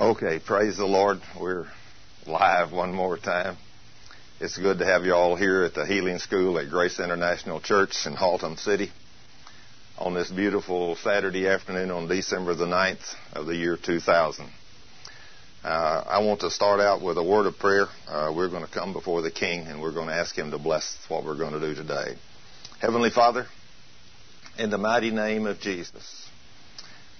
[0.00, 1.20] Okay, praise the Lord.
[1.38, 1.66] We're
[2.26, 3.58] live one more time.
[4.40, 8.06] It's good to have you all here at the Healing School at Grace International Church
[8.06, 8.90] in Haltom City
[9.98, 14.48] on this beautiful Saturday afternoon on December the 9th of the year 2000.
[15.62, 17.84] Uh, I want to start out with a word of prayer.
[18.08, 20.58] Uh, we're going to come before the King and we're going to ask Him to
[20.58, 22.16] bless what we're going to do today.
[22.80, 23.44] Heavenly Father,
[24.56, 26.29] in the mighty name of Jesus,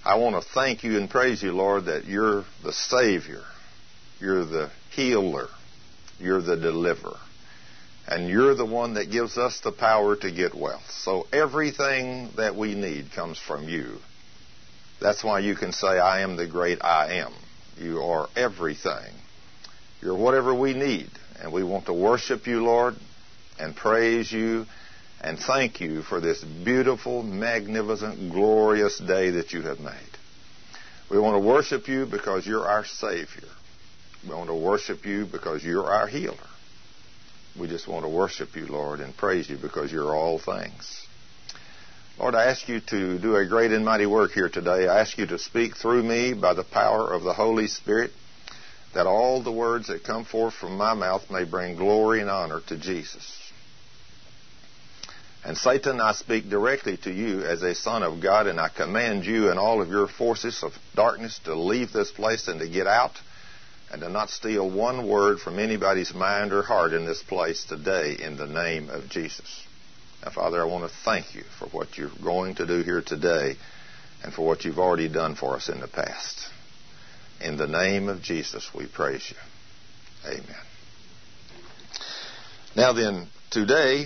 [0.03, 3.43] I want to thank you and praise you, Lord, that you're the Savior,
[4.19, 5.47] you're the healer,
[6.19, 7.19] you're the deliverer,
[8.07, 10.89] and you're the one that gives us the power to get wealth.
[10.89, 13.97] So everything that we need comes from you.
[14.99, 17.33] That's why you can say, I am the great I am.
[17.77, 19.13] You are everything.
[20.01, 21.09] You're whatever we need.
[21.39, 22.95] And we want to worship you, Lord,
[23.59, 24.65] and praise you
[25.23, 29.93] and thank you for this beautiful, magnificent, glorious day that you have made.
[31.09, 33.49] We want to worship you because you're our Savior.
[34.27, 36.35] We want to worship you because you're our healer.
[37.59, 41.05] We just want to worship you, Lord, and praise you because you're all things.
[42.17, 44.87] Lord, I ask you to do a great and mighty work here today.
[44.87, 48.11] I ask you to speak through me by the power of the Holy Spirit,
[48.93, 52.61] that all the words that come forth from my mouth may bring glory and honor
[52.67, 53.40] to Jesus.
[55.43, 59.25] And Satan, I speak directly to you as a son of God, and I command
[59.25, 62.85] you and all of your forces of darkness to leave this place and to get
[62.85, 63.19] out
[63.91, 68.15] and to not steal one word from anybody's mind or heart in this place today
[68.19, 69.65] in the name of Jesus.
[70.23, 73.55] Now, Father, I want to thank you for what you're going to do here today
[74.23, 76.47] and for what you've already done for us in the past.
[77.41, 80.31] In the name of Jesus, we praise you.
[80.31, 80.55] Amen.
[82.75, 84.05] Now then, today,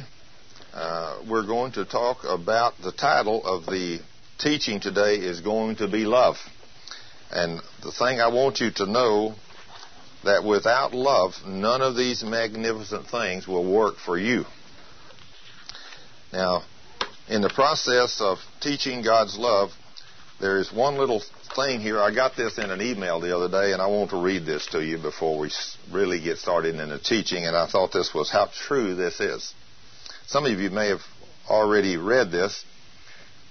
[0.75, 3.99] uh, we're going to talk about the title of the
[4.37, 6.35] teaching today is going to be love.
[7.31, 9.35] And the thing I want you to know
[10.25, 14.43] that without love, none of these magnificent things will work for you.
[16.33, 16.63] Now,
[17.29, 19.69] in the process of teaching God's love,
[20.41, 21.23] there is one little
[21.55, 22.01] thing here.
[22.01, 24.65] I got this in an email the other day, and I want to read this
[24.73, 25.49] to you before we
[25.89, 27.45] really get started in the teaching.
[27.45, 29.53] And I thought this was how true this is.
[30.27, 31.03] Some of you may have
[31.47, 32.65] already read this,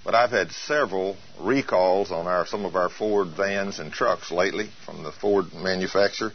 [0.03, 4.69] but I've had several recalls on our some of our Ford vans and trucks lately
[4.85, 6.33] from the Ford manufacturer.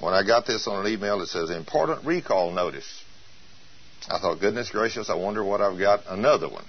[0.00, 3.04] When I got this on an email, it says important recall notice.
[4.08, 6.64] I thought, goodness gracious, I wonder what I've got another one.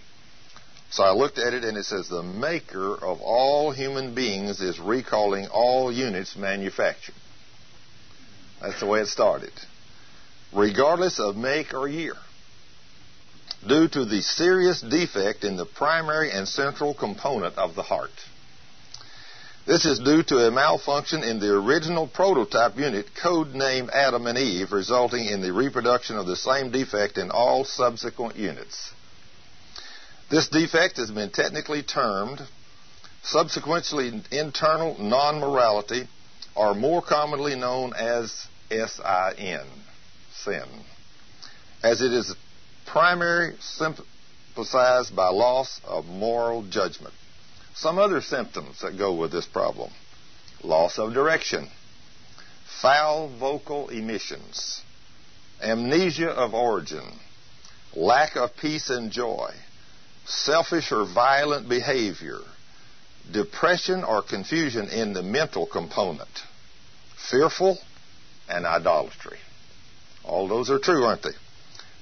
[0.91, 4.79] So I looked at it and it says the maker of all human beings is
[4.79, 7.15] recalling all units manufactured.
[8.61, 9.53] That's the way it started.
[10.53, 12.15] Regardless of make or year
[13.67, 18.11] due to the serious defect in the primary and central component of the heart.
[19.65, 24.73] This is due to a malfunction in the original prototype unit, codenamed Adam and Eve,
[24.73, 28.91] resulting in the reproduction of the same defect in all subsequent units.
[30.29, 32.41] This defect has been technically termed
[33.23, 36.07] subsequently internal non-morality,
[36.55, 39.65] or more commonly known as SIN,
[40.33, 40.65] sin,
[41.81, 42.35] as it is
[42.85, 47.13] primary sympathized by loss of moral judgment.
[47.75, 49.91] Some other symptoms that go with this problem.
[50.63, 51.69] Loss of direction,
[52.81, 54.81] foul vocal emissions,
[55.61, 57.19] amnesia of origin,
[57.95, 59.51] lack of peace and joy,
[60.25, 62.39] selfish or violent behavior,
[63.31, 66.29] depression or confusion in the mental component,
[67.29, 67.77] fearful,
[68.49, 69.37] and idolatry.
[70.23, 71.31] All those are true, aren't they?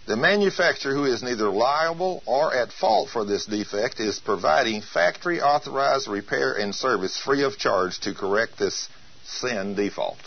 [0.07, 5.41] The manufacturer who is neither liable or at fault for this defect is providing factory
[5.41, 8.89] authorized repair and service free of charge to correct this
[9.23, 10.17] sin default.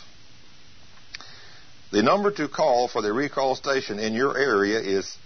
[1.90, 5.16] The number to call for the recall station in your area is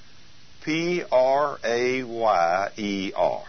[0.64, 3.44] P R A Y E R.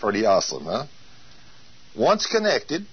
[0.00, 0.86] Pretty awesome, huh?
[1.96, 2.86] Once connected,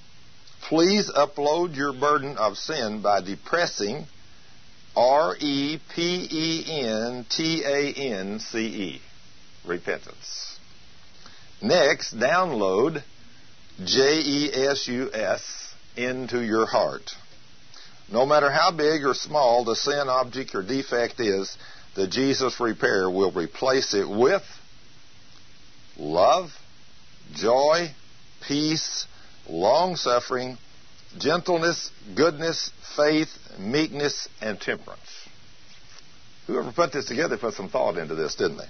[0.61, 4.05] please upload your burden of sin by depressing
[4.97, 9.01] R E P E N T A N C E.
[9.63, 10.57] Repentance.
[11.61, 13.03] Next, download
[13.85, 17.11] J E S U S into your heart.
[18.11, 21.55] No matter how big or small the sin object or defect is,
[21.95, 24.43] the Jesus repair will replace it with
[25.95, 26.49] love,
[27.33, 27.91] joy,
[28.47, 29.05] peace,
[29.47, 30.57] long suffering,
[31.17, 35.27] gentleness, goodness, faith, meekness, and temperance.
[36.47, 38.69] Whoever put this together put some thought into this, didn't they?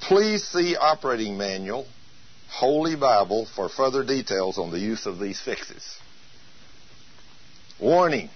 [0.00, 1.86] Please see operating manual
[2.50, 5.98] Holy Bible for further details on the use of these fixes.
[7.78, 8.30] Warning.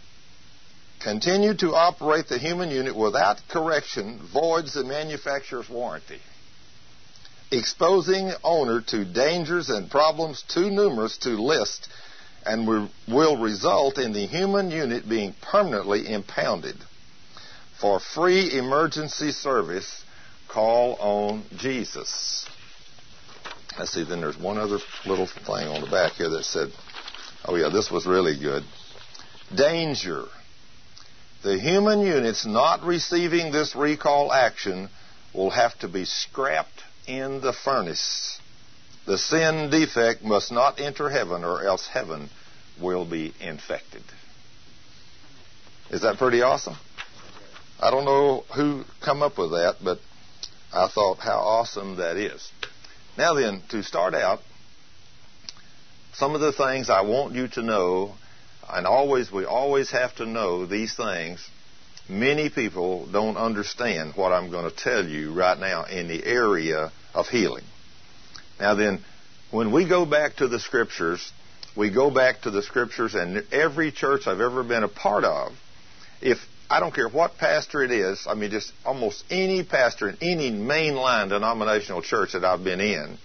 [1.01, 6.21] Continue to operate the human unit without correction voids the manufacturer's warranty.
[7.51, 11.89] Exposing owner to dangers and problems too numerous to list
[12.45, 16.77] and will result in the human unit being permanently impounded.
[17.81, 20.05] For free emergency service,
[20.49, 22.47] call on Jesus.
[23.79, 26.69] Let's see, then there's one other little thing on the back here that said,
[27.45, 28.63] oh yeah, this was really good.
[29.55, 30.25] Danger.
[31.43, 34.89] The human units not receiving this recall action
[35.35, 38.39] will have to be scrapped in the furnace.
[39.07, 42.31] The sin defect must not enter heaven or else heaven
[42.81, 44.03] will be infected.
[45.91, 46.77] Is that pretty awesome?
[47.81, 49.99] I don't know who come up with that, but
[50.73, 52.49] I thought how awesome that is.
[53.19, 54.41] Now then, to start out,
[56.15, 58.15] some of the things I want you to know,
[58.71, 61.47] and always we always have to know these things.
[62.09, 66.93] Many people don't understand what I'm going to tell you right now in the area
[67.15, 67.65] of healing.
[68.61, 69.05] Now then,
[69.51, 71.33] when we go back to the scriptures,
[71.77, 75.53] we go back to the scriptures and every church I've ever been a part of,
[76.21, 76.39] if
[76.71, 80.51] I don't care what pastor it is, I mean just almost any pastor in any
[80.51, 83.19] mainline denominational church that I've been in,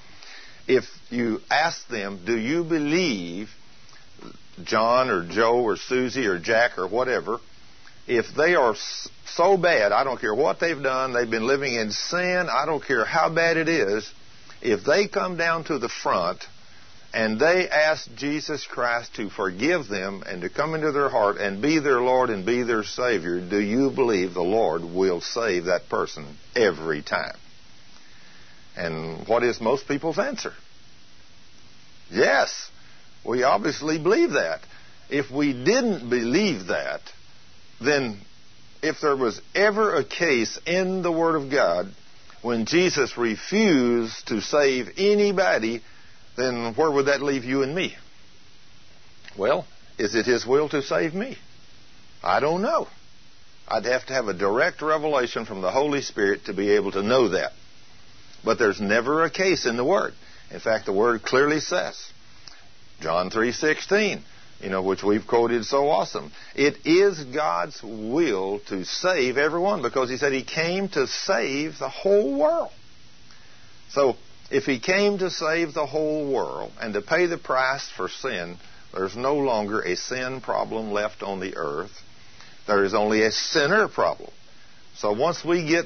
[0.67, 3.49] if you ask them, do you believe
[4.63, 7.39] John or Joe or Susie or Jack or whatever,
[8.07, 8.75] if they are
[9.25, 12.83] so bad, I don't care what they've done, they've been living in sin, I don't
[12.83, 14.11] care how bad it is,
[14.61, 16.43] if they come down to the front
[17.13, 21.61] and they ask Jesus Christ to forgive them and to come into their heart and
[21.61, 25.89] be their Lord and be their Savior, do you believe the Lord will save that
[25.89, 27.37] person every time?
[28.75, 30.53] And what is most people's answer?
[32.11, 32.69] Yes,
[33.25, 34.61] we obviously believe that.
[35.09, 37.01] If we didn't believe that,
[37.81, 38.19] then
[38.81, 41.91] if there was ever a case in the Word of God
[42.41, 45.81] when Jesus refused to save anybody,
[46.35, 47.95] then where would that leave you and me?
[49.37, 49.65] Well,
[49.97, 51.37] is it His will to save me?
[52.23, 52.87] I don't know.
[53.67, 57.03] I'd have to have a direct revelation from the Holy Spirit to be able to
[57.03, 57.51] know that.
[58.45, 60.13] But there's never a case in the Word.
[60.51, 62.11] In fact, the Word clearly says,
[63.01, 64.21] John 3:16,
[64.61, 66.31] you know, which we've quoted so awesome.
[66.55, 71.89] It is God's will to save everyone because He said He came to save the
[71.89, 72.71] whole world.
[73.89, 74.15] So
[74.49, 78.57] if he came to save the whole world and to pay the price for sin,
[78.93, 81.91] there's no longer a sin problem left on the earth.
[82.65, 84.31] There is only a sinner problem.
[84.95, 85.85] So once we get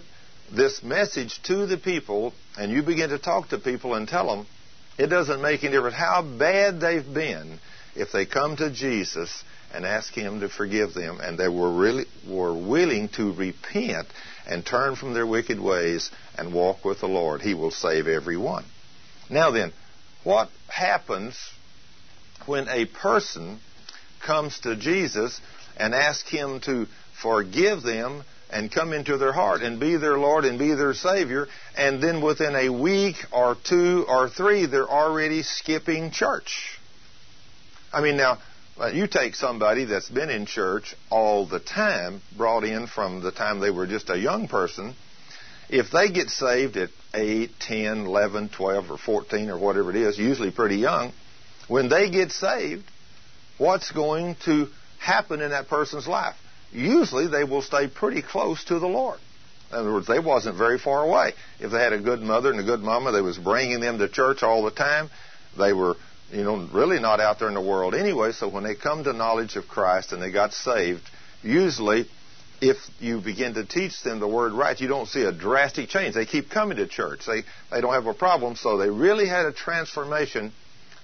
[0.52, 4.48] this message to the people and you begin to talk to people and tell them,
[4.98, 7.60] it doesn't make any difference how bad they've been
[7.96, 9.44] if they come to Jesus
[9.74, 14.08] and ask him to forgive them and they were really were willing to repent
[14.48, 18.38] and turn from their wicked ways and walk with the Lord, he will save every
[18.38, 18.66] one.
[19.30, 19.72] Now then,
[20.24, 21.38] what happens
[22.46, 23.60] when a person
[24.26, 25.40] comes to Jesus
[25.78, 26.88] and asks him to
[27.22, 31.48] forgive them and come into their heart and be their Lord and be their Savior,
[31.78, 36.81] and then within a week or two or three, they're already skipping church?
[37.94, 38.40] I mean, now,
[38.80, 43.32] uh, you take somebody that's been in church all the time, brought in from the
[43.32, 44.96] time they were just a young person,
[45.70, 50.18] if they get saved at 8, 10, 11, 12, or 14, or whatever it is,
[50.18, 51.14] usually pretty young,
[51.68, 52.84] when they get saved,
[53.58, 54.68] what's going to
[55.00, 56.36] happen in that person's life?
[56.72, 59.20] Usually they will stay pretty close to the Lord.
[59.72, 61.34] In other words, they wasn't very far away.
[61.60, 64.10] If they had a good mother and a good mama that was bringing them to
[64.10, 65.10] church all the time,
[65.58, 65.96] they were
[66.32, 68.32] you know, really not out there in the world anyway.
[68.32, 71.04] So when they come to knowledge of Christ and they got saved,
[71.44, 72.08] usually
[72.62, 76.14] if you begin to teach them the word right, you don't see a drastic change.
[76.14, 77.26] They keep coming to church.
[77.26, 78.56] They they don't have a problem.
[78.56, 80.54] So they really had a transformation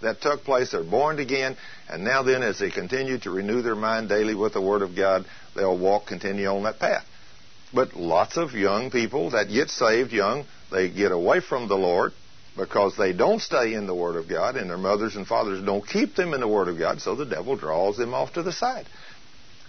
[0.01, 0.71] that took place.
[0.71, 1.57] They're born again,
[1.89, 4.95] and now then, as they continue to renew their mind daily with the Word of
[4.95, 7.03] God, they'll walk, continue on that path.
[7.73, 12.13] But lots of young people that get saved young, they get away from the Lord
[12.57, 15.87] because they don't stay in the Word of God and their mothers and fathers don't
[15.87, 18.51] keep them in the Word of God, so the devil draws them off to the
[18.51, 18.87] side.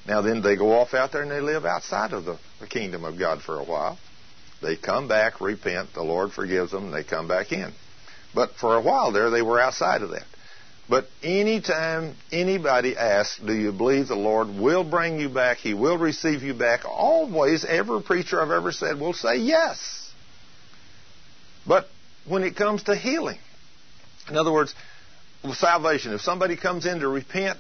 [0.07, 3.05] Now then they go off out there and they live outside of the, the kingdom
[3.05, 3.99] of God for a while.
[4.63, 7.73] They come back, repent, the Lord forgives them, and they come back in.
[8.35, 10.27] But for a while there, they were outside of that.
[10.89, 15.59] But anytime anybody asks, do you believe the Lord will bring you back?
[15.59, 16.87] He will receive you back.
[16.87, 20.11] Always, every preacher I've ever said will say yes.
[21.67, 21.87] But
[22.29, 23.39] when it comes to healing.
[24.29, 24.75] In other words,
[25.53, 26.13] salvation.
[26.13, 27.59] If somebody comes in to repent,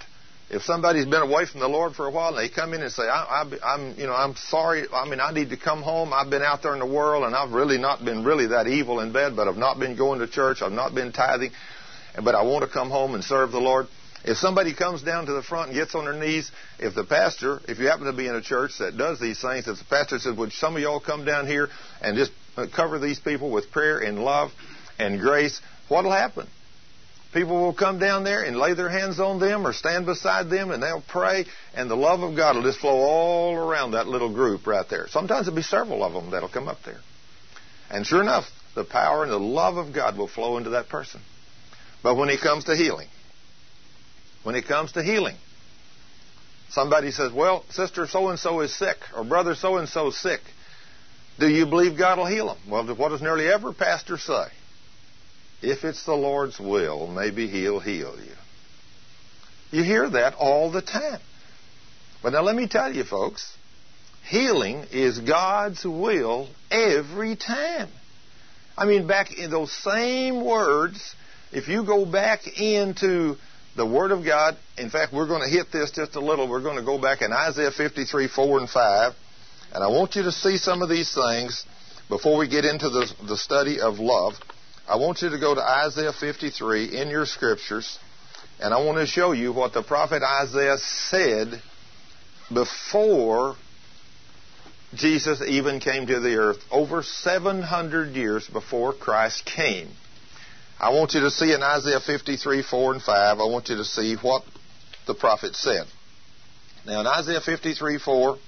[0.50, 2.90] if somebody's been away from the Lord for a while and they come in and
[2.90, 4.86] say, I, am you know, I'm sorry.
[4.92, 6.12] I mean, I need to come home.
[6.12, 9.00] I've been out there in the world and I've really not been really that evil
[9.00, 10.62] in bed, but I've not been going to church.
[10.62, 11.50] I've not been tithing,
[12.22, 13.88] but I want to come home and serve the Lord.
[14.24, 17.60] If somebody comes down to the front and gets on their knees, if the pastor,
[17.68, 20.18] if you happen to be in a church that does these things, if the pastor
[20.18, 21.68] says, would some of y'all come down here
[22.02, 24.50] and just Uh, cover these people with prayer and love
[24.98, 26.44] and grace, what'll happen?
[27.32, 30.72] People will come down there and lay their hands on them or stand beside them
[30.72, 34.34] and they'll pray and the love of God will just flow all around that little
[34.34, 35.06] group right there.
[35.06, 36.98] Sometimes it'll be several of them that'll come up there.
[37.90, 41.20] And sure enough, the power and the love of God will flow into that person.
[42.02, 43.08] But when it comes to healing,
[44.42, 45.36] when it comes to healing,
[46.70, 50.18] somebody says, well, sister so and so is sick or brother so and so is
[50.18, 50.40] sick.
[51.38, 52.58] Do you believe God will heal them?
[52.68, 54.46] Well, what does nearly every pastor say?
[55.62, 58.32] If it's the Lord's will, maybe He'll heal you.
[59.70, 61.20] You hear that all the time.
[62.22, 63.56] But now let me tell you, folks,
[64.28, 67.88] healing is God's will every time.
[68.76, 71.14] I mean, back in those same words,
[71.52, 73.36] if you go back into
[73.76, 76.48] the Word of God, in fact, we're going to hit this just a little.
[76.48, 79.12] We're going to go back in Isaiah 53, 4 and 5.
[79.72, 81.64] And I want you to see some of these things
[82.08, 84.34] before we get into the, the study of love.
[84.88, 87.98] I want you to go to Isaiah 53 in your scriptures,
[88.58, 91.62] and I want to show you what the prophet Isaiah said
[92.52, 93.56] before
[94.94, 99.88] Jesus even came to the earth, over 700 years before Christ came.
[100.80, 103.84] I want you to see in Isaiah 53, 4 and 5, I want you to
[103.84, 104.44] see what
[105.06, 105.86] the prophet said.
[106.86, 108.38] Now, in Isaiah 53, 4,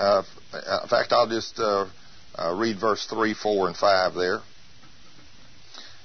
[0.00, 0.22] uh,
[0.82, 1.86] in fact, I'll just uh,
[2.34, 4.40] uh, read verse 3, 4, and 5 there.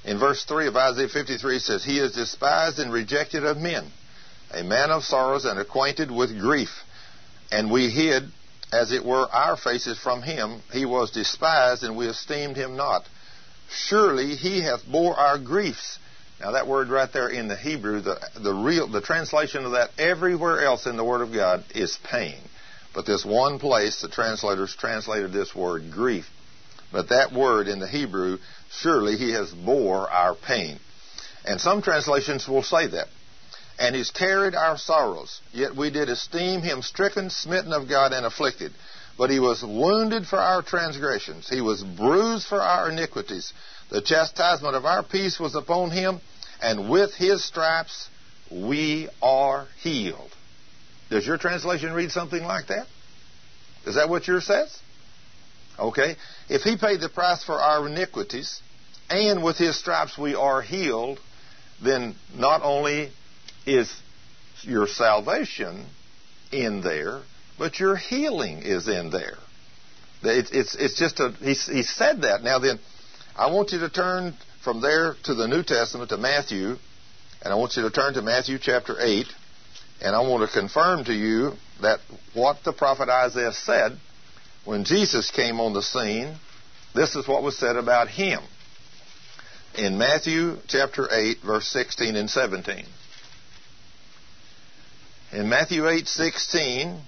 [0.04, 3.90] In verse 3 of Isaiah 53 it says, He is despised and rejected of men,
[4.52, 6.70] a man of sorrows and acquainted with grief.
[7.52, 8.24] And we hid,
[8.72, 10.62] as it were, our faces from him.
[10.72, 13.08] He was despised, and we esteemed him not.
[13.70, 15.98] Surely he hath bore our griefs.
[16.40, 19.92] Now that word right there in the Hebrew, the, the real, the translation of that
[19.98, 22.38] everywhere else in the Word of God is pain.
[22.96, 26.26] But this one place, the translators translated this word grief.
[26.94, 28.38] But that word in the Hebrew,
[28.72, 30.80] surely he has bore our pain.
[31.44, 33.08] And some translations will say that.
[33.78, 38.26] And he's carried our sorrows, yet we did esteem him stricken, smitten of God, and
[38.26, 38.72] afflicted.
[39.18, 43.52] But he was wounded for our transgressions, he was bruised for our iniquities.
[43.90, 46.22] The chastisement of our peace was upon him,
[46.62, 48.10] and with his stripes
[48.50, 50.35] we are healed.
[51.10, 52.88] Does your translation read something like that?
[53.86, 54.80] Is that what yours says?
[55.78, 56.16] Okay?
[56.50, 58.62] If he paid the price for our iniquities,
[59.10, 61.20] and with his stripes we are healed,
[61.84, 63.12] then not only
[63.66, 63.94] is
[64.62, 65.86] your salvation
[66.52, 67.22] in there,
[67.58, 69.38] but your healing is in there.
[70.24, 72.42] It's, it's, it's just a, he, he said that.
[72.42, 72.80] Now then,
[73.36, 74.34] I want you to turn
[74.64, 76.78] from there to the New Testament to Matthew,
[77.42, 79.28] and I want you to turn to Matthew chapter 8,
[80.02, 82.00] and I want to confirm to you that
[82.34, 83.98] what the prophet Isaiah said
[84.66, 86.36] when Jesus came on the scene,
[86.94, 88.40] this is what was said about him.
[89.78, 92.86] In Matthew chapter 8, verse 16 and 17.
[95.34, 97.02] In Matthew 8:16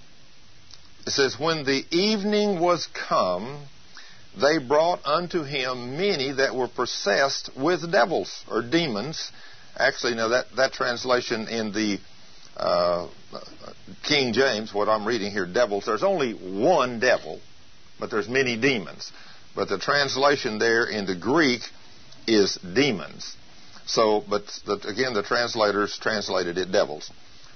[1.05, 3.65] it says when the evening was come
[4.35, 9.31] they brought unto him many that were possessed with devils or demons
[9.77, 11.99] actually now that that translation in the
[12.57, 13.07] uh,
[14.03, 17.39] King James, what I'm reading here, devils, there's only one devil,
[17.99, 19.11] but there's many demons.
[19.55, 21.61] But the translation there in the Greek
[22.27, 23.35] is demons.
[23.85, 27.09] So, but the, again, the translators translated it devils.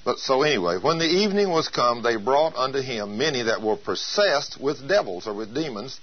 [0.04, 3.78] But so anyway, when the evening was come, they brought unto him many that were
[3.78, 6.00] possessed with devils or with demons,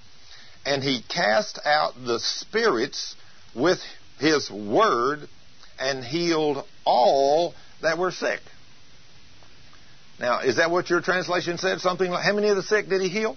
[0.65, 3.17] and he cast out the spirits
[3.55, 3.81] with
[4.19, 5.29] his word
[5.81, 8.41] and healed all that were sick.
[10.19, 11.81] Now, is that what your translation said?
[11.81, 13.37] Something like, how many of the sick did he heal?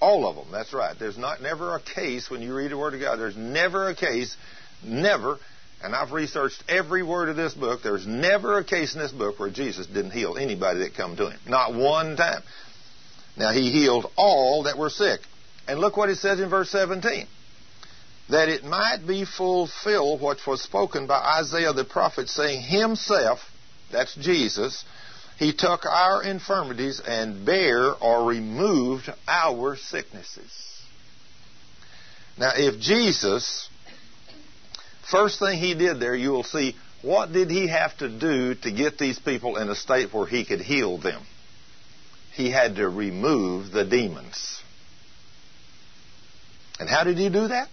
[0.00, 0.46] All of them.
[0.50, 0.96] That's right.
[0.98, 3.16] There's not never a case when you read the Word of God.
[3.16, 4.36] There's never a case,
[4.82, 5.38] never,
[5.84, 7.82] and I've researched every word of this book.
[7.82, 11.28] There's never a case in this book where Jesus didn't heal anybody that come to
[11.28, 11.38] him.
[11.46, 12.42] Not one time.
[13.36, 15.20] Now he healed all that were sick.
[15.68, 17.26] And look what it says in verse 17.
[18.30, 23.40] That it might be fulfilled what was spoken by Isaiah the prophet, saying, Himself,
[23.92, 24.84] that's Jesus,
[25.38, 30.52] he took our infirmities and bare or removed our sicknesses.
[32.38, 33.68] Now, if Jesus
[35.10, 38.72] First thing he did there, you will see what did he have to do to
[38.72, 41.22] get these people in a state where he could heal them?
[42.32, 44.62] He had to remove the demons.
[46.80, 47.68] And how did he do that?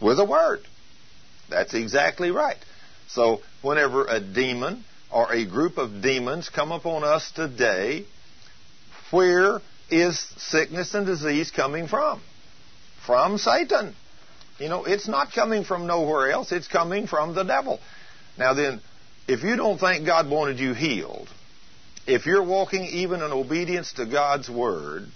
[0.00, 0.60] With a word.
[1.48, 2.58] That's exactly right.
[3.08, 8.04] So, whenever a demon or a group of demons come upon us today,
[9.10, 9.60] where
[9.90, 12.20] is sickness and disease coming from?
[13.06, 13.94] From Satan.
[14.58, 17.78] You know, it's not coming from nowhere else, it's coming from the devil.
[18.38, 18.80] Now then,
[19.28, 21.28] if you don't think God wanted you healed,
[22.06, 25.06] if you're walking even in obedience to God's word,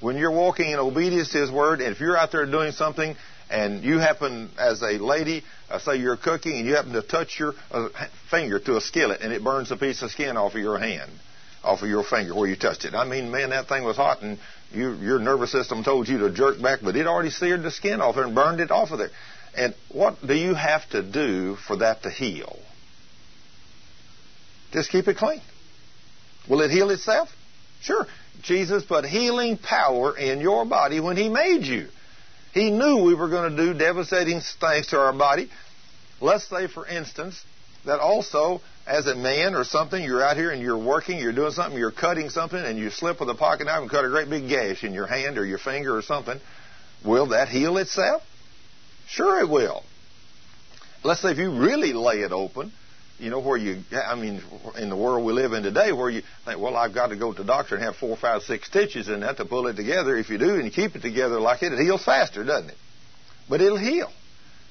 [0.00, 3.14] when you're walking in obedience to His word, and if you're out there doing something
[3.50, 7.38] and you happen, as a lady, uh, say you're cooking and you happen to touch
[7.38, 7.88] your uh,
[8.30, 11.10] finger to a skillet and it burns a piece of skin off of your hand,
[11.64, 12.94] off of your finger where you touched it.
[12.94, 14.38] I mean, man, that thing was hot and
[14.72, 18.00] you, your nervous system told you to jerk back, but it already seared the skin
[18.00, 19.10] off there and burned it off of there.
[19.56, 22.56] And what do you have to do for that to heal?
[24.72, 25.40] Just keep it clean.
[26.48, 27.28] Will it heal itself?
[27.82, 28.06] Sure.
[28.42, 31.88] Jesus put healing power in your body when He made you.
[32.52, 35.50] He knew we were going to do devastating things to our body.
[36.20, 37.42] Let's say, for instance,
[37.86, 41.52] that also as a man or something, you're out here and you're working, you're doing
[41.52, 44.28] something, you're cutting something, and you slip with a pocket knife and cut a great
[44.28, 46.40] big gash in your hand or your finger or something.
[47.04, 48.22] Will that heal itself?
[49.08, 49.82] Sure, it will.
[51.02, 52.72] Let's say if you really lay it open,
[53.20, 54.42] you know, where you, I mean,
[54.78, 57.32] in the world we live in today, where you think, well, I've got to go
[57.32, 60.16] to the doctor and have four, five, six stitches in that to pull it together.
[60.16, 62.76] If you do and you keep it together like it, it heals faster, doesn't it?
[63.48, 64.10] But it'll heal.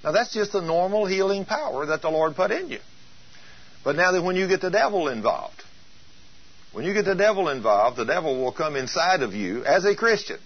[0.04, 2.80] Now, that's just the normal healing power that the Lord put in you.
[3.84, 5.64] But now that when you get the devil involved,
[6.72, 9.96] when you get the devil involved, the devil will come inside of you as a
[9.96, 10.40] Christian.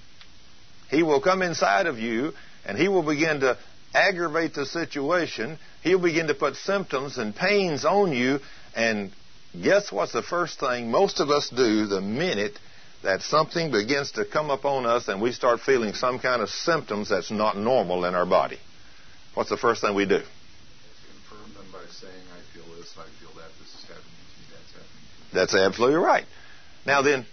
[0.89, 2.33] He will come inside of you
[2.65, 3.57] and he will begin to
[3.93, 5.57] aggravate the situation.
[5.83, 8.39] He'll begin to put symptoms and pains on you.
[8.75, 9.11] And
[9.61, 12.57] guess what's the first thing most of us do the minute
[13.03, 17.09] that something begins to come upon us and we start feeling some kind of symptoms
[17.09, 18.59] that's not normal in our body?
[19.33, 20.21] What's the first thing we do?
[21.29, 24.03] first thing by saying i feel this i feel that this is happening
[24.71, 24.85] to me
[25.33, 26.25] That's absolutely right.
[26.85, 27.25] Now then,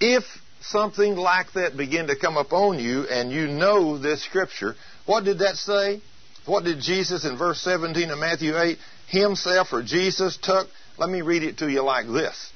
[0.00, 0.24] if
[0.60, 4.76] something like that begin to come upon you and you know this scripture,
[5.06, 6.00] what did that say?
[6.46, 8.78] What did Jesus in verse 17 of Matthew 8
[9.08, 10.68] himself or Jesus took?
[10.96, 12.52] Let me read it to you like this.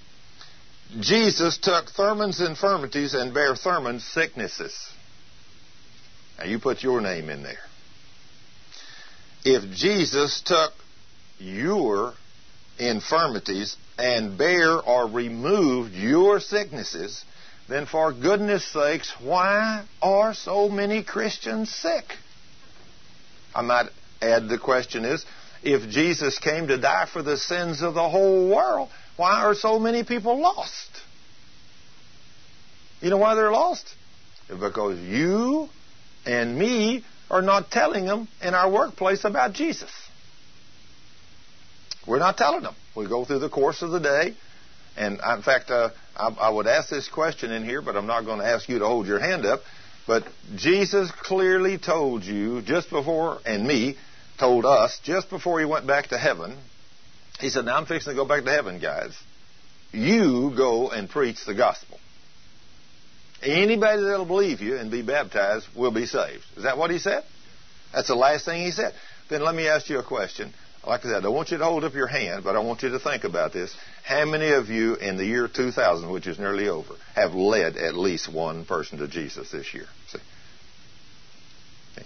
[0.98, 4.74] Jesus took Thurman's infirmities and bare Thurman's sicknesses.
[6.38, 7.58] Now you put your name in there.
[9.44, 10.72] If Jesus took
[11.38, 12.14] your
[12.78, 17.24] infirmities and bear or removed your sicknesses,
[17.68, 22.04] then for goodness sakes, why are so many Christians sick?
[23.54, 23.86] I might
[24.22, 25.24] add the question is,
[25.62, 29.78] if Jesus came to die for the sins of the whole world, why are so
[29.78, 30.88] many people lost?
[33.00, 33.86] You know why they're lost?
[34.48, 35.68] Because you
[36.26, 39.90] and me are not telling them in our workplace about Jesus.
[42.06, 42.74] We're not telling them.
[42.96, 44.34] We go through the course of the day.
[44.96, 48.24] And in fact, uh, I, I would ask this question in here, but I'm not
[48.24, 49.60] going to ask you to hold your hand up.
[50.10, 50.24] But
[50.56, 53.96] Jesus clearly told you just before, and me
[54.40, 56.58] told us just before he went back to heaven,
[57.38, 59.16] he said, Now I'm fixing to go back to heaven, guys.
[59.92, 62.00] You go and preach the gospel.
[63.40, 66.42] Anybody that'll believe you and be baptized will be saved.
[66.56, 67.22] Is that what he said?
[67.92, 68.92] That's the last thing he said.
[69.28, 70.52] Then let me ask you a question.
[70.86, 72.82] Like I said, I don't want you to hold up your hand, but I want
[72.82, 73.74] you to think about this.
[74.02, 77.94] How many of you in the year 2000, which is nearly over, have led at
[77.94, 79.86] least one person to Jesus this year?
[80.08, 80.18] See?
[81.96, 82.02] See?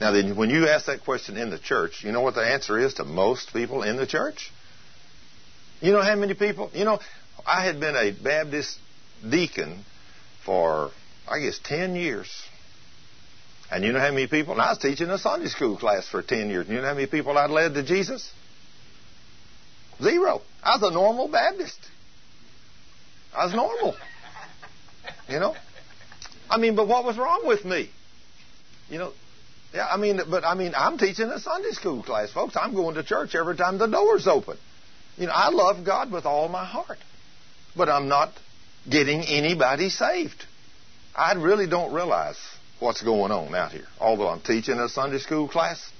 [0.00, 2.78] Now, then, when you ask that question in the church, you know what the answer
[2.78, 4.52] is to most people in the church?
[5.80, 6.70] You know how many people?
[6.72, 7.00] You know,
[7.44, 8.78] I had been a Baptist
[9.28, 9.84] deacon
[10.44, 10.92] for,
[11.28, 12.30] I guess, 10 years.
[13.72, 14.52] And you know how many people?
[14.52, 16.66] And I was teaching a Sunday school class for 10 years.
[16.66, 18.30] And you know how many people I'd led to Jesus?
[20.02, 20.42] Zero.
[20.62, 21.78] I was a normal Baptist.
[23.34, 23.96] I was normal.
[25.26, 25.56] You know?
[26.50, 27.88] I mean, but what was wrong with me?
[28.90, 29.12] You know,
[29.72, 32.56] yeah, I mean, but I mean, I'm teaching a Sunday school class, folks.
[32.56, 34.58] I'm going to church every time the door's open.
[35.16, 36.98] You know, I love God with all my heart,
[37.74, 38.32] but I'm not
[38.90, 40.44] getting anybody saved.
[41.16, 42.36] I really don't realize
[42.82, 43.86] what's going on out here.
[44.00, 45.90] Although I'm teaching a Sunday school class,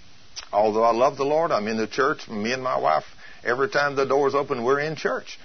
[0.52, 2.28] although I love the Lord, I'm in the church.
[2.28, 3.04] Me and my wife,
[3.44, 5.38] every time the doors open, we're in church.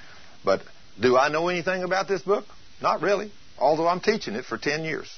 [0.43, 0.61] But
[0.99, 2.45] do I know anything about this book?
[2.81, 3.31] Not really.
[3.57, 5.09] Although I'm teaching it for 10 years.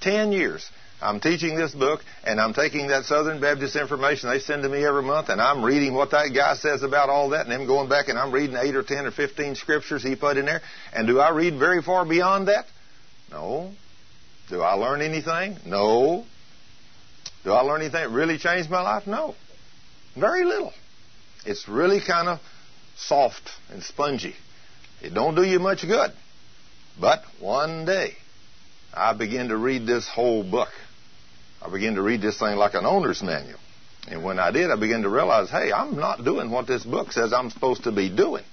[0.00, 0.68] 10 years.
[1.00, 4.84] I'm teaching this book, and I'm taking that Southern Baptist information they send to me
[4.84, 7.88] every month, and I'm reading what that guy says about all that, and then going
[7.88, 10.60] back and I'm reading 8 or 10 or 15 scriptures he put in there.
[10.92, 12.66] And do I read very far beyond that?
[13.30, 13.72] No.
[14.50, 15.58] Do I learn anything?
[15.66, 16.24] No.
[17.44, 19.06] Do I learn anything that really changed my life?
[19.06, 19.34] No.
[20.16, 20.72] Very little.
[21.44, 22.40] It's really kind of
[22.96, 24.34] soft and spongy.
[25.02, 26.12] It don't do you much good.
[27.00, 28.14] But one day,
[28.92, 30.70] I began to read this whole book.
[31.62, 33.60] I began to read this thing like an owner's manual.
[34.08, 37.12] And when I did, I began to realize, hey, I'm not doing what this book
[37.12, 38.44] says I'm supposed to be doing.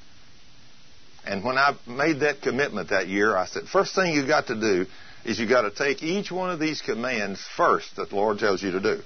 [1.25, 4.55] And when I made that commitment that year, I said, first thing you got to
[4.55, 4.85] do
[5.25, 8.61] is you've got to take each one of these commands first that the Lord tells
[8.61, 9.01] you to do.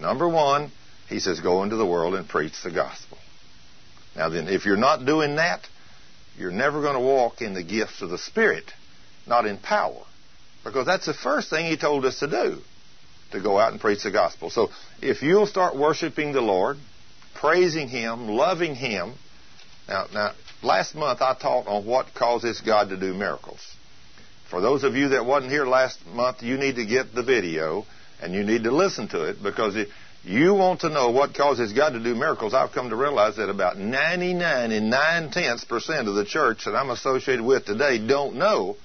[0.00, 0.70] Number one,
[1.08, 3.18] He says, go into the world and preach the gospel.
[4.16, 5.68] Now then, if you're not doing that,
[6.38, 8.72] you're never going to walk in the gifts of the Spirit,
[9.26, 10.02] not in power.
[10.62, 12.58] Because that's the first thing He told us to do,
[13.32, 14.50] to go out and preach the gospel.
[14.50, 14.70] So
[15.02, 16.76] if you'll start worshiping the Lord,
[17.34, 19.14] praising Him, loving Him,
[19.88, 23.60] now, now, last month I taught on what causes God to do miracles.
[24.50, 27.86] For those of you that wasn't here last month, you need to get the video
[28.20, 29.88] and you need to listen to it because if
[30.22, 33.50] you want to know what causes God to do miracles, I've come to realize that
[33.50, 38.36] about 99 and 9 tenths percent of the church that I'm associated with today don't
[38.36, 38.76] know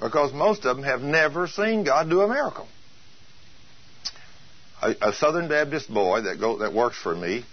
[0.00, 2.68] because most of them have never seen God do a miracle.
[4.80, 7.44] A, a Southern Baptist boy that go, that works for me,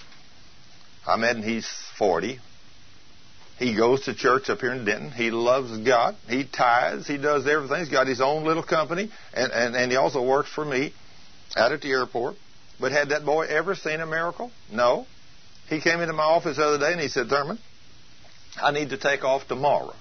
[1.08, 1.44] I met him.
[1.44, 2.40] He's 40.
[3.58, 5.12] He goes to church up here in Denton.
[5.12, 6.16] He loves God.
[6.28, 7.08] He tithes.
[7.08, 7.80] He does everything.
[7.80, 10.94] He's got his own little company, and, and, and he also works for me
[11.56, 12.36] out at the airport.
[12.80, 14.52] But had that boy ever seen a miracle?
[14.72, 15.06] No.
[15.70, 17.58] He came into my office the other day and he said, Thurman,
[18.62, 19.94] I need to take off tomorrow.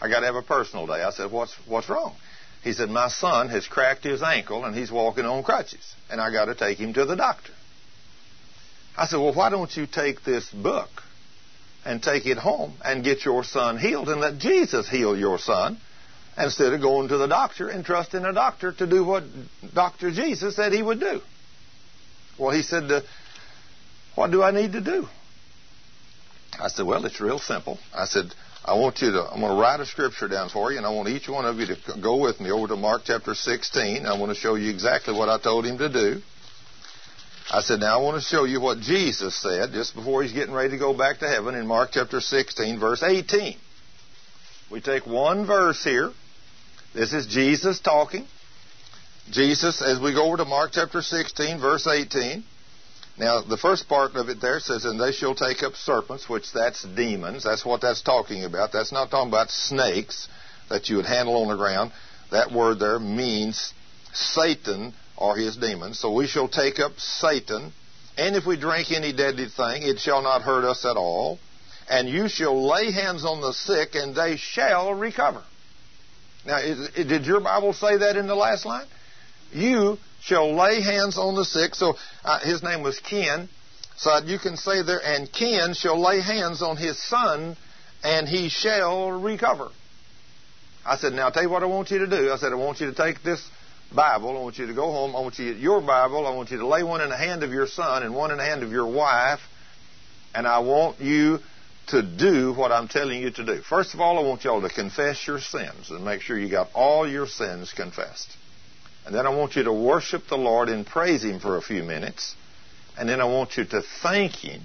[0.00, 1.02] I got to have a personal day.
[1.02, 2.14] I said, what's, what's wrong?
[2.62, 6.30] He said, my son has cracked his ankle and he's walking on crutches and I
[6.30, 7.52] got to take him to the doctor.
[8.96, 10.90] I said, well, why don't you take this book
[11.84, 15.78] and take it home and get your son healed and let Jesus heal your son
[16.36, 19.24] instead of going to the doctor and trusting a doctor to do what
[19.74, 20.10] Dr.
[20.10, 21.20] Jesus said he would do.
[22.38, 23.02] Well, he said, uh,
[24.14, 25.06] what do I need to do?
[26.58, 27.78] I said, well, it's real simple.
[27.94, 28.26] I said,
[28.64, 30.90] I want you to, I'm going to write a scripture down for you, and I
[30.90, 34.04] want each one of you to go with me over to Mark chapter 16.
[34.04, 36.20] I want to show you exactly what I told him to do.
[37.52, 40.54] I said, now I want to show you what Jesus said just before he's getting
[40.54, 43.56] ready to go back to heaven in Mark chapter 16, verse 18.
[44.70, 46.12] We take one verse here.
[46.94, 48.24] This is Jesus talking.
[49.32, 52.44] Jesus, as we go over to Mark chapter 16, verse 18.
[53.18, 56.52] Now, the first part of it there says, And they shall take up serpents, which
[56.52, 57.42] that's demons.
[57.42, 58.70] That's what that's talking about.
[58.72, 60.28] That's not talking about snakes
[60.68, 61.90] that you would handle on the ground.
[62.30, 63.74] That word there means
[64.12, 66.00] Satan or his demons.
[66.00, 67.72] So we shall take up Satan,
[68.16, 71.38] and if we drink any deadly thing, it shall not hurt us at all.
[71.88, 75.42] And you shall lay hands on the sick, and they shall recover.
[76.46, 78.86] Now, did your Bible say that in the last line?
[79.52, 81.74] You shall lay hands on the sick.
[81.74, 83.48] So uh, his name was Ken.
[83.96, 87.56] So you can say there, and Ken shall lay hands on his son,
[88.02, 89.68] and he shall recover.
[90.86, 92.32] I said, now I'll tell you what I want you to do.
[92.32, 93.46] I said, I want you to take this
[93.94, 94.36] Bible.
[94.36, 95.16] I want you to go home.
[95.16, 96.26] I want you to get your Bible.
[96.26, 98.38] I want you to lay one in the hand of your son and one in
[98.38, 99.40] the hand of your wife.
[100.34, 101.40] And I want you
[101.88, 103.62] to do what I'm telling you to do.
[103.62, 106.68] First of all, I want y'all to confess your sins and make sure you got
[106.74, 108.36] all your sins confessed.
[109.06, 111.82] And then I want you to worship the Lord and praise Him for a few
[111.82, 112.36] minutes.
[112.96, 114.60] And then I want you to thank Him.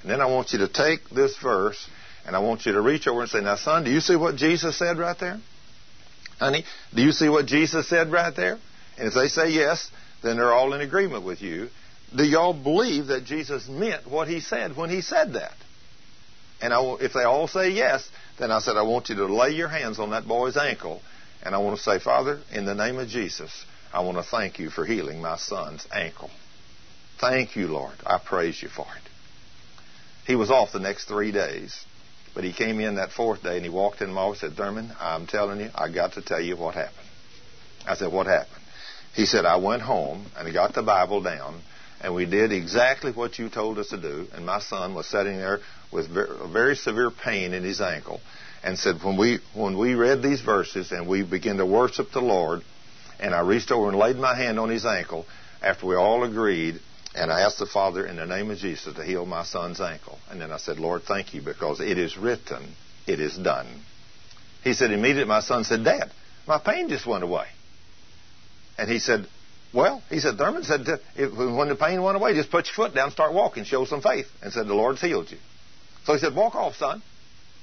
[0.00, 1.88] And then I want you to take this verse
[2.24, 4.36] and I want you to reach over and say, Now, son, do you see what
[4.36, 5.40] Jesus said right there?
[6.42, 8.58] Honey, do you see what Jesus said right there?
[8.98, 9.88] And if they say yes,
[10.24, 11.68] then they're all in agreement with you.
[12.16, 15.54] Do y'all believe that Jesus meant what he said when he said that?
[16.60, 19.50] And I, if they all say yes, then I said, I want you to lay
[19.50, 21.00] your hands on that boy's ankle.
[21.44, 24.58] And I want to say, Father, in the name of Jesus, I want to thank
[24.58, 26.30] you for healing my son's ankle.
[27.20, 27.94] Thank you, Lord.
[28.04, 29.10] I praise you for it.
[30.26, 31.84] He was off the next three days.
[32.34, 34.56] But he came in that fourth day and he walked in my office and said,
[34.56, 37.08] Thurman, I'm telling you, I got to tell you what happened.
[37.86, 38.62] I said, What happened?
[39.14, 41.60] He said, I went home and I got the Bible down
[42.00, 44.26] and we did exactly what you told us to do.
[44.32, 45.60] And my son was sitting there
[45.92, 48.20] with a very severe pain in his ankle
[48.64, 52.20] and said, when we, when we read these verses and we began to worship the
[52.20, 52.62] Lord,
[53.20, 55.26] and I reached over and laid my hand on his ankle
[55.62, 56.80] after we all agreed
[57.14, 60.18] and I asked the Father in the name of Jesus to heal my son's ankle.
[60.30, 62.74] And then I said, Lord, thank you because it is written,
[63.06, 63.66] it is done.
[64.64, 66.10] He said, immediately my son said, Dad,
[66.46, 67.46] my pain just went away.
[68.78, 69.26] And he said,
[69.74, 73.10] Well, he said, Thurman said, when the pain went away, just put your foot down,
[73.10, 74.26] start walking, show some faith.
[74.42, 75.38] And said, the Lord's healed you.
[76.04, 77.02] So he said, walk off, son.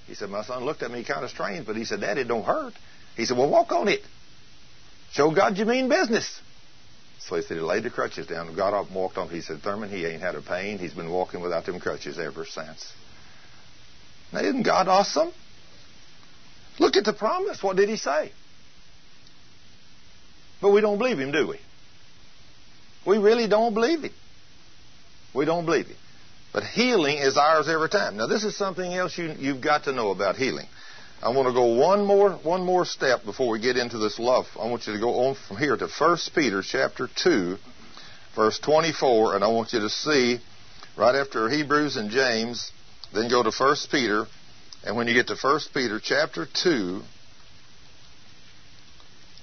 [0.08, 2.28] He said, my son looked at me kind of strange, but he said, Dad, it
[2.28, 2.74] don't hurt.
[3.16, 4.02] He said, well, walk on it.
[5.12, 6.42] Show God you mean business.
[7.30, 9.30] So he said he laid the crutches down got up walked on.
[9.30, 10.80] He said, Thurman, he ain't had a pain.
[10.80, 12.92] He's been walking without them crutches ever since.
[14.34, 15.32] Now, isn't God awesome?
[16.80, 17.62] Look at the promise.
[17.62, 18.32] What did he say?
[20.60, 21.60] But we don't believe him, do we?
[23.06, 24.14] We really don't believe him.
[25.36, 25.98] We don't believe him.
[26.52, 28.18] But healing is ours every time.
[28.18, 30.68] Now, this is something else you, you've got to know about healing.
[31.22, 34.46] I want to go one more one more step before we get into this love.
[34.58, 37.58] I want you to go on from here to 1 Peter chapter 2,
[38.38, 40.40] verse 24, and I want you to see
[40.98, 42.72] right after Hebrews and James,
[43.14, 44.28] then go to 1 Peter,
[44.86, 47.02] and when you get to 1 Peter chapter 2,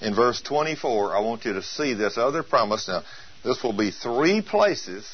[0.01, 2.89] in verse 24, I want you to see this other promise.
[2.89, 3.03] Now,
[3.45, 5.07] this will be three places,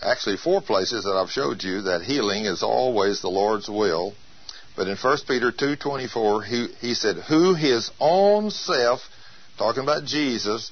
[0.00, 4.14] actually four places that I've showed you that healing is always the Lord's will.
[4.76, 9.00] But in 1 Peter 2.24, he, he said, Who his own self,
[9.58, 10.70] talking about Jesus,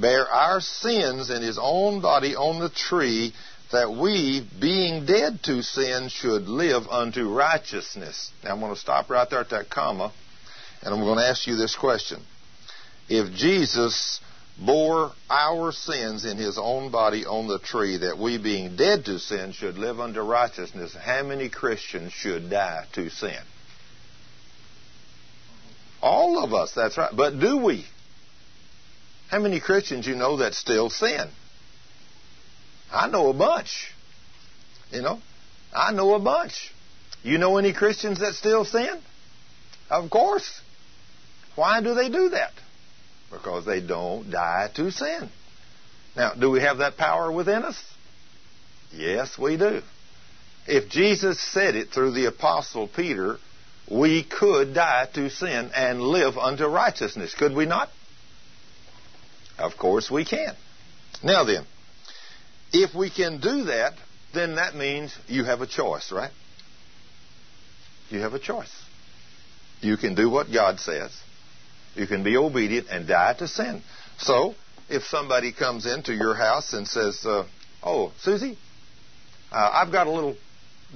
[0.00, 3.34] bare our sins in his own body on the tree,
[3.72, 8.30] that we, being dead to sin, should live unto righteousness.
[8.42, 10.12] Now I'm going to stop right there at that comma,
[10.82, 12.22] and I'm going to ask you this question.
[13.08, 14.20] If Jesus
[14.58, 19.18] bore our sins in his own body on the tree, that we, being dead to
[19.18, 23.38] sin, should live unto righteousness, how many Christians should die to sin?
[26.00, 27.10] All of us, that's right.
[27.14, 27.84] But do we?
[29.28, 31.28] How many Christians you know that still sin?
[32.92, 33.92] I know a bunch.
[34.92, 35.20] You know,
[35.74, 36.72] I know a bunch.
[37.22, 39.00] You know any Christians that still sin?
[39.90, 40.60] Of course.
[41.56, 42.52] Why do they do that?
[43.30, 45.28] Because they don't die to sin.
[46.16, 47.82] Now, do we have that power within us?
[48.92, 49.82] Yes, we do.
[50.66, 53.36] If Jesus said it through the Apostle Peter,
[53.90, 57.88] we could die to sin and live unto righteousness, could we not?
[59.58, 60.54] Of course we can.
[61.22, 61.64] Now then,
[62.72, 63.94] if we can do that,
[64.34, 66.32] then that means you have a choice, right?
[68.10, 68.72] You have a choice.
[69.80, 71.12] You can do what God says,
[71.96, 73.82] you can be obedient and die to sin.
[74.18, 74.54] So,
[74.88, 77.46] if somebody comes into your house and says, uh,
[77.82, 78.58] "Oh, Susie,
[79.50, 80.36] uh, I've got a little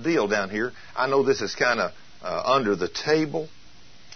[0.02, 0.72] deal down here.
[0.96, 3.48] I know this is kind of uh, under the table,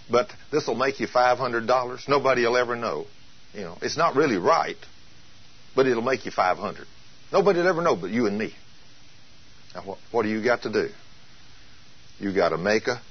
[0.09, 2.05] but this will make you five hundred dollars.
[2.07, 3.05] Nobody will ever know.
[3.53, 4.77] You know, it's not really right,
[5.75, 6.87] but it'll make you five hundred.
[7.31, 8.53] Nobody will ever know, but you and me.
[9.73, 10.89] Now, what, what do you got to do?
[12.19, 13.01] You got to make a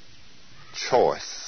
[0.74, 1.43] choice.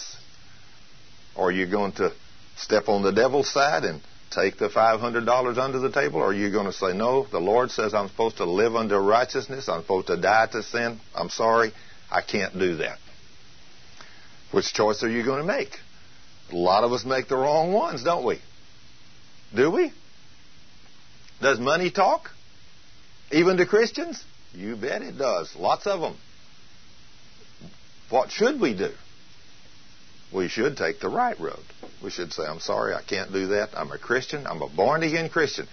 [1.37, 2.13] Are you going to
[2.57, 6.21] step on the devil's side and take the $500 under the table?
[6.21, 9.01] Or are you going to say, no, the Lord says I'm supposed to live under
[9.01, 9.69] righteousness.
[9.69, 11.01] I'm supposed to die to sin.
[11.15, 11.73] I'm sorry.
[12.11, 12.99] I can't do that.
[14.53, 15.77] Which choice are you going to make?
[16.53, 18.41] A lot of us make the wrong ones, don't we?
[19.55, 19.93] Do we?
[21.41, 22.31] Does money talk?
[23.33, 24.23] Even to Christians?
[24.53, 25.55] You bet it does.
[25.57, 26.17] Lots of them.
[28.09, 28.93] What should we do?
[30.33, 31.63] We should take the right road.
[32.03, 33.71] We should say, I'm sorry, I can't do that.
[33.75, 34.47] I'm a Christian.
[34.47, 35.67] I'm a born again Christian.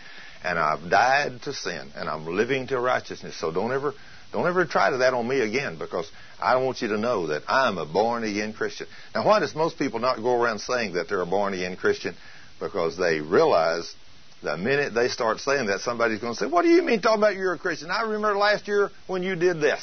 [0.43, 3.35] And I've died to sin and I'm living to righteousness.
[3.39, 3.93] So don't ever
[4.31, 6.11] don't ever try to that on me again because
[6.41, 8.87] I want you to know that I'm a born again Christian.
[9.13, 12.15] Now why does most people not go around saying that they're a born again Christian?
[12.59, 13.93] Because they realize
[14.43, 17.19] the minute they start saying that, somebody's going to say, What do you mean talking
[17.19, 17.89] about you're a Christian?
[17.89, 19.81] I remember last year when you did this.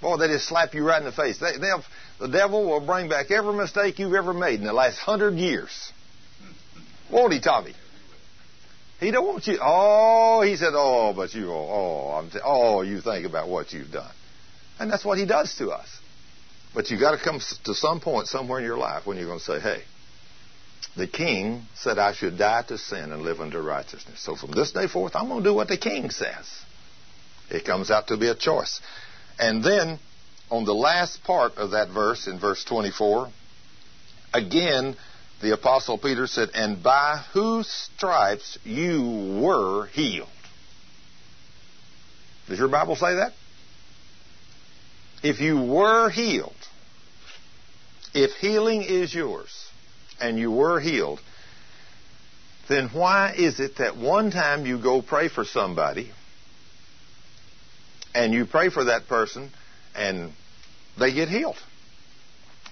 [0.00, 1.38] Boy, they just slap you right in the face.
[1.38, 1.84] They, they'll
[2.22, 5.92] the devil will bring back every mistake you've ever made in the last hundred years.
[7.10, 7.74] Won't he, Tommy?
[9.00, 9.58] He don't want you.
[9.60, 13.90] Oh, he said, oh, but you, oh, I'm t- oh, you think about what you've
[13.90, 14.12] done,
[14.78, 15.88] and that's what he does to us.
[16.72, 19.40] But you got to come to some point somewhere in your life when you're going
[19.40, 19.82] to say, hey,
[20.96, 24.20] the king said I should die to sin and live unto righteousness.
[24.20, 26.48] So from this day forth, I'm going to do what the king says.
[27.50, 28.80] It comes out to be a choice.
[29.40, 29.98] And then
[30.52, 33.30] on the last part of that verse, in verse 24,
[34.34, 34.94] again,
[35.40, 40.28] the Apostle Peter said, And by whose stripes you were healed.
[42.48, 43.32] Does your Bible say that?
[45.22, 46.52] If you were healed,
[48.12, 49.70] if healing is yours,
[50.20, 51.20] and you were healed,
[52.68, 56.10] then why is it that one time you go pray for somebody,
[58.14, 59.50] and you pray for that person,
[59.94, 60.32] and
[60.98, 61.56] they get healed.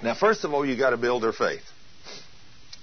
[0.03, 1.63] Now, first of all, you've got to build their faith.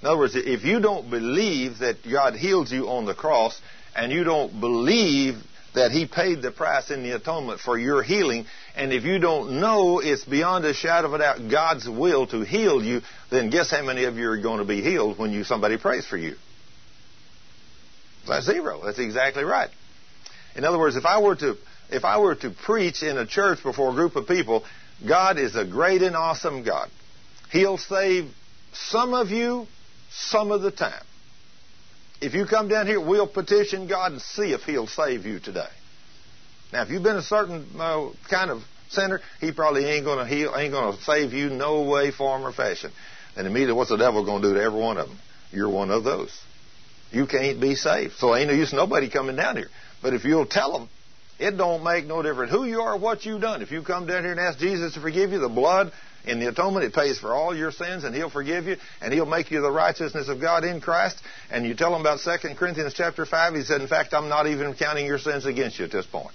[0.01, 3.59] In other words, if you don't believe that God healed you on the cross,
[3.95, 5.35] and you don't believe
[5.73, 8.45] that He paid the price in the atonement for your healing,
[8.75, 12.41] and if you don't know it's beyond a shadow of a doubt God's will to
[12.41, 15.43] heal you, then guess how many of you are going to be healed when you
[15.43, 16.35] somebody prays for you?
[18.27, 18.81] That's zero.
[18.85, 19.69] That's exactly right.
[20.55, 21.55] In other words, if I were to
[21.89, 24.65] if I were to preach in a church before a group of people,
[25.05, 26.89] God is a great and awesome God.
[27.51, 28.31] He'll save
[28.73, 29.67] some of you
[30.09, 31.03] some of the time.
[32.19, 35.69] If you come down here, we'll petition God and see if He'll save you today.
[36.73, 40.53] Now, if you've been a certain uh, kind of sinner, He probably ain't to heal,
[40.55, 42.91] ain't going to save you no way, form, or fashion.
[43.35, 45.19] And immediately, what's the devil going to do to every one of them?
[45.51, 46.35] You're one of those.
[47.11, 48.13] You can't be saved.
[48.17, 49.69] So ain't no use nobody coming down here.
[50.01, 50.89] But if you'll tell them,
[51.39, 53.61] it don't make no difference who you are, what you've done.
[53.61, 55.91] If you come down here and ask Jesus to forgive you, the blood
[56.25, 59.25] in the atonement, it pays for all your sins, and He'll forgive you, and He'll
[59.25, 61.21] make you the righteousness of God in Christ.
[61.49, 64.47] And you tell Him about 2 Corinthians chapter 5, He said, in fact, I'm not
[64.47, 66.33] even counting your sins against you at this point.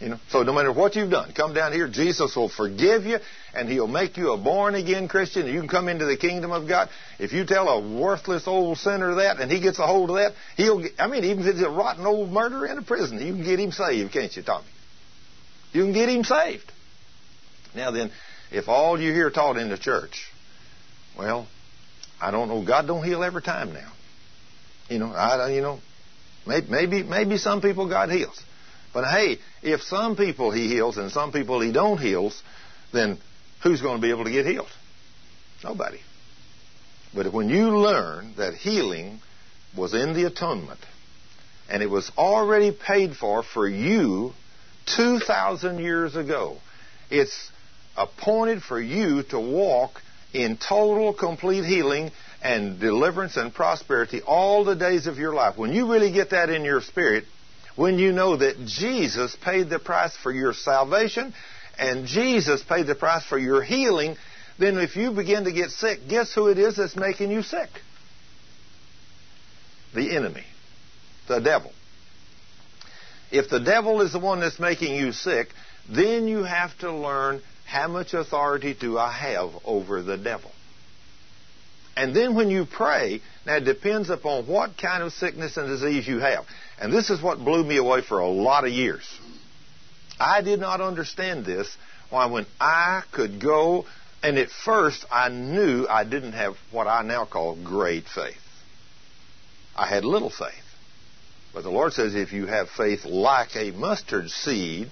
[0.00, 1.88] You know, so no matter what you've done, come down here.
[1.88, 3.18] Jesus will forgive you,
[3.54, 5.46] and He'll make you a born again Christian.
[5.46, 6.90] And you can come into the kingdom of God.
[7.18, 10.32] If you tell a worthless old sinner that, and he gets a hold of that,
[10.56, 10.84] he'll.
[10.98, 13.58] I mean, even if it's a rotten old murderer in a prison, you can get
[13.58, 14.66] him saved, can't you, Tommy?
[15.72, 16.70] You can get him saved.
[17.74, 18.10] Now then,
[18.52, 20.30] if all you hear taught in the church,
[21.18, 21.46] well,
[22.20, 22.62] I don't know.
[22.66, 23.92] God don't heal every time now.
[24.90, 25.80] You know, I you know,
[26.46, 28.38] maybe maybe maybe some people God heals.
[28.96, 32.42] But hey, if some people he heals and some people he don't heals,
[32.94, 33.18] then
[33.62, 34.70] who's going to be able to get healed?
[35.62, 36.00] Nobody.
[37.14, 39.20] But when you learn that healing
[39.76, 40.80] was in the atonement
[41.68, 44.32] and it was already paid for for you
[44.86, 46.56] 2,000 years ago,
[47.10, 47.50] it's
[47.98, 50.00] appointed for you to walk
[50.32, 55.58] in total, complete healing and deliverance and prosperity all the days of your life.
[55.58, 57.24] When you really get that in your spirit,
[57.76, 61.34] when you know that Jesus paid the price for your salvation
[61.78, 64.16] and Jesus paid the price for your healing,
[64.58, 67.68] then if you begin to get sick, guess who it is that's making you sick?
[69.94, 70.44] The enemy,
[71.28, 71.72] the devil.
[73.30, 75.48] If the devil is the one that's making you sick,
[75.94, 80.50] then you have to learn how much authority do I have over the devil.
[81.96, 86.06] And then when you pray, now it depends upon what kind of sickness and disease
[86.06, 86.44] you have.
[86.80, 89.08] And this is what blew me away for a lot of years.
[90.18, 91.74] I did not understand this.
[92.10, 93.86] Why, when I could go,
[94.22, 98.36] and at first I knew I didn't have what I now call great faith.
[99.74, 100.54] I had little faith.
[101.52, 104.90] But the Lord says if you have faith like a mustard seed,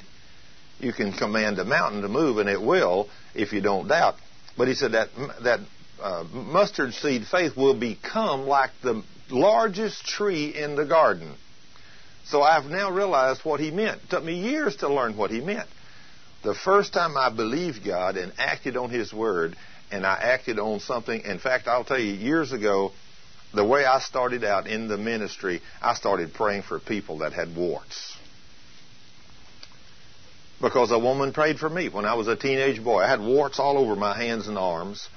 [0.81, 4.16] you can command a mountain to move, and it will if you don't doubt.
[4.57, 5.09] But He said that
[5.42, 5.61] that
[6.03, 11.35] uh, mustard seed faith will become like the largest tree in the garden.
[12.26, 14.02] So I've now realized what he meant.
[14.04, 15.68] It took me years to learn what he meant.
[16.42, 19.56] The first time I believed God and acted on his word,
[19.90, 22.92] and I acted on something, in fact, I'll tell you, years ago,
[23.54, 27.54] the way I started out in the ministry, I started praying for people that had
[27.56, 28.16] warts.
[30.60, 33.02] Because a woman prayed for me when I was a teenage boy.
[33.02, 35.08] I had warts all over my hands and arms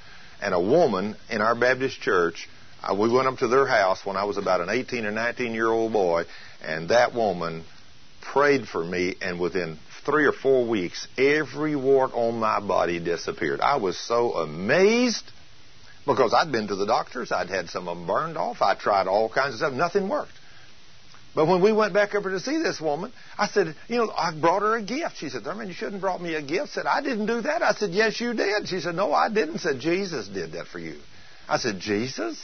[0.41, 2.47] and a woman in our Baptist church.
[2.83, 5.53] Uh, we went up to their house when I was about an 18 or 19
[5.53, 6.25] year old boy,
[6.63, 7.63] and that woman
[8.21, 13.61] prayed for me, and within three or four weeks, every wart on my body disappeared.
[13.61, 15.23] I was so amazed
[16.05, 19.07] because I'd been to the doctors, I'd had some of them burned off, I tried
[19.07, 20.31] all kinds of stuff, nothing worked.
[21.35, 24.33] But when we went back over to see this woman, I said, you know, I
[24.33, 25.17] brought her a gift.
[25.17, 26.69] She said, Thurman, you shouldn't have brought me a gift.
[26.71, 27.61] I said, I didn't do that.
[27.61, 28.67] I said, yes, you did.
[28.67, 29.57] She said, no, I didn't.
[29.57, 30.95] I said, Jesus did that for you.
[31.47, 32.43] I said, Jesus?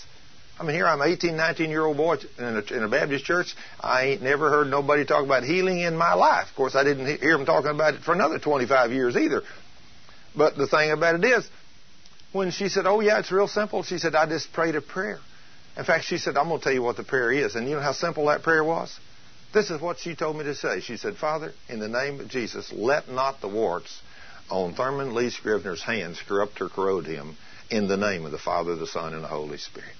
[0.60, 3.26] I mean, here I'm an 18, 19 year old boy in a, in a Baptist
[3.26, 3.56] church.
[3.80, 6.50] I ain't never heard nobody talk about healing in my life.
[6.50, 9.42] Of course, I didn't hear them talking about it for another 25 years either.
[10.36, 11.48] But the thing about it is,
[12.32, 15.20] when she said, oh yeah, it's real simple, she said, I just prayed a prayer.
[15.76, 17.56] In fact, she said, I'm going to tell you what the prayer is.
[17.56, 19.00] And you know how simple that prayer was?
[19.54, 20.82] This is what she told me to say.
[20.82, 24.02] She said, Father, in the name of Jesus, let not the warts
[24.50, 27.38] on Thurman Lee Scrivner's hands corrupt or corrode him
[27.70, 29.96] in the name of the Father, the Son, and the Holy Spirit.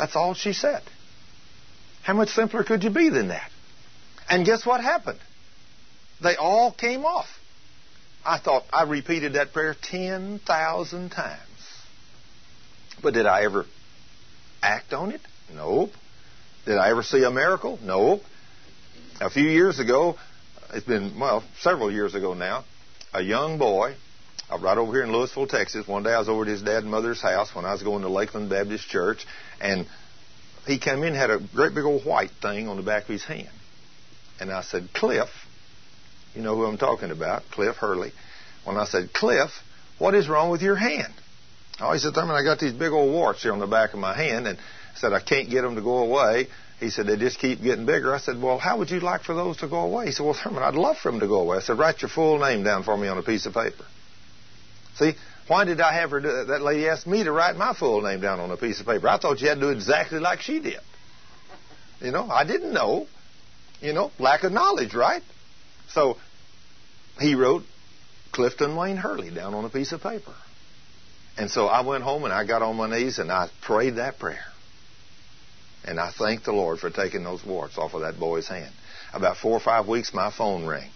[0.00, 0.80] That's all she said.
[2.02, 3.50] How much simpler could you be than that?
[4.30, 5.18] And guess what happened?
[6.22, 7.26] They all came off.
[8.24, 11.40] I thought I repeated that prayer 10,000 times.
[13.02, 13.66] But did I ever
[14.62, 15.20] act on it?
[15.54, 15.90] Nope.
[16.64, 17.78] Did I ever see a miracle?
[17.82, 18.22] Nope.
[19.20, 20.16] A few years ago,
[20.72, 22.64] it's been, well, several years ago now,
[23.12, 23.96] a young boy
[24.58, 25.86] right over here in Lewisville, Texas.
[25.86, 28.02] One day I was over at his dad and mother's house when I was going
[28.02, 29.24] to Lakeland Baptist Church,
[29.60, 29.86] and
[30.66, 33.24] he came in had a great big old white thing on the back of his
[33.24, 33.48] hand.
[34.40, 35.28] And I said, Cliff,
[36.34, 38.12] you know who I'm talking about, Cliff Hurley.
[38.64, 39.50] When I said, Cliff,
[39.98, 41.12] what is wrong with your hand?
[41.80, 44.00] Oh, he said, Thurman, I got these big old warts here on the back of
[44.00, 44.58] my hand, and
[44.96, 46.48] said, I can't get them to go away.
[46.78, 48.14] He said, they just keep getting bigger.
[48.14, 50.06] I said, well, how would you like for those to go away?
[50.06, 51.58] He said, well, Thurman, I'd love for them to go away.
[51.58, 53.84] I said, write your full name down for me on a piece of paper.
[55.00, 55.14] See,
[55.48, 56.46] why did I have her do that?
[56.48, 59.08] That lady asked me to write my full name down on a piece of paper.
[59.08, 60.78] I thought you had to do exactly like she did.
[62.00, 63.06] You know, I didn't know.
[63.80, 65.22] You know, lack of knowledge, right?
[65.88, 66.18] So
[67.18, 67.64] he wrote
[68.30, 70.34] Clifton Wayne Hurley down on a piece of paper.
[71.38, 74.18] And so I went home and I got on my knees and I prayed that
[74.18, 74.44] prayer.
[75.82, 78.72] And I thanked the Lord for taking those warts off of that boy's hand.
[79.14, 80.90] About four or five weeks, my phone rang.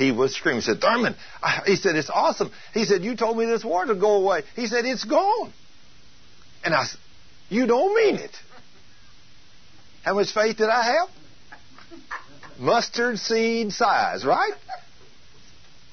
[0.00, 0.62] He was screaming.
[0.62, 1.14] He said, Thurman,
[1.66, 2.50] he said, it's awesome.
[2.72, 4.44] He said, you told me this war to go away.
[4.56, 5.52] He said, it's gone.
[6.64, 6.98] And I said,
[7.50, 8.34] you don't mean it.
[10.02, 11.08] How much faith did I have?
[12.58, 14.54] Mustard seed size, right?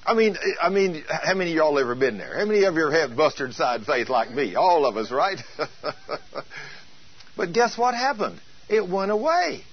[0.06, 2.40] I mean, I mean, how many of y'all ever been there?
[2.40, 4.56] How many of you have mustard seed faith like me?
[4.56, 5.38] All of us, right?
[7.36, 8.40] but guess what happened?
[8.70, 9.64] It went away.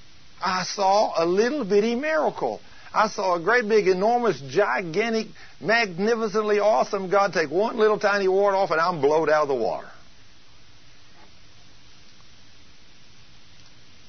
[0.44, 2.60] I saw a little bitty miracle.
[2.94, 5.26] I saw a great big, enormous, gigantic,
[5.60, 9.54] magnificently awesome God take one little tiny wart off and I'm blowed out of the
[9.54, 9.88] water.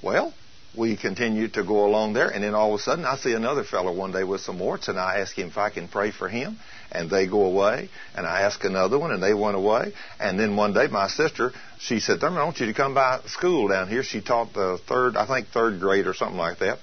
[0.03, 0.33] Well,
[0.77, 3.63] we continued to go along there, and then all of a sudden I see another
[3.63, 6.27] fellow one day with some warts, and I ask him if I can pray for
[6.27, 6.59] him,
[6.91, 7.89] and they go away.
[8.13, 9.93] And I ask another one, and they went away.
[10.19, 13.21] And then one day my sister, she said, Thurman, I want you to come by
[13.27, 14.03] school down here.
[14.03, 16.79] She taught the third, I think third grade or something like that.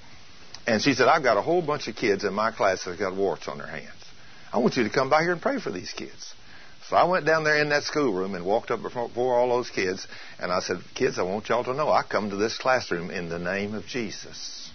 [0.65, 3.15] And she said, I've got a whole bunch of kids in my class that got
[3.15, 3.91] warts on their hands.
[4.51, 6.33] I want you to come by here and pray for these kids.
[6.89, 10.05] So I went down there in that schoolroom and walked up before all those kids,
[10.39, 13.29] and I said, Kids, I want y'all to know I come to this classroom in
[13.29, 14.69] the name of Jesus.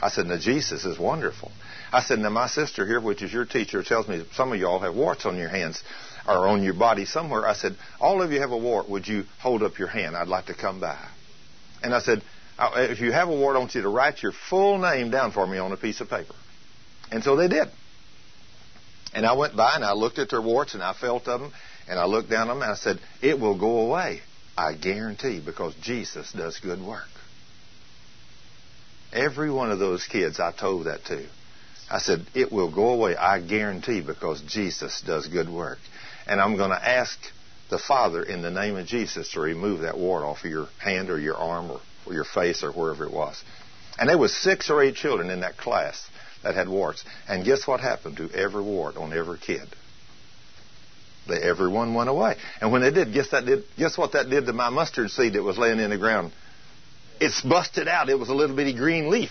[0.00, 1.50] I said, Now, Jesus is wonderful.
[1.92, 4.78] I said, Now, my sister here, which is your teacher, tells me some of y'all
[4.80, 5.82] have warts on your hands
[6.26, 7.46] or on your body somewhere.
[7.46, 8.88] I said, All of you have a wart.
[8.88, 10.16] Would you hold up your hand?
[10.16, 10.98] I'd like to come by.
[11.82, 12.22] And I said,
[12.58, 15.32] Uh, if you have a wart, I want you to write your full name down
[15.32, 16.34] for me on a piece of paper.
[17.10, 17.68] And so they did.
[19.14, 21.52] And I went by and I looked at their warts and I felt them
[21.88, 24.20] and I looked down on them and I said, It will go away.
[24.56, 27.08] I guarantee because Jesus does good work.
[29.12, 31.26] Every one of those kids I told that to.
[31.90, 33.16] I said, It will go away.
[33.16, 35.78] I guarantee because Jesus does good work.
[36.26, 37.18] And I'm going to ask
[37.68, 41.10] the Father in the name of Jesus to remove that wart off of your hand
[41.10, 43.42] or your arm or, or your face or wherever it was.
[43.98, 46.08] And there was six or eight children in that class
[46.42, 47.04] that had warts.
[47.28, 49.68] And guess what happened to every wart on every kid?
[51.28, 52.36] They, everyone went away.
[52.60, 55.34] And when they did, guess that did guess what that did to my mustard seed
[55.34, 56.32] that was laying in the ground?
[57.20, 58.08] It's busted out.
[58.08, 59.30] It was a little bitty green leaf.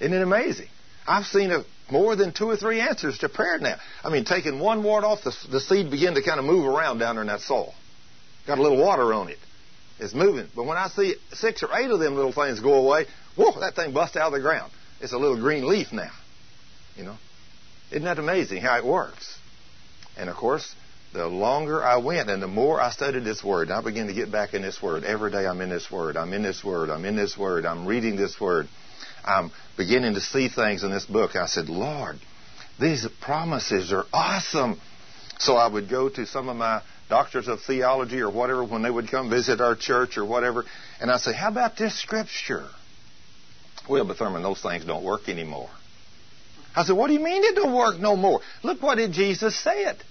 [0.00, 0.68] Isn't it amazing?
[1.06, 3.76] I've seen a, more than two or three answers to prayer now.
[4.02, 6.98] I mean, taking one wart off, the, the seed began to kind of move around
[6.98, 7.74] down there in that soil.
[8.46, 9.38] Got a little water on it.
[9.98, 10.48] It's moving.
[10.54, 13.74] But when I see six or eight of them little things go away, whoa, that
[13.74, 14.72] thing busts out of the ground.
[15.00, 16.10] It's a little green leaf now.
[16.96, 17.16] You know?
[17.90, 19.38] Isn't that amazing how it works?
[20.16, 20.74] And of course,
[21.12, 24.32] the longer I went and the more I studied this word, I began to get
[24.32, 25.04] back in this word.
[25.04, 26.16] Every day I'm in this word.
[26.16, 26.90] I'm in this word.
[26.90, 27.64] I'm in this word.
[27.64, 28.68] I'm reading this word.
[29.24, 31.36] I'm beginning to see things in this book.
[31.36, 32.18] I said, Lord,
[32.80, 34.80] these promises are awesome.
[35.38, 36.82] So I would go to some of my
[37.14, 40.64] doctors of theology or whatever when they would come visit our church or whatever,
[41.00, 42.66] and I'd say, How about this scripture?
[43.88, 45.70] Well, but Thurman, those things don't work anymore.
[46.74, 48.40] I said, What do you mean it don't work no more?
[48.64, 50.02] Look what did Jesus say it.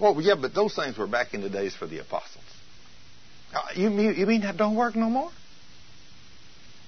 [0.00, 2.44] Well, yeah, but those things were back in the days for the apostles.
[3.54, 5.30] Uh, you, you, you mean that don't work no more?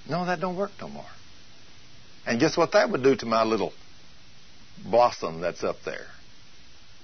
[0.08, 1.10] No, that don't work no more.
[2.26, 3.74] And guess what that would do to my little
[4.82, 6.06] blossom that's up there?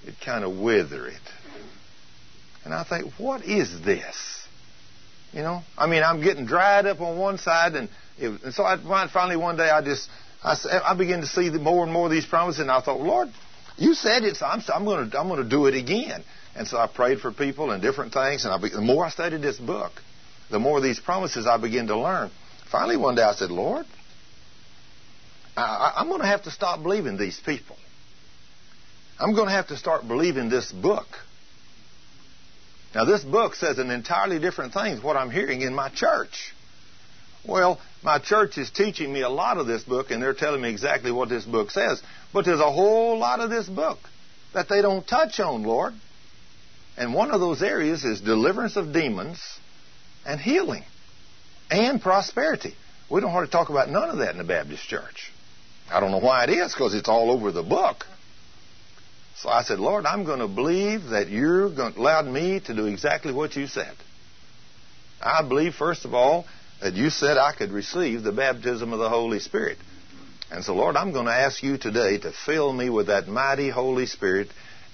[0.07, 1.21] It kind of wither it.
[2.65, 4.47] And I think, what is this?
[5.33, 7.89] You know, I mean, I'm getting dried up on one side, and,
[8.19, 10.09] it, and so I finally one day I just
[10.45, 13.29] I, I began to see more and more of these promises, and I thought, Lord,
[13.77, 16.23] you said it, so I'm, I'm going to I'm going to do it again.
[16.55, 19.43] And so I prayed for people and different things, and I, the more I studied
[19.43, 19.91] this book,
[20.51, 22.31] the more these promises I began to learn.
[22.71, 23.87] Finally, one day I said, Lord,
[25.57, 27.77] I, I'm going to have to stop believing these people.
[29.19, 31.07] I'm going to have to start believing this book.
[32.95, 36.55] Now, this book says an entirely different thing than what I'm hearing in my church.
[37.47, 40.71] Well, my church is teaching me a lot of this book, and they're telling me
[40.71, 42.03] exactly what this book says.
[42.33, 43.99] But there's a whole lot of this book
[44.55, 45.93] that they don't touch on, Lord.
[46.97, 49.43] And one of those areas is deliverance of demons
[50.25, 50.85] and healing
[51.71, 52.75] and prosperity.
[53.11, 55.33] We don't hardly talk about none of that in the Baptist church.
[55.91, 58.07] I don't know why it is, because it's all over the book.
[59.37, 62.74] So I said, Lord, I'm going to believe that you're going to allow me to
[62.74, 63.95] do exactly what you said.
[65.20, 66.47] I believe, first of all,
[66.80, 69.78] that you said I could receive the baptism of the Holy Spirit.
[70.51, 73.70] And so, Lord, I'm going to ask you today to fill me with that mighty
[73.70, 74.49] Holy Spirit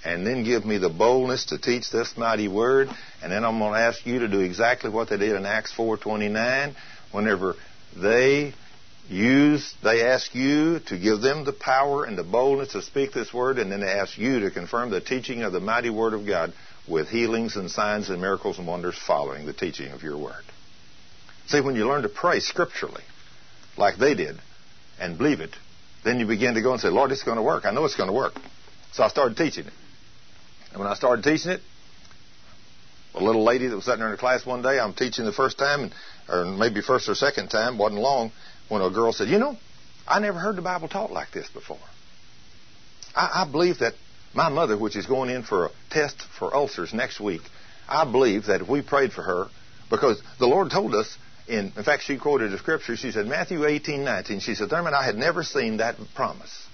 [0.05, 2.88] and then give me the boldness to teach this mighty word.
[3.22, 5.74] And then I'm going to ask you to do exactly what they did in Acts
[5.76, 6.74] 4.29
[7.12, 7.57] whenever
[7.95, 8.55] they
[9.11, 13.35] use, they ask you to give them the power and the boldness to speak this
[13.35, 16.27] word, and then they ask you to confirm the teaching of the mighty word of
[16.27, 16.53] God
[16.89, 20.45] with healings and signs and miracles and wonders following the teaching of your word.
[21.49, 23.03] See, when you learn to pray scripturally,
[23.77, 24.37] like they did,
[25.01, 25.57] and believe it,
[26.05, 27.67] then you begin to go and say, Lord, it's going to work.
[27.67, 28.35] I know it's going to work.
[28.93, 29.73] So I started teaching it.
[30.71, 31.61] And when I started teaching it,
[33.15, 35.33] a little lady that was sitting there in the class one day, I'm teaching the
[35.33, 35.91] first time,
[36.29, 38.31] or maybe first or second time, wasn't long,
[38.71, 39.57] when a girl said, You know,
[40.09, 41.79] I never heard the Bible taught like this before.
[43.14, 43.93] I, I believe that
[44.33, 47.43] my mother, which is going in for a test for ulcers next week,
[47.89, 49.49] I believe that if we prayed for her,
[49.91, 51.18] because the Lord told us,
[51.49, 52.97] in, in fact, she quoted a scripture.
[52.97, 54.41] She said, Matthew 18, 19.
[54.41, 56.68] She said, Thurman, I had never seen that promise.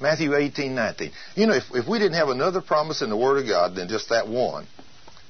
[0.00, 1.12] Matthew 18, 19.
[1.36, 3.88] You know, if, if we didn't have another promise in the Word of God than
[3.88, 4.66] just that one,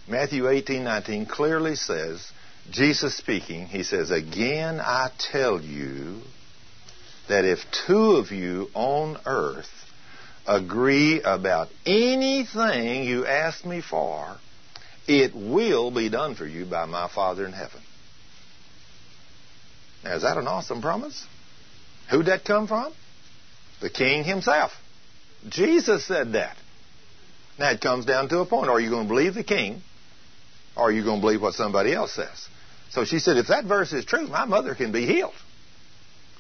[0.09, 2.27] Matthew 18, 19 clearly says,
[2.71, 6.21] Jesus speaking, he says, Again I tell you
[7.29, 9.71] that if two of you on earth
[10.47, 14.37] agree about anything you ask me for,
[15.07, 17.81] it will be done for you by my Father in heaven.
[20.05, 21.27] Now, is that an awesome promise?
[22.11, 22.93] Who'd that come from?
[23.81, 24.73] The King himself.
[25.49, 26.57] Jesus said that.
[27.59, 28.71] Now it comes down to a point.
[28.71, 29.83] Are you going to believe the King?
[30.77, 32.49] Or are you going to believe what somebody else says?
[32.91, 35.35] So she said, if that verse is true, my mother can be healed.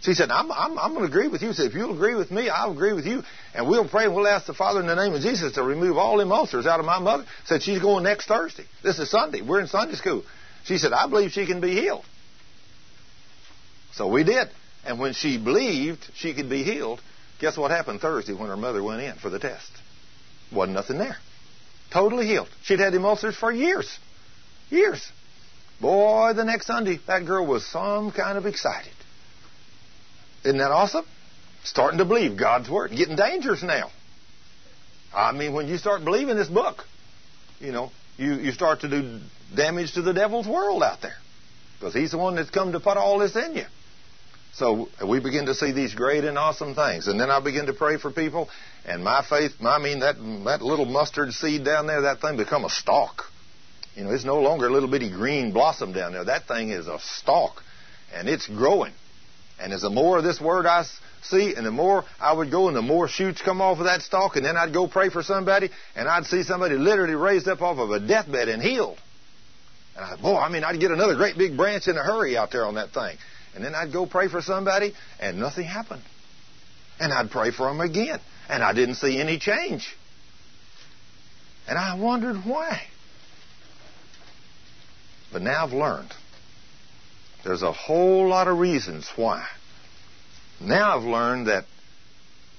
[0.02, 1.48] She said, I'm, I'm, I'm going to agree with you.
[1.50, 3.22] She said, if you'll agree with me, I'll agree with you.
[3.54, 5.98] And we'll pray and we'll ask the Father in the name of Jesus to remove
[5.98, 7.26] all them ulcers out of my mother.
[7.44, 8.64] Said she's going next Thursday.
[8.82, 9.42] This is Sunday.
[9.42, 10.24] We're in Sunday school.
[10.64, 12.04] She said, I believe she can be healed.
[13.92, 14.48] So we did.
[14.86, 17.02] And when she believed she could be healed,
[17.38, 19.70] guess what happened Thursday when her mother went in for the test?
[20.50, 21.18] Wasn't nothing there.
[21.92, 22.48] Totally healed.
[22.62, 23.98] She'd had them ulcers for years.
[24.70, 25.06] Years.
[25.80, 28.92] Boy, the next Sunday, that girl was some kind of excited.
[30.44, 31.04] Isn't that awesome?
[31.64, 32.90] Starting to believe God's Word.
[32.90, 33.90] Getting dangerous now.
[35.14, 36.84] I mean, when you start believing this book,
[37.60, 39.20] you know, you, you start to do
[39.54, 41.16] damage to the devil's world out there.
[41.78, 43.64] Because he's the one that's come to put all this in you.
[44.52, 47.08] So we begin to see these great and awesome things.
[47.08, 48.48] And then I begin to pray for people,
[48.84, 52.64] and my faith, I mean, that, that little mustard seed down there, that thing become
[52.64, 53.24] a stalk.
[53.96, 56.24] You know, it's no longer a little bitty green blossom down there.
[56.24, 57.62] That thing is a stalk,
[58.14, 58.92] and it's growing.
[59.60, 60.84] And as the more of this word I
[61.22, 64.02] see, and the more I would go, and the more shoots come off of that
[64.02, 67.60] stalk, and then I'd go pray for somebody, and I'd see somebody literally raised up
[67.60, 68.98] off of a deathbed and healed.
[69.96, 72.52] And I, boy, I mean, I'd get another great big branch in a hurry out
[72.52, 73.16] there on that thing.
[73.54, 76.02] And then I'd go pray for somebody, and nothing happened.
[77.00, 79.94] And I'd pray for them again, and I didn't see any change.
[81.68, 82.82] And I wondered why.
[85.32, 86.12] But now I've learned.
[87.44, 89.46] There's a whole lot of reasons why.
[90.60, 91.64] Now I've learned that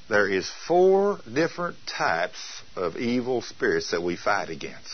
[0.09, 4.89] there is four different types of evil spirits that we fight against.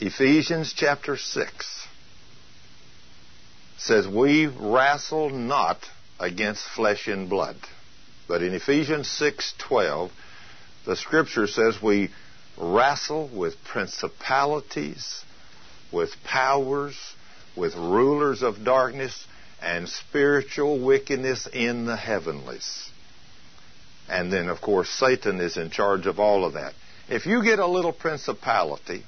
[0.00, 1.86] Ephesians chapter 6
[3.78, 5.78] says, We wrestle not
[6.18, 7.56] against flesh and blood.
[8.26, 10.10] But in Ephesians 6:12,
[10.86, 12.10] the scripture says we
[12.56, 15.24] wrestle with principalities,
[15.94, 16.96] with powers,
[17.56, 19.26] with rulers of darkness,
[19.62, 22.90] and spiritual wickedness in the heavenlies.
[24.08, 26.74] And then, of course, Satan is in charge of all of that.
[27.08, 29.04] If you get a little principality,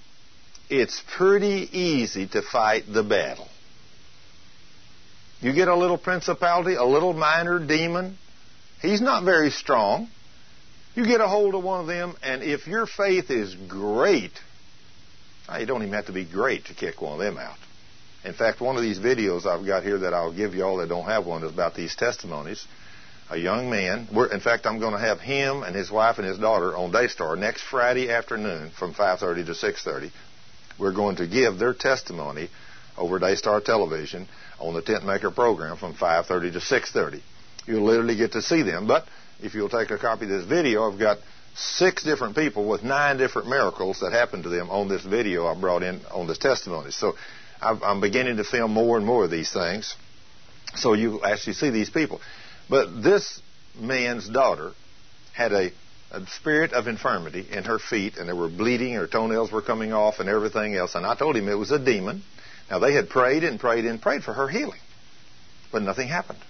[0.71, 3.49] it's pretty easy to fight the battle.
[5.41, 8.17] You get a little principality, a little minor demon,
[8.81, 10.09] he's not very strong.
[10.95, 14.33] You get a hold of one of them, and if your faith is great,
[15.49, 17.57] Ah, you don't even have to be great to kick one of them out.
[18.25, 20.89] In fact, one of these videos I've got here that I'll give you all that
[20.89, 22.67] don't have one is about these testimonies.
[23.31, 26.39] A young man, in fact, I'm going to have him and his wife and his
[26.39, 30.11] daughter on Daystar next Friday afternoon from 5:30 to 6:30.
[30.79, 32.49] We're going to give their testimony
[32.97, 34.29] over Daystar Television
[34.59, 37.21] on the Tent Maker program from 5:30 to 6:30.
[37.67, 38.87] You'll literally get to see them.
[38.87, 39.07] But
[39.43, 41.19] if you'll take a copy of this video, I've got
[41.57, 45.59] six different people with nine different miracles that happened to them on this video I
[45.59, 46.91] brought in on this testimony.
[46.91, 47.15] So
[47.61, 49.97] I'm beginning to film more and more of these things.
[50.75, 52.21] So you actually see these people.
[52.69, 53.41] But this
[53.79, 54.73] man's daughter
[55.35, 55.71] had a,
[56.11, 59.93] a, spirit of infirmity in her feet, and they were bleeding, her toenails were coming
[59.93, 60.95] off, and everything else.
[60.95, 62.23] And I told him it was a demon.
[62.71, 64.81] Now, they had prayed and prayed and prayed for her healing,
[65.73, 66.41] but nothing happened.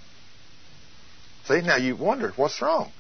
[1.47, 2.91] See, now you wonder, what's wrong?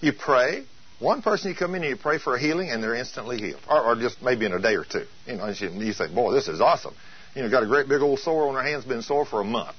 [0.00, 0.64] You pray,
[0.98, 3.60] one person you come in and you pray for a healing, and they're instantly healed,
[3.68, 5.04] or, or just maybe in a day or two.
[5.26, 6.94] You know, you say, boy, this is awesome.
[7.34, 9.44] You know, got a great big old sore on their hands, been sore for a
[9.44, 9.76] month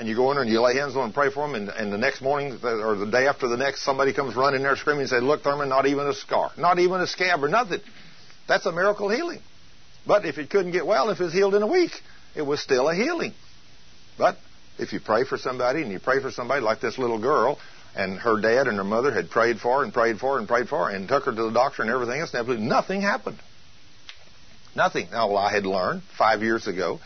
[0.00, 1.68] and you go in there and you lay hands on and pray for them, and,
[1.68, 5.02] and the next morning or the day after the next, somebody comes running there screaming
[5.02, 7.80] and say, "Look, Thurman, not even a scar, not even a scab or nothing."
[8.48, 9.40] That's a miracle healing.
[10.06, 11.92] But if it couldn't get well, if it was healed in a week,
[12.34, 13.34] it was still a healing.
[14.16, 14.38] But
[14.78, 17.58] if you pray for somebody and you pray for somebody like this little girl,
[17.94, 20.48] and her dad and her mother had prayed for her and prayed for her and
[20.48, 23.00] prayed for her and took her to the doctor and everything else, and absolutely nothing
[23.00, 23.38] happened.
[24.76, 25.08] Nothing.
[25.10, 27.00] Now, well, I had learned five years ago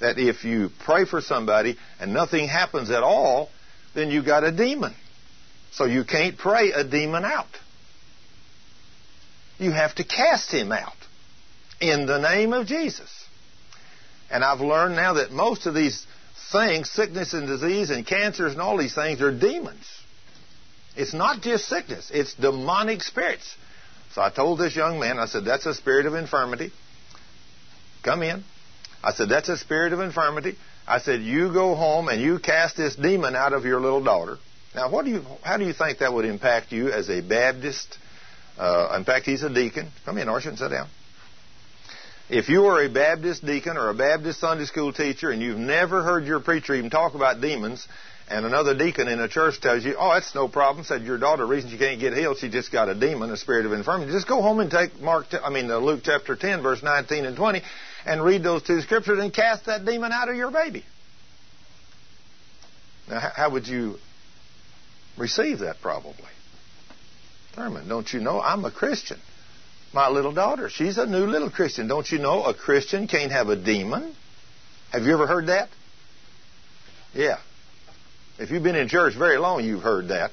[0.00, 3.50] that if you pray for somebody and nothing happens at all,
[3.94, 4.94] then you got a demon.
[5.72, 7.46] So you can't pray a demon out.
[9.58, 10.96] You have to cast him out
[11.80, 13.10] in the name of Jesus.
[14.30, 16.06] And I've learned now that most of these
[16.50, 19.86] things, sickness and disease and cancers and all these things, are demons.
[20.96, 23.56] It's not just sickness, it's demonic spirits.
[24.14, 26.72] So I told this young man, I said, that's a spirit of infirmity.
[28.02, 28.44] Come in.
[29.02, 30.56] I said, That's a spirit of infirmity.
[30.86, 34.38] I said, You go home and you cast this demon out of your little daughter.
[34.74, 37.98] Now, what do you, how do you think that would impact you as a Baptist?
[38.58, 39.90] Uh, in fact, he's a deacon.
[40.04, 40.88] Come in, Orson, sit down.
[42.28, 46.02] If you are a Baptist deacon or a Baptist Sunday school teacher and you've never
[46.04, 47.88] heard your preacher even talk about demons,
[48.30, 51.44] and another deacon in a church tells you, "Oh, that's no problem," said your daughter,
[51.44, 54.12] reason she can't get healed, she just got a demon, a spirit of infirmity.
[54.12, 57.36] Just go home and take Mark, I mean uh, Luke chapter 10, verse 19 and
[57.36, 57.62] 20,
[58.06, 60.84] and read those two scriptures and cast that demon out of your baby.
[63.08, 63.98] Now, how would you
[65.18, 66.14] receive that probably?
[67.54, 69.18] Thurman, don't you know I'm a Christian?
[69.92, 71.88] My little daughter, she's a new little Christian.
[71.88, 74.14] Don't you know a Christian can't have a demon?
[74.92, 75.68] Have you ever heard that?
[77.12, 77.38] Yeah.
[78.40, 80.30] If you've been in church very long, you've heard that.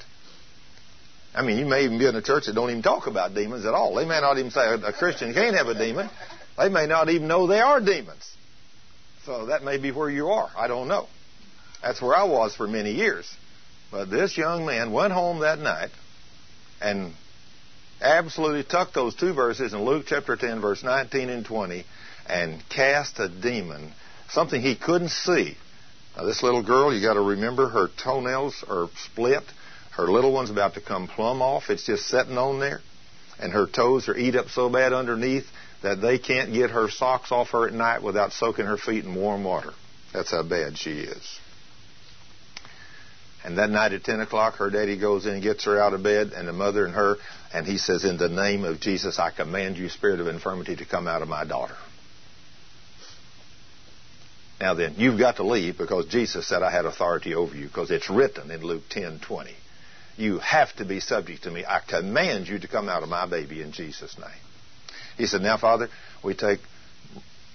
[1.35, 3.65] I mean, you may even be in a church that don't even talk about demons
[3.65, 3.93] at all.
[3.95, 6.09] They may not even say a Christian can't have a demon.
[6.57, 8.25] They may not even know they are demons.
[9.25, 10.49] So that may be where you are.
[10.57, 11.07] I don't know.
[11.83, 13.29] That's where I was for many years.
[13.91, 15.89] But this young man went home that night
[16.81, 17.13] and
[18.01, 21.85] absolutely tucked those two verses in Luke chapter 10, verse 19 and 20,
[22.29, 23.91] and cast a demon,
[24.29, 25.57] something he couldn't see.
[26.17, 29.43] Now, this little girl, you got to remember her toenails are split.
[29.91, 31.69] Her little one's about to come plumb off.
[31.69, 32.81] It's just sitting on there.
[33.39, 35.45] And her toes are eat up so bad underneath
[35.83, 39.13] that they can't get her socks off her at night without soaking her feet in
[39.13, 39.73] warm water.
[40.11, 41.39] That's how bad she is.
[43.43, 46.01] And that night at 10 o'clock, her daddy goes in and gets her out of
[46.01, 47.17] bed, and the mother and her,
[47.53, 50.85] and he says, In the name of Jesus, I command you, spirit of infirmity, to
[50.85, 51.75] come out of my daughter.
[54.59, 57.91] Now then, you've got to leave because Jesus said I had authority over you because
[57.91, 59.51] it's written in Luke 10:20.
[60.17, 61.63] You have to be subject to me.
[61.63, 64.29] I command you to come out of my baby in Jesus' name.
[65.15, 65.89] He said, Now, Father,
[66.23, 66.59] we take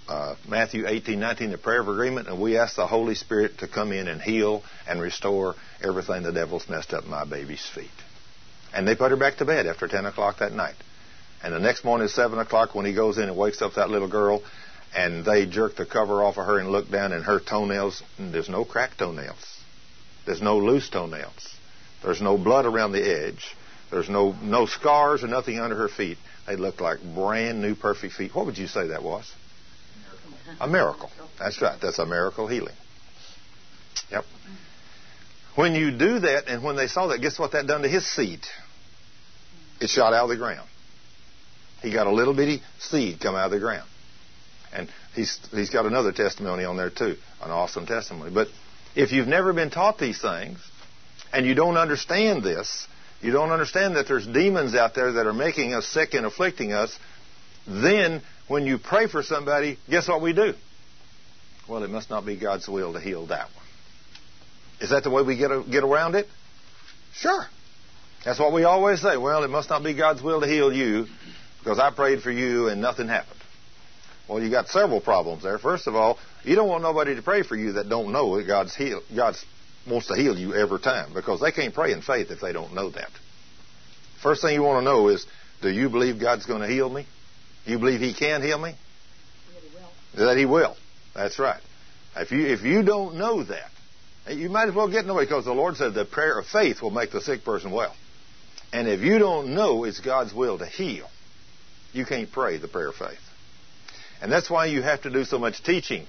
[0.09, 3.69] uh, Matthew 18, 19, the prayer of agreement, and we ask the Holy Spirit to
[3.69, 7.91] come in and heal and restore everything the devil's messed up my baby's feet.
[8.75, 10.75] And they put her back to bed after 10 o'clock that night.
[11.43, 13.91] And the next morning at 7 o'clock, when he goes in and wakes up that
[13.91, 14.43] little girl,
[14.95, 18.49] and they jerked the cover off of her and looked down, and her toenails, there's
[18.49, 19.61] no cracked toenails.
[20.27, 21.55] There's no loose toenails.
[22.03, 23.57] There's no blood around the edge.
[23.91, 26.19] There's no, no scars or nothing under her feet.
[26.47, 28.35] They looked like brand new, perfect feet.
[28.35, 29.31] What would you say that was?
[30.61, 31.11] A miracle.
[31.39, 31.79] That's right.
[31.81, 32.75] That's a miracle healing.
[34.11, 34.25] Yep.
[35.55, 38.07] When you do that, and when they saw that, guess what that done to his
[38.07, 38.41] seed?
[39.81, 40.69] It shot out of the ground.
[41.83, 43.89] He got a little bitty seed come out of the ground.
[44.73, 48.31] And he's, he's got another testimony on there too, an awesome testimony.
[48.33, 48.49] But
[48.95, 50.59] if you've never been taught these things,
[51.33, 52.87] and you don't understand this,
[53.21, 56.73] you don't understand that there's demons out there that are making us sick and afflicting
[56.73, 56.99] us,
[57.67, 60.55] then when you pray for somebody, guess what we do?
[61.69, 63.65] Well, it must not be God's will to heal that one.
[64.81, 66.27] Is that the way we get, get around it?
[67.15, 67.47] Sure.
[68.25, 69.17] That's what we always say.
[69.17, 71.07] Well, it must not be God's will to heal you
[71.61, 73.42] because I prayed for you and nothing happened.
[74.33, 75.59] Well, you got several problems there.
[75.59, 78.47] First of all, you don't want nobody to pray for you that don't know that
[78.47, 79.45] God's heal, God's
[79.87, 82.73] wants to heal you every time because they can't pray in faith if they don't
[82.73, 83.11] know that.
[84.23, 85.27] First thing you want to know is,
[85.61, 87.07] do you believe God's going to heal me?
[87.67, 88.75] Do you believe He can heal me?
[89.53, 90.27] That he will.
[90.27, 90.77] That He will.
[91.15, 91.61] That's right.
[92.17, 93.71] If you if you don't know that,
[94.31, 96.91] you might as well get nobody because the Lord said the prayer of faith will
[96.91, 97.95] make the sick person well.
[98.73, 101.11] And if you don't know it's God's will to heal,
[101.93, 103.19] you can't pray the prayer of faith.
[104.23, 106.07] And that's why you have to do so much teaching.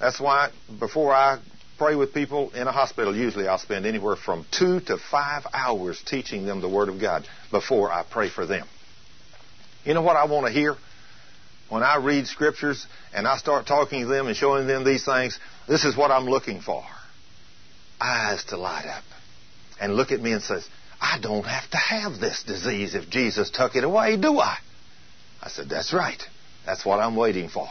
[0.00, 0.50] That's why
[0.80, 1.38] before I
[1.76, 6.02] pray with people in a hospital, usually I'll spend anywhere from two to five hours
[6.04, 8.66] teaching them the Word of God before I pray for them.
[9.84, 10.76] You know what I want to hear?
[11.68, 15.38] When I read scriptures and I start talking to them and showing them these things,
[15.68, 16.82] this is what I'm looking for.
[18.00, 19.04] Eyes to light up
[19.78, 20.66] and look at me and says,
[21.00, 24.56] I don't have to have this disease if Jesus took it away, do I?
[25.42, 26.22] I said, That's right.
[26.64, 27.68] That's what I'm waiting for.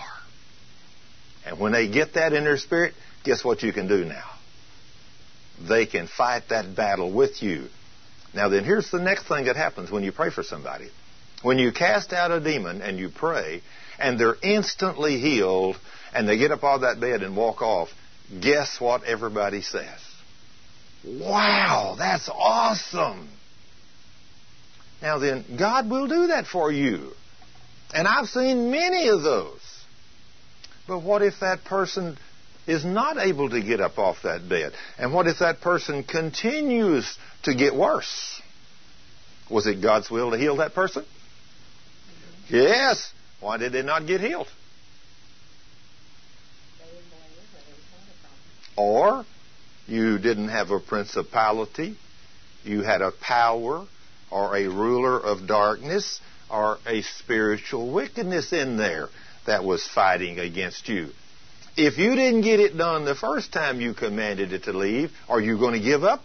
[1.46, 4.30] And when they get that in their spirit, guess what you can do now?
[5.68, 7.68] They can fight that battle with you.
[8.34, 10.90] Now, then, here's the next thing that happens when you pray for somebody.
[11.42, 13.62] When you cast out a demon and you pray,
[14.00, 15.78] and they're instantly healed,
[16.14, 17.90] and they get up of that bed and walk off,
[18.40, 20.00] guess what everybody says?
[21.04, 23.28] Wow, that's awesome.
[25.02, 27.12] Now then, God will do that for you.
[27.94, 29.60] And I've seen many of those.
[30.88, 32.18] But what if that person
[32.68, 34.74] is not able to get up off that bed?
[34.98, 38.42] And what if that person continues to get worse?
[39.50, 41.06] Was it God's will to heal that person?
[42.50, 43.12] Yes.
[43.40, 44.48] Why did they not get healed?
[48.78, 49.26] Or
[49.88, 51.98] you didn't have a principality,
[52.64, 53.86] you had a power
[54.32, 56.22] or a ruler of darkness
[56.52, 59.10] or a spiritual wickedness in there
[59.48, 61.10] that was fighting against you.
[61.78, 65.40] If you didn't get it done the first time you commanded it to leave, are
[65.40, 66.22] you going to give up?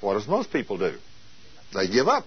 [0.00, 0.96] What does most people do?
[1.72, 2.26] They give up.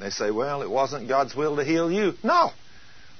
[0.00, 2.14] They say, well, it wasn't God's will to heal you.
[2.22, 2.50] No.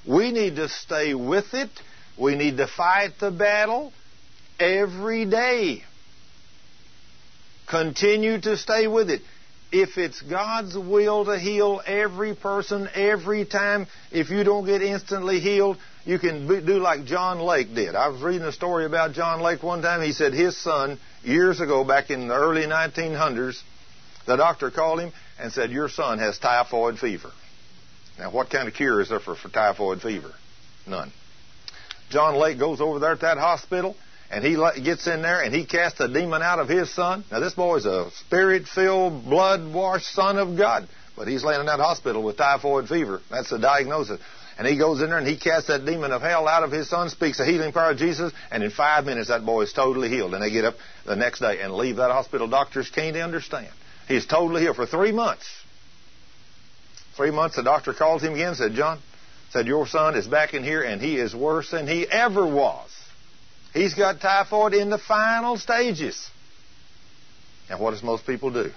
[0.07, 1.69] We need to stay with it.
[2.17, 3.93] We need to fight the battle
[4.59, 5.83] every day.
[7.67, 9.21] Continue to stay with it
[9.71, 15.39] if it's God's will to heal every person every time, if you don't get instantly
[15.39, 17.95] healed, you can do like John Lake did.
[17.95, 20.01] I was reading a story about John Lake one time.
[20.01, 23.61] He said his son, years ago, back in the early 1900s,
[24.25, 27.31] the doctor called him and said, Your son has typhoid fever.
[28.17, 30.33] Now, what kind of cure is there for, for typhoid fever?
[30.87, 31.11] None.
[32.09, 33.95] John Lake goes over there at that hospital
[34.31, 37.23] and he gets in there and he casts a demon out of his son.
[37.31, 41.65] Now, this boy's a spirit filled, blood washed son of God, but he's laying in
[41.65, 43.21] that hospital with typhoid fever.
[43.31, 44.19] That's the diagnosis.
[44.57, 46.89] And he goes in there and he casts that demon of hell out of his
[46.89, 50.09] son, speaks the healing power of Jesus, and in five minutes that boy is totally
[50.09, 50.33] healed.
[50.33, 50.75] And they get up
[51.05, 52.47] the next day and leave that hospital.
[52.47, 53.69] Doctors can't understand.
[54.07, 55.45] He's totally healed for three months.
[57.15, 58.99] Three months, the doctor calls him again, said, John,
[59.51, 62.88] said, your son is back in here and he is worse than he ever was.
[63.73, 66.29] He's got typhoid in the final stages.
[67.69, 68.71] And what does most people do?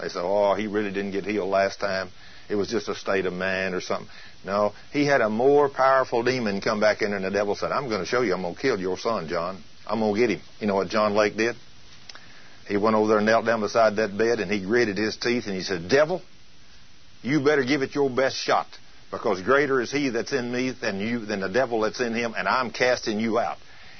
[0.00, 2.10] They say, oh, he really didn't get healed last time.
[2.48, 4.08] It was just a state of mind or something.
[4.44, 7.88] No, he had a more powerful demon come back in, and the devil said, I'm
[7.88, 8.34] going to show you.
[8.34, 9.62] I'm going to kill your son, John.
[9.86, 10.40] I'm going to get him.
[10.60, 11.56] You know what John Lake did?
[12.68, 15.46] He went over there and knelt down beside that bed, and he gritted his teeth,
[15.46, 16.20] and he said, Devil,
[17.22, 18.66] you better give it your best shot,
[19.10, 22.34] because greater is he that's in me than you, than the devil that's in him,
[22.36, 23.56] and I'm casting you out.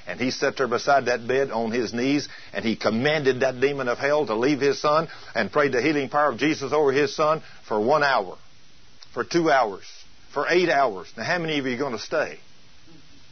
[0.07, 3.89] And he sat there beside that bed on his knees and he commanded that demon
[3.89, 7.13] of hell to leave his son and prayed the healing power of Jesus over his
[7.13, 8.37] son for one hour,
[9.13, 9.83] for two hours,
[10.33, 11.11] for eight hours.
[11.17, 12.39] Now, how many of you are going to stay?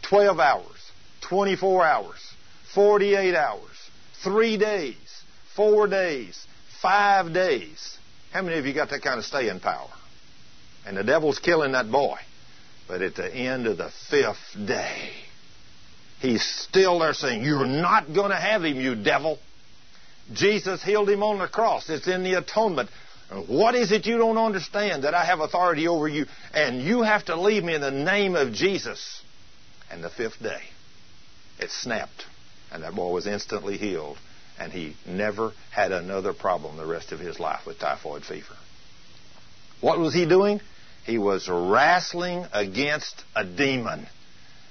[0.10, 0.92] 12 hours,
[1.30, 2.34] 24 hours,
[2.74, 3.90] 48 hours,
[4.22, 4.98] three days,
[5.56, 6.46] four days,
[6.82, 7.98] five days.
[8.34, 9.90] How many of you got that kind of staying power?
[10.86, 12.18] And the devil's killing that boy.
[12.88, 15.10] But at the end of the fifth day,
[16.20, 19.40] He's still there saying, You're not going to have him, you devil.
[20.34, 21.90] Jesus healed him on the cross.
[21.90, 22.90] It's in the atonement.
[23.48, 25.04] What is it you don't understand?
[25.04, 28.36] That I have authority over you, and you have to leave me in the name
[28.36, 29.22] of Jesus.
[29.92, 30.62] And the fifth day,
[31.60, 32.26] it snapped,
[32.72, 34.18] and that boy was instantly healed,
[34.60, 38.56] and he never had another problem the rest of his life with typhoid fever.
[39.82, 40.62] What was he doing?
[41.06, 44.08] He was wrestling against a demon.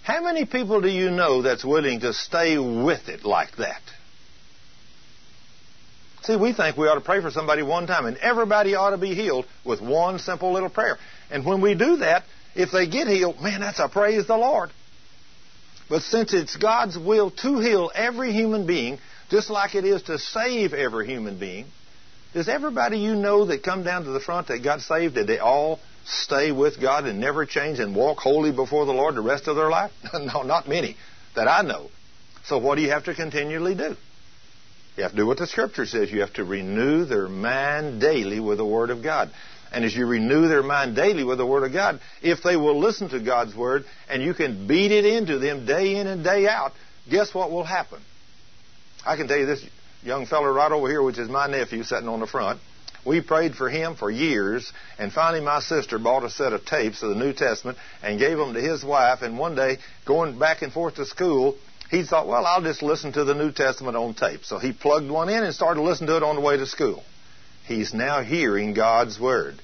[0.04, 3.80] How many people do you know that's willing to stay with it like that?
[6.22, 8.98] See, we think we ought to pray for somebody one time, and everybody ought to
[8.98, 10.98] be healed with one simple little prayer.
[11.30, 12.24] And when we do that,
[12.54, 14.70] If they get healed, man, that's a praise the Lord.
[15.88, 18.98] But since it's God's will to heal every human being,
[19.30, 21.66] just like it is to save every human being,
[22.32, 25.38] does everybody you know that come down to the front that got saved, did they
[25.38, 29.48] all stay with God and never change and walk holy before the Lord the rest
[29.48, 29.92] of their life?
[30.14, 30.96] no, not many
[31.34, 31.90] that I know.
[32.44, 33.96] So what do you have to continually do?
[34.96, 36.12] You have to do what the Scripture says.
[36.12, 39.30] You have to renew their mind daily with the Word of God.
[39.72, 42.78] And as you renew their mind daily with the Word of God, if they will
[42.78, 46.46] listen to God's Word and you can beat it into them day in and day
[46.46, 46.72] out,
[47.10, 48.00] guess what will happen?
[49.04, 49.66] I can tell you this
[50.02, 52.60] young fellow right over here, which is my nephew sitting on the front.
[53.04, 57.02] We prayed for him for years, and finally my sister bought a set of tapes
[57.02, 59.22] of the New Testament and gave them to his wife.
[59.22, 61.56] And one day, going back and forth to school,
[61.90, 64.44] he thought, well, I'll just listen to the New Testament on tape.
[64.44, 67.04] So he plugged one in and started listening to it on the way to school.
[67.66, 69.60] He's now hearing God's Word.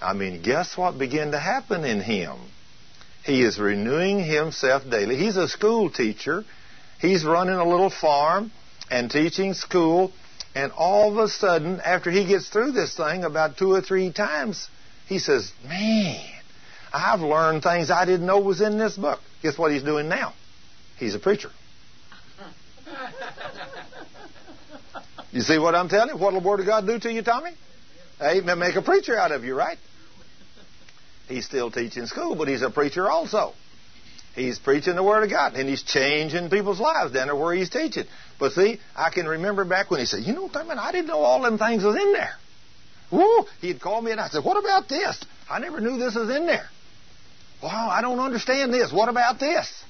[0.00, 2.36] I mean, guess what began to happen in him?
[3.24, 5.16] He is renewing himself daily.
[5.16, 6.44] He's a school teacher.
[7.00, 8.52] He's running a little farm
[8.90, 10.12] and teaching school.
[10.58, 14.10] And all of a sudden, after he gets through this thing about two or three
[14.10, 14.68] times,
[15.06, 16.20] he says, Man,
[16.92, 19.20] I've learned things I didn't know was in this book.
[19.40, 20.34] Guess what he's doing now?
[20.98, 21.50] He's a preacher.
[25.30, 26.20] You see what I'm telling you?
[26.20, 27.50] What will the Word of God do to you, Tommy?
[28.18, 29.76] Hey, make a preacher out of you, right?
[31.28, 33.52] He's still teaching school, but he's a preacher also.
[34.38, 37.70] He's preaching the Word of God, and he's changing people's lives down there where he's
[37.70, 38.04] teaching.
[38.38, 41.18] But see, I can remember back when he said, you know, man, I didn't know
[41.18, 42.34] all them things was in there.
[43.10, 43.46] Woo!
[43.60, 45.24] He'd call me and I said, what about this?
[45.50, 46.68] I never knew this was in there.
[47.62, 48.92] Wow, I don't understand this.
[48.92, 49.84] What about this?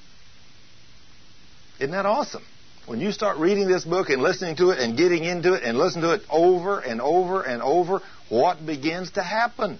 [1.79, 2.43] Isn't that awesome?
[2.87, 5.77] When you start reading this book and listening to it and getting into it and
[5.77, 9.79] listening to it over and over and over, what begins to happen?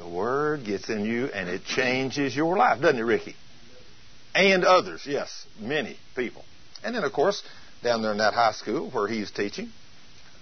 [0.00, 3.36] The Word gets in you and it changes your life, doesn't it, Ricky?
[4.34, 6.42] And others, yes, many people.
[6.82, 7.42] And then, of course,
[7.82, 9.70] down there in that high school where he's teaching,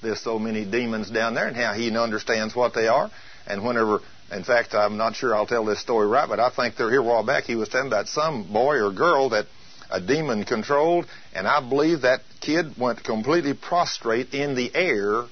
[0.00, 3.10] there's so many demons down there and how he understands what they are.
[3.48, 3.98] And whenever,
[4.30, 7.00] in fact, I'm not sure I'll tell this story right, but I think they're here
[7.00, 7.42] a while back.
[7.42, 9.46] He was telling about some boy or girl that
[9.90, 15.24] a demon controlled, and I believe that kid went completely prostrate in the air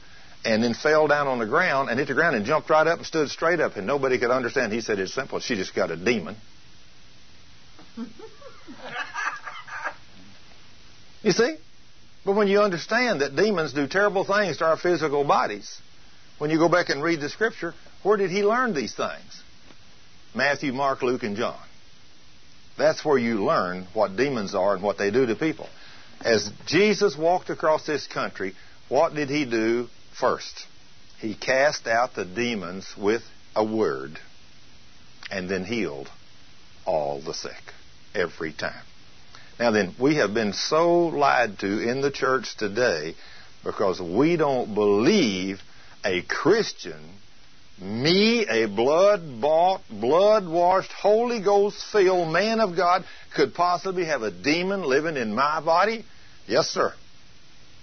[0.46, 2.98] and then fell down on the ground and hit the ground and jumped right up
[2.98, 4.72] and stood straight up, and nobody could understand.
[4.72, 5.40] He said it's simple.
[5.40, 6.36] She just got a demon.
[11.22, 11.56] You see?
[12.24, 15.80] But when you understand that demons do terrible things to our physical bodies,
[16.38, 17.74] when you go back and read the scripture,
[18.04, 19.42] where did he learn these things?
[20.36, 21.58] Matthew, Mark, Luke, and John.
[22.78, 25.68] That's where you learn what demons are and what they do to people.
[26.20, 28.54] As Jesus walked across this country,
[28.88, 29.88] what did he do
[30.20, 30.66] first?
[31.18, 33.22] He cast out the demons with
[33.54, 34.18] a word
[35.30, 36.08] and then healed
[36.84, 37.62] all the sick
[38.14, 38.82] every time.
[39.58, 43.14] Now then, we have been so lied to in the church today
[43.64, 45.60] because we don't believe
[46.04, 47.00] a Christian,
[47.80, 53.04] me, a blood bought, blood washed, Holy Ghost filled man of God,
[53.34, 56.04] could possibly have a demon living in my body?
[56.46, 56.92] Yes, sir.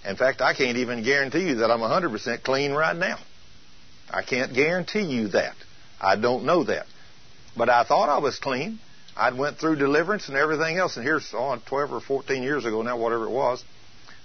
[0.06, 3.18] In fact, I can't even guarantee you that I'm 100% clean right now.
[4.10, 5.54] I can't guarantee you that.
[6.00, 6.86] I don't know that.
[7.56, 8.78] But I thought I was clean.
[9.16, 12.64] I went through deliverance and everything else, and here's on oh, 12 or 14 years
[12.64, 13.64] ago now, whatever it was,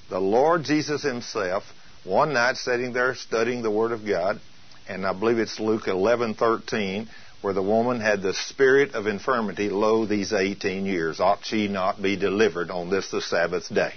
[0.10, 1.64] the Lord Jesus Himself,
[2.04, 4.42] one night sitting there studying the Word of God,
[4.88, 7.08] and I believe it's Luke 11:13,
[7.42, 12.02] where the woman had the spirit of infirmity, lo, these 18 years, ought she not
[12.02, 13.94] be delivered on this the Sabbath day?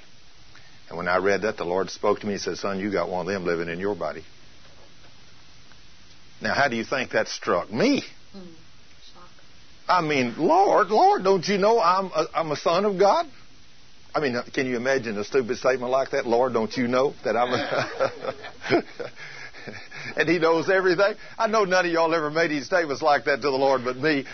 [0.92, 3.08] And when I read that, the Lord spoke to me and said, Son, you got
[3.08, 4.22] one of them living in your body.
[6.42, 8.04] Now, how do you think that struck me?
[8.36, 8.46] Mm.
[9.88, 13.24] I mean, Lord, Lord, don't you know I'm a, I'm a son of God?
[14.14, 16.26] I mean, can you imagine a stupid statement like that?
[16.26, 18.82] Lord, don't you know that I'm a.
[20.18, 21.14] and He knows everything?
[21.38, 23.96] I know none of y'all ever made any statements like that to the Lord but
[23.96, 24.26] me.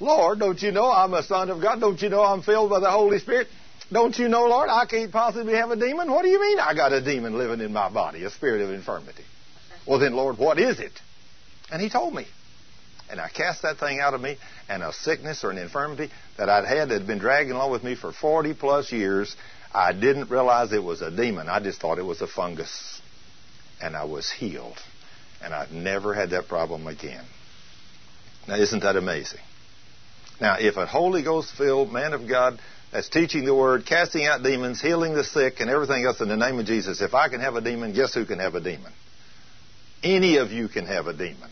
[0.00, 1.80] Lord, don't you know I'm a son of God?
[1.80, 3.48] Don't you know I'm filled by the Holy Spirit?
[3.92, 6.10] Don't you know, Lord, I can't possibly have a demon?
[6.10, 8.70] What do you mean I got a demon living in my body, a spirit of
[8.70, 9.22] infirmity?
[9.86, 10.92] Well, then, Lord, what is it?
[11.70, 12.26] And He told me.
[13.08, 14.36] And I cast that thing out of me,
[14.68, 17.84] and a sickness or an infirmity that I'd had that had been dragging along with
[17.84, 19.36] me for 40 plus years,
[19.72, 21.48] I didn't realize it was a demon.
[21.48, 23.00] I just thought it was a fungus.
[23.80, 24.78] And I was healed.
[25.40, 27.24] And I've never had that problem again.
[28.48, 29.40] Now, isn't that amazing?
[30.40, 32.58] Now, if a Holy Ghost filled man of God
[32.92, 36.36] that's teaching the Word, casting out demons, healing the sick, and everything else in the
[36.36, 38.92] name of Jesus, if I can have a demon, guess who can have a demon?
[40.02, 41.50] Any of you can have a demon.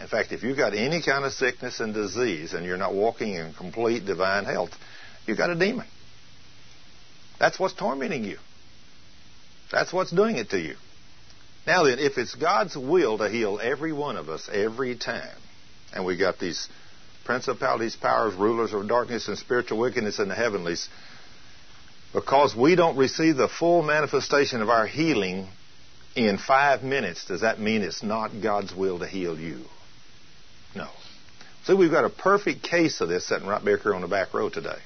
[0.00, 3.34] In fact, if you've got any kind of sickness and disease and you're not walking
[3.34, 4.70] in complete divine health,
[5.26, 5.86] you've got a demon.
[7.38, 8.38] That's what's tormenting you.
[9.72, 10.76] That's what's doing it to you.
[11.66, 15.36] Now then, if it's God's will to heal every one of us every time,
[15.92, 16.68] and we got these
[17.26, 20.88] principalities, powers, rulers of darkness, and spiritual wickedness in the heavenlies,
[22.14, 25.48] because we don't receive the full manifestation of our healing
[26.14, 29.60] in five minutes, does that mean it's not God's will to heal you?
[30.74, 30.88] No.
[31.64, 34.32] See, we've got a perfect case of this sitting right back here on the back
[34.32, 34.78] row today.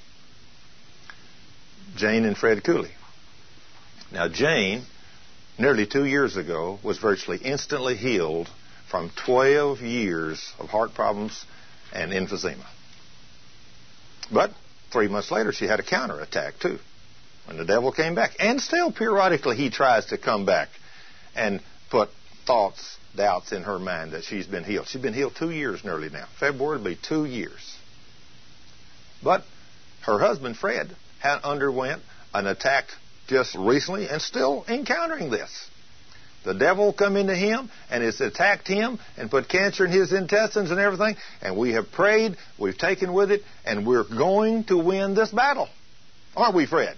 [1.96, 2.90] Jane and Fred Cooley.
[4.10, 4.82] Now, Jane,
[5.58, 8.48] nearly two years ago, was virtually instantly healed
[8.90, 11.44] from 12 years of heart problems
[11.92, 12.66] and emphysema.
[14.32, 14.52] But
[14.92, 16.78] three months later, she had a counterattack, too,
[17.46, 18.32] when the devil came back.
[18.38, 20.68] And still, periodically, he tries to come back
[21.34, 21.60] and
[21.90, 22.10] put
[22.46, 24.86] thoughts, doubts in her mind that she's been healed.
[24.88, 26.26] She's been healed two years nearly now.
[26.38, 27.76] February will be two years.
[29.22, 29.44] But
[30.02, 32.86] her husband, Fred, had underwent an attack
[33.26, 35.68] just recently and still encountering this.
[36.42, 40.70] The devil come into him and has attacked him and put cancer in his intestines
[40.70, 41.16] and everything.
[41.42, 45.68] And we have prayed, we've taken with it, and we're going to win this battle.
[46.34, 46.96] Aren't we, Fred?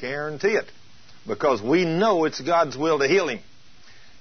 [0.00, 0.70] Guarantee it.
[1.26, 3.40] Because we know it's God's will to heal him.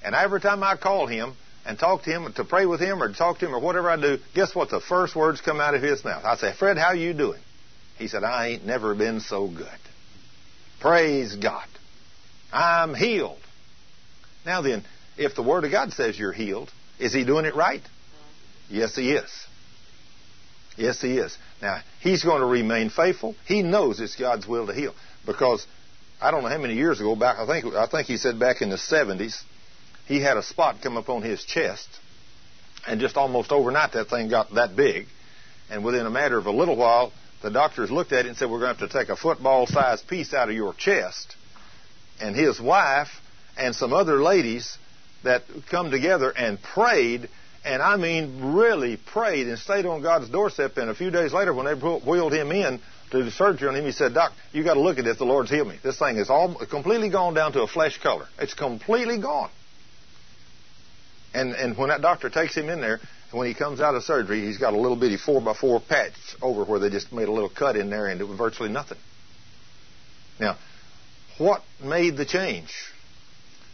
[0.03, 1.33] And every time I call him
[1.65, 3.99] and talk to him, to pray with him or talk to him or whatever I
[3.99, 4.69] do, guess what?
[4.69, 6.23] The first words come out of his mouth.
[6.23, 7.41] I say, Fred, how are you doing?
[7.97, 9.67] He said, I ain't never been so good.
[10.79, 11.67] Praise God.
[12.53, 13.39] I'm healed.
[14.49, 14.83] Now then,
[15.15, 17.83] if the Word of God says you're healed, is he doing it right?
[18.67, 19.29] Yes, he is.
[20.75, 21.37] Yes, he is.
[21.61, 23.35] Now, he's going to remain faithful.
[23.45, 24.95] He knows it's God's will to heal.
[25.23, 25.67] Because
[26.19, 28.63] I don't know how many years ago, back I think I think he said back
[28.63, 29.39] in the seventies,
[30.07, 31.87] he had a spot come up on his chest,
[32.87, 35.05] and just almost overnight that thing got that big,
[35.69, 38.49] and within a matter of a little while, the doctors looked at it and said,
[38.49, 41.35] "We're going to have to take a football-sized piece out of your chest."
[42.19, 43.09] And his wife
[43.59, 44.77] and some other ladies
[45.23, 47.29] that come together and prayed,
[47.65, 50.77] and I mean really prayed and stayed on God's doorstep.
[50.77, 52.79] And a few days later, when they wheeled him in
[53.11, 55.17] to the surgery on him, he said, Doc, you got to look at this.
[55.17, 55.77] The Lord's healed me.
[55.83, 58.27] This thing is all completely gone down to a flesh color.
[58.39, 59.51] It's completely gone.
[61.33, 62.99] And and when that doctor takes him in there,
[63.31, 66.13] when he comes out of surgery, he's got a little bitty four by four patch
[66.41, 68.97] over where they just made a little cut in there, and it was virtually nothing.
[70.39, 70.57] Now,
[71.37, 72.71] what made the change?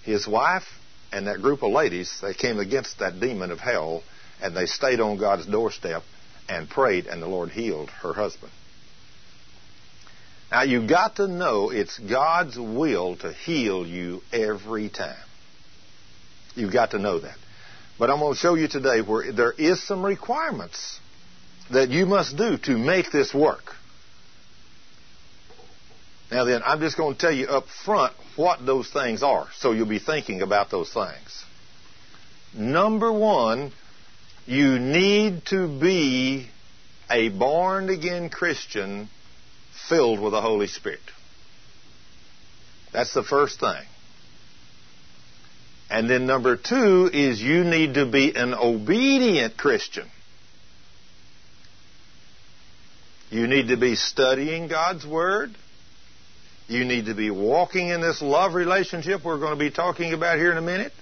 [0.06, 0.68] His wife
[1.12, 4.04] and that group of ladies, they came against that demon of hell,
[4.42, 6.04] and they stayed on God's doorstep
[6.48, 8.52] and prayed, and the Lord healed her husband.
[10.52, 15.18] Now you've got to know it's God's will to heal you every time.
[16.56, 17.38] You've got to know that.
[17.98, 21.00] But I'm going to show you today where there is some requirements
[21.72, 23.74] that you must do to make this work.
[26.36, 29.72] Now then, I'm just going to tell you up front what those things are, so
[29.72, 31.46] you'll be thinking about those things.
[32.54, 33.72] Number one,
[34.46, 36.50] you need to be
[37.10, 39.08] a born again Christian
[39.88, 41.00] filled with the Holy Spirit.
[42.92, 43.86] That's the first thing.
[45.90, 50.10] And then number two is you need to be an obedient Christian.
[53.30, 55.56] You need to be studying God's Word.
[56.68, 60.38] You need to be walking in this love relationship we're going to be talking about
[60.38, 60.94] here in a minute.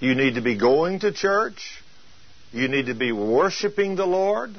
[0.00, 1.82] You need to be going to church.
[2.52, 4.54] You need to be worshiping the Lord.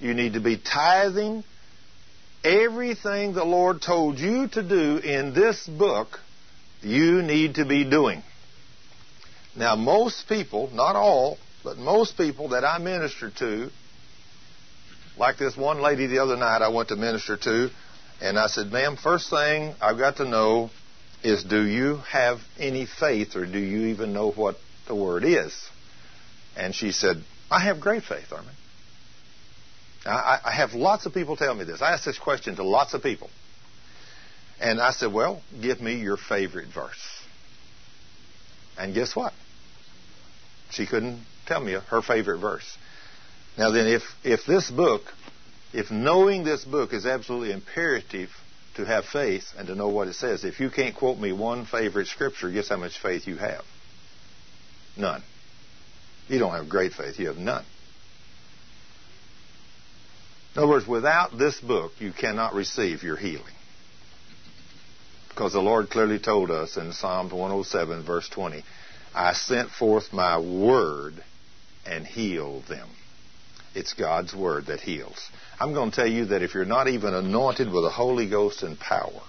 [0.00, 1.44] You need to be tithing.
[2.42, 6.20] Everything the Lord told you to do in this book,
[6.82, 8.22] you need to be doing.
[9.56, 13.70] Now, most people, not all, but most people that I minister to,
[15.16, 17.70] like this one lady the other night I went to minister to,
[18.20, 20.70] and I said, ma'am, first thing I've got to know
[21.22, 24.56] is do you have any faith or do you even know what
[24.86, 25.56] the word is?
[26.56, 28.54] And she said, I have great faith, Thurman.
[30.06, 31.80] I, I have lots of people tell me this.
[31.80, 33.30] I ask this question to lots of people.
[34.60, 37.22] And I said, Well, give me your favorite verse.
[38.78, 39.32] And guess what?
[40.70, 42.76] She couldn't tell me her favorite verse.
[43.56, 45.02] Now then, if, if this book,
[45.72, 48.30] if knowing this book is absolutely imperative
[48.76, 51.64] to have faith and to know what it says, if you can't quote me one
[51.64, 53.62] favorite scripture, guess how much faith you have?
[54.96, 55.22] None.
[56.28, 57.64] You don't have great faith, you have none.
[60.54, 63.44] In other words, without this book, you cannot receive your healing.
[65.28, 68.62] Because the Lord clearly told us in Psalms 107, verse 20,
[69.14, 71.22] I sent forth my word
[71.84, 72.88] and healed them.
[73.74, 75.30] It's God's word that heals.
[75.58, 78.62] I'm going to tell you that if you're not even anointed with the Holy Ghost
[78.62, 79.22] and power,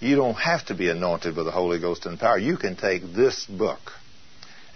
[0.00, 2.38] you don't have to be anointed with the Holy Ghost and power.
[2.38, 3.80] You can take this book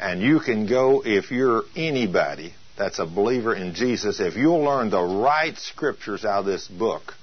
[0.01, 4.91] and you can go, if you're anybody that's a believer in Jesus, if you'll learn
[4.91, 7.15] the right scriptures out of this book,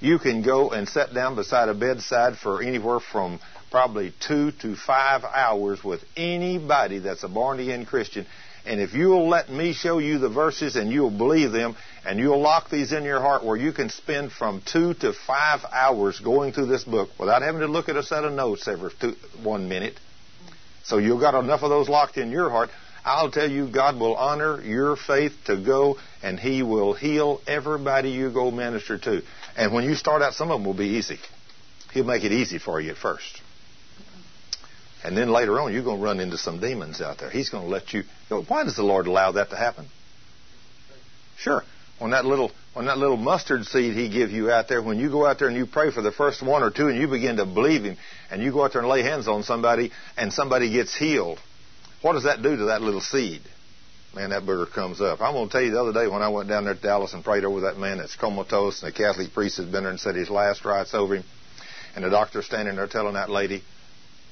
[0.00, 4.74] you can go and sit down beside a bedside for anywhere from probably two to
[4.74, 8.26] five hours with anybody that's a born again Christian.
[8.68, 12.42] And if you'll let me show you the verses and you'll believe them and you'll
[12.42, 16.52] lock these in your heart where you can spend from two to five hours going
[16.52, 19.70] through this book without having to look at a set of notes every two, one
[19.70, 19.98] minute.
[20.84, 22.68] So you've got enough of those locked in your heart.
[23.06, 28.10] I'll tell you, God will honor your faith to go and He will heal everybody
[28.10, 29.22] you go minister to.
[29.56, 31.18] And when you start out, some of them will be easy.
[31.94, 33.40] He'll make it easy for you at first.
[35.04, 37.30] And then later on, you're going to run into some demons out there.
[37.30, 38.02] He's going to let you.
[38.48, 39.86] why does the Lord allow that to happen?
[41.38, 41.62] Sure.
[42.00, 45.10] On that little on that little mustard seed He give you out there, when you
[45.10, 47.36] go out there and you pray for the first one or two, and you begin
[47.36, 47.96] to believe Him,
[48.30, 51.40] and you go out there and lay hands on somebody, and somebody gets healed,
[52.02, 53.42] what does that do to that little seed?
[54.14, 55.20] Man, that booger comes up.
[55.20, 57.12] I'm going to tell you the other day when I went down there to Dallas
[57.14, 60.00] and prayed over that man that's comatose, and the Catholic priest has been there and
[60.00, 61.24] said his last rites over him,
[61.96, 63.62] and the doctor's standing there telling that lady,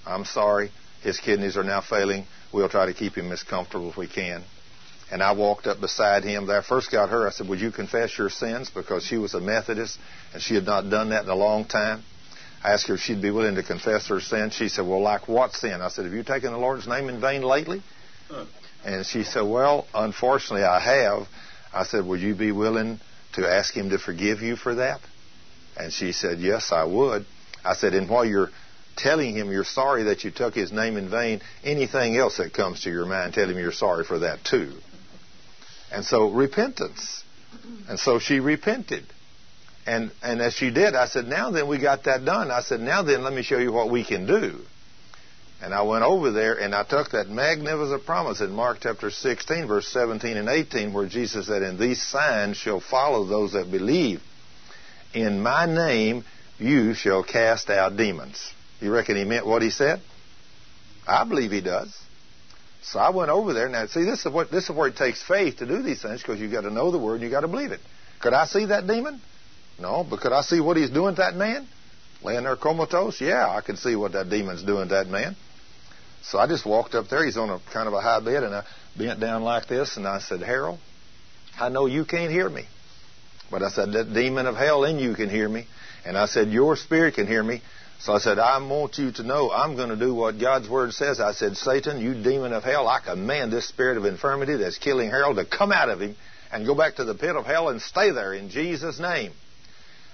[0.07, 0.71] I'm sorry.
[1.03, 2.27] His kidneys are now failing.
[2.53, 4.43] We'll try to keep him as comfortable as we can.
[5.11, 6.63] And I walked up beside him there.
[6.63, 7.29] First got her.
[7.29, 8.71] I said, Would you confess your sins?
[8.71, 9.99] Because she was a Methodist
[10.33, 12.03] and she had not done that in a long time.
[12.65, 14.51] I asked her if she'd be willing to confess her sin.
[14.51, 15.81] She said, Well, like what sin?
[15.81, 17.83] I said, Have you taken the Lord's name in vain lately?
[18.85, 21.29] And she said, Well, unfortunately, I have.
[21.73, 22.99] I said, Would you be willing
[23.35, 25.01] to ask him to forgive you for that?
[25.77, 27.27] And she said, Yes, I would.
[27.65, 28.51] I said, And while you're
[28.97, 32.83] telling him you're sorry that you took his name in vain, anything else that comes
[32.83, 34.73] to your mind, tell him you're sorry for that too.
[35.93, 37.23] And so repentance.
[37.89, 39.05] And so she repented.
[39.87, 42.51] And and as she did, I said, Now then we got that done.
[42.51, 44.59] I said, Now then let me show you what we can do.
[45.63, 49.67] And I went over there and I took that magnificent promise in Mark chapter 16,
[49.67, 54.21] verse 17 and 18, where Jesus said, And these signs shall follow those that believe.
[55.15, 56.25] In my name
[56.59, 58.53] you shall cast out demons.
[58.81, 60.01] You reckon he meant what he said?
[61.07, 61.97] I believe he does.
[62.83, 63.69] So I went over there.
[63.69, 66.23] Now, see, this is what this is where it takes faith to do these things
[66.23, 67.81] because you got to know the word and you got to believe it.
[68.21, 69.21] Could I see that demon?
[69.79, 71.67] No, but could I see what he's doing to that man?
[72.23, 73.21] Laying there comatose?
[73.21, 75.37] Yeah, I could see what that demon's doing to that man.
[76.23, 77.25] So I just walked up there.
[77.25, 78.65] He's on a kind of a high bed, and I
[78.97, 80.79] bent down like this, and I said, Harold,
[81.59, 82.65] I know you can't hear me.
[83.51, 85.67] But I said, that demon of hell in you can hear me.
[86.05, 87.63] And I said, your spirit can hear me.
[87.99, 90.93] So I said, I want you to know I'm going to do what God's Word
[90.93, 91.19] says.
[91.19, 95.11] I said, Satan, you demon of hell, I command this spirit of infirmity that's killing
[95.11, 96.15] Harold to come out of him
[96.53, 99.33] and go back to the pit of hell and stay there in Jesus' name.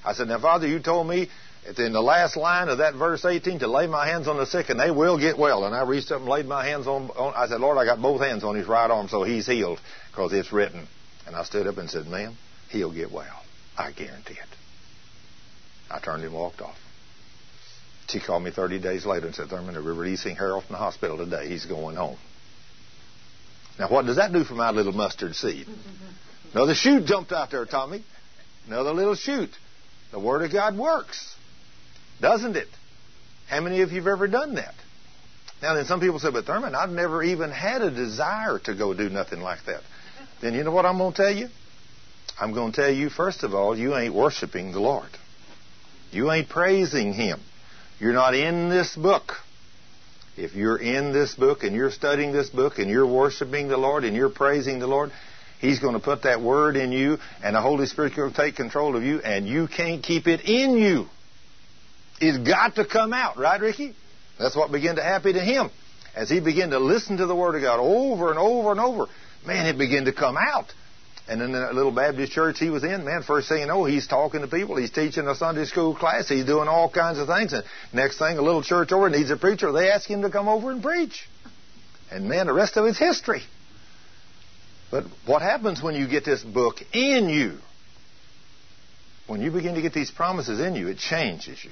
[0.05, 1.29] I said, Now, Father, you told me
[1.79, 4.69] in the last line of that verse 18 to lay my hands on the sick
[4.69, 5.65] and they will get well.
[5.65, 8.01] And I reached up and laid my hands on, on I said, Lord, I got
[8.01, 9.81] both hands on his right arm so he's healed
[10.11, 10.87] because it's written.
[11.27, 12.37] And I stood up and said, Ma'am,
[12.71, 13.43] he'll get well.
[13.79, 14.57] I guarantee it.
[15.91, 16.79] I turned and walked off.
[18.09, 21.17] She called me 30 days later and said, Thurman, we're releasing Harold from the hospital
[21.17, 21.49] today.
[21.49, 22.19] He's going home.
[23.79, 25.67] Now, what does that do for my little mustard seed?
[26.53, 28.05] Another shoot jumped out there, Tommy.
[28.67, 29.51] Another little shoot.
[30.11, 31.35] The Word of God works,
[32.21, 32.69] doesn't it?
[33.49, 34.75] How many of you have ever done that?
[35.63, 38.93] Now, then some people say, but Thurman, I've never even had a desire to go
[38.93, 39.81] do nothing like that.
[40.43, 41.49] Then you know what I'm going to tell you?
[42.41, 45.09] I'm going to tell you, first of all, you ain't worshiping the Lord.
[46.11, 47.41] You ain't praising Him.
[48.03, 49.35] You're not in this book.
[50.37, 54.03] If you're in this book and you're studying this book and you're worshiping the Lord
[54.03, 55.13] and you're praising the Lord,
[55.61, 58.97] He's going to put that word in you and the Holy Spirit will take control
[58.97, 61.07] of you and you can't keep it in you.
[62.21, 63.95] It's got to come out, right, Ricky?
[64.37, 65.71] That's what began to happen to him.
[66.17, 69.07] As he began to listen to the Word of God over and over and over,
[69.47, 70.73] man, it began to come out.
[71.33, 74.07] And in that little Baptist church he was in, man, first thing you know, he's
[74.07, 74.77] talking to people.
[74.77, 76.29] He's teaching a Sunday school class.
[76.29, 77.55] He's doing all kinds of things.
[77.55, 79.73] And next thing, a little church over needs a preacher.
[79.73, 81.27] They ask him to come over and preach.
[82.11, 83.41] And man, the rest of it's history.
[84.91, 87.57] But what happens when you get this book in you?
[89.27, 91.71] When you begin to get these promises in you, it changes you.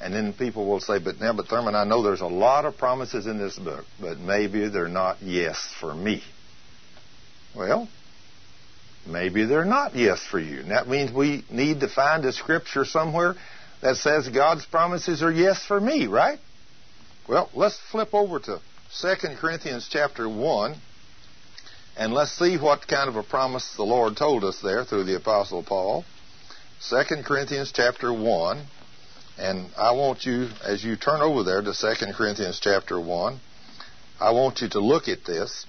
[0.00, 2.78] And then people will say, but now, but Thurman, I know there's a lot of
[2.78, 6.22] promises in this book, but maybe they're not yes for me.
[7.54, 7.90] Well,
[9.06, 10.60] Maybe they're not yes for you.
[10.60, 13.34] And that means we need to find a scripture somewhere
[13.82, 16.38] that says God's promises are yes for me, right?
[17.28, 18.60] Well, let's flip over to
[19.00, 20.76] 2 Corinthians chapter 1,
[21.96, 25.16] and let's see what kind of a promise the Lord told us there through the
[25.16, 26.04] Apostle Paul.
[26.88, 28.64] 2 Corinthians chapter 1,
[29.38, 33.40] and I want you, as you turn over there to 2 Corinthians chapter 1,
[34.20, 35.66] I want you to look at this.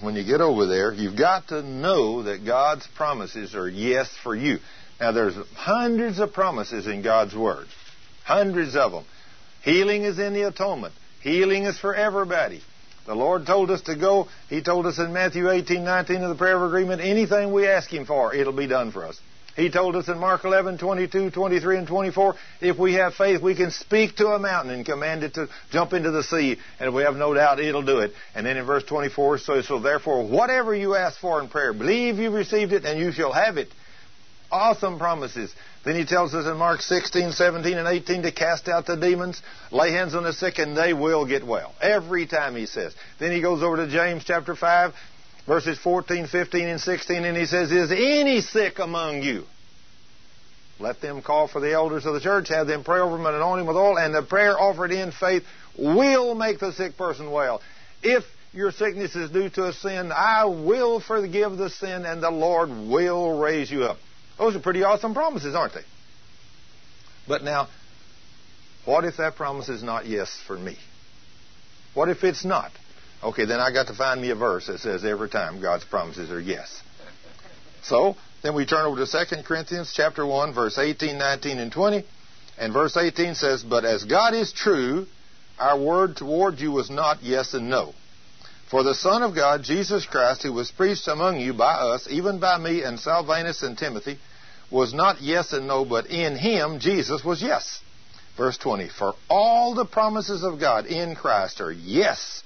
[0.00, 4.34] When you get over there, you've got to know that God's promises are yes for
[4.34, 4.58] you.
[5.00, 7.66] Now, there's hundreds of promises in God's Word.
[8.24, 9.04] Hundreds of them.
[9.62, 10.94] Healing is in the atonement.
[11.22, 12.62] Healing is for everybody.
[13.06, 14.28] The Lord told us to go.
[14.48, 17.90] He told us in Matthew 18, 19 of the prayer of agreement, anything we ask
[17.90, 19.20] Him for, it'll be done for us.
[19.60, 23.54] He told us in Mark 11, 22, 23, and 24, if we have faith, we
[23.54, 26.94] can speak to a mountain and command it to jump into the sea, and if
[26.94, 28.12] we have no doubt, it'll do it.
[28.34, 32.16] And then in verse 24, so, so therefore, whatever you ask for in prayer, believe
[32.16, 33.68] you've received it, and you shall have it.
[34.50, 35.54] Awesome promises.
[35.84, 39.42] Then he tells us in Mark 16, 17, and 18 to cast out the demons,
[39.70, 41.74] lay hands on the sick, and they will get well.
[41.82, 42.94] Every time he says.
[43.18, 44.94] Then he goes over to James chapter 5,
[45.46, 49.44] verses 14, 15, and 16, and he says, Is any sick among you?
[50.78, 53.36] Let them call for the elders of the church, have them pray over him and
[53.36, 55.44] anoint him with oil, and the prayer offered in faith
[55.78, 57.60] will make the sick person well.
[58.02, 62.30] If your sickness is due to a sin, I will forgive the sin, and the
[62.30, 63.98] Lord will raise you up.
[64.38, 65.84] Those are pretty awesome promises, aren't they?
[67.28, 67.68] But now,
[68.86, 70.78] what if that promise is not yes for me?
[71.94, 72.72] What if it's not?
[73.22, 76.30] Okay, then I got to find me a verse that says every time God's promises
[76.30, 76.82] are yes.
[77.82, 82.04] So, then we turn over to 2 Corinthians chapter 1, verse 18, 19, and 20.
[82.58, 85.06] And verse 18 says, But as God is true,
[85.58, 87.94] our word toward you was not yes and no.
[88.70, 92.38] For the Son of God, Jesus Christ, who was preached among you by us, even
[92.38, 94.18] by me and Silvanus and Timothy,
[94.70, 97.80] was not yes and no, but in him, Jesus, was yes.
[98.36, 102.42] Verse 20, For all the promises of God in Christ are yes,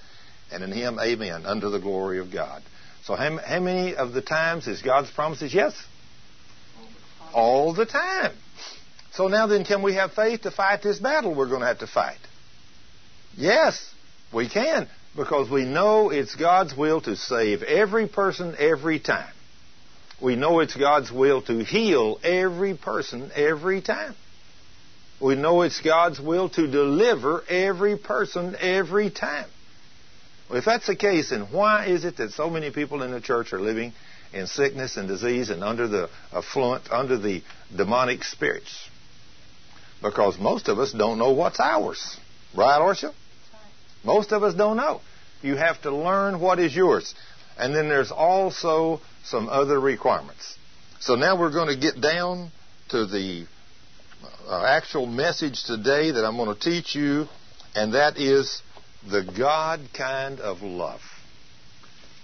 [0.53, 2.63] and in him, amen, unto the glory of God.
[3.05, 5.75] So how, how many of the times is God's promises yes?
[7.33, 8.33] All the time.
[9.13, 11.81] So now then, can we have faith to fight this battle we're going to have
[11.81, 12.19] to fight?
[13.37, 13.93] Yes,
[14.33, 19.33] we can, because we know it's God's will to save every person every time.
[20.21, 24.15] We know it's God's will to heal every person every time.
[25.21, 29.47] We know it's God's will to deliver every person every time.
[30.49, 33.21] Well, if that's the case, then why is it that so many people in the
[33.21, 33.93] church are living
[34.33, 37.43] in sickness and disease and under the affluent, under the
[37.75, 38.89] demonic spirits?
[40.03, 42.19] Because most of us don't know what's ours.
[42.55, 43.13] Right, Orcia?
[44.05, 45.01] Most of us don't know.
[45.43, 47.15] You have to learn what is yours.
[47.59, 50.59] And then there's also some other requirements.
[51.01, 52.51] So now we're going to get down
[52.91, 53.47] to the
[54.49, 57.27] uh, actual message today that I'm going to teach you,
[57.75, 58.63] and that is
[59.11, 61.01] the God kind of love.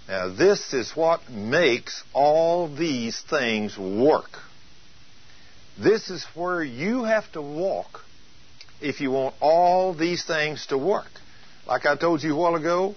[0.07, 4.29] Now, this is what makes all these things work.
[5.81, 8.01] This is where you have to walk
[8.81, 11.09] if you want all these things to work.
[11.67, 12.95] Like I told you a while ago,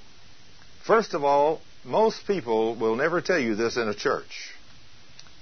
[0.86, 4.52] first of all, most people will never tell you this in a church.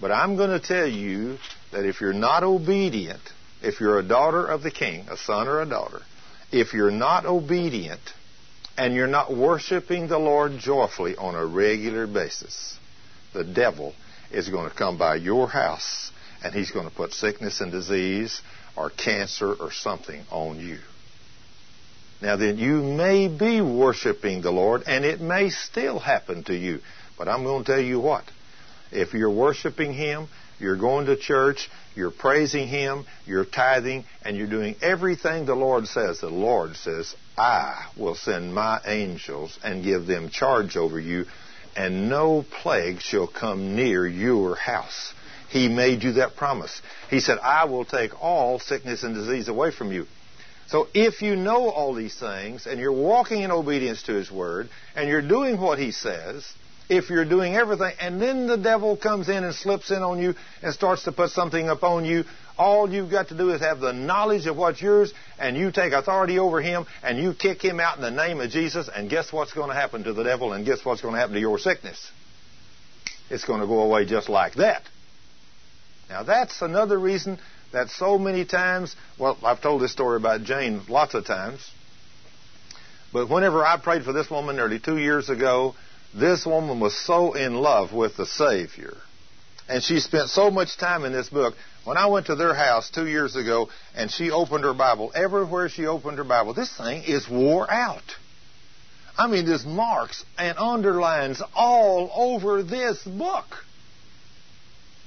[0.01, 1.39] But I'm going to tell you
[1.70, 3.23] that if you're not obedient,
[3.62, 6.01] if you're a daughter of the king, a son or a daughter,
[6.51, 8.01] if you're not obedient
[8.77, 12.78] and you're not worshiping the Lord joyfully on a regular basis,
[13.32, 13.94] the devil
[14.31, 16.11] is going to come by your house
[16.43, 18.40] and he's going to put sickness and disease
[18.77, 20.78] or cancer or something on you.
[22.20, 26.81] Now then, you may be worshiping the Lord, and it may still happen to you.
[27.19, 28.24] But I'm going to tell you what.
[28.93, 30.28] If you're worshiping Him,
[30.62, 35.86] you're going to church, you're praising Him, you're tithing, and you're doing everything the Lord
[35.86, 36.20] says.
[36.20, 41.26] The Lord says, I will send my angels and give them charge over you,
[41.76, 45.12] and no plague shall come near your house.
[45.51, 46.80] He made you that promise.
[47.10, 50.06] He said, I will take all sickness and disease away from you.
[50.68, 54.70] So if you know all these things and you're walking in obedience to His Word
[54.97, 56.51] and you're doing what He says,
[56.89, 60.35] if you're doing everything and then the devil comes in and slips in on you
[60.63, 62.25] and starts to put something upon you,
[62.59, 65.93] all you've got to do is have the knowledge of what's yours and you take
[65.93, 69.33] authority over him and you kick him out in the name of Jesus and guess
[69.33, 71.59] what's going to happen to the devil and guess what's going to happen to your
[71.59, 72.11] sickness?
[73.31, 74.83] It's going to go away just like that.
[76.09, 77.39] Now that's another reason
[77.73, 81.71] that so many times, well, I've told this story about Jane lots of times,
[83.13, 85.75] but whenever I prayed for this woman nearly two years ago,
[86.14, 88.97] this woman was so in love with the Savior.
[89.68, 91.55] And she spent so much time in this book.
[91.84, 95.68] When I went to their house two years ago and she opened her Bible, everywhere
[95.68, 98.02] she opened her Bible, this thing is wore out.
[99.16, 103.47] I mean, there's marks and underlines all over this book.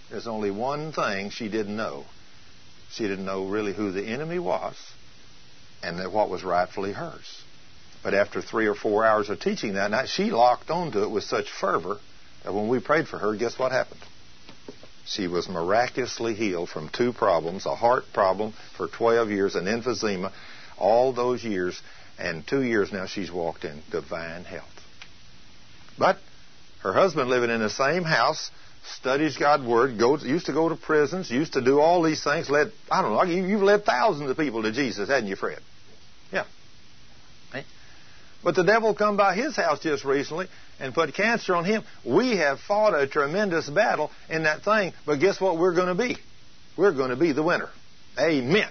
[0.09, 2.05] There's only one thing she didn't know.
[2.91, 4.75] She didn't know really who the enemy was
[5.83, 7.43] and that what was rightfully hers.
[8.05, 11.23] But after three or four hours of teaching that night, she locked onto it with
[11.23, 11.97] such fervor
[12.43, 13.99] that when we prayed for her, guess what happened?
[15.07, 20.31] She was miraculously healed from two problems a heart problem for 12 years, an emphysema,
[20.77, 21.81] all those years,
[22.19, 24.69] and two years now she's walked in divine health.
[25.97, 26.19] But
[26.83, 28.51] her husband living in the same house,
[28.83, 32.51] studies God's Word, goes, used to go to prisons, used to do all these things,
[32.51, 35.63] led, I don't know, you've led thousands of people to Jesus, hadn't you, Fred?
[38.45, 40.47] But the devil come by his house just recently
[40.79, 41.83] and put cancer on him.
[42.05, 45.95] We have fought a tremendous battle in that thing, but guess what we're going to
[45.95, 46.17] be?
[46.77, 47.69] We're going to be the winner.
[48.19, 48.69] Amen.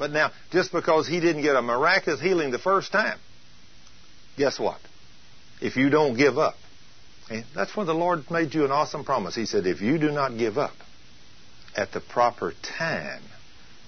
[0.00, 3.20] But now, just because he didn't get a miraculous healing the first time,
[4.36, 4.80] guess what?
[5.62, 6.56] If you don't give up,
[7.30, 9.36] and that's when the Lord made you an awesome promise.
[9.36, 10.74] He said, if you do not give up
[11.76, 13.22] at the proper time,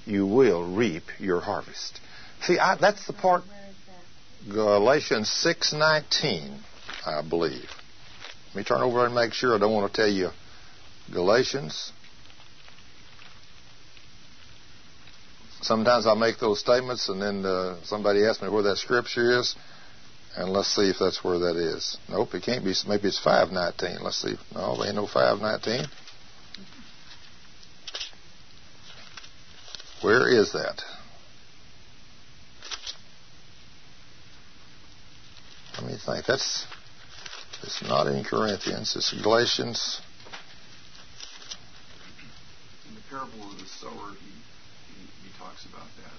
[0.06, 1.98] you will reap your harvest.
[2.42, 3.42] See, I, that's the part
[4.48, 6.58] Galatians 6:19,
[7.06, 7.70] I believe.
[8.48, 9.54] Let me turn over and make sure.
[9.54, 10.30] I don't want to tell you
[11.12, 11.92] Galatians.
[15.60, 19.54] Sometimes I make those statements, and then uh, somebody asks me where that scripture is,
[20.36, 21.96] and let's see if that's where that is.
[22.08, 22.74] Nope, it can't be.
[22.88, 24.02] Maybe it's 5:19.
[24.02, 24.36] Let's see.
[24.52, 25.88] No, there ain't no 5:19.
[30.02, 30.82] Where is that?
[35.78, 36.26] Let me think.
[36.26, 36.66] That's
[37.62, 38.96] it's not in Corinthians.
[38.96, 40.00] It's Galatians.
[42.88, 46.12] In the parable of the sower, he, he, he talks about that.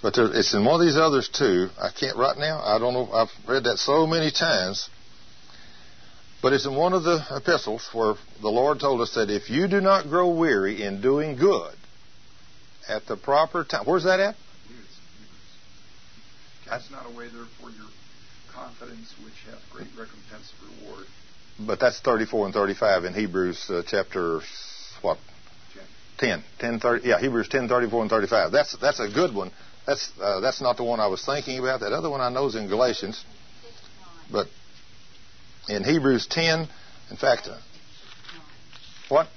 [0.00, 1.68] But there, it's in one of these others too.
[1.78, 2.62] I can't right now.
[2.62, 3.10] I don't know.
[3.12, 4.88] I've read that so many times.
[6.40, 9.66] But it's in one of the epistles where the Lord told us that if you
[9.66, 11.74] do not grow weary in doing good
[12.86, 14.36] at the proper time, where's that at?
[16.66, 17.88] Cast not away therefore your
[18.54, 21.06] confidence which hath great recompense of reward.
[21.58, 24.40] But that's 34 and 35 in Hebrews uh, chapter
[25.02, 25.18] what?
[26.18, 26.42] 10.
[26.58, 28.52] 10 30, yeah, Hebrews 10, 34 and 35.
[28.52, 29.50] That's that's a good one.
[29.86, 31.80] That's uh, that's not the one I was thinking about.
[31.80, 33.22] That other one I know is in Galatians.
[34.30, 34.46] But
[35.68, 36.68] in Hebrews 10,
[37.10, 37.58] in fact, uh,
[39.08, 39.28] what?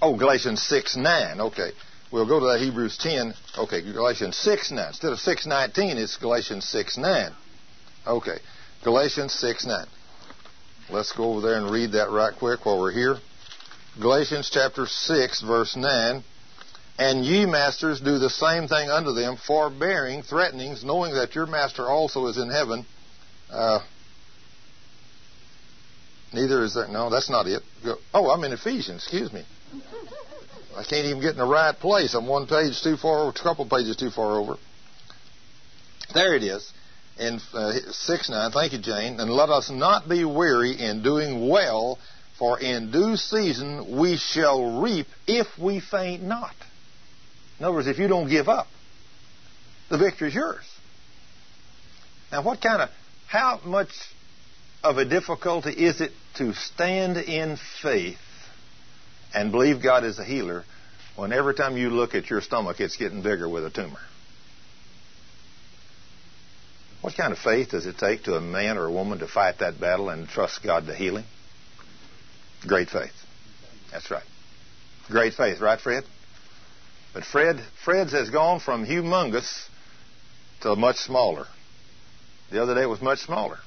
[0.00, 1.40] Oh, Galatians 6, 9.
[1.40, 1.70] Okay.
[2.10, 3.34] We'll go to that Hebrews 10.
[3.58, 4.86] Okay, Galatians 6 9.
[4.88, 7.32] Instead of 6 19, it's Galatians 6 9.
[8.06, 8.38] Okay,
[8.82, 9.86] Galatians 6 9.
[10.90, 13.16] Let's go over there and read that right quick while we're here.
[14.00, 16.22] Galatians chapter 6, verse 9.
[16.98, 21.86] And ye masters do the same thing unto them, forbearing threatenings, knowing that your master
[21.86, 22.86] also is in heaven.
[23.50, 23.80] Uh,
[26.32, 26.88] neither is there.
[26.88, 27.62] No, that's not it.
[28.14, 29.02] Oh, I'm in Ephesians.
[29.02, 29.44] Excuse me.
[30.78, 32.14] I can't even get in the right place.
[32.14, 34.56] I'm one page too far over, a couple pages too far over.
[36.14, 36.72] There it is
[37.18, 38.50] in uh, 6 9.
[38.52, 39.18] Thank you, Jane.
[39.18, 41.98] And let us not be weary in doing well,
[42.38, 46.54] for in due season we shall reap if we faint not.
[47.58, 48.68] In other words, if you don't give up,
[49.90, 50.64] the victory is yours.
[52.30, 52.90] Now, what kind of,
[53.26, 53.90] how much
[54.84, 58.18] of a difficulty is it to stand in faith
[59.34, 60.64] and believe God is a healer
[61.16, 64.00] when every time you look at your stomach, it's getting bigger with a tumor?
[67.00, 69.58] What kind of faith does it take to a man or a woman to fight
[69.58, 71.24] that battle and trust God to heal him?
[72.66, 73.12] Great faith.
[73.90, 74.24] That's right.
[75.08, 76.04] Great faith, right, Fred?
[77.14, 79.66] But Fred, Fred's has gone from humongous
[80.60, 81.46] to much smaller.
[82.50, 83.58] The other day it was much smaller.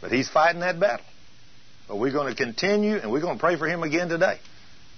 [0.00, 1.06] But he's fighting that battle.
[1.88, 4.40] But we're going to continue and we're going to pray for him again today.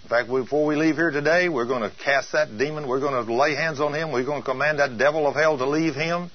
[0.04, 2.88] In fact, before we leave here today, we're going to cast that demon.
[2.88, 4.10] We're going to lay hands on him.
[4.10, 6.30] We're going to command that devil of hell to leave him.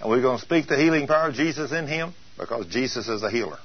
[0.00, 3.22] And we're going to speak the healing power of Jesus in him because Jesus is
[3.22, 3.58] a healer.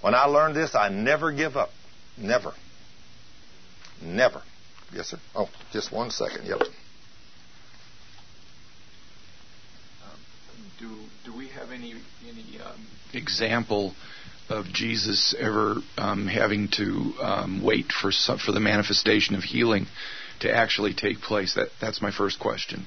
[0.00, 1.70] When I learned this, I never give up.
[2.18, 2.52] Never.
[4.02, 4.42] Never.
[4.92, 5.18] Yes, sir.
[5.34, 6.46] Oh, just one second.
[6.46, 6.62] Yep.
[10.78, 10.96] Do
[11.26, 11.94] do we have any
[12.26, 13.94] any um, example
[14.50, 19.86] of Jesus ever um, having to um, wait for some, for the manifestation of healing
[20.40, 21.54] to actually take place?
[21.54, 22.86] That that's my first question.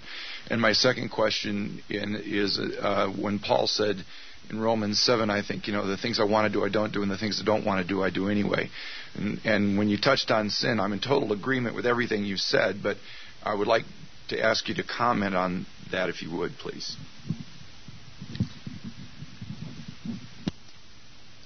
[0.49, 4.03] And my second question in, is uh, when Paul said
[4.49, 6.94] in Romans 7, I think, you know, the things I want to do, I don't
[6.94, 8.69] do, and the things I don't want to do, I do anyway.
[9.15, 12.84] And, and when you touched on sin, I'm in total agreement with everything you said,
[12.84, 12.98] but
[13.41, 13.84] I would like
[14.30, 16.98] to ask you to comment on that if you would, please.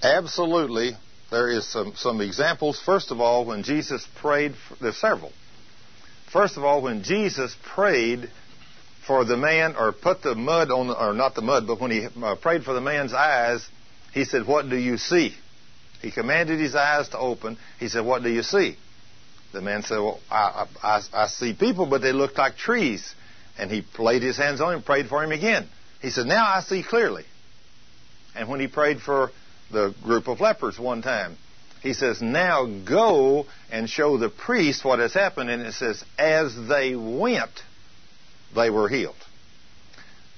[0.02, 0.92] Absolutely.
[1.32, 2.80] There is some, some examples.
[2.80, 5.32] First of all, when Jesus prayed, for, there's several.
[6.32, 8.30] First of all, when Jesus prayed
[9.06, 12.08] for the man, or put the mud on, or not the mud, but when he
[12.22, 13.68] uh, prayed for the man's eyes,
[14.14, 15.34] he said, What do you see?
[16.02, 17.58] He commanded his eyes to open.
[17.80, 18.78] He said, What do you see?
[19.54, 23.16] The man said, Well, I, I, I see people, but they look like trees.
[23.58, 25.68] And he laid his hands on him and prayed for him again.
[26.02, 27.24] He said, Now I see clearly.
[28.36, 29.32] And when he prayed for
[29.72, 31.38] the group of lepers one time,
[31.82, 35.50] he says, Now go and show the priest what has happened.
[35.50, 37.52] And it says, As they went,
[38.56, 39.16] they were healed.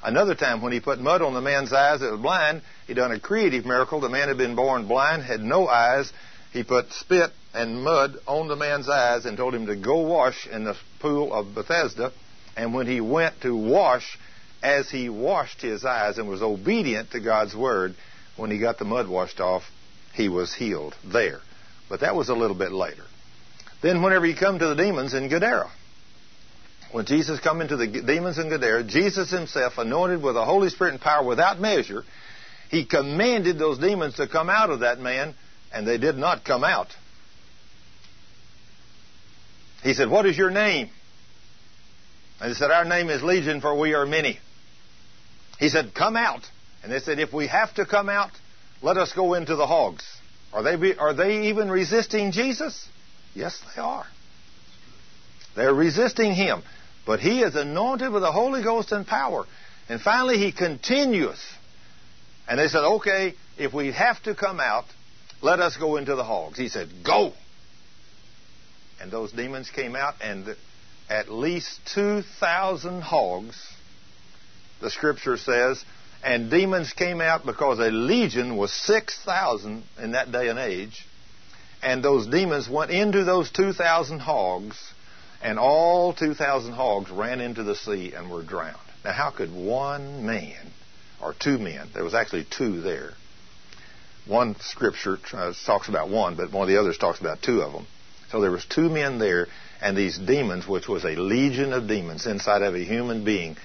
[0.04, 3.12] Another time when he put mud on the man's eyes that was blind, he done
[3.12, 4.00] a creative miracle.
[4.00, 6.12] The man had been born blind, had no eyes.
[6.54, 10.48] He put spit and mud on the man's eyes and told him to go wash
[10.48, 12.12] in the pool of Bethesda.
[12.56, 14.18] And when he went to wash,
[14.64, 17.96] as he washed his eyes and was obedient to God's word,
[18.40, 19.64] when he got the mud washed off,
[20.14, 21.42] he was healed there.
[21.90, 23.04] But that was a little bit later.
[23.82, 25.70] Then whenever he come to the demons in Gadara,
[26.92, 30.94] when Jesus come into the demons in Gadara, Jesus himself, anointed with the Holy Spirit
[30.94, 32.04] and power without measure,
[32.70, 35.36] he commanded those demons to come out of that man,
[35.74, 36.88] and they did not come out.
[39.84, 40.90] He said, What is your name?
[42.40, 44.40] And they said, Our name is Legion, for we are many.
[45.60, 46.42] He said, Come out.
[46.84, 48.32] And they said, If we have to come out,
[48.82, 50.06] let us go into the hogs.
[50.54, 52.88] Are they, be, are they even resisting Jesus?
[53.36, 54.06] Yes, they are.
[55.56, 56.64] They're resisting him.
[57.06, 59.46] But he is anointed with the Holy Ghost and power.
[59.90, 61.40] And finally, he continues.
[62.48, 64.86] And they said, okay, if we have to come out,
[65.42, 66.58] let us go into the hogs.
[66.58, 67.34] He said, go.
[69.02, 70.56] And those demons came out, and
[71.10, 73.56] at least 2,000 hogs,
[74.82, 75.84] the scripture says,
[76.24, 81.06] and demons came out because a legion was 6,000 in that day and age.
[81.82, 84.78] And those demons went into those 2,000 hogs
[85.42, 88.76] and all 2,000 hogs ran into the sea and were drowned.
[89.06, 90.72] Now, how could one man,
[91.22, 93.12] or two men, there was actually two there.
[94.28, 97.72] One scripture uh, talks about one, but one of the others talks about two of
[97.72, 97.88] them.
[98.32, 99.48] So there was two men there,
[99.82, 103.56] and these demons, which was a legion of demons inside of a human being,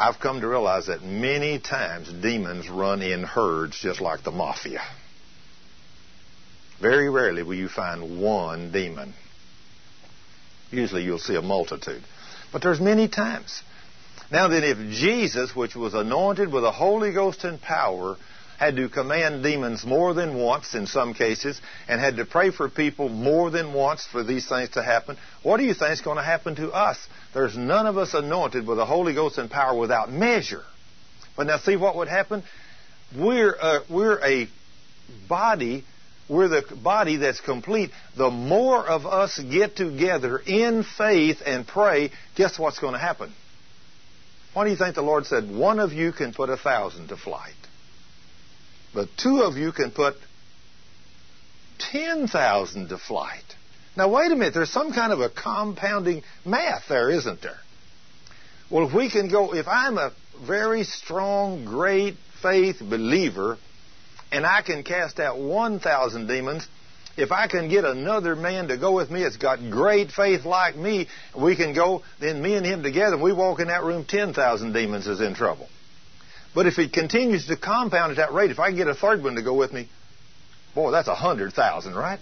[0.00, 4.82] I've come to realize that many times demons run in herds just like the mafia.
[6.80, 9.14] Very rarely will you find one demon
[10.70, 12.02] Usually you'll see a multitude.
[12.52, 13.62] But there's many times.
[14.30, 18.16] Now then, if Jesus, which was anointed with the Holy Ghost and power,
[18.60, 21.58] had to command demons more than once in some cases,
[21.88, 25.56] and had to pray for people more than once for these things to happen, what
[25.56, 26.98] do you think is going to happen to us?
[27.32, 30.62] There's none of us anointed with the Holy Ghost and power without measure.
[31.38, 32.42] But now see what would happen?
[33.16, 34.46] We're a, we're a
[35.26, 35.84] body
[36.28, 37.90] we're the body that's complete.
[38.16, 43.32] The more of us get together in faith and pray, guess what's going to happen?
[44.54, 47.16] Why do you think the Lord said one of you can put a thousand to
[47.16, 47.54] flight?
[48.94, 50.16] But two of you can put
[51.78, 53.44] 10,000 to flight.
[53.96, 54.54] Now, wait a minute.
[54.54, 57.58] There's some kind of a compounding math there, isn't there?
[58.70, 60.12] Well, if we can go, if I'm a
[60.46, 63.58] very strong, great faith believer,
[64.30, 66.66] and I can cast out 1,000 demons,
[67.16, 70.76] if I can get another man to go with me that's got great faith like
[70.76, 74.72] me, we can go, then me and him together, we walk in that room, 10,000
[74.72, 75.68] demons is in trouble.
[76.54, 79.22] But if it continues to compound at that rate, if I can get a third
[79.22, 79.88] one to go with me,
[80.74, 82.18] boy, that's a 100,000, right?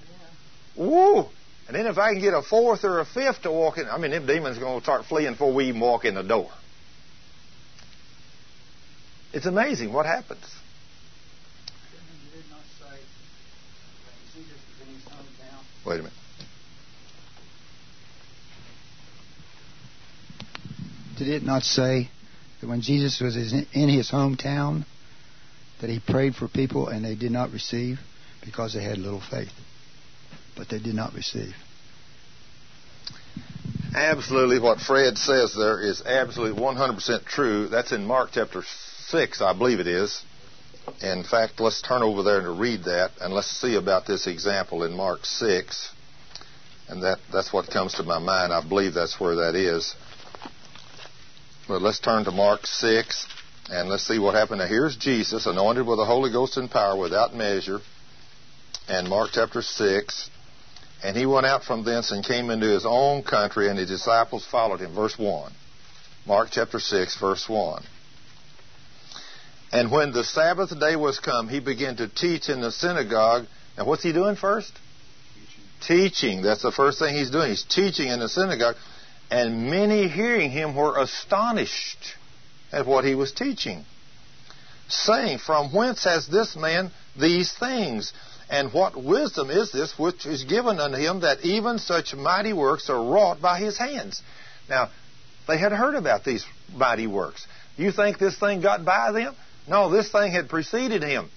[0.77, 0.85] Yeah.
[0.85, 1.29] Woo!
[1.67, 3.99] And then if I can get a fourth or a fifth to walk in, I
[3.99, 6.51] mean, them demons are going to start fleeing before we even walk in the door.
[9.33, 10.45] It's amazing what happens.
[15.87, 16.13] Wait a minute.
[21.17, 22.11] Did it not say
[22.61, 24.85] that when Jesus was in his hometown,
[25.81, 27.99] that he prayed for people and they did not receive
[28.45, 29.53] because they had little faith?
[30.57, 31.55] But they did not receive.
[33.95, 37.69] Absolutely, what Fred says there is absolutely 100% true.
[37.69, 38.63] That's in Mark chapter
[39.07, 40.23] 6, I believe it is.
[41.03, 44.85] In fact, let's turn over there to read that, and let's see about this example
[44.85, 45.95] in Mark 6.
[46.89, 48.53] And that, that's what comes to my mind.
[48.53, 49.95] I believe that's where that is.
[51.69, 53.27] But let's turn to Mark 6,
[53.69, 54.61] and let's see what happened.
[54.61, 57.81] Now, here's Jesus, anointed with the Holy Ghost and power without measure.
[58.89, 60.31] And Mark chapter 6.
[61.05, 64.47] And he went out from thence and came into his own country, and his disciples
[64.51, 64.95] followed him.
[64.95, 65.53] Verse 1.
[66.27, 67.85] Mark chapter 6, verse 1.
[69.71, 73.45] And when the Sabbath day was come, he began to teach in the synagogue.
[73.77, 74.73] Now, what's he doing first?
[75.87, 76.11] Teaching.
[76.11, 76.43] teaching.
[76.43, 77.51] That's the first thing he's doing.
[77.51, 78.77] He's teaching in the synagogue.
[79.31, 82.15] And many hearing him were astonished
[82.73, 83.85] at what he was teaching,
[84.89, 88.13] saying, From whence has this man these things?
[88.51, 92.89] And what wisdom is this which is given unto him that even such mighty works
[92.89, 94.23] are wrought by his hands?
[94.71, 94.91] Now,
[95.47, 97.47] they had heard about these mighty works.
[97.77, 99.35] You think this thing got by them?
[99.67, 101.31] No, this thing had preceded him.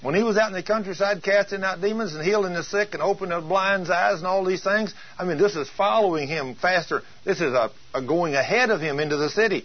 [0.00, 3.02] When he was out in the countryside casting out demons and healing the sick and
[3.02, 7.02] opening the blind's eyes and all these things, I mean, this is following him faster.
[7.24, 9.64] This is a, a going ahead of him into the city.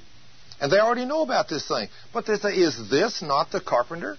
[0.60, 1.88] And they already know about this thing.
[2.14, 4.18] But they say, is this not the carpenter?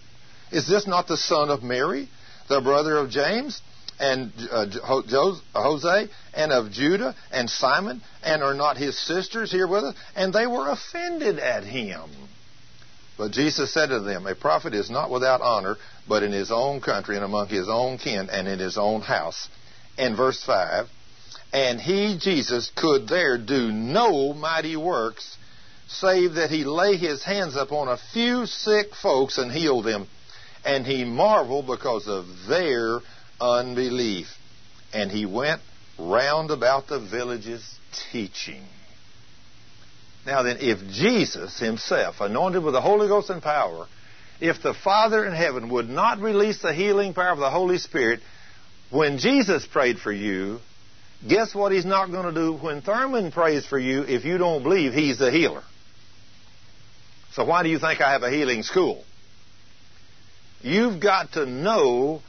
[0.52, 2.08] Is this not the son of Mary,
[2.48, 3.60] the brother of James
[3.98, 4.66] and uh,
[5.52, 8.02] Jose and of Judah and Simon?
[8.22, 9.96] And are not his sisters here with us?
[10.14, 12.08] And they were offended at him.
[13.16, 15.76] But Jesus said to them, A prophet is not without honor,
[16.08, 19.48] but in his own country and among his own kin and in his own house.
[19.96, 20.88] And verse 5
[21.52, 25.36] And he, Jesus, could there do no mighty works,
[25.86, 30.08] save that he lay his hands upon a few sick folks and healed them.
[30.64, 33.00] And he marveled because of their
[33.40, 34.26] unbelief.
[34.92, 35.60] And he went
[35.98, 37.78] round about the villages
[38.10, 38.64] teaching.
[40.26, 43.86] Now then, if Jesus himself, anointed with the Holy Ghost and power,
[44.40, 48.20] if the Father in heaven would not release the healing power of the Holy Spirit,
[48.90, 50.60] when Jesus prayed for you,
[51.28, 54.62] guess what he's not going to do when Thurman prays for you if you don't
[54.62, 55.62] believe he's the healer?
[57.32, 59.04] So why do you think I have a healing school?
[60.62, 62.22] You've got to know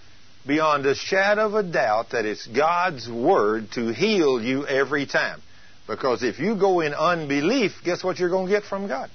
[0.46, 5.42] beyond a shadow of a doubt that it's God's Word to heal you every time.
[5.88, 9.10] Because if you go in unbelief, guess what you're going to get from God?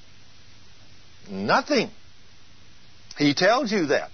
[1.28, 1.90] Nothing.
[3.18, 4.10] He tells you that.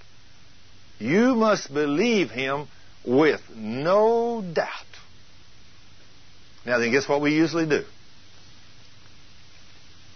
[0.98, 2.68] You must believe Him
[3.04, 4.70] with no doubt.
[6.64, 7.84] Now then, guess what we usually do?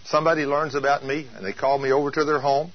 [0.06, 2.72] Somebody learns about me and they call me over to their home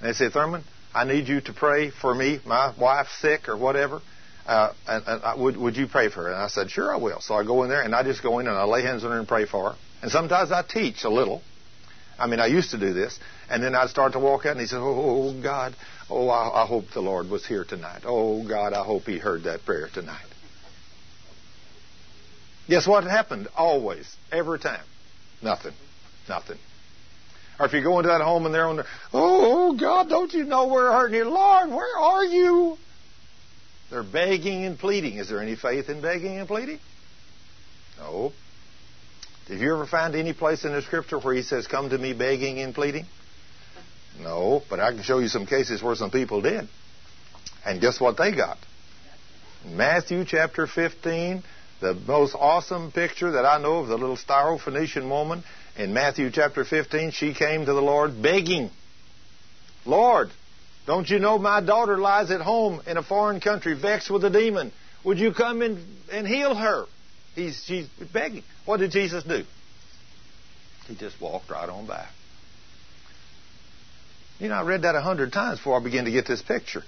[0.00, 0.62] and they say, Thurman,
[0.94, 2.40] I need you to pray for me.
[2.46, 4.02] My wife's sick or whatever
[4.46, 6.28] uh, and, and I, would, would you pray for her?
[6.28, 7.20] And I said, sure, I will.
[7.20, 9.10] So I go in there and I just go in and I lay hands on
[9.10, 9.76] her and pray for her.
[10.02, 11.42] And sometimes I teach a little.
[12.18, 13.18] I mean, I used to do this.
[13.50, 15.74] And then I'd start to walk out and he said, oh, oh God,
[16.08, 18.02] oh, I, I hope the Lord was here tonight.
[18.04, 20.26] Oh, God, I hope he heard that prayer tonight.
[22.68, 23.48] Guess what happened?
[23.56, 24.84] Always, every time.
[25.42, 25.74] Nothing.
[26.28, 26.58] Nothing.
[27.58, 30.44] Or if you go into that home and they're on there, oh, God, don't you
[30.44, 31.24] know we're hurting you?
[31.24, 32.76] Lord, where are you?
[33.90, 35.18] They're begging and pleading.
[35.18, 36.80] Is there any faith in begging and pleading?
[37.98, 38.32] No.
[39.46, 42.12] Did you ever find any place in the scripture where he says, Come to me
[42.12, 43.06] begging and pleading?
[44.20, 46.68] No, but I can show you some cases where some people did.
[47.64, 48.58] And guess what they got?
[49.64, 51.42] Matthew chapter 15,
[51.80, 55.44] the most awesome picture that I know of the little Syrophoenician woman.
[55.76, 58.70] In Matthew chapter 15, she came to the Lord begging,
[59.84, 60.30] Lord,
[60.86, 64.30] don't you know my daughter lies at home in a foreign country, vexed with a
[64.30, 64.72] demon?
[65.04, 66.86] Would you come in and heal her?
[67.34, 68.44] He's, she's begging.
[68.64, 69.44] What did Jesus do?
[70.86, 72.06] He just walked right on by.
[74.38, 76.82] You know, I read that a hundred times before I began to get this picture.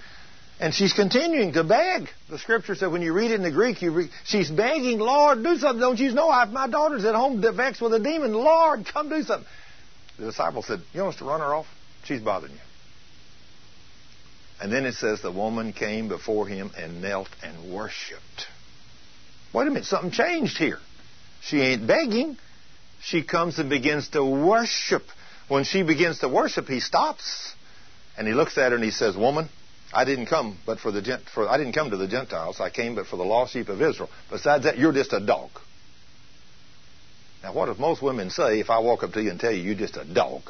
[0.60, 2.08] And she's continuing to beg.
[2.28, 5.56] The scripture said when you read it in the Greek, you she's begging, Lord, do
[5.56, 5.80] something.
[5.80, 8.32] Don't you know I, my daughter's at home vexed with a demon.
[8.32, 9.48] Lord, come do something.
[10.18, 11.66] The disciple said, You want us to run her off?
[12.04, 12.58] She's bothering you.
[14.60, 18.46] And then it says the woman came before him and knelt and worshiped.
[19.52, 20.78] Wait a minute, something changed here.
[21.40, 22.36] She ain't begging.
[23.00, 25.04] She comes and begins to worship.
[25.46, 27.54] When she begins to worship, he stops
[28.16, 29.48] and he looks at her and he says, "Woman,
[29.92, 32.60] I didn't come but for the gent for I didn't come to the Gentiles.
[32.60, 34.10] I came but for the lost sheep of Israel.
[34.30, 35.50] Besides that, you're just a dog."
[37.42, 39.62] Now, what if most women say if I walk up to you and tell you
[39.62, 40.42] you're just a dog?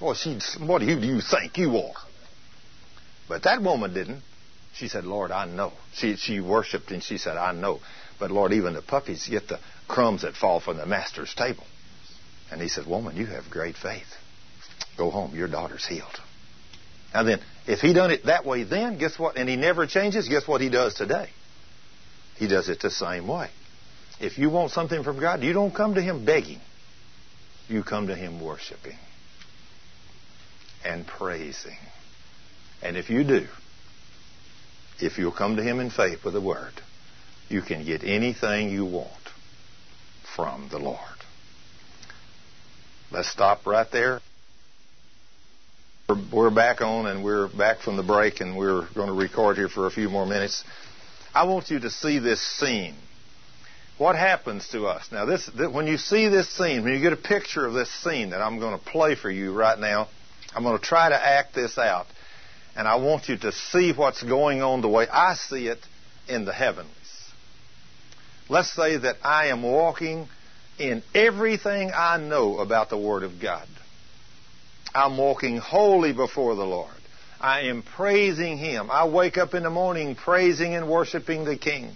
[0.00, 2.07] Well, she, what do you think you are?
[3.28, 4.22] But that woman didn't.
[4.74, 5.72] She said, Lord, I know.
[5.94, 7.80] She, she worshiped and she said, I know.
[8.18, 11.64] But Lord, even the puppies get the crumbs that fall from the master's table.
[12.50, 14.06] And he said, Woman, you have great faith.
[14.96, 15.34] Go home.
[15.34, 16.20] Your daughter's healed.
[17.12, 19.36] Now then, if he done it that way then, guess what?
[19.36, 21.30] And he never changes, guess what he does today?
[22.36, 23.50] He does it the same way.
[24.20, 26.60] If you want something from God, you don't come to him begging.
[27.68, 28.98] You come to him worshiping
[30.84, 31.76] and praising.
[32.82, 33.46] And if you do,
[35.00, 36.74] if you'll come to Him in faith with the Word,
[37.48, 39.10] you can get anything you want
[40.36, 40.98] from the Lord.
[43.10, 44.20] Let's stop right there.
[46.32, 49.68] we're back on and we're back from the break and we're going to record here
[49.68, 50.62] for a few more minutes.
[51.34, 52.94] I want you to see this scene.
[53.96, 55.08] What happens to us?
[55.10, 58.30] Now, this, when you see this scene, when you get a picture of this scene
[58.30, 60.08] that I'm going to play for you right now,
[60.54, 62.06] I'm going to try to act this out.
[62.78, 65.80] And I want you to see what's going on the way I see it
[66.28, 66.88] in the heavens.
[68.48, 70.28] Let's say that I am walking
[70.78, 73.66] in everything I know about the Word of God.
[74.94, 76.94] I'm walking holy before the Lord.
[77.40, 78.92] I am praising Him.
[78.92, 81.92] I wake up in the morning praising and worshiping the King.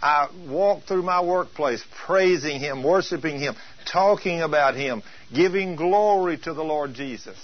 [0.00, 5.02] I walk through my workplace praising Him, worshiping Him, talking about Him,
[5.34, 7.36] giving glory to the Lord Jesus.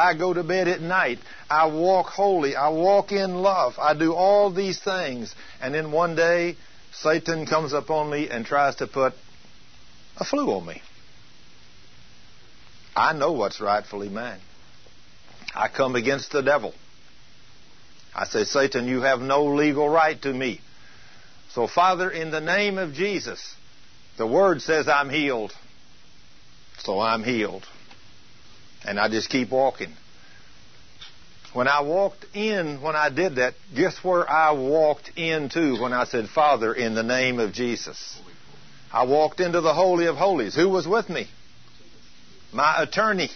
[0.00, 1.18] I go to bed at night.
[1.50, 2.56] I walk holy.
[2.56, 3.74] I walk in love.
[3.78, 5.34] I do all these things.
[5.60, 6.56] And then one day,
[6.92, 9.12] Satan comes upon me and tries to put
[10.16, 10.80] a flu on me.
[12.96, 14.40] I know what's rightfully mine.
[15.54, 16.74] I come against the devil.
[18.14, 20.60] I say, Satan, you have no legal right to me.
[21.50, 23.54] So, Father, in the name of Jesus,
[24.16, 25.52] the Word says I'm healed.
[26.78, 27.66] So I'm healed.
[28.84, 29.92] And I just keep walking.
[31.52, 36.04] When I walked in, when I did that, guess where I walked into when I
[36.04, 38.20] said, Father, in the name of Jesus?
[38.92, 40.54] I walked into the Holy of Holies.
[40.54, 41.28] Who was with me?
[42.52, 43.30] My attorney.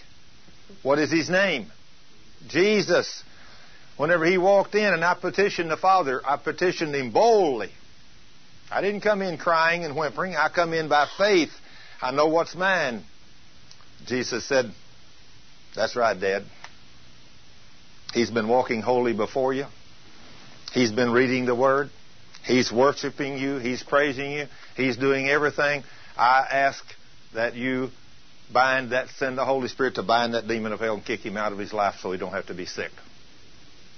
[0.82, 1.70] What is his name?
[2.48, 3.22] Jesus.
[3.96, 7.70] Whenever he walked in and I petitioned the Father, I petitioned him boldly.
[8.70, 10.34] I didn't come in crying and whimpering.
[10.36, 11.50] I come in by faith.
[12.02, 13.04] I know what's mine.
[14.06, 14.72] Jesus said,
[15.74, 16.44] That's right, Dad.
[18.12, 19.66] He's been walking holy before you.
[20.72, 21.90] He's been reading the Word.
[22.44, 23.58] He's worshiping you.
[23.58, 24.46] He's praising you.
[24.76, 25.82] He's doing everything.
[26.16, 26.84] I ask
[27.34, 27.90] that you
[28.52, 31.36] bind that, send the Holy Spirit to bind that demon of hell and kick him
[31.36, 32.90] out of his life so he don't have to be sick.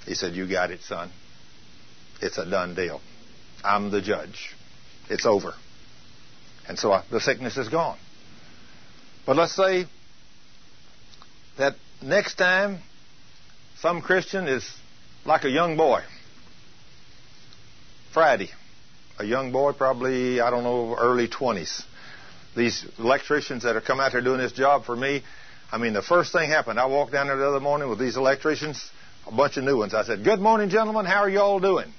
[0.06, 1.10] He said, You got it, son.
[2.22, 3.00] It's a done deal.
[3.62, 4.54] I'm the judge.
[5.10, 5.52] It's over.
[6.68, 7.98] And so I, the sickness is gone.
[9.26, 9.86] But let's say
[11.58, 12.78] that next time
[13.80, 14.68] some Christian is
[15.24, 16.00] like a young boy.
[18.12, 18.50] Friday,
[19.18, 21.82] a young boy, probably, I don't know, early 20s.
[22.56, 25.22] These electricians that are come out here doing this job for me,
[25.70, 28.16] I mean, the first thing happened, I walked down there the other morning with these
[28.16, 28.90] electricians,
[29.26, 29.92] a bunch of new ones.
[29.92, 31.04] I said, Good morning, gentlemen.
[31.04, 31.92] How are you all doing?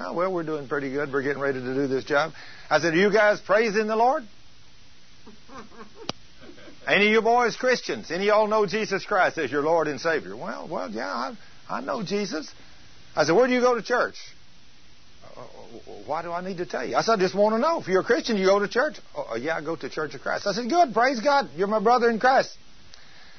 [0.00, 1.12] Oh, well, we're doing pretty good.
[1.12, 2.32] We're getting ready to do this job.
[2.68, 4.24] I said, Are you guys praising the Lord?
[6.86, 8.10] Any of you boys Christians?
[8.10, 10.36] Any of y'all know Jesus Christ as your Lord and Savior?
[10.36, 11.36] Well, well, yeah, I,
[11.68, 12.50] I know Jesus.
[13.16, 14.16] I said, Where do you go to church?
[15.36, 15.44] Uh, uh
[16.06, 16.96] why do I need to tell you?
[16.96, 17.80] I said, I just want to know.
[17.80, 18.96] If you're a Christian, you go to church?
[19.16, 20.46] Oh, yeah, I go to Church of Christ.
[20.46, 21.48] I said, Good, praise God.
[21.56, 22.56] You're my brother in Christ.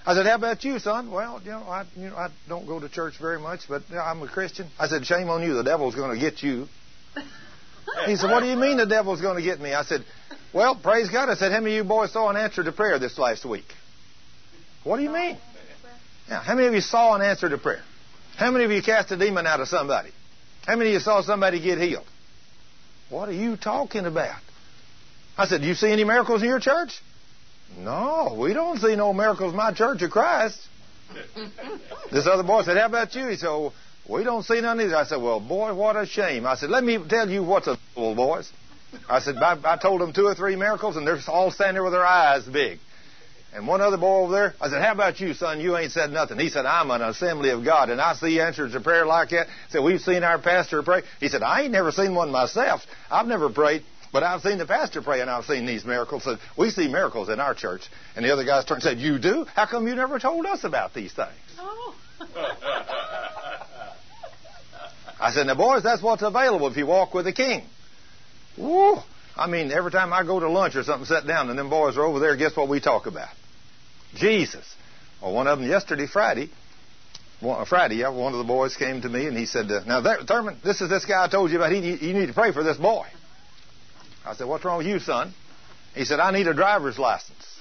[0.08, 2.80] I said, "How about you, son?" Well, you know, I, you know, I don't go
[2.80, 4.70] to church very much, but you know, I'm a Christian.
[4.78, 5.56] I said, "Shame on you.
[5.56, 6.68] The devil's going to get you."
[8.06, 10.06] He said, "What do you mean the devil's going to get me?" I said,
[10.56, 12.98] "Well, praise God." I said, "How many of you boys saw an answer to prayer
[12.98, 13.68] this last week?"
[14.86, 15.38] What do you mean?
[16.30, 16.42] Yeah.
[16.42, 17.84] How many of you saw an answer to prayer?
[18.38, 20.12] How many of you cast a demon out of somebody?
[20.66, 22.06] How many of you saw somebody get healed?
[23.10, 24.40] What are you talking about?
[25.38, 27.02] I said, Do you see any miracles in your church?
[27.78, 30.60] No, we don't see no miracles in my church of Christ.
[32.12, 33.28] this other boy said, How about you?
[33.28, 33.74] He said, well,
[34.08, 34.96] We don't see none either.
[34.96, 36.46] I said, Well, boy, what a shame.
[36.46, 38.52] I said, Let me tell you what's a little boys.
[39.10, 41.84] I said, I, I told them two or three miracles, and they're all standing there
[41.84, 42.80] with their eyes big.
[43.54, 45.62] And one other boy over there, I said, How about you, son?
[45.62, 46.38] You ain't said nothing.
[46.40, 49.48] He said, I'm an assembly of God, and I see answers to prayer like that.
[49.48, 51.04] He said, We've seen our pastor pray.
[51.22, 52.82] He said, I ain't never seen one myself.
[53.10, 53.84] I've never prayed.
[54.12, 56.24] But I've seen the pastor pray and I've seen these miracles.
[56.24, 57.82] So we see miracles in our church.
[58.16, 59.46] And the other guys turned and said, You do?
[59.56, 61.30] How come you never told us about these things?
[61.60, 61.96] Oh.
[65.20, 67.68] I said, Now, boys, that's what's available if you walk with the king.
[68.58, 68.98] Woo!
[69.38, 71.98] I mean, every time I go to lunch or something, sit down, and them boys
[71.98, 73.30] are over there, guess what we talk about?
[74.16, 74.66] Jesus.
[75.22, 76.50] Well, one of them yesterday, Friday,
[77.42, 80.58] one, Friday, one of the boys came to me and he said, Now, there, Thurman,
[80.64, 81.72] this is this guy I told you about.
[81.72, 83.06] He, you need to pray for this boy.
[84.26, 85.34] I said, What's wrong with you, son?
[85.94, 87.60] He said, I need a driver's license.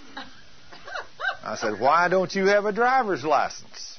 [1.43, 3.99] I said, Why don't you have a driver's license?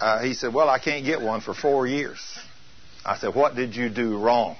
[0.00, 2.20] Uh, he said, Well, I can't get one for four years.
[3.04, 4.56] I said, What did you do wrong?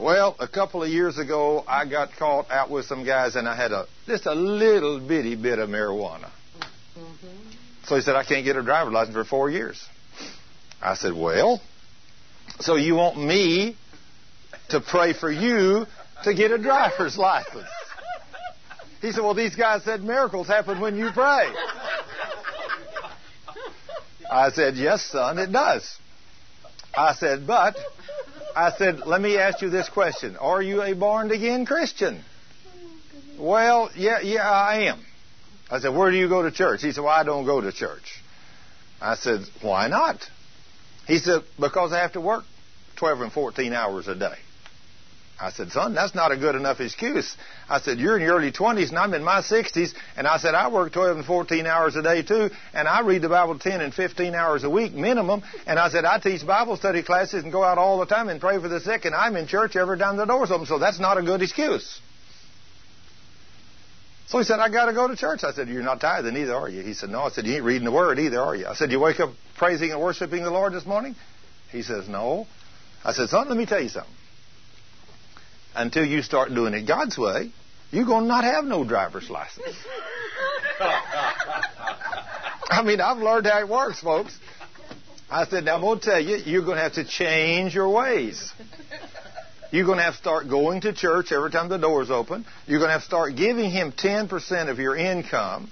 [0.00, 3.54] Well, a couple of years ago, I got caught out with some guys, and I
[3.54, 6.30] had a just a little bitty bit of marijuana.
[6.98, 7.50] Mm-hmm.
[7.84, 9.86] So he said, I can't get a driver's license for four years.
[10.80, 11.60] I said, Well,
[12.60, 13.76] so you want me
[14.70, 15.84] to pray for you
[16.24, 17.68] to get a driver's license.
[19.02, 21.52] He said, Well, these guys said miracles happen when you pray.
[24.30, 25.94] I said, Yes, son, it does.
[26.94, 27.76] I said, But,
[28.56, 32.24] I said, Let me ask you this question Are you a born again Christian?
[33.38, 35.04] Well, yeah, yeah, I am.
[35.70, 36.82] I said, Where do you go to church?
[36.82, 38.22] He said, Well, I don't go to church.
[39.00, 40.18] I said, Why not?
[41.06, 42.44] He said, Because I have to work
[42.96, 44.36] 12 and 14 hours a day.
[45.40, 47.34] I said, son, that's not a good enough excuse.
[47.66, 49.94] I said, you're in your early 20s and I'm in my 60s.
[50.16, 52.50] And I said, I work 12 and 14 hours a day too.
[52.74, 55.42] And I read the Bible 10 and 15 hours a week minimum.
[55.66, 58.38] And I said, I teach Bible study classes and go out all the time and
[58.38, 59.06] pray for the sick.
[59.06, 60.66] And I'm in church every time the door's open.
[60.66, 62.00] So that's not a good excuse.
[64.26, 65.42] So he said, I got to go to church.
[65.42, 66.82] I said, You're not tithing either, are you?
[66.82, 67.22] He said, No.
[67.22, 68.66] I said, You ain't reading the Word either, are you?
[68.66, 71.16] I said, You wake up praising and worshiping the Lord this morning?
[71.72, 72.46] He says, No.
[73.04, 74.14] I said, Son, let me tell you something
[75.74, 77.52] until you start doing it God's way,
[77.90, 79.76] you're going to not have no driver's license.
[82.70, 84.38] I mean, I've learned how it works, folks.
[85.30, 87.88] I said, now I'm going to tell you, you're going to have to change your
[87.90, 88.52] ways.
[89.70, 92.44] You're going to have to start going to church every time the door's open.
[92.66, 95.70] You're going to have to start giving Him 10% of your income.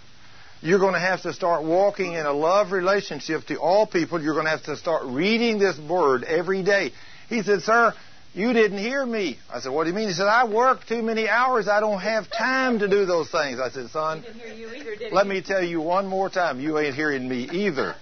[0.61, 4.20] You're going to have to start walking in a love relationship to all people.
[4.23, 6.93] You're going to have to start reading this Word every day.
[7.29, 7.95] He said, Sir,
[8.35, 9.39] you didn't hear me.
[9.53, 10.09] I said, What do you mean?
[10.09, 11.69] He said, I work too many hours.
[11.69, 13.59] I don't have time to do those things.
[13.61, 16.61] I said, Son, either, let me tell you one more time.
[16.61, 17.95] You ain't hearing me either.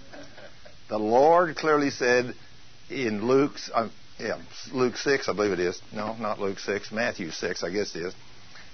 [0.89, 2.35] The Lord clearly said
[2.91, 3.89] in Luke's, uh,
[4.19, 4.39] yeah,
[4.73, 5.81] Luke 6, I believe it is.
[5.93, 8.15] No, not Luke 6, Matthew 6, I guess it is.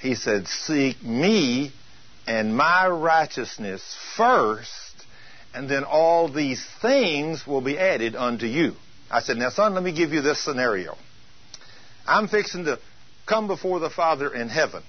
[0.01, 1.73] He said, Seek me
[2.27, 5.05] and my righteousness first,
[5.55, 8.75] and then all these things will be added unto you.
[9.11, 10.97] I said, Now, son, let me give you this scenario.
[12.07, 12.79] I'm fixing to
[13.27, 14.83] come before the Father in heaven.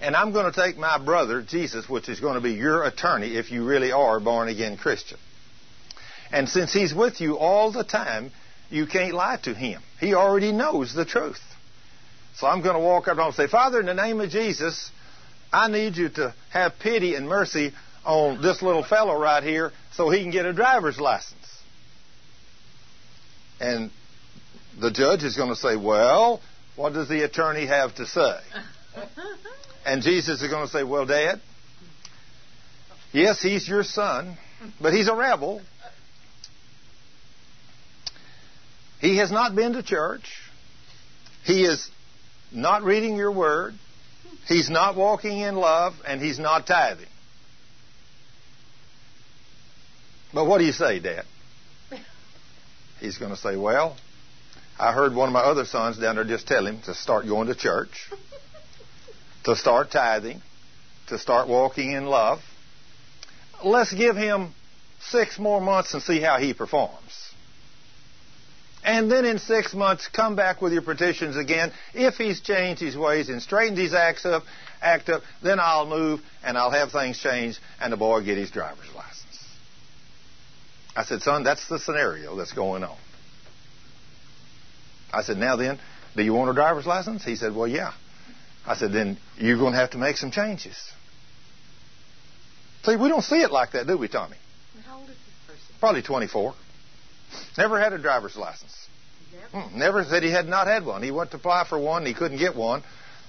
[0.00, 3.36] And I'm going to take my brother, Jesus, which is going to be your attorney
[3.36, 5.18] if you really are a born again Christian.
[6.30, 8.30] And since he's with you all the time,
[8.70, 9.82] you can't lie to him.
[9.98, 11.40] He already knows the truth.
[12.36, 14.90] So I'm going to walk up and say, Father, in the name of Jesus,
[15.52, 17.72] I need you to have pity and mercy
[18.04, 21.34] on this little fellow right here so he can get a driver's license.
[23.60, 23.90] And
[24.80, 26.40] the judge is going to say, Well,
[26.76, 28.38] what does the attorney have to say?
[29.86, 31.40] And Jesus is going to say, Well, Dad,
[33.10, 34.36] yes, he's your son,
[34.82, 35.62] but he's a rebel.
[39.00, 40.28] He has not been to church.
[41.44, 41.88] He is
[42.52, 43.74] not reading your word.
[44.46, 47.06] He's not walking in love, and he's not tithing.
[50.34, 51.24] But what do you say, Dad?
[53.00, 53.96] He's going to say, Well,
[54.78, 57.48] I heard one of my other sons down there just tell him to start going
[57.48, 58.10] to church,
[59.44, 60.40] to start tithing,
[61.08, 62.40] to start walking in love.
[63.64, 64.54] Let's give him
[65.00, 67.32] six more months and see how he performs.
[68.84, 71.72] And then in six months, come back with your petitions again.
[71.92, 74.44] If he's changed his ways and straightened his acts up,
[74.80, 78.52] act up, then I'll move and I'll have things changed and the boy get his
[78.52, 79.44] driver's license.
[80.94, 82.96] I said, son, that's the scenario that's going on.
[85.12, 85.78] I said, now then,
[86.16, 87.24] do you want a driver's license?
[87.24, 87.92] He said, well, yeah.
[88.66, 90.76] I said, then you're going to have to make some changes.
[92.84, 94.36] See, we don't see it like that, do we, Tommy?
[94.86, 95.74] How old is this person?
[95.80, 96.54] Probably 24.
[97.56, 98.88] Never had a driver's license.
[99.32, 99.68] Never.
[99.68, 101.02] Hmm, never said he had not had one.
[101.02, 102.82] He went to apply for one, he couldn't get one.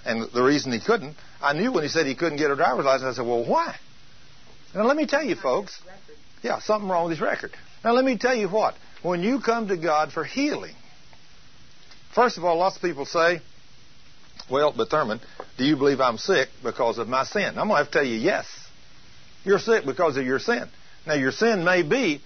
[0.06, 2.86] And the reason he couldn't, I knew when he said he couldn't get a driver's
[2.86, 3.76] license, I said, well, why?
[4.74, 5.82] Now, let me tell you, folks.
[6.42, 7.52] Yeah, something wrong with his record.
[7.84, 8.76] Now, let me tell you what.
[9.02, 10.76] When you come to God for healing,
[12.14, 13.42] first of all, lots of people say,
[14.50, 15.20] well, but Thurman,
[15.58, 17.58] do you believe I'm sick because of my sin?
[17.58, 18.46] I'm going to have to tell you, yes.
[19.44, 20.68] You're sick because of your sin.
[21.06, 22.22] Now, your sin may be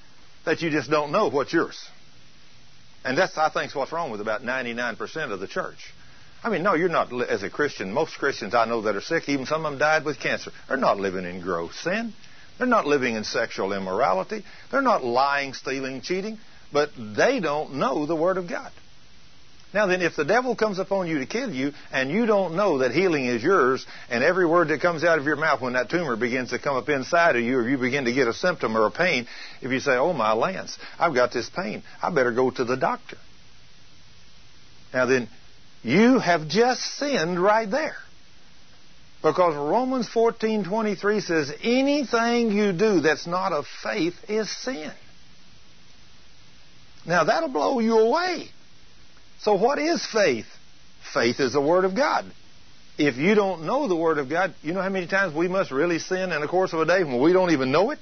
[0.45, 1.89] that you just don't know what's yours.
[3.05, 5.93] And that's, I think, what's wrong with about 99% of the church.
[6.43, 9.29] I mean, no, you're not, as a Christian, most Christians I know that are sick,
[9.29, 12.13] even some of them died with cancer, are not living in gross sin.
[12.57, 14.43] They're not living in sexual immorality.
[14.71, 16.37] They're not lying, stealing, cheating,
[16.71, 18.71] but they don't know the Word of God.
[19.73, 22.79] Now then, if the devil comes upon you to kill you, and you don't know
[22.79, 25.89] that healing is yours, and every word that comes out of your mouth when that
[25.89, 28.77] tumor begins to come up inside of you, or you begin to get a symptom
[28.77, 29.27] or a pain,
[29.61, 32.77] if you say, Oh my Lance, I've got this pain, I better go to the
[32.77, 33.17] doctor.
[34.93, 35.27] Now then,
[35.81, 37.97] you have just sinned right there.
[39.23, 44.91] Because Romans 14:23 says anything you do that's not of faith is sin.
[47.05, 48.49] Now that'll blow you away.
[49.43, 50.47] So what is faith?
[51.13, 52.25] Faith is the word of God.
[52.97, 55.71] If you don't know the word of God, you know how many times we must
[55.71, 57.99] really sin in the course of a day when we don't even know it?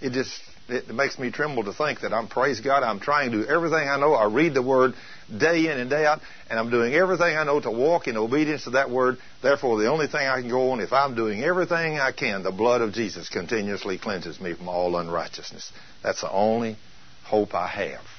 [0.00, 0.32] It just
[0.68, 3.86] it makes me tremble to think that I'm, praise God, I'm trying to do everything
[3.86, 4.14] I know.
[4.14, 4.94] I read the Word
[5.28, 8.64] day in and day out, and I'm doing everything I know to walk in obedience
[8.64, 9.18] to that Word.
[9.42, 12.50] Therefore, the only thing I can go on, if I'm doing everything I can, the
[12.50, 15.70] blood of Jesus continuously cleanses me from all unrighteousness.
[16.02, 16.78] That's the only
[17.24, 18.13] hope I have.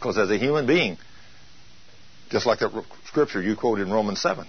[0.00, 0.96] Because as a human being,
[2.30, 4.46] just like that scripture you quoted in Romans 7,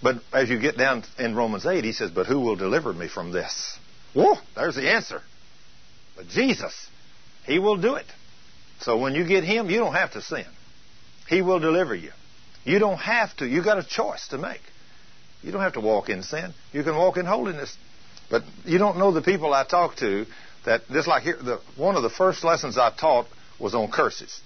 [0.00, 3.08] but as you get down in Romans 8, he says, But who will deliver me
[3.08, 3.76] from this?
[4.14, 5.20] Whoa, there's the answer.
[6.14, 6.88] But Jesus,
[7.44, 8.06] he will do it.
[8.80, 10.46] So when you get him, you don't have to sin.
[11.28, 12.12] He will deliver you.
[12.64, 13.46] You don't have to.
[13.48, 14.60] You got a choice to make.
[15.42, 16.54] You don't have to walk in sin.
[16.72, 17.76] You can walk in holiness.
[18.30, 20.26] But you don't know the people I talk to
[20.66, 23.26] that just like here, the, one of the first lessons I taught
[23.58, 24.40] was on curses.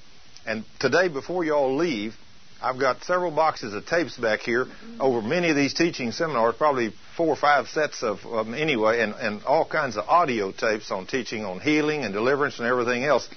[0.47, 2.15] And today, before you all leave,
[2.63, 4.67] I've got several boxes of tapes back here
[4.99, 9.15] over many of these teaching seminars, probably four or five sets of um, anyway, and,
[9.15, 13.29] and all kinds of audio tapes on teaching on healing and deliverance and everything else.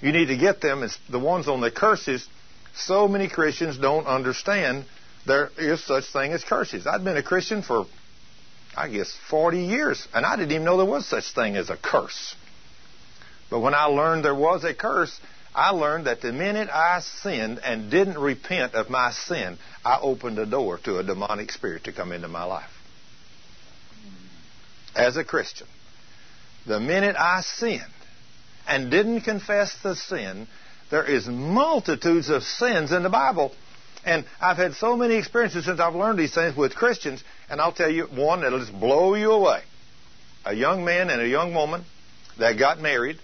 [0.00, 0.82] You need to get them.
[0.82, 2.28] It's the ones on the curses.
[2.74, 4.86] So many Christians don't understand
[5.24, 6.86] there is such thing as curses.
[6.86, 7.86] I've been a Christian for,
[8.76, 11.76] I guess, 40 years, and I didn't even know there was such thing as a
[11.76, 12.34] curse.
[13.52, 15.14] But when I learned there was a curse,
[15.54, 20.38] I learned that the minute I sinned and didn't repent of my sin, I opened
[20.38, 22.70] the door to a demonic spirit to come into my life.
[24.96, 25.66] As a Christian,
[26.66, 27.82] the minute I sinned
[28.66, 30.48] and didn't confess the sin,
[30.90, 33.52] there is multitudes of sins in the Bible.
[34.06, 37.72] And I've had so many experiences since I've learned these things with Christians, and I'll
[37.72, 39.60] tell you one that'll just blow you away.
[40.46, 41.84] A young man and a young woman
[42.38, 43.18] that got married,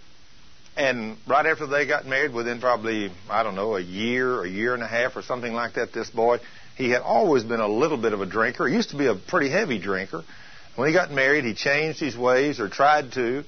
[0.78, 4.74] and right after they got married, within probably, I don't know, a year, a year
[4.74, 6.38] and a half, or something like that, this boy,
[6.76, 8.68] he had always been a little bit of a drinker.
[8.68, 10.22] He used to be a pretty heavy drinker.
[10.76, 13.42] When he got married, he changed his ways, or tried to.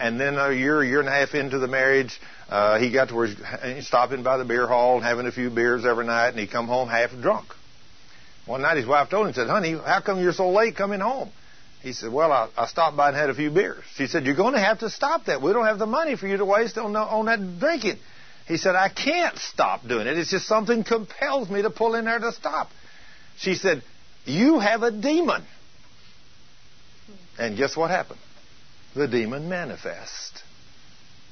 [0.00, 3.10] And then a year, a year and a half into the marriage, uh, he got
[3.10, 6.30] to where he's stopping by the beer hall and having a few beers every night,
[6.30, 7.46] and he'd come home half drunk.
[8.46, 11.30] One night his wife told him, said, honey, how come you're so late coming home?
[11.84, 13.84] He said, Well, I, I stopped by and had a few beers.
[13.96, 15.42] She said, You're going to have to stop that.
[15.42, 17.98] We don't have the money for you to waste on, on that drinking.
[18.48, 20.16] He said, I can't stop doing it.
[20.16, 22.70] It's just something compels me to pull in there to stop.
[23.36, 23.82] She said,
[24.24, 25.44] You have a demon.
[27.38, 28.20] And guess what happened?
[28.96, 30.42] The demon manifest.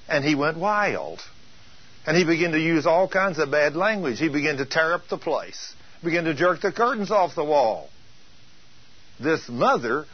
[0.07, 1.21] And he went wild.
[2.07, 4.19] And he began to use all kinds of bad language.
[4.19, 5.75] He began to tear up the place,
[6.05, 7.89] began to jerk the curtains off the wall.
[9.19, 10.05] This mother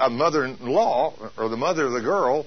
[0.00, 2.46] a mother-in-law or the mother of the girl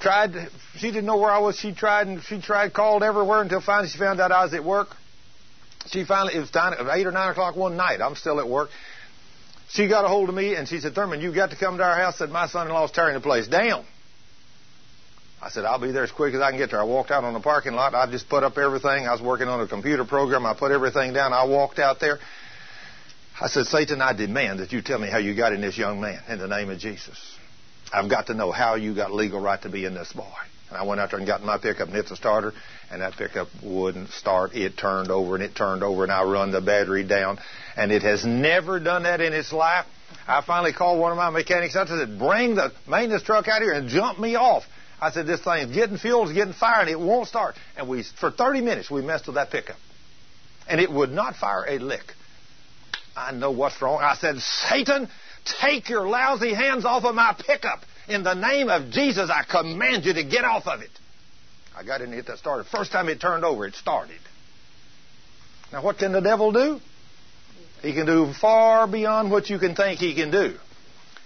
[0.00, 0.32] tried.
[0.76, 1.58] She didn't know where I was.
[1.58, 4.64] She tried and she tried, called everywhere until finally she found out I was at
[4.64, 4.88] work.
[5.86, 8.00] She finally it was time, eight or nine o'clock one night.
[8.00, 8.70] I'm still at work.
[9.68, 11.84] She got a hold of me and she said, "Thurman, you've got to come to
[11.84, 13.84] our house." Said my son-in-law's tearing the place down.
[15.44, 16.80] I said, I'll be there as quick as I can get there.
[16.80, 17.94] I walked out on the parking lot.
[17.94, 19.06] I just put up everything.
[19.06, 20.46] I was working on a computer program.
[20.46, 21.34] I put everything down.
[21.34, 22.18] I walked out there.
[23.40, 26.00] I said, Satan, I demand that you tell me how you got in this young
[26.00, 27.18] man in the name of Jesus.
[27.92, 30.32] I've got to know how you got legal right to be in this boy.
[30.68, 32.52] And I went out there and got my pickup and it's a starter,
[32.90, 34.54] and that pickup wouldn't start.
[34.54, 37.38] It turned over and it turned over, and I run the battery down.
[37.76, 39.86] And it has never done that in its life.
[40.26, 43.62] I finally called one of my mechanics out and said, Bring the maintenance truck out
[43.62, 44.62] here and jump me off.
[45.00, 47.56] I said, This thing's getting fuel, it's getting fire, and it won't start.
[47.76, 49.76] And we, for 30 minutes, we messed with that pickup.
[50.68, 52.14] And it would not fire a lick.
[53.16, 54.00] I know what's wrong.
[54.02, 55.08] I said, Satan,
[55.60, 57.80] take your lousy hands off of my pickup.
[58.08, 60.90] In the name of Jesus, I command you to get off of it.
[61.76, 62.64] I got in and hit that starter.
[62.64, 64.18] First time it turned over, it started.
[65.72, 66.80] Now, what can the devil do?
[67.82, 70.54] He can do far beyond what you can think he can do.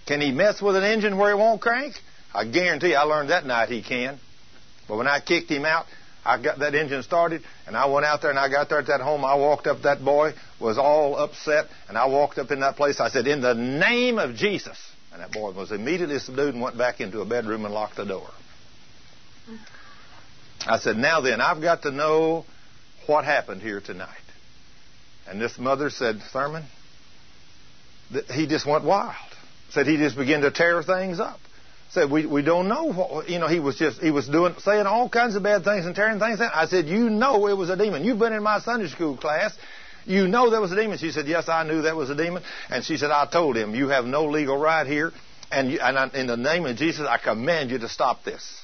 [0.07, 1.95] Can he mess with an engine where it won't crank?
[2.35, 4.19] I guarantee you, I learned that night he can.
[4.89, 5.87] But when I kicked him out,
[6.29, 8.87] I got that engine started, and I went out there, and I got there at
[8.89, 9.25] that home.
[9.25, 9.81] I walked up.
[9.83, 13.01] That boy was all upset, and I walked up in that place.
[13.01, 14.77] I said, "In the name of Jesus,"
[15.11, 18.05] and that boy was immediately subdued and went back into a bedroom and locked the
[18.05, 18.29] door.
[20.67, 22.45] I said, "Now then, I've got to know
[23.07, 24.09] what happened here tonight."
[25.27, 26.65] And this mother said, "Thurman,
[28.31, 29.15] he just went wild."
[29.71, 31.41] Said he just began to tear things up
[31.91, 34.87] said we we don't know what you know he was just he was doing saying
[34.87, 36.51] all kinds of bad things and tearing things down.
[36.53, 38.05] I said you know it was a demon.
[38.05, 39.57] You've been in my Sunday school class.
[40.05, 40.99] You know there was a demon.
[40.99, 42.43] She said yes I knew that was a demon.
[42.71, 45.13] And she said I told him you have no legal right here.
[45.51, 48.63] And, you, and I, in the name of Jesus I command you to stop this.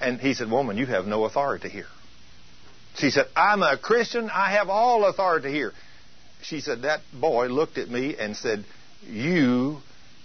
[0.00, 1.86] And he said woman you have no authority here.
[2.96, 4.28] She said I'm a Christian.
[4.28, 5.72] I have all authority here.
[6.42, 8.64] She said that boy looked at me and said
[9.06, 9.78] you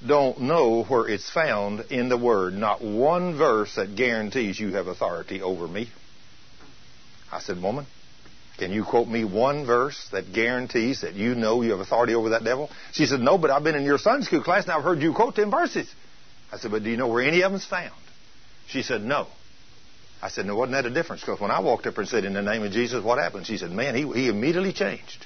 [0.07, 2.53] don't know where it's found in the Word.
[2.53, 5.89] Not one verse that guarantees you have authority over me.
[7.31, 7.85] I said, Woman,
[8.57, 12.29] can you quote me one verse that guarantees that you know you have authority over
[12.29, 12.69] that devil?
[12.91, 15.13] She said, No, but I've been in your Sunday school class and I've heard you
[15.13, 15.91] quote them verses.
[16.51, 17.93] I said, But do you know where any of them's found?
[18.67, 19.27] She said, No.
[20.21, 21.21] I said, No, wasn't that a difference?
[21.21, 23.47] Because when I walked up and said, In the name of Jesus, what happened?
[23.47, 25.25] She said, Man, he, he immediately changed.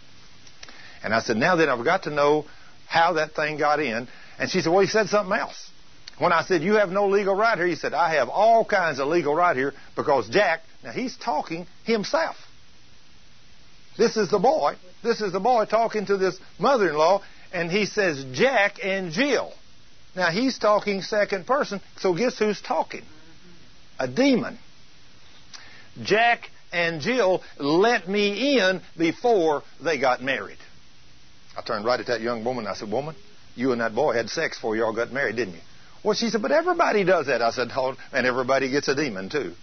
[1.04, 2.46] And I said, Now then, I've got to know
[2.88, 4.08] how that thing got in.
[4.40, 5.70] And she said, Well, he said something else.
[6.18, 9.00] When I said, You have no legal right here, he said, I have all kinds
[9.00, 12.36] of legal right here because Jack, now he's talking himself.
[13.98, 14.76] This is the boy.
[15.04, 19.12] This is the boy talking to this mother in law, and he says, Jack and
[19.12, 19.52] Jill.
[20.16, 23.04] Now he's talking second person, so guess who's talking?
[24.00, 24.58] A demon.
[26.04, 30.58] Jack and Jill let me in before they got married.
[31.56, 33.16] I turned right at that young woman and I said, Woman,
[33.58, 35.62] you and that boy had sex before you all got married, didn't you?
[36.04, 37.42] Well, she said, But everybody does that.
[37.42, 39.54] I said, oh, and everybody gets a demon too.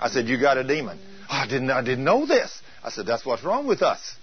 [0.00, 0.98] I said, You got a demon.
[1.30, 2.60] Oh, I didn't I didn't know this.
[2.84, 4.16] I said, That's what's wrong with us.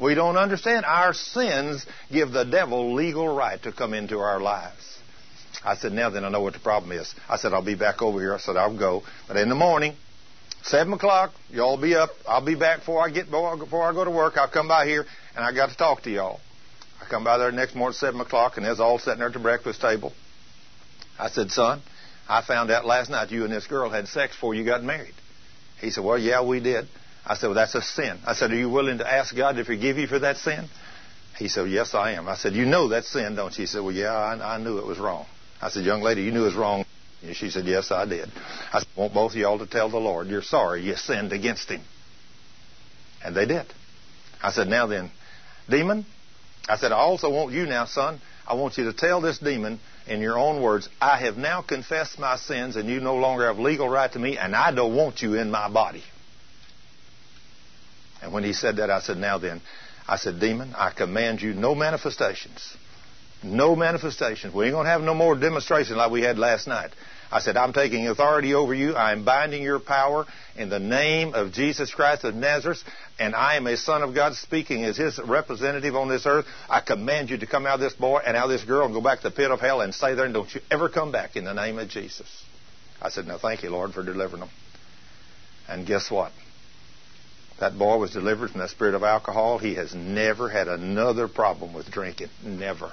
[0.00, 0.84] We don't understand.
[0.86, 4.98] Our sins give the devil legal right to come into our lives.
[5.64, 7.14] I said, Now then, I know what the problem is.
[7.28, 8.34] I said, I'll be back over here.
[8.34, 9.02] I said, I'll go.
[9.28, 9.94] But in the morning,
[10.62, 12.10] 7 o'clock, y'all be up.
[12.26, 14.36] I'll be back before I get before I go to work.
[14.36, 15.04] I'll come by here,
[15.36, 16.40] and I got to talk to y'all.
[17.12, 19.28] I come by there the next morning at 7 o'clock, and there's all sitting there
[19.28, 20.14] at the breakfast table.
[21.18, 21.82] I said, Son,
[22.26, 25.12] I found out last night you and this girl had sex before you got married.
[25.78, 26.88] He said, Well, yeah, we did.
[27.26, 28.18] I said, Well, that's a sin.
[28.26, 30.64] I said, Are you willing to ask God to forgive you for that sin?
[31.36, 32.28] He said, Yes, I am.
[32.28, 33.64] I said, You know that's sin, don't you?
[33.64, 35.26] He said, Well, yeah, I, I knew it was wrong.
[35.60, 36.86] I said, Young lady, you knew it was wrong.
[37.34, 38.30] She said, Yes, I did.
[38.72, 41.68] I said, Want both of y'all to tell the Lord you're sorry you sinned against
[41.68, 41.82] him.
[43.22, 43.66] And they did.
[44.42, 45.10] I said, Now then,
[45.68, 46.06] demon,
[46.68, 49.80] I said, I also want you now, son, I want you to tell this demon
[50.06, 53.58] in your own words, I have now confessed my sins and you no longer have
[53.58, 56.02] legal right to me and I don't want you in my body.
[58.20, 59.60] And when he said that, I said, Now then,
[60.06, 62.76] I said, Demon, I command you no manifestations.
[63.42, 64.54] No manifestations.
[64.54, 66.90] We ain't going to have no more demonstrations like we had last night.
[67.32, 68.92] I said, I'm taking authority over you.
[68.92, 72.84] I am binding your power in the name of Jesus Christ of Nazareth,
[73.18, 76.44] and I am a son of God speaking as his representative on this earth.
[76.68, 78.92] I command you to come out of this boy and out of this girl and
[78.92, 81.10] go back to the pit of hell and stay there and don't you ever come
[81.10, 82.28] back in the name of Jesus.
[83.00, 84.50] I said, No, thank you, Lord, for delivering them.
[85.68, 86.32] And guess what?
[87.60, 89.56] That boy was delivered from the spirit of alcohol.
[89.56, 92.28] He has never had another problem with drinking.
[92.44, 92.92] Never.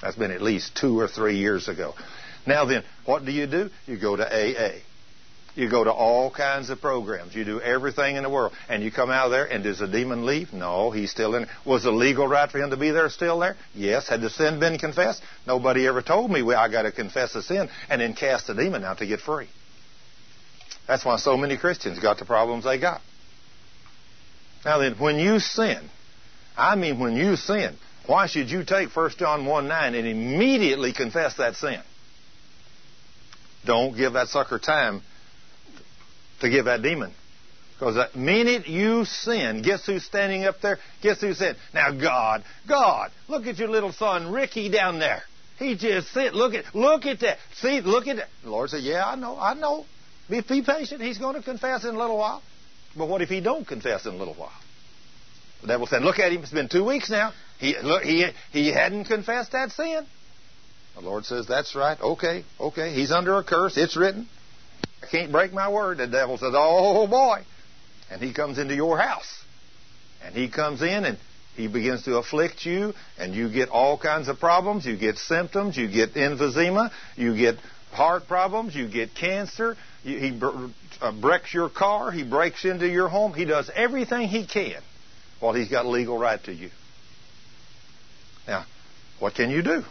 [0.00, 1.94] That's been at least two or three years ago.
[2.46, 3.70] Now then, what do you do?
[3.86, 4.80] You go to AA.
[5.54, 7.34] You go to all kinds of programs.
[7.34, 8.52] You do everything in the world.
[8.70, 10.52] And you come out of there, and does the demon leave?
[10.52, 11.46] No, he's still in.
[11.66, 13.56] Was the legal right for him to be there still there?
[13.74, 14.08] Yes.
[14.08, 15.22] Had the sin been confessed?
[15.46, 18.54] Nobody ever told me well, I got to confess the sin and then cast the
[18.54, 19.48] demon out to get free.
[20.88, 23.02] That's why so many Christians got the problems they got.
[24.64, 25.88] Now then, when you sin,
[26.56, 30.92] I mean when you sin, why should you take 1 John 1 9 and immediately
[30.92, 31.80] confess that sin?
[33.64, 35.02] Don't give that sucker time
[36.40, 37.12] to give that demon.
[37.78, 40.78] Because the minute you sin, guess who's standing up there?
[41.02, 45.22] Guess who said, Now God, God, look at your little son Ricky down there.
[45.58, 47.38] He just said, look at look at that.
[47.54, 48.28] See, look at that.
[48.42, 49.84] The Lord said, Yeah, I know, I know.
[50.30, 51.00] Be, be patient.
[51.00, 52.42] He's going to confess in a little while.
[52.96, 54.52] But what if he don't confess in a little while?
[55.62, 57.32] The devil said, Look at him, it's been two weeks now.
[57.58, 60.06] He look he he hadn't confessed that sin.
[60.94, 61.98] The Lord says, That's right.
[62.00, 62.92] Okay, okay.
[62.92, 63.76] He's under a curse.
[63.76, 64.28] It's written.
[65.02, 65.98] I can't break my word.
[65.98, 67.44] The devil says, Oh boy.
[68.10, 69.42] And he comes into your house.
[70.22, 71.18] And he comes in and
[71.54, 74.86] he begins to afflict you, and you get all kinds of problems.
[74.86, 75.76] You get symptoms.
[75.76, 76.90] You get emphysema.
[77.14, 77.56] You get
[77.90, 78.74] heart problems.
[78.74, 79.76] You get cancer.
[80.02, 80.38] He
[81.00, 82.10] uh, breaks your car.
[82.10, 83.34] He breaks into your home.
[83.34, 84.80] He does everything he can
[85.40, 86.70] while he's got legal right to you.
[88.46, 88.64] Now,
[89.18, 89.84] what can you do?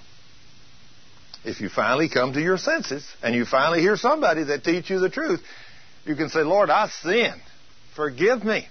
[1.44, 5.00] If you finally come to your senses and you finally hear somebody that teach you
[5.00, 5.42] the truth,
[6.06, 7.42] you can say, Lord, I sinned.
[7.96, 8.68] Forgive me.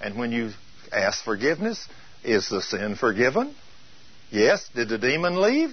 [0.00, 0.50] And when you
[0.92, 1.86] ask forgiveness,
[2.22, 3.54] is the sin forgiven?
[4.30, 4.68] Yes.
[4.74, 5.70] Did the demon leave?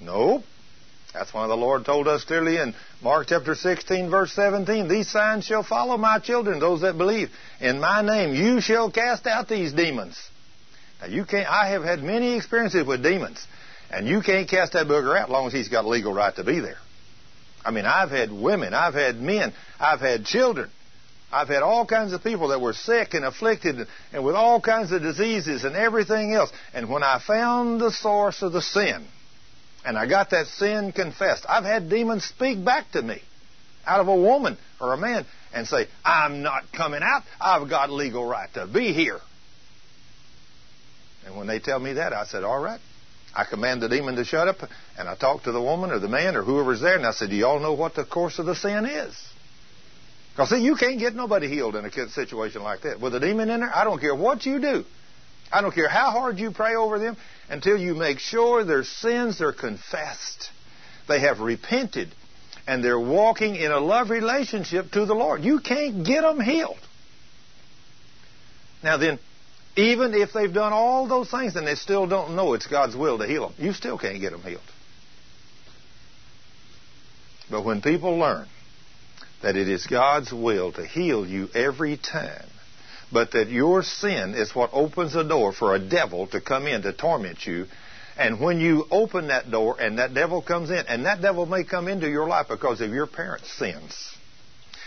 [0.00, 0.42] No.
[1.12, 5.44] That's why the Lord told us clearly in Mark chapter 16, verse 17, These signs
[5.44, 7.30] shall follow my children, those that believe.
[7.60, 10.18] In my name you shall cast out these demons.
[11.00, 13.46] Now you can't, I have had many experiences with demons,
[13.94, 16.34] and you can't cast that booger out as long as he's got a legal right
[16.36, 16.78] to be there.
[17.64, 20.70] I mean, I've had women, I've had men, I've had children
[21.34, 24.92] I've had all kinds of people that were sick and afflicted and with all kinds
[24.92, 26.52] of diseases and everything else.
[26.72, 29.04] And when I found the source of the sin,
[29.84, 31.44] and I got that sin confessed.
[31.48, 33.20] I've had demons speak back to me
[33.84, 37.24] out of a woman or a man and say, I'm not coming out.
[37.40, 39.18] I've got legal right to be here.
[41.26, 42.80] And when they tell me that, I said, all right.
[43.34, 44.56] I command the demon to shut up,
[44.98, 47.30] and I talk to the woman or the man or whoever's there, and I said,
[47.30, 49.16] do y'all know what the course of the sin is?
[50.32, 53.00] Because, see, you can't get nobody healed in a situation like that.
[53.00, 54.84] With a demon in there, I don't care what you do.
[55.52, 57.16] I don't care how hard you pray over them
[57.48, 60.50] until you make sure their sins are confessed.
[61.06, 62.08] They have repented
[62.66, 65.44] and they're walking in a love relationship to the Lord.
[65.44, 66.78] You can't get them healed.
[68.82, 69.18] Now then,
[69.76, 73.18] even if they've done all those things and they still don't know it's God's will
[73.18, 74.60] to heal them, you still can't get them healed.
[77.50, 78.46] But when people learn
[79.42, 82.46] that it is God's will to heal you every time,
[83.12, 86.82] but that your sin is what opens the door for a devil to come in
[86.82, 87.66] to torment you.
[88.16, 91.64] And when you open that door and that devil comes in, and that devil may
[91.64, 94.16] come into your life because of your parents' sins.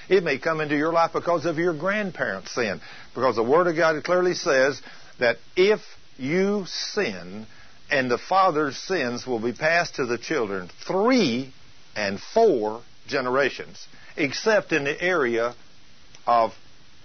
[0.09, 2.81] It may come into your life because of your grandparents' sin.
[3.13, 4.81] Because the Word of God clearly says
[5.19, 5.81] that if
[6.17, 7.45] you sin,
[7.89, 11.53] and the father's sins will be passed to the children three
[11.95, 15.55] and four generations, except in the area
[16.25, 16.51] of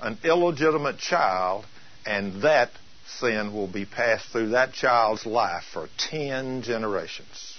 [0.01, 1.65] an illegitimate child,
[2.05, 2.71] and that
[3.07, 7.57] sin will be passed through that child's life for 10 generations.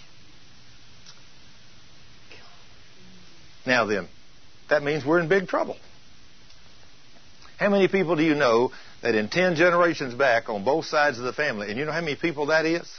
[3.65, 4.09] Now then,
[4.73, 5.77] that means we're in big trouble.
[7.59, 8.71] How many people do you know
[9.03, 12.01] that in 10 generations back on both sides of the family, and you know how
[12.01, 12.91] many people that is?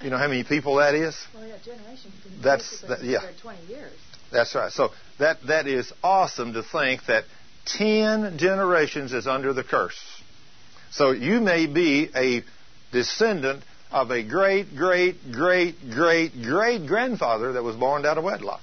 [0.00, 1.14] You know how many people that is?
[1.34, 2.14] Well, yeah, generations.
[2.42, 3.18] That's- that- yeah.
[3.42, 3.92] 20 years.
[4.32, 4.72] That's right.
[4.72, 7.24] So that, that is awesome to think that
[7.66, 10.00] 10 generations is under the curse.
[10.90, 12.42] So you may be a
[12.92, 18.62] descendant of a great, great, great, great, great grandfather that was born out of wedlock.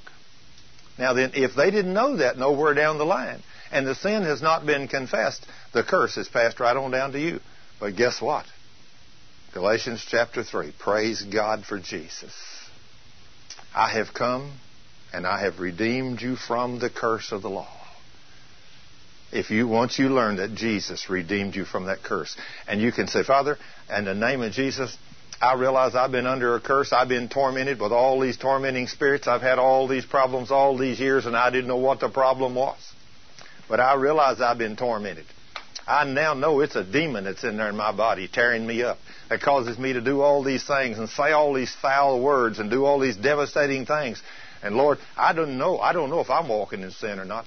[0.97, 3.41] Now then, if they didn't know that nowhere down the line,
[3.71, 7.19] and the sin has not been confessed, the curse is passed right on down to
[7.19, 7.39] you.
[7.79, 8.45] But guess what?
[9.53, 10.73] Galatians chapter 3.
[10.79, 12.33] Praise God for Jesus.
[13.75, 14.53] I have come
[15.11, 17.69] and I have redeemed you from the curse of the law.
[19.31, 22.35] If you once you learn that Jesus redeemed you from that curse,
[22.67, 23.57] and you can say, Father,
[23.95, 24.95] in the name of Jesus,
[25.43, 26.93] I realize I've been under a curse.
[26.93, 29.27] I've been tormented with all these tormenting spirits.
[29.27, 32.55] I've had all these problems all these years, and I didn't know what the problem
[32.55, 32.79] was.
[33.67, 35.25] But I realize I've been tormented.
[35.85, 38.99] I now know it's a demon that's in there in my body tearing me up
[39.27, 42.71] that causes me to do all these things and say all these foul words and
[42.71, 44.23] do all these devastating things.
[44.63, 45.77] And Lord, I don't know.
[45.77, 47.45] I don't know if I'm walking in sin or not.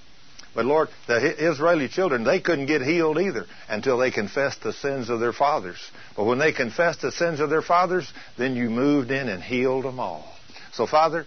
[0.57, 5.11] But Lord, the Israeli children, they couldn't get healed either until they confessed the sins
[5.11, 5.79] of their fathers.
[6.17, 9.85] But when they confessed the sins of their fathers, then you moved in and healed
[9.85, 10.27] them all.
[10.73, 11.27] So Father,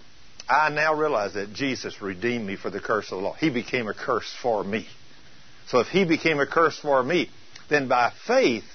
[0.50, 3.34] I now realize that Jesus redeemed me for the curse of the law.
[3.34, 4.88] He became a curse for me.
[5.68, 7.30] So if He became a curse for me,
[7.70, 8.66] then by faith,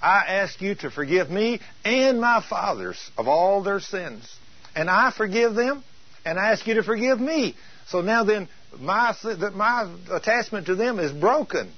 [0.00, 4.32] I ask you to forgive me and my fathers of all their sins.
[4.76, 5.82] And I forgive them,
[6.24, 7.56] and I ask you to forgive me.
[7.88, 8.48] So now then,
[8.80, 9.14] my,
[9.54, 11.72] my attachment to them is broken.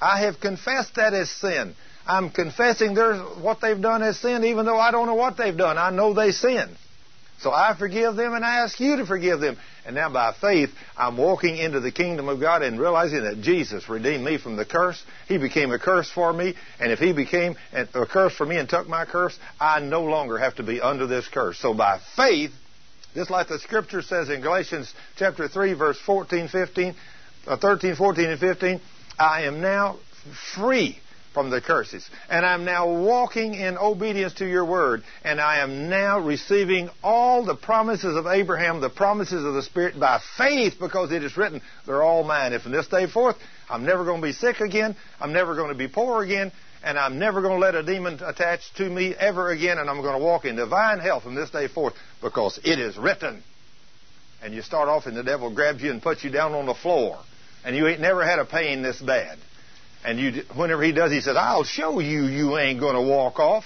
[0.00, 1.74] I have confessed that as sin.
[2.06, 5.56] I'm confessing their, what they've done as sin, even though I don't know what they've
[5.56, 5.78] done.
[5.78, 6.76] I know they sinned.
[7.40, 9.56] So I forgive them and I ask you to forgive them.
[9.86, 13.88] And now by faith, I'm walking into the kingdom of God and realizing that Jesus
[13.88, 15.02] redeemed me from the curse.
[15.28, 16.54] He became a curse for me.
[16.80, 20.38] And if He became a curse for me and took my curse, I no longer
[20.38, 21.58] have to be under this curse.
[21.58, 22.52] So by faith,
[23.14, 26.94] just like the scripture says in Galatians chapter 3, verse 14, 15,
[27.46, 28.80] uh, 13, 14, and 15,
[29.18, 29.98] I am now
[30.54, 30.98] free
[31.34, 32.08] from the curses.
[32.30, 35.02] And I'm now walking in obedience to your word.
[35.24, 39.98] And I am now receiving all the promises of Abraham, the promises of the Spirit
[39.98, 42.52] by faith because it is written, they're all mine.
[42.52, 43.36] If from this day forth,
[43.68, 44.96] I'm never going to be sick again.
[45.20, 46.52] I'm never going to be poor again.
[46.84, 49.78] And I'm never going to let a demon attach to me ever again.
[49.78, 52.98] And I'm going to walk in divine health from this day forth because it is
[52.98, 53.42] written.
[54.42, 56.74] And you start off and the devil grabs you and puts you down on the
[56.74, 57.18] floor.
[57.64, 59.38] And you ain't never had a pain this bad.
[60.04, 63.38] And you, whenever he does, he says, I'll show you you ain't going to walk
[63.40, 63.64] off.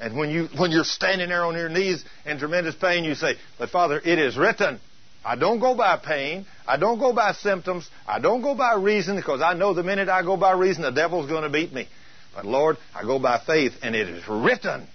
[0.00, 3.36] And when, you, when you're standing there on your knees in tremendous pain, you say,
[3.56, 4.80] But Father, it is written.
[5.24, 6.46] I don't go by pain.
[6.66, 7.88] I don't go by symptoms.
[8.06, 10.90] I don't go by reason because I know the minute I go by reason, the
[10.90, 11.88] devil's going to beat me.
[12.34, 14.86] But Lord, I go by faith and it is written.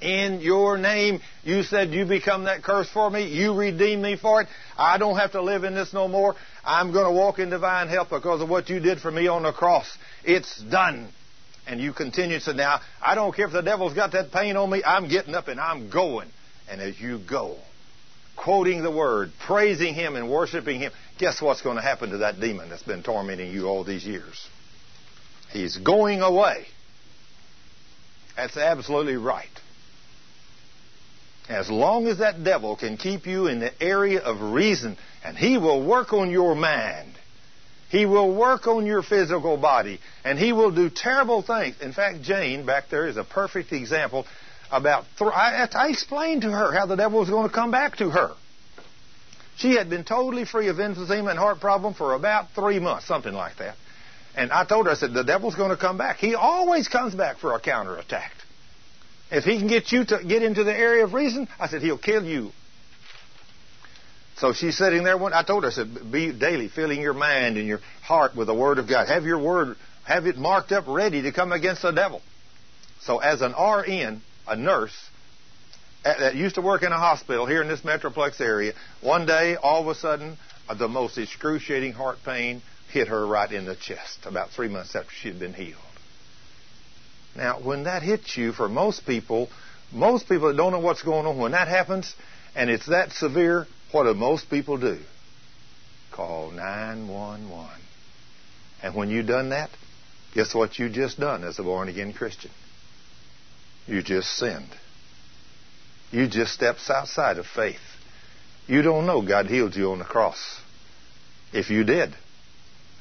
[0.00, 3.28] In your name, you said you become that curse for me.
[3.28, 4.48] You redeem me for it.
[4.76, 6.34] I don't have to live in this no more.
[6.64, 9.44] I'm going to walk in divine health because of what you did for me on
[9.44, 9.86] the cross.
[10.22, 11.08] It's done.
[11.66, 14.56] And you continue to say, now, I don't care if the devil's got that pain
[14.56, 14.82] on me.
[14.84, 16.28] I'm getting up and I'm going.
[16.68, 17.56] And as you go,
[18.36, 22.40] quoting the word, praising Him and worshiping Him, guess what's going to happen to that
[22.40, 24.48] demon that's been tormenting you all these years?
[25.52, 26.66] He's going away.
[28.36, 29.46] That's absolutely right.
[31.48, 35.58] As long as that devil can keep you in the area of reason, and he
[35.58, 37.12] will work on your mind,
[37.90, 41.76] he will work on your physical body, and he will do terrible things.
[41.80, 44.26] In fact, Jane back there is a perfect example
[44.70, 45.04] about.
[45.18, 48.10] Th- I, I explained to her how the devil was going to come back to
[48.10, 48.34] her.
[49.56, 53.32] She had been totally free of emphysema and heart problem for about three months, something
[53.32, 53.76] like that.
[54.36, 56.16] And I told her, I said, the devil's going to come back.
[56.16, 58.32] He always comes back for a counterattack.
[59.30, 61.98] If he can get you to get into the area of reason, I said, he'll
[61.98, 62.50] kill you.
[64.36, 65.22] So she's sitting there.
[65.32, 68.54] I told her, I said, be daily filling your mind and your heart with the
[68.54, 69.06] Word of God.
[69.06, 72.20] Have your Word, have it marked up ready to come against the devil.
[73.02, 74.94] So as an RN, a nurse,
[76.04, 79.80] that used to work in a hospital here in this Metroplex area, one day, all
[79.80, 80.36] of a sudden,
[80.68, 82.62] uh, the most excruciating heart pain
[82.92, 85.80] hit her right in the chest about three months after she had been healed.
[87.36, 89.48] Now, when that hits you, for most people,
[89.92, 92.14] most people that don't know what's going on, when that happens
[92.54, 94.98] and it's that severe, what do most people do?
[96.12, 97.70] Call 911.
[98.82, 99.70] And when you've done that,
[100.34, 102.50] guess what you just done as a born again Christian?
[103.86, 104.70] You just sinned.
[106.10, 107.80] You just steps outside of faith.
[108.66, 110.60] You don't know God healed you on the cross.
[111.52, 112.14] If you did,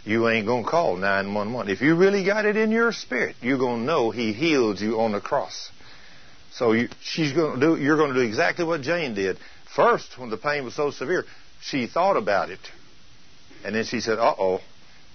[0.06, 1.72] you ain't going to call 911.
[1.72, 5.00] If you really got it in your spirit, you're going to know He healed you
[5.00, 5.72] on the cross.
[6.52, 9.38] So you, she's going to do, you're going to do exactly what Jane did.
[9.76, 11.26] First, when the pain was so severe,
[11.62, 12.60] she thought about it.
[13.64, 14.60] And then she said, uh oh,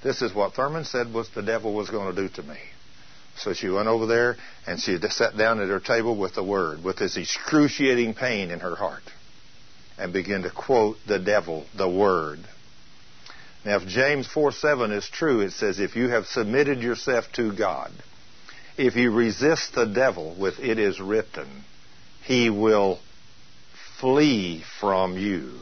[0.03, 2.59] this is what Thurman said was the devil was going to do to me.
[3.39, 4.37] So she went over there
[4.67, 8.61] and she sat down at her table with the word, with this excruciating pain in
[8.61, 9.03] her heart,
[9.97, 12.41] and began to quote the devil, the word.
[13.65, 17.53] Now, if James 4 7 is true, it says, If you have submitted yourself to
[17.53, 17.93] God,
[18.77, 21.65] if you resist the devil with it is written,
[22.23, 23.01] he will
[24.01, 25.53] flee from you.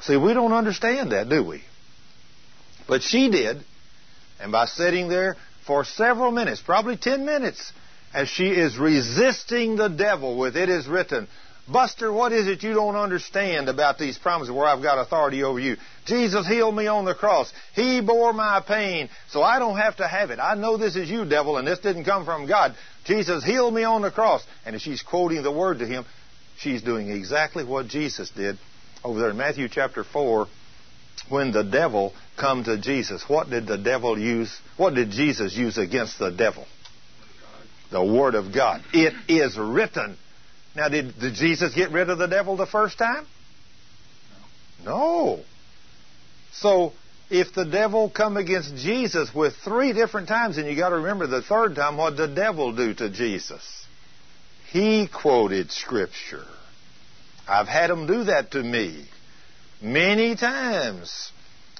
[0.00, 1.62] See, we don't understand that, do we?
[2.88, 3.62] But she did.
[4.40, 5.36] And by sitting there
[5.66, 7.72] for several minutes, probably 10 minutes,
[8.12, 11.28] as she is resisting the devil with it is written,
[11.68, 15.60] Buster, what is it you don't understand about these promises where I've got authority over
[15.60, 15.76] you?
[16.06, 17.52] Jesus healed me on the cross.
[17.74, 20.40] He bore my pain, so I don't have to have it.
[20.40, 22.74] I know this is you, devil, and this didn't come from God.
[23.04, 24.44] Jesus healed me on the cross.
[24.66, 26.04] And as she's quoting the word to him,
[26.58, 28.58] she's doing exactly what Jesus did
[29.04, 30.48] over there in Matthew chapter 4
[31.28, 33.24] when the devil come to Jesus.
[33.28, 34.54] What did the devil use?
[34.76, 36.66] What did Jesus use against the devil?
[37.90, 38.82] The word of God.
[38.92, 40.16] It is written.
[40.74, 43.26] Now, did, did Jesus get rid of the devil the first time?
[44.84, 45.40] No.
[46.52, 46.92] So,
[47.30, 51.26] if the devil come against Jesus with three different times, and you got to remember
[51.26, 53.86] the third time, what did the devil do to Jesus?
[54.70, 56.44] He quoted Scripture.
[57.46, 59.06] I've had him do that to me
[59.82, 61.32] many times.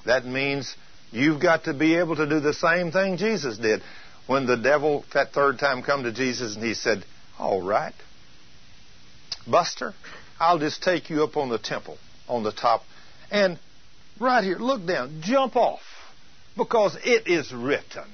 [0.05, 0.75] That means
[1.11, 3.83] you've got to be able to do the same thing Jesus did.
[4.27, 7.05] When the devil that third time come to Jesus and he said,
[7.39, 7.95] "All right,
[9.47, 9.95] Buster,
[10.39, 11.99] I'll just take you up on the temple
[12.29, 12.85] on the top
[13.31, 13.59] and
[14.21, 15.83] right here, look down, jump off
[16.57, 18.05] because it is written."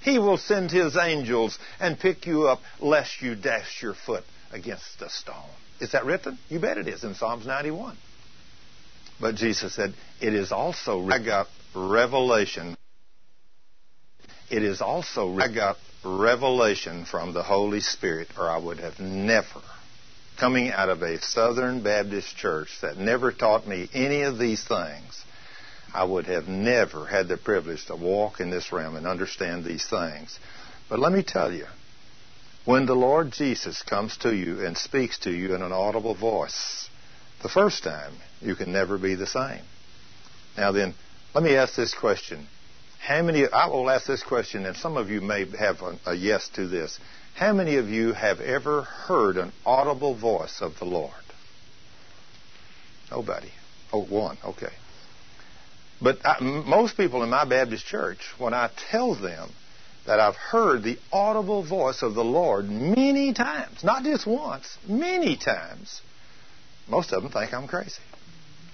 [0.00, 5.02] He will send his angels and pick you up lest you dash your foot against
[5.02, 5.50] a stone.
[5.80, 6.38] Is that written?
[6.48, 7.96] You bet it is in Psalms 91.
[9.20, 12.76] But Jesus said, it is also, I got revelation.
[14.50, 19.60] It is also, I got revelation from the Holy Spirit, or I would have never,
[20.38, 25.24] coming out of a Southern Baptist church that never taught me any of these things,
[25.92, 29.86] I would have never had the privilege to walk in this realm and understand these
[29.86, 30.38] things.
[30.88, 31.66] But let me tell you,
[32.64, 36.88] when the Lord Jesus comes to you and speaks to you in an audible voice,
[37.42, 39.62] the first time, you can never be the same.
[40.56, 40.94] Now then,
[41.34, 42.46] let me ask this question.
[42.98, 46.14] How many, I will ask this question, and some of you may have a, a
[46.14, 46.98] yes to this.
[47.34, 51.12] How many of you have ever heard an audible voice of the Lord?
[53.10, 53.50] Nobody.
[53.92, 54.36] Oh, one.
[54.44, 54.72] Okay.
[56.00, 59.50] But most people in my Baptist church, when I tell them
[60.06, 65.36] that I've heard the audible voice of the Lord many times, not just once, many
[65.36, 66.00] times,
[66.88, 68.00] most of them think I'm crazy.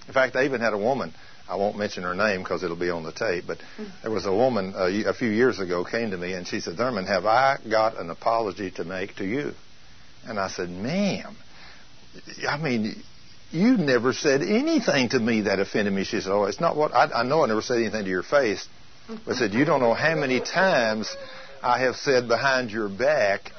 [0.07, 1.13] In fact, I even had a woman,
[1.49, 3.59] I won't mention her name because it'll be on the tape, but
[4.03, 6.77] there was a woman uh, a few years ago came to me and she said,
[6.77, 9.53] Thurman, have I got an apology to make to you?
[10.27, 11.37] And I said, ma'am,
[12.49, 13.03] I mean,
[13.51, 16.05] you never said anything to me that offended me.
[16.05, 18.23] She said, oh, it's not what, I, I know I never said anything to your
[18.23, 18.67] face.
[19.27, 21.15] I said, you don't know how many times
[21.63, 23.53] I have said behind your back,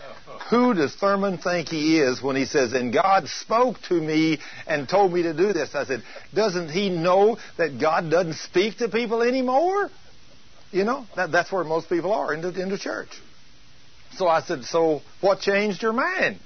[0.50, 4.88] who does Thurman think he is when he says, and God spoke to me and
[4.88, 5.74] told me to do this?
[5.74, 6.04] I said,
[6.34, 9.90] doesn't he know that God doesn't speak to people anymore?
[10.72, 13.10] You know, that, that's where most people are in the, church.
[14.18, 16.40] So I said, so what changed your mind?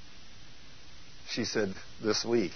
[1.28, 2.52] She said, this week.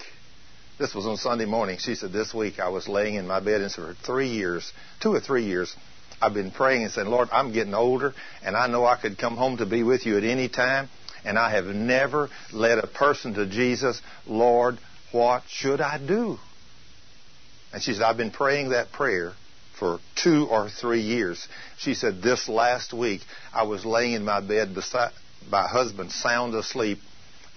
[0.79, 1.77] This was on Sunday morning.
[1.79, 5.13] She said, this week I was laying in my bed and for three years, two
[5.13, 5.75] or three years,
[6.19, 8.13] I've been praying and saying, Lord, I'm getting older
[8.43, 10.89] and I know I could come home to be with you at any time
[11.25, 14.01] and I have never led a person to Jesus.
[14.25, 14.77] Lord,
[15.11, 16.37] what should I do?
[17.73, 19.33] And she said, I've been praying that prayer
[19.79, 21.47] for two or three years.
[21.77, 23.21] She said, This last week,
[23.53, 25.11] I was laying in my bed beside
[25.49, 26.99] my husband, sound asleep,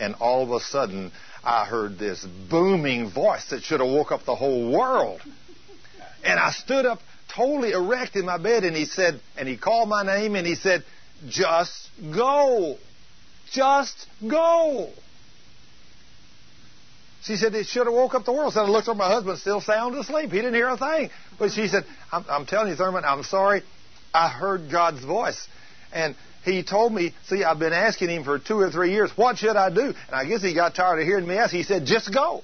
[0.01, 1.13] and all of a sudden,
[1.45, 5.21] I heard this booming voice that should have woke up the whole world.
[6.25, 6.99] And I stood up
[7.35, 10.57] totally erect in my bed, and he said, and he called my name, and he
[10.57, 10.85] said,
[11.29, 12.79] Just go.
[13.53, 14.91] Just go.
[17.23, 18.55] She said, it should have woke up the world.
[18.55, 20.31] So I looked at my husband, still sound asleep.
[20.31, 21.11] He didn't hear a thing.
[21.39, 23.63] But she said, I'm, I'm telling you, Thurman, I'm sorry.
[24.15, 25.47] I heard God's voice.
[25.93, 26.15] And
[26.45, 29.57] he told me, see, I've been asking him for two or three years, what should
[29.57, 29.81] I do?
[29.81, 31.53] And I guess he got tired of hearing me ask.
[31.53, 32.43] He said, just go.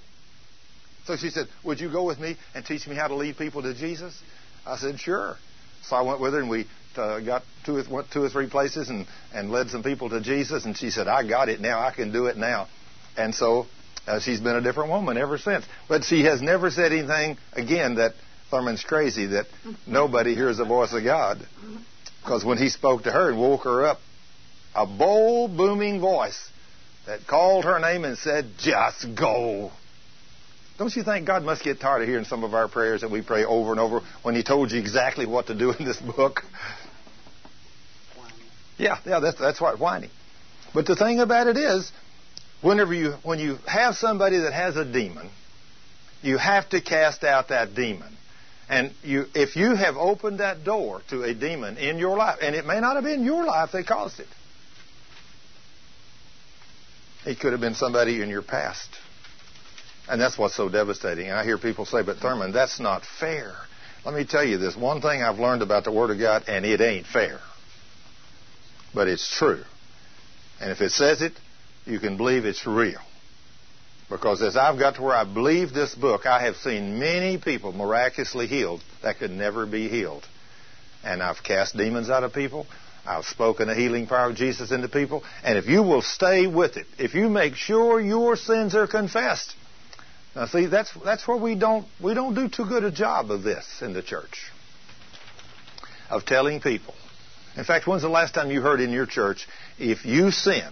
[1.07, 3.63] So she said, would you go with me and teach me how to lead people
[3.63, 4.21] to Jesus?
[4.67, 5.37] I said, sure.
[5.83, 6.67] So I went with her and we
[6.99, 10.65] uh, got two went two or three places and, and led some people to Jesus.
[10.65, 11.81] And she said, I got it now.
[11.81, 12.69] I can do it now.
[13.17, 13.67] And so
[14.07, 15.65] uh, she's been a different woman ever since.
[15.89, 18.15] But she has never said anything, again, that
[18.51, 19.47] Thurman's crazy, that
[19.87, 21.39] nobody hears the voice of God.
[22.23, 23.99] Because when he spoke to her and woke her up,
[24.75, 26.51] a bold, booming voice
[27.07, 29.71] that called her name and said, Just go.
[30.77, 33.23] Don't you think God must get tired of hearing some of our prayers that we
[33.23, 36.43] pray over and over when He told you exactly what to do in this book?
[38.79, 40.11] Yeah, yeah, that's that's right, whining.
[40.73, 41.93] But the thing about it is,
[42.61, 45.31] whenever you when you have somebody that has a demon,
[46.23, 48.17] you have to cast out that demon.
[48.69, 52.57] And you, if you have opened that door to a demon in your life, and
[52.57, 54.27] it may not have been your life that caused it,
[57.27, 58.89] it could have been somebody in your past.
[60.09, 61.29] And that's what's so devastating.
[61.29, 63.55] And I hear people say, but Thurman, that's not fair.
[64.05, 66.65] Let me tell you this one thing I've learned about the Word of God, and
[66.65, 67.41] it ain't fair.
[68.95, 69.63] But it's true.
[70.61, 71.33] And if it says it,
[71.85, 73.01] you can believe it's real.
[74.09, 77.73] Because as I've got to where I believe this book, I have seen many people
[77.73, 80.25] miraculously healed that could never be healed.
[81.03, 82.67] And I've cast demons out of people.
[83.07, 85.23] I've spoken the healing power of Jesus into people.
[85.43, 89.55] And if you will stay with it, if you make sure your sins are confessed,
[90.35, 93.43] now see, that's, that's where we don't, we don't do too good a job of
[93.43, 94.51] this in the church.
[96.11, 96.95] Of telling people.
[97.57, 99.47] In fact, when's the last time you heard in your church,
[99.79, 100.69] if you sin,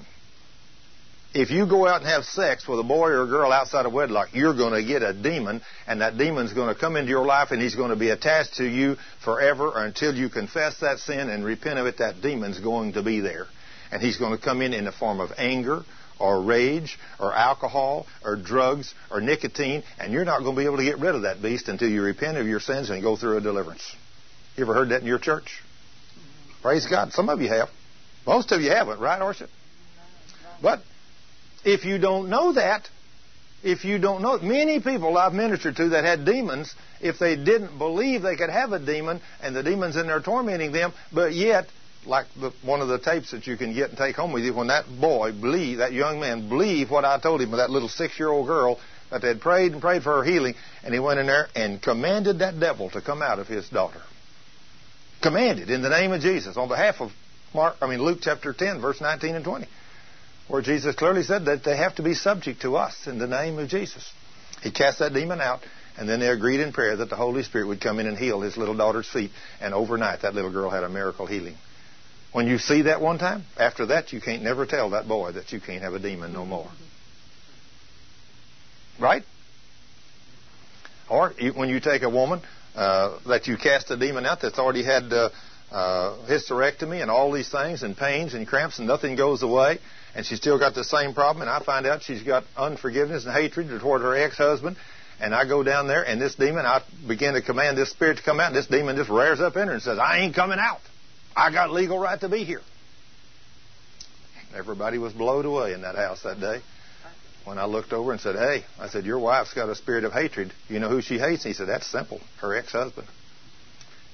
[1.35, 3.93] if you go out and have sex with a boy or a girl outside of
[3.93, 7.25] wedlock, you're going to get a demon, and that demon's going to come into your
[7.25, 10.99] life, and he's going to be attached to you forever or until you confess that
[10.99, 11.99] sin and repent of it.
[11.99, 13.47] That demon's going to be there.
[13.91, 15.83] And he's going to come in in the form of anger,
[16.19, 20.77] or rage, or alcohol, or drugs, or nicotine, and you're not going to be able
[20.77, 23.39] to get rid of that beast until you repent of your sins and go through
[23.39, 23.97] a deliverance.
[24.57, 25.63] You ever heard that in your church?
[26.63, 27.13] Praise God.
[27.13, 27.69] Some of you have.
[28.25, 29.49] Most of you haven't, right, Orson?
[30.63, 30.81] But
[31.65, 32.89] if you don't know that,
[33.65, 37.79] if you don't know, many people I've ministered to that had demons, if they didn't
[37.79, 41.67] believe they could have a demon and the demon's in there tormenting them, but yet,
[42.07, 44.55] like the, one of the tapes that you can get and take home with you,
[44.55, 48.47] when that boy believed, that young man believed what I told him that little six-year-old
[48.47, 48.79] girl,
[49.11, 52.39] that they'd prayed and prayed for her healing, and he went in there and commanded
[52.39, 54.01] that devil to come out of his daughter.
[55.23, 57.13] Commanded in the name of Jesus on behalf of
[57.55, 59.67] Mark, I mean Luke chapter 10, verse 19 and 20
[60.49, 63.59] where Jesus clearly said that they have to be subject to us in the name
[63.59, 64.13] of Jesus.
[64.63, 65.61] He cast that demon out,
[65.97, 68.43] and then they agreed in prayer that the Holy Spirit would come in and heal
[68.43, 69.31] his little daughter's feet.
[69.61, 71.57] And overnight, that little girl had a miracle healing.
[72.33, 75.53] When you see that one time, after that, you can't never tell that boy that
[75.53, 76.71] you can't have a demon no more.
[79.01, 79.23] Right?
[81.09, 82.43] Or when you take a woman
[82.75, 85.31] uh, that you cast a demon out that's already had uh,
[85.71, 89.79] uh, hysterectomy and all these things and pains and cramps and nothing goes away,
[90.15, 91.43] and she's still got the same problem.
[91.43, 94.77] And I find out she's got unforgiveness and hatred toward her ex-husband.
[95.21, 98.23] And I go down there, and this demon, I begin to command this spirit to
[98.25, 98.49] come out.
[98.49, 100.81] And this demon just rears up in her and says, "I ain't coming out.
[101.37, 102.61] I got legal right to be here."
[104.55, 106.61] Everybody was blown away in that house that day.
[107.45, 110.13] When I looked over and said, Hey, I said, Your wife's got a spirit of
[110.13, 110.53] hatred.
[110.69, 111.45] You know who she hates?
[111.45, 112.21] And he said, That's simple.
[112.41, 113.09] Her ex husband.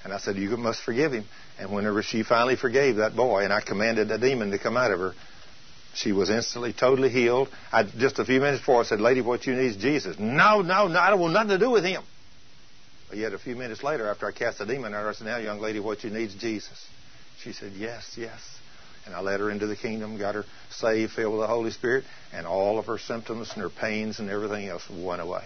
[0.04, 1.24] And I said, You must forgive him.
[1.58, 4.92] And whenever she finally forgave that boy, and I commanded the demon to come out
[4.92, 5.14] of her,
[5.94, 7.48] she was instantly totally healed.
[7.72, 10.16] I, just a few minutes before, I said, Lady, what you need is Jesus.
[10.18, 12.02] No, no, no, I don't want nothing to do with him.
[13.08, 15.38] But yet a few minutes later, after I cast the demon out, I said, Now,
[15.38, 16.86] young lady, what you need is Jesus.
[17.42, 18.57] She said, Yes, yes.
[19.08, 22.04] And I led her into the kingdom, got her saved, filled with the Holy Spirit,
[22.30, 25.44] and all of her symptoms and her pains and everything else went away.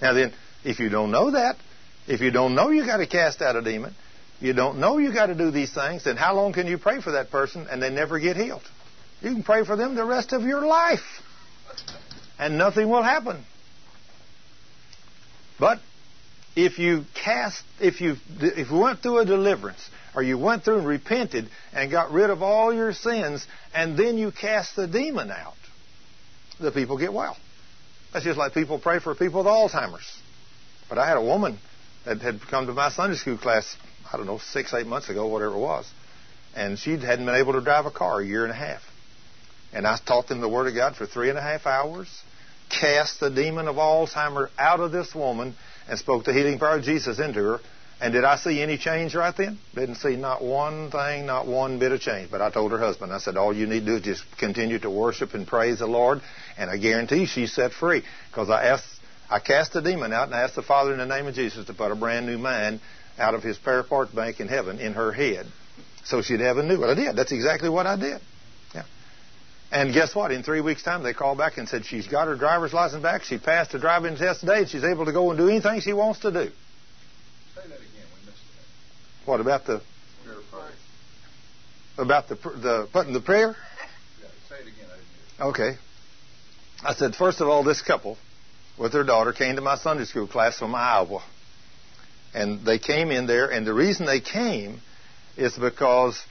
[0.00, 0.32] Now then,
[0.64, 1.56] if you don't know that,
[2.06, 3.94] if you don't know you got to cast out a demon,
[4.40, 7.02] you don't know you got to do these things, then how long can you pray
[7.02, 8.62] for that person and they never get healed?
[9.20, 11.04] You can pray for them the rest of your life,
[12.38, 13.44] and nothing will happen.
[15.60, 15.80] But
[16.58, 20.78] if you cast, if you if you went through a deliverance, or you went through
[20.78, 25.30] and repented and got rid of all your sins, and then you cast the demon
[25.30, 25.54] out,
[26.58, 27.36] the people get well.
[28.12, 30.20] That's just like people pray for people with Alzheimer's.
[30.88, 31.60] But I had a woman
[32.04, 33.76] that had come to my Sunday school class,
[34.12, 35.88] I don't know, six, eight months ago, whatever it was.
[36.56, 38.82] And she hadn't been able to drive a car a year and a half.
[39.72, 42.08] And I taught them the Word of God for three and a half hours,
[42.68, 45.54] cast the demon of Alzheimer out of this woman,
[45.88, 47.60] and spoke the healing power of Jesus into her.
[48.00, 49.58] And did I see any change right then?
[49.74, 52.30] Didn't see not one thing, not one bit of change.
[52.30, 54.78] But I told her husband, I said, all you need to do is just continue
[54.80, 56.20] to worship and praise the Lord,
[56.56, 58.04] and I guarantee she's set free.
[58.30, 58.86] Because I asked,
[59.28, 61.66] I cast the demon out and I asked the Father in the name of Jesus
[61.66, 62.80] to put a brand new mind
[63.18, 65.46] out of his spare parts bank in heaven in her head.
[66.04, 66.90] So she'd have a new one.
[66.90, 67.16] I did.
[67.16, 68.20] That's exactly what I did.
[69.70, 70.32] And guess what?
[70.32, 73.24] In three weeks' time, they called back and said she's got her driver's license back.
[73.24, 75.92] She passed the driving test today, and she's able to go and do anything she
[75.92, 76.44] wants to do.
[76.44, 76.48] Say
[77.56, 77.76] that again.
[78.14, 79.28] We missed it.
[79.28, 79.82] What about the
[81.98, 83.56] about the the putting the prayer?
[84.22, 84.86] Yeah, say it again.
[84.86, 85.72] I didn't hear.
[85.72, 85.78] Okay.
[86.82, 88.16] I said, first of all, this couple
[88.78, 91.22] with their daughter came to my Sunday school class from Iowa.
[92.34, 94.80] And they came in there, and the reason they came
[95.36, 96.22] is because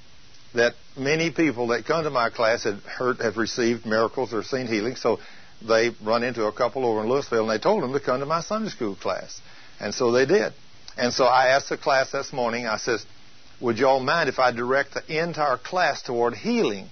[0.57, 4.67] that many people that come to my class had heard, have received miracles or seen
[4.67, 4.95] healing.
[4.95, 5.19] So
[5.65, 8.25] they run into a couple over in Louisville, and they told them to come to
[8.25, 9.41] my Sunday school class.
[9.79, 10.53] And so they did.
[10.97, 13.05] And so I asked the class this morning, I says,
[13.61, 16.87] would y'all mind if I direct the entire class toward healing?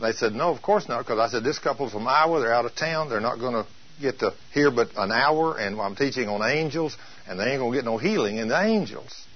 [0.00, 2.64] They said, no, of course not, because I said, this couple's from Iowa, they're out
[2.64, 3.66] of town, they're not going to
[4.00, 6.96] get to hear but an hour, and I'm teaching on angels,
[7.28, 9.26] and they ain't going to get no healing in the angels.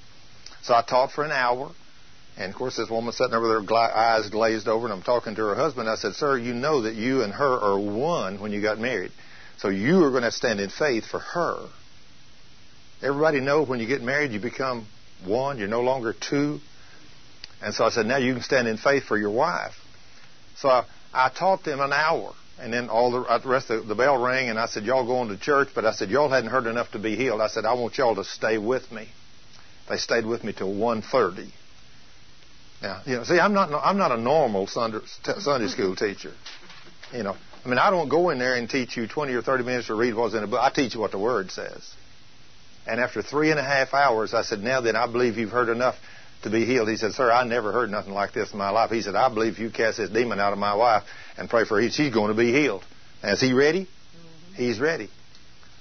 [0.62, 1.70] So I taught for an hour,
[2.36, 5.35] and of course this woman sitting over there, gla- eyes glazed over, and I'm talking
[5.36, 5.89] to her husband.
[5.89, 9.12] I said, sir, you know that you and her are one when you got married.
[9.59, 11.69] So you are going to stand in faith for her.
[13.02, 14.86] Everybody knows when you get married, you become
[15.24, 15.59] one.
[15.59, 16.59] You're no longer two.
[17.62, 19.74] And so I said, now you can stand in faith for your wife.
[20.56, 22.35] So I, I taught them an hour.
[22.59, 24.85] And then all the, uh, the rest of the, the bell rang, and I said,
[24.85, 25.69] y'all going to church?
[25.74, 27.40] But I said, y'all hadn't heard enough to be healed.
[27.40, 29.09] I said, I want y'all to stay with me.
[29.89, 31.51] They stayed with me till 1.30.
[32.85, 34.98] Now, you know, see, I'm not, I'm not a normal Sunday,
[35.39, 36.35] Sunday school teacher.
[37.15, 37.35] You know,
[37.65, 39.94] I mean, I don't go in there and teach you 20 or 30 minutes to
[39.94, 40.61] read what's in a book.
[40.61, 41.94] I teach you what the Word says.
[42.86, 45.70] And after three and a half hours, I said, now then, I believe you've heard
[45.70, 45.94] enough
[46.43, 46.90] to be healed.
[46.90, 48.90] He said, sir, I never heard nothing like this in my life.
[48.90, 51.05] He said, I believe you cast this demon out of my wife
[51.39, 52.85] and pray for her, she's going to be healed.
[53.23, 53.85] Now, is he ready?
[53.85, 54.62] Mm-hmm.
[54.62, 55.09] He's ready.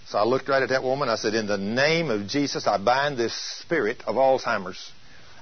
[0.08, 1.10] So I looked right at that woman.
[1.10, 4.90] I said, in the name of Jesus, I bind this spirit of Alzheimer's.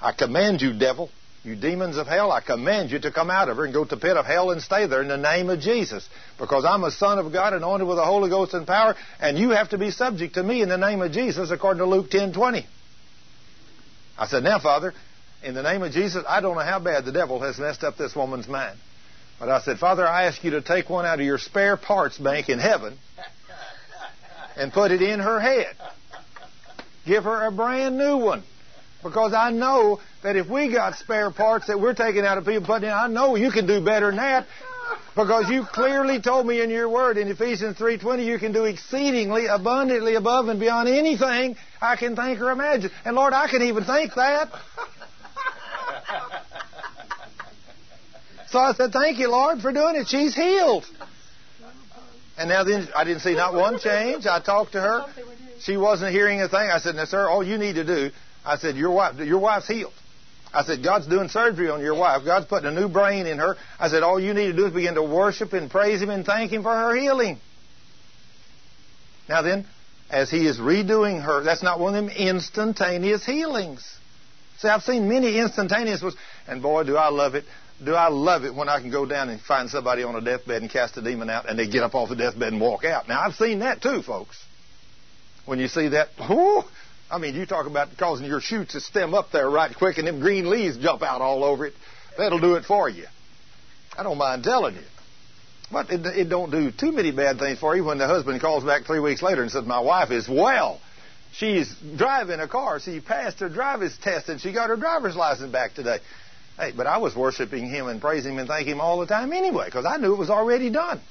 [0.02, 1.12] I command you, devil,
[1.44, 3.96] you demons of hell, I command you to come out of her and go to
[3.96, 6.08] the pit of hell and stay there in the name of Jesus.
[6.38, 9.50] Because I'm a son of God anointed with the Holy Ghost and power, and you
[9.50, 12.34] have to be subject to me in the name of Jesus according to Luke 10
[12.34, 12.66] 20.
[14.20, 14.94] I said, now, Father,
[15.44, 17.98] in the name of Jesus, I don't know how bad the devil has messed up
[17.98, 18.78] this woman's mind.
[19.40, 22.20] But I said, Father, I ask you to take one out of your spare parts
[22.20, 23.00] bank in heaven
[24.56, 25.76] and put it in her head.
[27.08, 28.44] Give her a brand new one.
[29.02, 32.66] Because I know that if we got spare parts that we're taking out of people
[32.66, 34.48] putting in, I know you can do better than that.
[35.16, 39.48] Because you clearly told me in your word in Ephesians 3.20 you can do exceedingly
[39.48, 42.92] abundantly above and beyond anything I can think or imagine.
[43.04, 44.50] And Lord, I can even think that.
[48.52, 50.08] So I said, Thank you, Lord, for doing it.
[50.08, 50.86] She's healed.
[52.38, 54.26] And now then, I didn't see not one change.
[54.26, 55.06] I talked to her.
[55.62, 56.70] She wasn't hearing a thing.
[56.70, 58.12] I said, Now, sir, all you need to do,
[58.46, 59.94] I said, Your wife, your wife's healed.
[60.54, 62.24] I said, God's doing surgery on your wife.
[62.26, 63.56] God's putting a new brain in her.
[63.80, 66.26] I said, All you need to do is begin to worship and praise Him and
[66.26, 67.40] thank Him for her healing.
[69.30, 69.66] Now then,
[70.10, 73.98] as He is redoing her, that's not one of them instantaneous healings.
[74.58, 76.16] See, I've seen many instantaneous ones,
[76.48, 77.46] and boy, do I love it
[77.84, 80.62] do I love it when I can go down and find somebody on a deathbed
[80.62, 83.08] and cast a demon out and they get up off the deathbed and walk out.
[83.08, 84.44] Now, I've seen that too, folks.
[85.46, 86.64] When you see that, whoo,
[87.12, 90.08] I mean, you talk about causing your shoots to stem up there right quick and
[90.08, 91.74] them green leaves jump out all over it.
[92.18, 93.06] That'll do it for you.
[93.98, 94.82] I don't mind telling you.
[95.72, 98.64] But it, it don't do too many bad things for you when the husband calls
[98.64, 100.80] back three weeks later and says, my wife is well.
[101.34, 102.80] She's driving a car.
[102.80, 106.00] She passed her driver's test and she got her driver's license back today.
[106.58, 109.34] Hey, but I was worshiping him and praising him and thanking him all the time
[109.34, 111.02] anyway because I knew it was already done.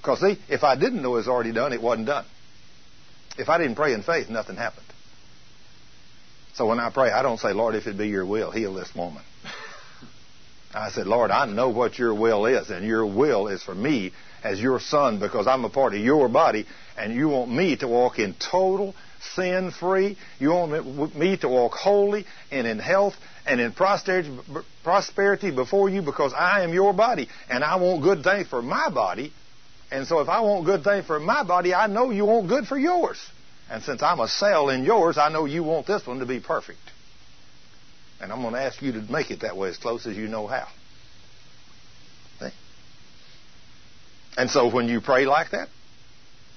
[0.00, 2.24] Because see, if I didn't know it was already done, it wasn't done.
[3.38, 4.86] If I didn't pray in faith, nothing happened.
[6.54, 8.94] So when I pray, I don't say, Lord, if it be your will, heal this
[8.94, 9.22] woman.
[10.74, 14.12] I said, Lord, I know what your will is, and your will is for me
[14.42, 16.66] as your son because I'm a part of your body,
[16.96, 18.94] and you want me to walk in total
[19.34, 20.16] sin free.
[20.40, 23.14] You want me to walk holy and in health
[23.46, 28.48] and in prosperity before you because I am your body, and I want good things
[28.48, 29.32] for my body.
[29.90, 32.66] And so if I want good things for my body, I know you want good
[32.66, 33.18] for yours.
[33.72, 36.40] And since I'm a cell in yours, I know you want this one to be
[36.40, 36.78] perfect.
[38.20, 40.28] And I'm going to ask you to make it that way as close as you
[40.28, 40.68] know how.
[42.38, 42.50] See?
[44.36, 45.68] And so when you pray like that,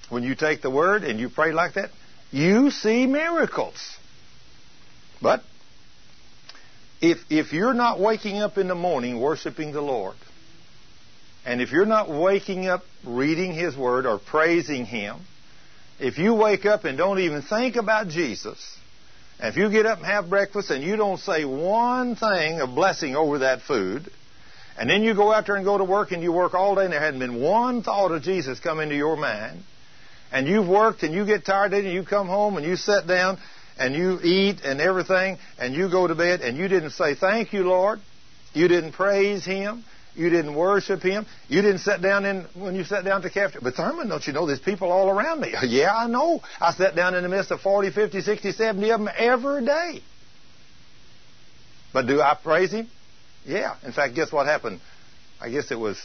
[0.09, 1.89] when you take the word and you pray like that,
[2.33, 3.97] you see miracles.
[5.21, 5.41] But
[7.01, 10.17] if if you're not waking up in the morning worshiping the Lord,
[11.45, 15.21] and if you're not waking up reading His Word or praising Him,
[15.99, 18.77] if you wake up and don't even think about Jesus,
[19.39, 22.75] and if you get up and have breakfast and you don't say one thing of
[22.75, 24.09] blessing over that food,
[24.77, 26.83] and then you go out there and go to work and you work all day
[26.83, 29.61] and there hadn't been one thought of Jesus come into your mind,
[30.31, 33.37] and you've worked and you get tired and you come home and you sit down
[33.77, 37.53] and you eat and everything and you go to bed and you didn't say thank
[37.53, 37.99] you, Lord.
[38.53, 39.83] You didn't praise Him.
[40.15, 41.25] You didn't worship Him.
[41.49, 43.63] You didn't sit down in when you sat down to cafeteria.
[43.63, 45.53] But Thurman, don't you know there's people all around me?
[45.67, 46.41] yeah, I know.
[46.59, 50.01] I sat down in the midst of 40, 50, 60, 70 of them every day.
[51.93, 52.89] But do I praise Him?
[53.45, 53.75] Yeah.
[53.83, 54.79] In fact, guess what happened?
[55.41, 56.01] I guess it was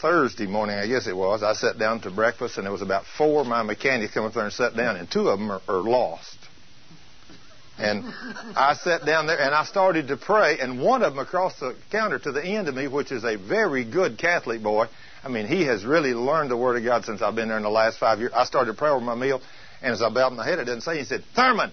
[0.00, 1.42] Thursday morning, I guess it was.
[1.42, 4.32] I sat down to breakfast, and there was about four of my mechanics come up
[4.32, 6.37] there and sat down, and two of them are, are lost.
[7.78, 8.04] And
[8.56, 11.76] I sat down there and I started to pray, and one of them across the
[11.90, 14.86] counter to the end of me, which is a very good Catholic boy,
[15.22, 17.62] I mean, he has really learned the Word of God since I've been there in
[17.62, 18.32] the last five years.
[18.34, 19.40] I started to pray over my meal,
[19.80, 21.72] and as I bowed my head, I didn't say, he said, Thurman,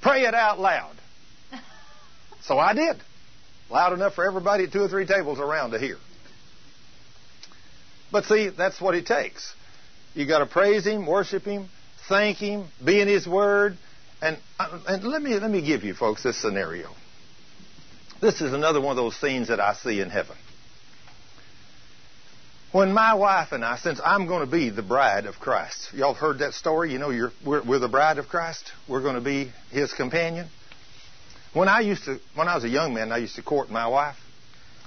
[0.00, 0.94] pray it out loud.
[2.42, 2.96] so I did.
[3.70, 5.96] Loud enough for everybody at two or three tables around to hear.
[8.12, 9.54] But see, that's what it takes.
[10.14, 11.68] You got to praise Him, worship Him,
[12.08, 13.78] thank Him, be in His Word,
[14.22, 16.88] and, uh, and let me let me give you folks this scenario.
[18.20, 20.36] This is another one of those scenes that I see in heaven.
[22.70, 26.14] When my wife and I, since I'm going to be the bride of Christ, y'all
[26.14, 26.92] heard that story?
[26.92, 28.72] You know, we're, we're the bride of Christ.
[28.88, 30.48] We're going to be His companion.
[31.52, 33.88] When I used to, when I was a young man, I used to court my
[33.88, 34.16] wife.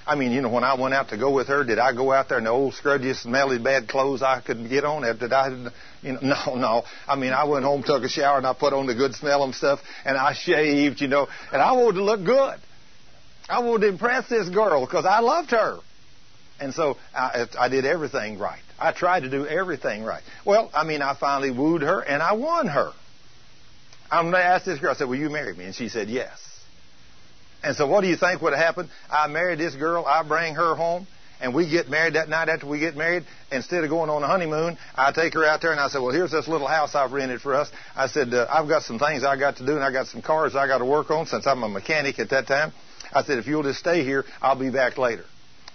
[0.06, 2.12] I mean, you know, when I went out to go with her, did I go
[2.12, 5.02] out there in the old scrudgy, smelly, bad clothes I could get on?
[5.02, 5.48] Did I,
[6.02, 6.84] you know, no, no.
[7.08, 9.52] I mean, I went home, took a shower, and I put on the good smelling
[9.52, 12.60] stuff, and I shaved, you know, and I wanted to look good.
[13.48, 15.78] I wanted to impress this girl because I loved her.
[16.60, 18.62] And so I, I did everything right.
[18.78, 20.22] I tried to do everything right.
[20.44, 22.92] Well, I mean, I finally wooed her, and I won her.
[24.10, 25.64] I'm going to ask this girl, I said, will you marry me?
[25.64, 26.45] And she said, yes.
[27.66, 28.88] And so what do you think would happen?
[29.10, 31.08] I married this girl, I bring her home,
[31.40, 33.24] and we get married that night after we get married.
[33.50, 36.12] Instead of going on a honeymoon, I take her out there and I said, well,
[36.12, 37.68] here's this little house I've rented for us.
[37.96, 40.22] I said, uh, I've got some things I got to do and I got some
[40.22, 42.72] cars I got to work on since I'm a mechanic at that time.
[43.12, 45.24] I said, if you'll just stay here, I'll be back later.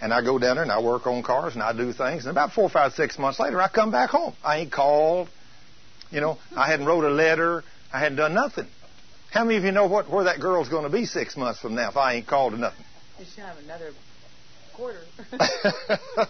[0.01, 2.23] And I go down there and I work on cars and I do things.
[2.23, 4.33] And about four, five, six months later, I come back home.
[4.45, 5.27] I ain't called.
[6.09, 7.65] You know, I hadn't wrote a letter.
[7.91, 8.67] I hadn't done nothing.
[9.31, 11.73] How many of you know what where that girl's going to be six months from
[11.73, 12.85] now if I ain't called to nothing?
[13.17, 13.91] Should have another
[14.73, 14.99] quarter.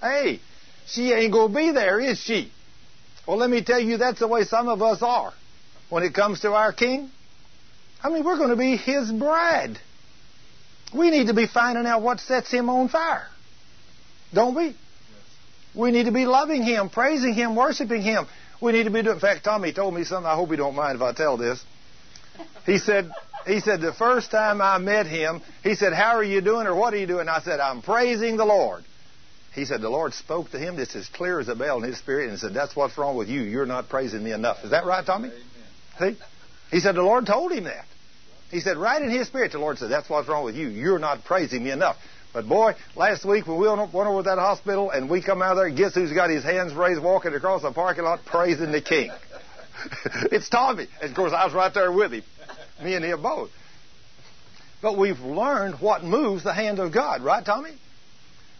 [0.00, 0.40] hey,
[0.86, 2.52] she ain't going to be there, is she?
[3.26, 5.32] Well, let me tell you, that's the way some of us are
[5.88, 7.10] when it comes to our King.
[8.02, 9.78] I mean, we're going to be His bride.
[10.94, 13.26] We need to be finding out what sets Him on fire,
[14.32, 14.66] don't we?
[14.66, 14.76] Yes.
[15.74, 18.26] We need to be loving Him, praising Him, worshiping Him.
[18.60, 19.16] We need to be doing.
[19.16, 20.26] In fact, Tommy told me something.
[20.26, 21.64] I hope he don't mind if I tell this.
[22.66, 23.10] He said,
[23.46, 26.74] he said, the first time I met him, he said, how are you doing or
[26.74, 27.28] what are you doing?
[27.28, 28.84] I said, I'm praising the Lord.
[29.54, 31.98] He said, the Lord spoke to him just as clear as a bell in his
[31.98, 33.42] spirit and said, that's what's wrong with you.
[33.42, 34.64] You're not praising me enough.
[34.64, 35.30] Is that right, Tommy?
[36.00, 36.16] Amen.
[36.16, 36.24] See?
[36.70, 37.84] He said, the Lord told him that.
[38.50, 40.68] He said, right in his spirit, the Lord said, that's what's wrong with you.
[40.68, 41.96] You're not praising me enough.
[42.32, 45.52] But boy, last week when we went over to that hospital and we come out
[45.52, 48.80] of there, guess who's got his hands raised walking across the parking lot praising the
[48.80, 49.12] King?
[50.32, 50.86] it's Tommy.
[51.00, 52.22] And of course, I was right there with him.
[52.82, 53.50] Me and him both.
[54.82, 57.72] But we've learned what moves the hand of God, right, Tommy?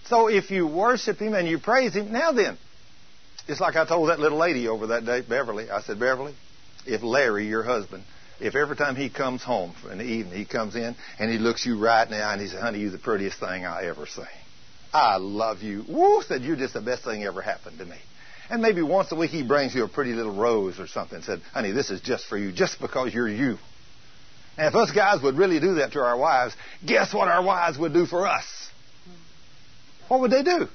[0.06, 2.58] So if you worship Him and you praise Him, now then,
[3.46, 5.70] it's like I told that little lady over that day, Beverly.
[5.70, 6.34] I said, Beverly,
[6.86, 8.04] if Larry, your husband,
[8.40, 11.64] if every time he comes home in the evening, he comes in and he looks
[11.64, 14.06] you right in the eye and he says, honey, you're the prettiest thing I ever
[14.06, 14.24] seen.
[14.92, 15.84] I love you.
[15.88, 17.96] Woo, said, you're just the best thing ever happened to me.
[18.50, 21.24] And maybe once a week he brings you a pretty little rose or something and
[21.24, 23.58] said, honey, this is just for you, just because you're you.
[24.56, 26.54] And if us guys would really do that to our wives,
[26.86, 28.44] guess what our wives would do for us?
[30.08, 30.68] What would they do?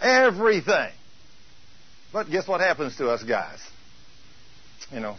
[0.00, 0.90] Everything.
[2.12, 3.58] But guess what happens to us guys?
[4.90, 5.16] You know,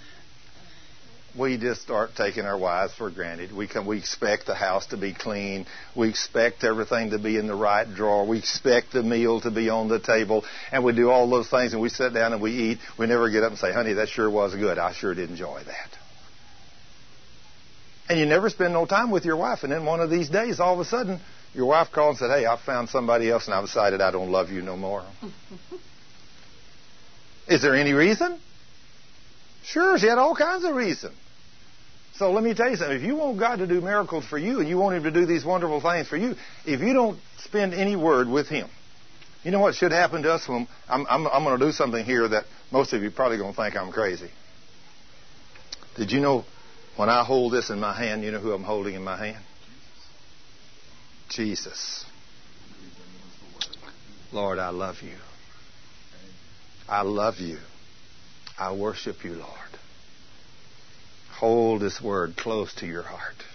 [1.38, 3.52] we just start taking our wives for granted.
[3.52, 5.66] We come, we expect the house to be clean.
[5.96, 8.26] We expect everything to be in the right drawer.
[8.26, 11.74] We expect the meal to be on the table, and we do all those things.
[11.74, 12.80] And we sit down and we eat.
[12.98, 14.78] We never get up and say, "Honey, that sure was good.
[14.78, 15.98] I sure did enjoy that."
[18.10, 20.60] And you never spend no time with your wife, and then one of these days,
[20.60, 21.20] all of a sudden,
[21.54, 24.32] your wife called and said, "Hey, I found somebody else, and I've decided I don't
[24.32, 25.04] love you no more."
[27.48, 28.40] Is there any reason?
[29.72, 31.16] Sure, she had all kinds of reasons.
[32.16, 32.98] So let me tell you something.
[32.98, 35.26] If you want God to do miracles for you and you want Him to do
[35.26, 36.36] these wonderful things for you,
[36.66, 38.68] if you don't spend any word with Him,
[39.44, 42.04] you know what should happen to us when I'm, I'm, I'm going to do something
[42.04, 44.30] here that most of you probably going to think I'm crazy.
[45.96, 46.46] Did you know
[46.98, 49.44] when I hold this in my hand, you know who I'm holding in my hand?
[51.30, 52.06] Jesus.
[54.34, 55.16] Lord, I love you.
[56.88, 57.60] I love you.
[58.60, 59.50] I worship you, Lord.
[61.40, 63.46] Hold this word close to your heart.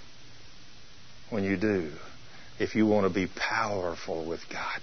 [1.28, 1.92] When you do,
[2.58, 4.80] if you want to be powerful with God,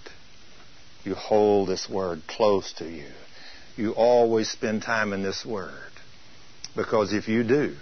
[1.03, 3.09] you hold this word close to you.
[3.75, 5.91] You always spend time in this word.
[6.75, 7.75] Because if you do,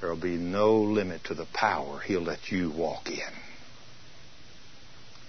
[0.00, 3.20] there will be no limit to the power He'll let you walk in.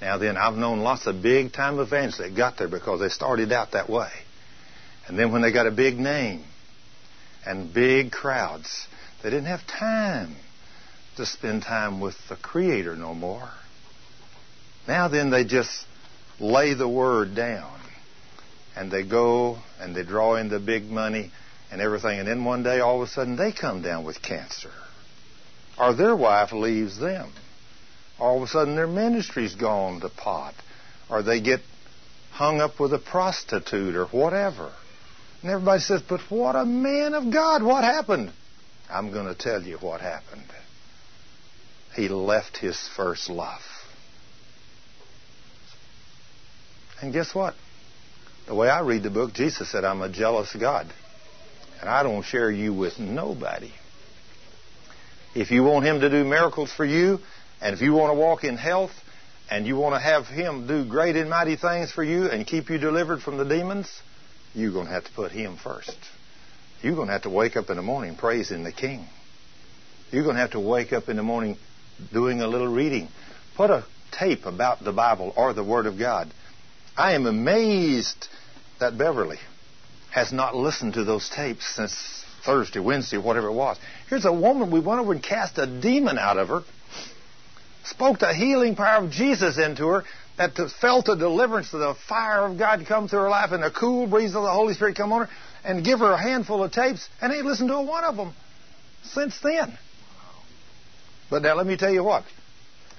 [0.02, 3.52] Now then, I've known lots of big time evangelists that got there because they started
[3.52, 4.10] out that way.
[5.12, 6.42] And then when they got a big name
[7.46, 8.88] and big crowds,
[9.22, 10.38] they didn't have time
[11.18, 13.50] to spend time with the Creator no more.
[14.88, 15.86] Now then, they just
[16.40, 17.78] lay the word down
[18.78, 21.34] and they go and they draw in the big money
[21.74, 22.18] and everything.
[22.20, 24.72] And then one day, all of a sudden, they come down with cancer.
[25.78, 27.34] Or their wife leaves them.
[28.18, 30.54] All of a sudden, their ministry's gone to pot.
[31.10, 31.60] Or they get
[32.32, 34.72] hung up with a prostitute or whatever.
[35.42, 37.64] And everybody says, But what a man of God!
[37.64, 38.32] What happened?
[38.90, 40.44] I'm going to tell you what happened.
[41.96, 43.62] He left his first love.
[47.02, 47.56] And guess what?
[48.48, 50.88] The way I read the book, Jesus said, I'm a jealous God.
[51.80, 53.72] And I don't share you with nobody.
[55.34, 57.20] If you want Him to do miracles for you,
[57.62, 58.92] and if you want to walk in health,
[59.50, 62.70] and you want to have Him do great and mighty things for you and keep
[62.70, 63.90] you delivered from the demons,
[64.54, 65.98] you're going to have to put Him first.
[66.82, 69.06] You're going to have to wake up in the morning praising the King.
[70.12, 71.58] You're going to have to wake up in the morning
[72.12, 73.08] doing a little reading.
[73.56, 76.32] Put a tape about the Bible or the Word of God.
[76.98, 78.28] I am amazed
[78.80, 79.38] that Beverly
[80.12, 83.78] has not listened to those tapes since Thursday, Wednesday, whatever it was.
[84.10, 86.64] Here's a woman, we went over and cast a demon out of her,
[87.86, 90.04] spoke the healing power of Jesus into her,
[90.38, 93.72] that felt a deliverance, of the fire of God come through her life, and the
[93.72, 95.30] cool breeze of the Holy Spirit come on her,
[95.64, 98.34] and give her a handful of tapes, and ain't listened to a one of them
[99.04, 99.78] since then.
[101.30, 102.24] But now let me tell you what.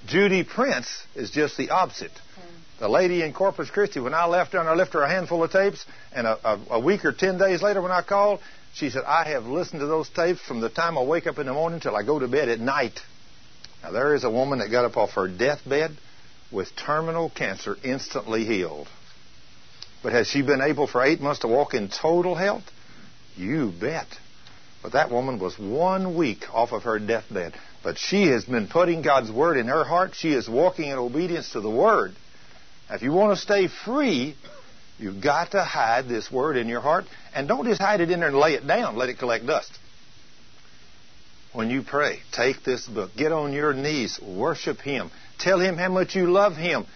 [0.07, 2.13] Judy Prince is just the opposite.
[2.79, 5.45] The lady in Corpus Christi, when I left her and I left her a handful
[5.45, 8.41] of tapes, and a, a, a week or ten days later when I called,
[8.75, 11.47] she said, I have listened to those tapes from the time I wake up in
[11.47, 12.99] the morning till I go to bed at night.
[13.83, 15.97] Now, there is a woman that got up off her deathbed
[16.53, 18.89] with terminal cancer instantly healed.
[20.03, 22.65] But has she been able for eight months to walk in total health?
[23.37, 24.09] You bet.
[24.83, 27.55] But that woman was one week off of her deathbed.
[27.85, 30.15] But she has been putting God's Word in her heart.
[30.15, 32.15] She is walking in obedience to the Word.
[32.89, 34.37] Now, if you want to stay free,
[34.99, 37.05] you've got to hide this Word in your heart.
[37.35, 39.71] And don't just hide it in there and lay it down, let it collect dust.
[41.53, 45.11] When you pray, take this book, get on your knees, worship Him,
[45.43, 46.87] tell Him how much you love Him,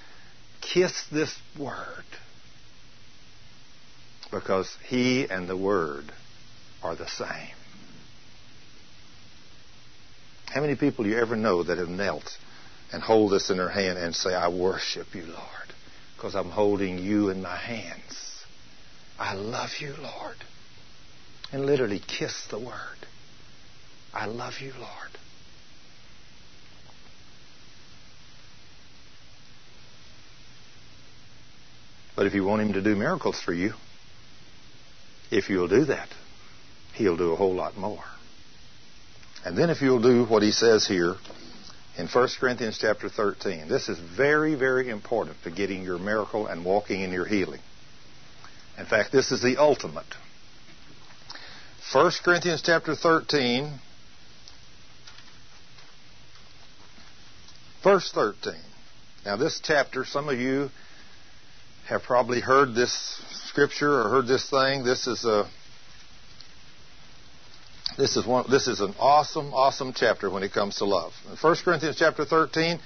[0.60, 2.05] kiss this Word
[4.31, 6.05] because He and the Word
[6.83, 7.55] are the same.
[10.47, 12.39] How many people you ever know that have knelt
[12.92, 15.75] and hold this in their hand and say, I worship you, Lord,
[16.16, 18.44] because I'm holding you in my hands.
[19.18, 20.36] I love you, Lord.
[21.52, 22.99] And literally kiss the word.
[24.15, 25.10] I love you, Lord.
[32.16, 33.74] But if you want him to do miracles for you,
[35.30, 36.08] if you'll do that,
[36.94, 38.02] he'll do a whole lot more.
[39.44, 41.14] And then if you'll do what he says here
[41.98, 46.64] in 1 Corinthians chapter 13, this is very, very important to getting your miracle and
[46.64, 47.60] walking in your healing.
[48.78, 50.06] In fact, this is the ultimate.
[51.92, 53.78] 1 Corinthians chapter 13,
[57.84, 58.54] verse 13.
[59.24, 60.70] Now, this chapter, some of you
[61.89, 62.92] have probably heard this
[63.47, 64.84] scripture or heard this thing.
[64.84, 65.48] This is a
[67.97, 71.12] this is one this is an awesome, awesome chapter when it comes to love.
[71.31, 72.81] In 1 Corinthians chapter 13,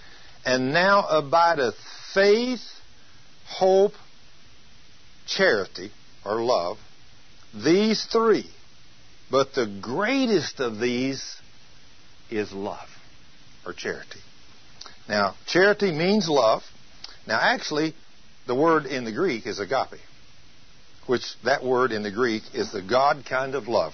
[0.45, 1.75] and now abideth
[2.15, 2.61] faith,
[3.47, 3.93] hope,
[5.27, 5.91] charity,
[6.25, 6.79] or love,
[7.55, 8.49] these three.
[9.31, 11.37] But the greatest of these
[12.31, 12.89] is love,
[13.65, 14.21] or charity.
[15.09, 16.63] Now, charity means love.
[17.27, 17.95] Now, actually,
[18.51, 20.01] the word in the Greek is agape,
[21.07, 23.93] which that word in the Greek is the God kind of love.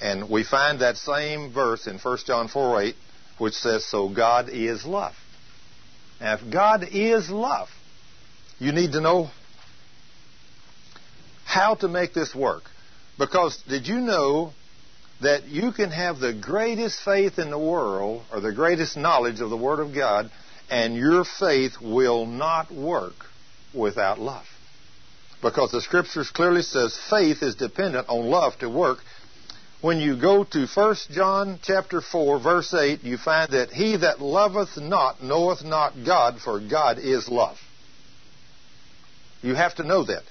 [0.00, 2.96] And we find that same verse in 1 John 4 8,
[3.38, 5.14] which says, So God is love.
[6.20, 7.68] Now, if God is love,
[8.58, 9.30] you need to know
[11.44, 12.64] how to make this work.
[13.16, 14.54] Because did you know
[15.20, 19.50] that you can have the greatest faith in the world or the greatest knowledge of
[19.50, 20.32] the Word of God,
[20.68, 23.27] and your faith will not work
[23.74, 24.46] without love.
[25.40, 28.98] Because the scriptures clearly says faith is dependent on love to work.
[29.80, 34.20] When you go to 1 John chapter 4 verse 8, you find that he that
[34.20, 37.58] loveth not knoweth not God, for God is love.
[39.42, 40.22] You have to know that.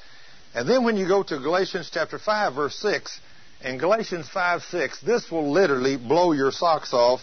[0.53, 3.21] And then when you go to Galatians chapter 5 verse 6,
[3.63, 7.21] in Galatians 5 6, this will literally blow your socks off.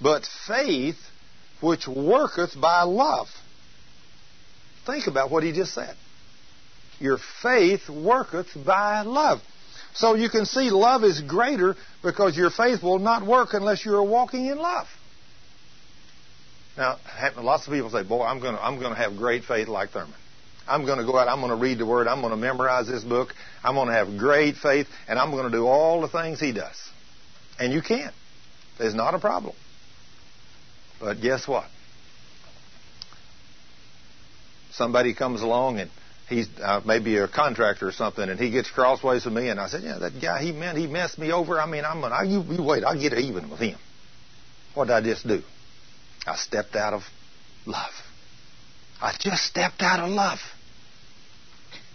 [0.00, 0.98] But faith
[1.60, 3.28] which worketh by love.
[4.86, 5.94] Think about what he just said.
[6.98, 9.40] Your faith worketh by love.
[9.94, 14.02] So you can see love is greater because your faith will not work unless you're
[14.02, 14.86] walking in love.
[16.76, 16.98] Now,
[17.38, 19.90] lots of people say, "Boy, I'm going to I'm going to have great faith like
[19.90, 20.14] Thurman.
[20.68, 21.28] I'm going to go out.
[21.28, 22.06] I'm going to read the Word.
[22.06, 23.34] I'm going to memorize this book.
[23.64, 26.52] I'm going to have great faith, and I'm going to do all the things he
[26.52, 26.76] does."
[27.58, 28.14] And you can't.
[28.78, 29.54] There's not a problem.
[31.00, 31.64] But guess what?
[34.76, 35.90] Somebody comes along and
[36.28, 39.68] he's uh, maybe a contractor or something, and he gets crossways with me, and I
[39.68, 41.60] said, "Yeah, that guy, he meant he messed me over.
[41.60, 43.78] I mean, I'm gonna, you, you wait, I'll get even with him."
[44.74, 45.42] What did I just do?
[46.26, 47.02] I stepped out of
[47.64, 47.92] love.
[49.00, 50.38] I just stepped out of love.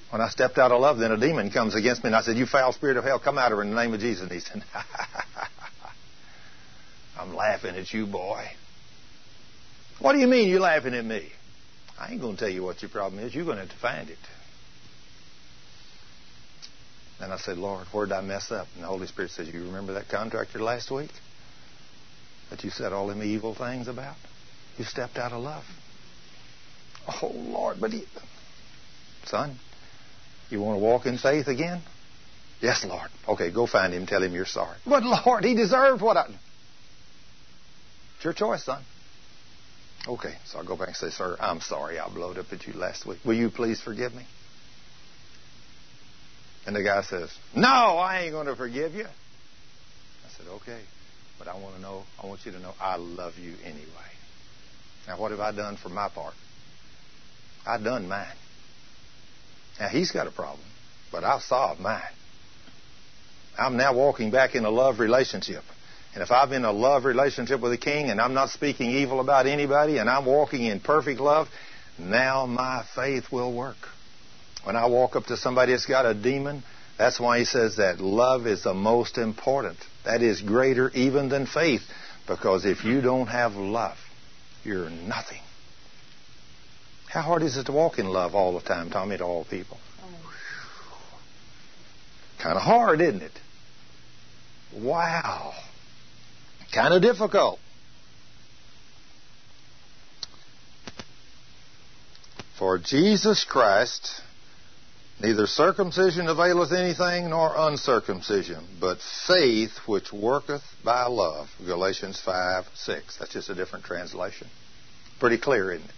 [0.09, 2.37] When I stepped out of love, then a demon comes against me, and I said,
[2.37, 4.31] "You foul spirit of hell, come out of her in the name of Jesus." And
[4.31, 4.63] he said,
[7.17, 8.45] "I'm laughing at you, boy."
[9.99, 11.31] What do you mean you're laughing at me?
[12.01, 13.35] I ain't going to tell you what your problem is.
[13.35, 14.17] You're going to have to find it.
[17.19, 18.67] And I said, Lord, where did I mess up?
[18.73, 21.11] And the Holy Spirit says, You remember that contractor last week
[22.49, 24.15] that you said all them evil things about?
[24.79, 25.63] You stepped out of love.
[27.07, 28.05] Oh, Lord, but he,
[29.25, 29.57] son,
[30.49, 31.81] you want to walk in faith again?
[32.61, 33.09] Yes, Lord.
[33.27, 34.07] Okay, go find him.
[34.07, 34.77] Tell him you're sorry.
[34.85, 36.25] But Lord, he deserved what I.
[38.15, 38.83] It's your choice, son.
[40.07, 42.73] Okay, so I'll go back and say, Sir, I'm sorry I blowed up at you
[42.73, 43.19] last week.
[43.23, 44.25] Will you please forgive me?
[46.65, 49.05] And the guy says, No, I ain't going to forgive you.
[49.05, 50.81] I said, Okay,
[51.37, 53.85] but I want to know, I want you to know I love you anyway.
[55.07, 56.33] Now, what have I done for my part?
[57.65, 58.25] I done mine.
[59.79, 60.65] Now, he's got a problem,
[61.11, 62.01] but I've solved mine.
[63.57, 65.63] I'm now walking back in a love relationship.
[66.13, 69.19] And if I'm in a love relationship with the king and I'm not speaking evil
[69.21, 71.47] about anybody and I'm walking in perfect love,
[71.97, 73.77] now my faith will work.
[74.63, 76.63] When I walk up to somebody that's got a demon,
[76.97, 79.77] that's why he says that love is the most important.
[80.05, 81.81] That is greater even than faith.
[82.27, 83.97] Because if you don't have love,
[84.63, 85.41] you're nothing.
[87.09, 89.77] How hard is it to walk in love all the time, Tommy, to all people?
[90.01, 90.33] Oh.
[92.41, 93.39] Kind of hard, isn't it?
[94.73, 95.53] Wow.
[96.73, 97.59] Kind of difficult.
[102.57, 104.21] For Jesus Christ
[105.21, 111.47] Neither circumcision availeth anything nor uncircumcision, but faith which worketh by love.
[111.63, 113.17] Galatians 5 6.
[113.17, 114.47] That's just a different translation.
[115.19, 115.95] Pretty clear, isn't it?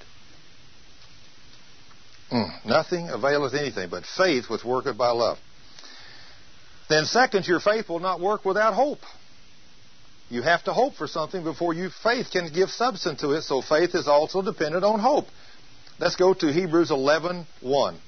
[2.34, 5.38] Mm, nothing availeth anything but faith which worketh by love.
[6.90, 9.00] Then, second, your faith will not work without hope.
[10.33, 13.43] You have to hope for something before you faith can give substance to it.
[13.43, 15.27] So faith is also dependent on hope.
[15.99, 17.45] Let's go to Hebrews 11:1.
[17.61, 18.01] 1.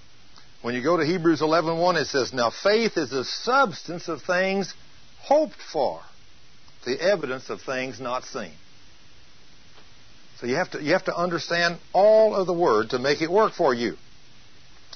[0.64, 4.24] When you go to Hebrews 11:1, 1, it says, "Now faith is the substance of
[4.24, 4.74] things
[5.20, 6.02] hoped for,
[6.84, 8.54] the evidence of things not seen."
[10.40, 13.30] So you have to you have to understand all of the word to make it
[13.30, 14.00] work for you.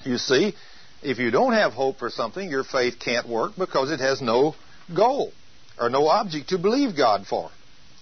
[0.03, 0.56] You see,
[1.03, 4.56] if you don't have hope for something, your faith can't work because it has no
[4.95, 5.32] goal
[5.80, 7.49] or no object to believe God for.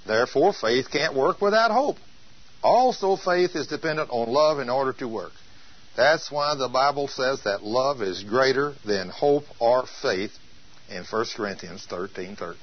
[0.06, 1.98] Therefore, faith can't work without hope.
[2.64, 5.34] Also, faith is dependent on love in order to work.
[5.96, 10.32] That's why the Bible says that love is greater than hope or faith
[10.90, 12.58] in 1 Corinthians 13 13.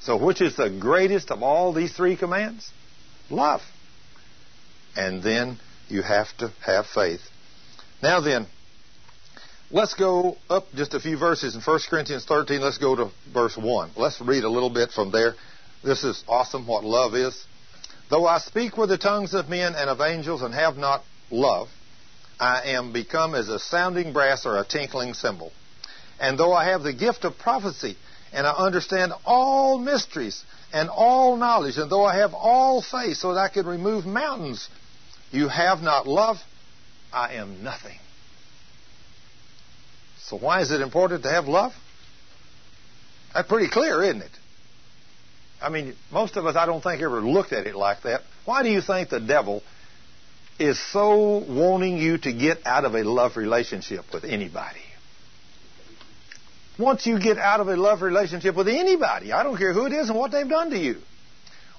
[0.00, 2.70] So, which is the greatest of all these three commands?
[3.30, 3.60] Love.
[4.96, 7.20] And then you have to have faith.
[8.02, 8.46] Now, then,
[9.72, 12.60] let's go up just a few verses in 1 Corinthians 13.
[12.60, 13.92] Let's go to verse 1.
[13.96, 15.34] Let's read a little bit from there.
[15.82, 17.46] This is awesome what love is.
[18.10, 21.68] Though I speak with the tongues of men and of angels and have not love,
[22.38, 25.52] I am become as a sounding brass or a tinkling cymbal.
[26.20, 27.96] And though I have the gift of prophecy,
[28.32, 33.34] and I understand all mysteries and all knowledge, and though I have all faith so
[33.34, 34.68] that I could remove mountains,
[35.30, 36.36] you have not love,
[37.12, 37.98] I am nothing.
[40.26, 41.72] So why is it important to have love?
[43.34, 44.30] That's pretty clear, isn't it?
[45.60, 48.22] I mean, most of us, I don't think, ever looked at it like that.
[48.44, 49.62] Why do you think the devil
[50.62, 54.80] is so wanting you to get out of a love relationship with anybody.
[56.78, 59.92] Once you get out of a love relationship with anybody, I don't care who it
[59.92, 60.96] is and what they've done to you.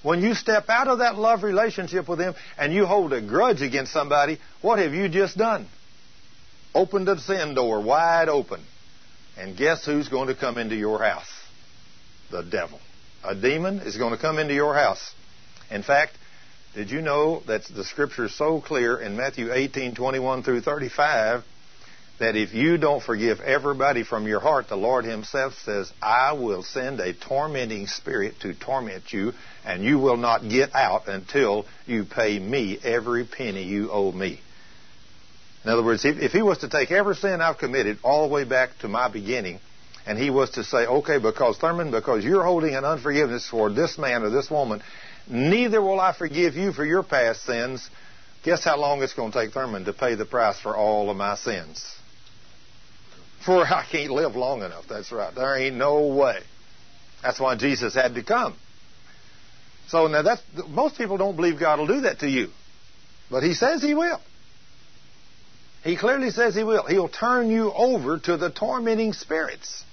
[0.02, 3.62] When you step out of that love relationship with them and you hold a grudge
[3.62, 5.66] against somebody, what have you just done?
[6.74, 8.60] Opened the sin door wide open.
[9.36, 11.30] And guess who's going to come into your house?
[12.30, 12.80] The devil.
[13.24, 15.14] A demon is going to come into your house.
[15.70, 16.12] In fact,
[16.74, 21.44] did you know that the scripture is so clear in Matthew 18, 21 through 35
[22.18, 26.62] that if you don't forgive everybody from your heart, the Lord Himself says, I will
[26.62, 29.32] send a tormenting spirit to torment you,
[29.64, 34.40] and you will not get out until you pay me every penny you owe me.
[35.64, 38.44] In other words, if, He was to take every sin I've committed all the way
[38.44, 39.60] back to my beginning,
[40.06, 43.96] and He was to say, okay, because Thurman, because you're holding an unforgiveness for this
[43.96, 44.82] man or this woman,
[45.26, 47.88] Neither will I forgive you for your past sins.
[48.42, 51.16] Guess how long it's going to take Thurman to pay the price for all of
[51.16, 51.96] my sins?
[53.44, 54.84] For I can't live long enough.
[54.88, 55.34] That's right.
[55.34, 56.40] There ain't no way.
[57.22, 58.56] That's why Jesus had to come.
[59.88, 62.48] So now that's most people don't believe God will do that to you,
[63.30, 64.20] but He says He will.
[65.84, 66.86] He clearly says He will.
[66.86, 69.84] He'll turn you over to the tormenting spirits.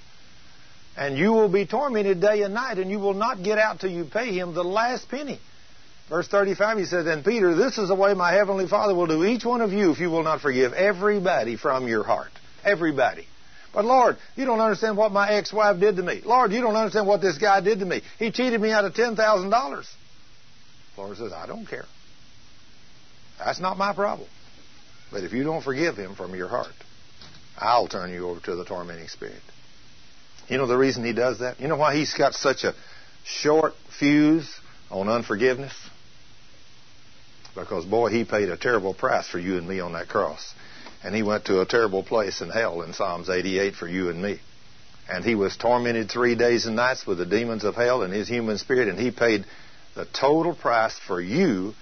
[0.98, 3.92] And you will be tormented day and night, and you will not get out till
[3.92, 5.40] you pay him the last penny.
[6.10, 9.24] Verse 35, he says, And Peter, this is the way my heavenly Father will do
[9.24, 12.32] each one of you if you will not forgive everybody from your heart.
[12.66, 13.26] Everybody.
[13.74, 16.22] But Lord, you don't understand what my ex-wife did to me.
[16.26, 18.02] Lord, you don't understand what this guy did to me.
[18.20, 19.86] He cheated me out of $10,000.
[20.98, 21.86] Lord says, I don't care.
[23.40, 24.28] That's not my problem.
[25.12, 26.74] But if you don't forgive him from your heart,
[27.58, 29.42] I'll turn you over to the tormenting spirit.
[30.48, 31.60] You know the reason he does that?
[31.60, 32.74] You know why he's got such a
[33.24, 34.60] short fuse
[34.90, 35.74] on unforgiveness?
[37.56, 40.54] Because, boy, he paid a terrible price for you and me on that cross.
[41.04, 44.22] And he went to a terrible place in hell in Psalms 88 for you and
[44.22, 44.40] me.
[45.10, 48.28] And he was tormented three days and nights with the demons of hell and his
[48.28, 49.46] human spirit, and he paid
[49.96, 51.74] the total price for you,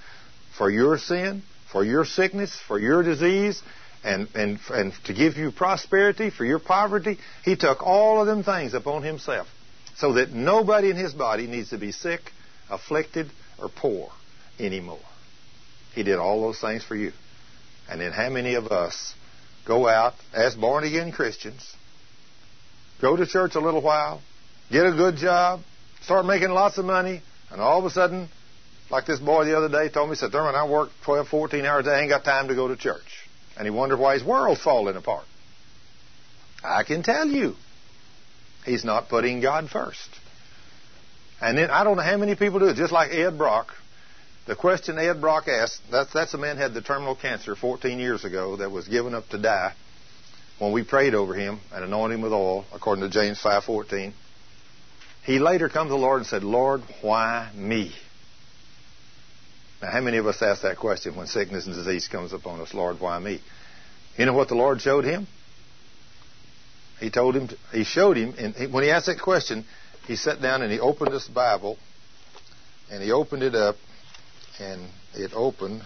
[0.58, 3.62] for your sin, for your sickness, for your disease,
[4.04, 8.44] and, and, and to give you prosperity for your poverty, he took all of them
[8.44, 9.48] things upon himself
[9.98, 12.22] so that nobody in his body needs to be sick,
[12.70, 14.10] afflicted, or poor
[14.58, 15.00] anymore.
[15.94, 17.12] He did all those things for you.
[17.90, 19.14] And then how many of us
[19.68, 21.76] go out as born again Christians,
[23.02, 24.22] go to church a little while,
[24.72, 25.62] get a good job,
[26.02, 28.30] start making lots of money, and all of a sudden,
[28.90, 31.86] like this boy the other day told me, said, Thurman, I work 12, 14 hours
[31.86, 34.24] a day, I ain't got time to go to church and he wondered why his
[34.24, 35.26] world's falling apart.
[36.64, 37.56] I can tell you,
[38.66, 40.10] he's not putting God first.
[41.42, 43.74] And then I don't know how many people do it, just like Ed Brock.
[44.48, 48.24] The question Ed Brock asked, that's, that's a man had the terminal cancer 14 years
[48.24, 49.74] ago that was given up to die.
[50.58, 54.14] when we prayed over him and anointed him with oil, according to James 5.14,
[55.24, 57.94] he later come to the Lord and said, Lord, why me?
[59.82, 62.74] Now, how many of us ask that question when sickness and disease comes upon us?
[62.74, 63.42] Lord, why me?
[64.18, 65.28] You know what the Lord showed him?
[67.00, 69.66] He told him, to, he showed him, and he, when he asked that question,
[70.06, 71.78] he sat down and he opened this Bible,
[72.92, 73.78] and he opened it up,
[74.60, 75.82] and it opened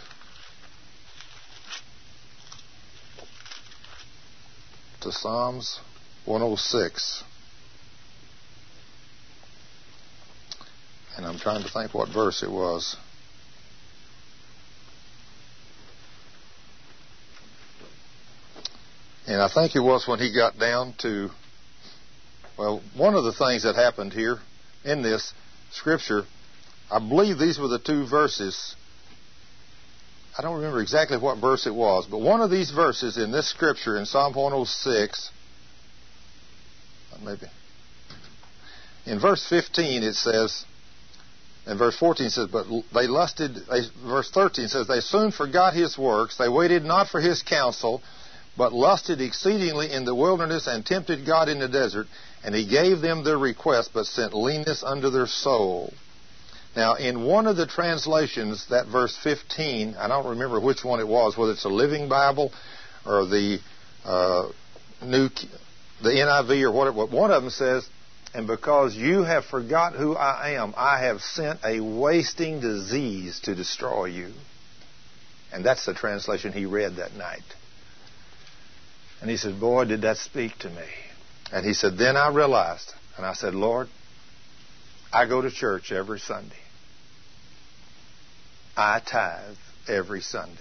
[5.02, 5.80] to Psalms
[6.26, 7.24] 106.
[11.16, 12.96] And I'm trying to think what verse it was.
[19.28, 21.30] And I think it was when he got down to,
[22.58, 24.40] well, one of the things that happened here
[24.84, 25.34] in this
[25.72, 26.24] scripture,
[26.92, 28.76] I believe these were the two verses.
[30.38, 33.50] I don't remember exactly what verse it was, but one of these verses in this
[33.50, 35.32] scripture in Psalm 106,
[37.24, 37.48] maybe,
[39.06, 40.66] in verse 15 it says,
[41.66, 43.58] and verse 14 says, But they lusted,
[44.06, 48.02] verse 13 says, They soon forgot his works, they waited not for his counsel,
[48.58, 52.08] but lusted exceedingly in the wilderness and tempted God in the desert,
[52.44, 55.94] and he gave them their request, but sent leanness unto their soul.
[56.76, 61.08] Now, in one of the translations, that verse 15, I don't remember which one it
[61.08, 62.52] was, whether it's a Living Bible
[63.06, 63.60] or the
[64.04, 64.50] uh,
[65.04, 65.30] New,
[66.02, 67.06] the NIV or whatever.
[67.06, 67.88] One of them says,
[68.34, 73.54] "And because you have forgot who I am, I have sent a wasting disease to
[73.54, 74.34] destroy you."
[75.52, 77.44] And that's the translation he read that night.
[79.24, 80.84] And he said, Boy, did that speak to me.
[81.50, 83.88] And he said, Then I realized, and I said, Lord,
[85.14, 86.58] I go to church every Sunday.
[88.76, 89.56] I tithe
[89.88, 90.60] every Sunday.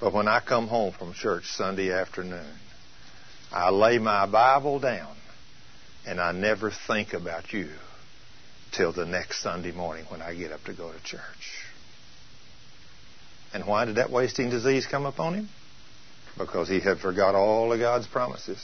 [0.00, 2.50] But when I come home from church Sunday afternoon,
[3.52, 5.14] I lay my Bible down
[6.04, 7.68] and I never think about you
[8.72, 11.64] till the next Sunday morning when I get up to go to church.
[13.52, 15.48] And why did that wasting disease come upon him?
[16.36, 18.60] Because he had forgot all of God's promises.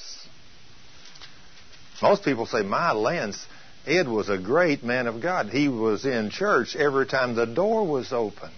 [2.03, 3.47] Most people say, My Lance,
[3.87, 5.49] Ed was a great man of God.
[5.49, 8.53] He was in church every time the door was opened.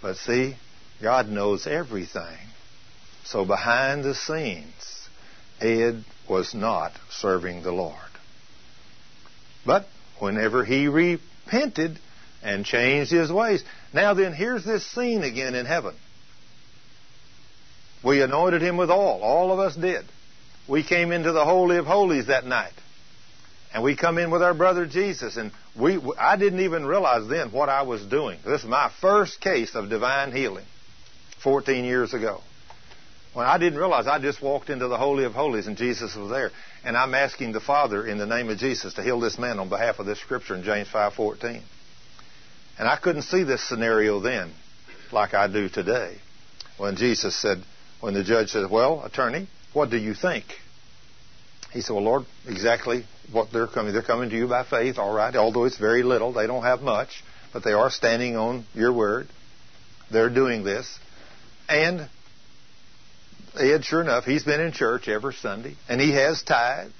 [0.00, 0.56] But see,
[1.02, 2.38] God knows everything.
[3.24, 5.08] So behind the scenes,
[5.60, 7.94] Ed was not serving the Lord.
[9.66, 9.86] But
[10.18, 11.98] whenever he repented
[12.42, 15.94] and changed his ways, now then, here's this scene again in heaven.
[18.04, 19.20] We anointed him with oil.
[19.22, 20.04] All of us did.
[20.68, 22.72] We came into the Holy of Holies that night.
[23.72, 25.36] And we come in with our brother Jesus.
[25.36, 28.38] And we, I didn't even realize then what I was doing.
[28.44, 30.66] This is my first case of divine healing
[31.42, 32.40] 14 years ago.
[33.34, 36.30] When I didn't realize, I just walked into the Holy of Holies and Jesus was
[36.30, 36.50] there.
[36.84, 39.68] And I'm asking the Father in the name of Jesus to heal this man on
[39.68, 41.62] behalf of this scripture in James 5.14.
[42.78, 44.52] And I couldn't see this scenario then
[45.12, 46.18] like I do today.
[46.78, 47.62] When Jesus said,
[48.00, 50.44] when the judge says, Well, attorney, what do you think?
[51.72, 53.92] He said, Well, Lord, exactly what they're coming.
[53.92, 56.32] They're coming to you by faith, all right, although it's very little.
[56.32, 59.28] They don't have much, but they are standing on your word.
[60.10, 60.98] They're doing this.
[61.68, 62.08] And
[63.58, 66.92] Ed, sure enough, he's been in church every Sunday, and he has tithe.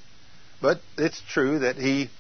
[0.61, 2.11] But it's true that he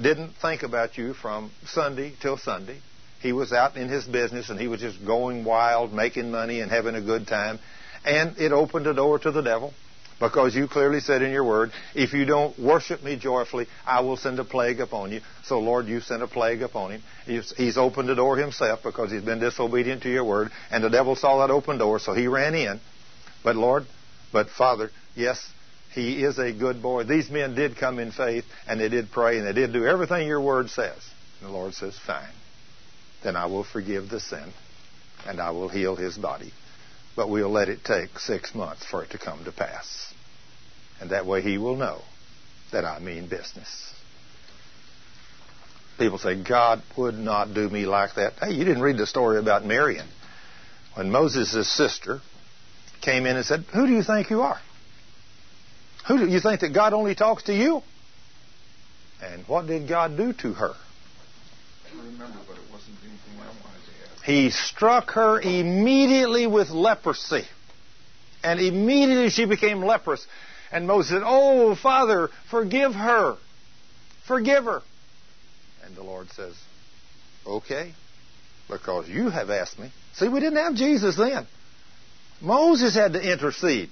[0.00, 2.78] didn't think about you from Sunday till Sunday.
[3.20, 6.70] He was out in his business, and he was just going wild, making money, and
[6.70, 7.58] having a good time.
[8.04, 9.74] And it opened a door to the devil
[10.20, 14.16] because you clearly said in your word, if you don't worship me joyfully, I will
[14.16, 15.20] send a plague upon you.
[15.44, 17.02] So, Lord, you sent a plague upon him.
[17.24, 20.50] He's, opened the door himself because he's been disobedient to your word.
[20.70, 22.80] And the devil saw that open door, so he ran in.
[23.44, 23.86] But, Lord,
[24.32, 25.48] but Father, yes,
[25.92, 27.04] he is a good boy.
[27.04, 30.26] These men did come in faith, and they did pray, and they did do everything
[30.26, 30.98] your word says.
[31.40, 32.32] And the Lord says, Fine.
[33.22, 34.52] Then I will forgive the sin,
[35.26, 36.52] and I will heal his body
[37.18, 40.14] but we'll let it take six months for it to come to pass.
[41.00, 42.00] And that way he will know
[42.70, 43.92] that I mean business.
[45.98, 48.34] People say, God would not do me like that.
[48.40, 50.06] Hey, you didn't read the story about Miriam.
[50.94, 52.20] When Moses' sister
[53.00, 54.60] came in and said, Who do you think you are?
[56.06, 57.82] Who do you think that God only talks to you?
[59.20, 60.70] And what did God do to her?
[60.72, 63.67] I remember, but it wasn't anything I wanted
[64.28, 67.46] he struck her immediately with leprosy.
[68.44, 70.26] And immediately she became leprous.
[70.70, 73.38] And Moses said, Oh, Father, forgive her.
[74.26, 74.82] Forgive her.
[75.82, 76.54] And the Lord says,
[77.46, 77.94] Okay,
[78.68, 79.90] because you have asked me.
[80.12, 81.46] See, we didn't have Jesus then.
[82.42, 83.88] Moses had to intercede.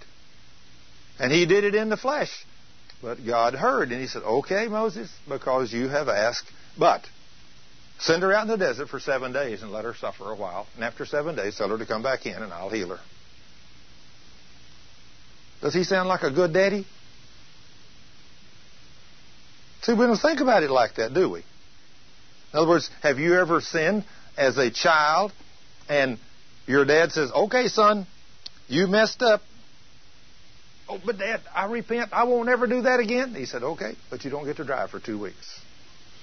[1.18, 2.44] And he did it in the flesh.
[3.00, 7.08] But God heard, and he said, Okay, Moses, because you have asked, but
[7.98, 10.66] send her out in the desert for seven days and let her suffer a while.
[10.74, 13.00] And after seven days, tell her to come back in, and I'll heal her.
[15.62, 16.86] Does he sound like a good daddy?
[19.82, 21.40] See, we don't think about it like that, do we?
[21.40, 24.04] In other words, have you ever sinned
[24.36, 25.32] as a child
[25.88, 26.18] and
[26.66, 28.06] your dad says, Okay, son,
[28.68, 29.42] you messed up.
[30.88, 32.10] Oh, but Dad, I repent.
[32.12, 33.34] I won't ever do that again.
[33.34, 35.60] He said, Okay, but you don't get to drive for two weeks.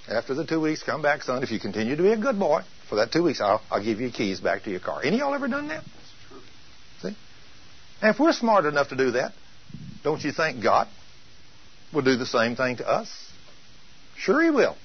[0.08, 1.44] After the two weeks, come back, son.
[1.44, 4.02] If you continue to be a good boy for that two weeks, I'll, I'll give
[4.02, 5.02] you keys back to your car.
[5.02, 5.84] Any of y'all ever done that?
[7.02, 7.16] See?
[8.02, 9.32] And if we're smart enough to do that,
[10.04, 10.90] don't you think God
[11.94, 13.10] will do the same thing to us?
[14.18, 14.76] Sure, He will.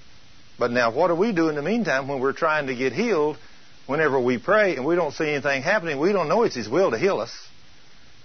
[0.59, 3.39] But now, what do we do in the meantime when we're trying to get healed?
[3.87, 6.93] Whenever we pray and we don't see anything happening, we don't know it's His will
[6.93, 7.33] to heal us.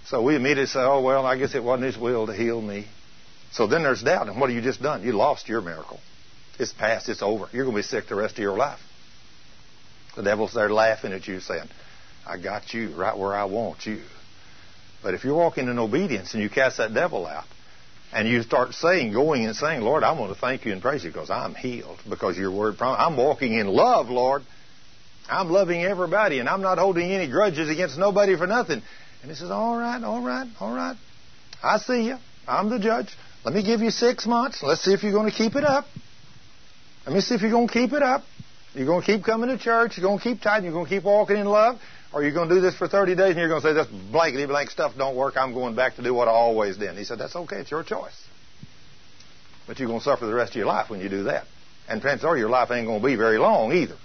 [0.06, 2.86] So we immediately say, oh, well, I guess it wasn't His will to heal me.
[3.52, 4.28] So then there's doubt.
[4.28, 5.02] And what have you just done?
[5.02, 6.00] You lost your miracle.
[6.58, 7.08] It's past.
[7.08, 7.48] It's over.
[7.52, 8.80] You're going to be sick the rest of your life.
[10.16, 11.68] The devil's there laughing at you saying,
[12.26, 14.00] I got you right where I want you.
[15.02, 17.44] But if you're walking in obedience and you cast that devil out,
[18.12, 21.02] and you start saying, going and saying, Lord, I want to thank you and praise
[21.02, 23.00] you because I'm healed because your word promise.
[23.04, 24.42] I'm walking in love, Lord.
[25.28, 28.82] I'm loving everybody and I'm not holding any grudges against nobody for nothing.
[29.22, 30.96] And he says, All right, all right, all right.
[31.62, 32.16] I see you.
[32.46, 33.08] I'm the judge.
[33.44, 34.62] Let me give you six months.
[34.62, 35.86] Let's see if you're going to keep it up.
[37.06, 38.24] Let me see if you're going to keep it up.
[38.74, 39.96] You're going to keep coming to church.
[39.96, 40.64] You're going to keep tithing.
[40.64, 41.80] You're going to keep walking in love.
[42.12, 43.88] Or you're going to do this for 30 days and you're going to say, this
[44.10, 45.36] blankety blank stuff don't work.
[45.36, 46.88] I'm going back to do what I always did.
[46.88, 47.56] And he said, that's okay.
[47.56, 48.20] It's your choice.
[49.66, 51.44] But you're going to suffer the rest of your life when you do that.
[51.88, 53.96] And chances are your life ain't going to be very long either.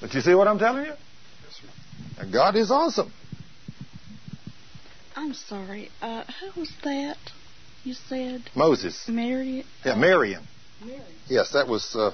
[0.00, 0.92] But you see what I'm telling you?
[0.92, 1.60] Yes,
[2.18, 2.30] sir.
[2.30, 3.12] God is awesome.
[5.14, 5.90] I'm sorry.
[6.02, 7.16] Uh, who was that?
[7.84, 9.08] You said Moses.
[9.08, 9.64] Mary.
[9.84, 10.46] Yeah, Marian.
[10.84, 11.00] Mary.
[11.28, 12.12] Yes, that was uh,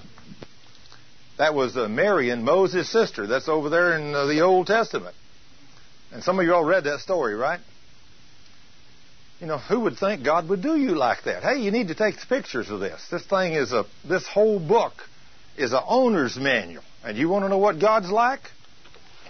[1.39, 3.27] that was uh, Marian, Moses' sister.
[3.27, 5.17] That's over there in uh, the Old Testament.
[6.13, 7.61] And some of you all read that story, right?
[9.41, 11.43] You know, who would think God would do you like that?
[11.43, 13.05] Hey, you need to take pictures of this.
[13.11, 14.93] This thing is a this whole book
[15.57, 16.85] is a owner's manual.
[17.05, 18.41] And you want to know what God's like?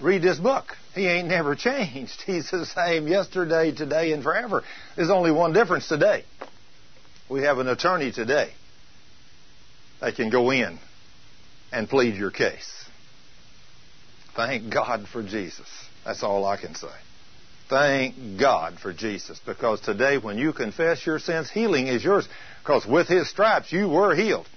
[0.02, 0.76] Read this book.
[0.94, 2.20] He ain't never changed.
[2.26, 4.64] He's the same yesterday, today, and forever.
[4.96, 6.24] There's only one difference today.
[7.30, 8.52] We have an attorney today
[10.02, 10.78] that can go in
[11.70, 12.84] and plead your case.
[14.34, 15.68] Thank God for Jesus.
[16.04, 16.88] That's all I can say.
[17.70, 19.40] Thank God for Jesus.
[19.46, 22.28] Because today, when you confess your sins, healing is yours.
[22.62, 24.48] Because with His stripes, you were healed.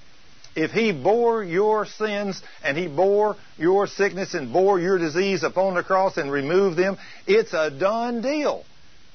[0.55, 5.75] If He bore your sins and He bore your sickness and bore your disease upon
[5.75, 8.65] the cross and removed them, it's a done deal.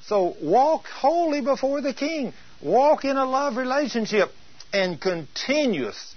[0.05, 2.33] So walk holy before the King.
[2.63, 4.31] Walk in a love relationship
[4.73, 6.15] and continuous,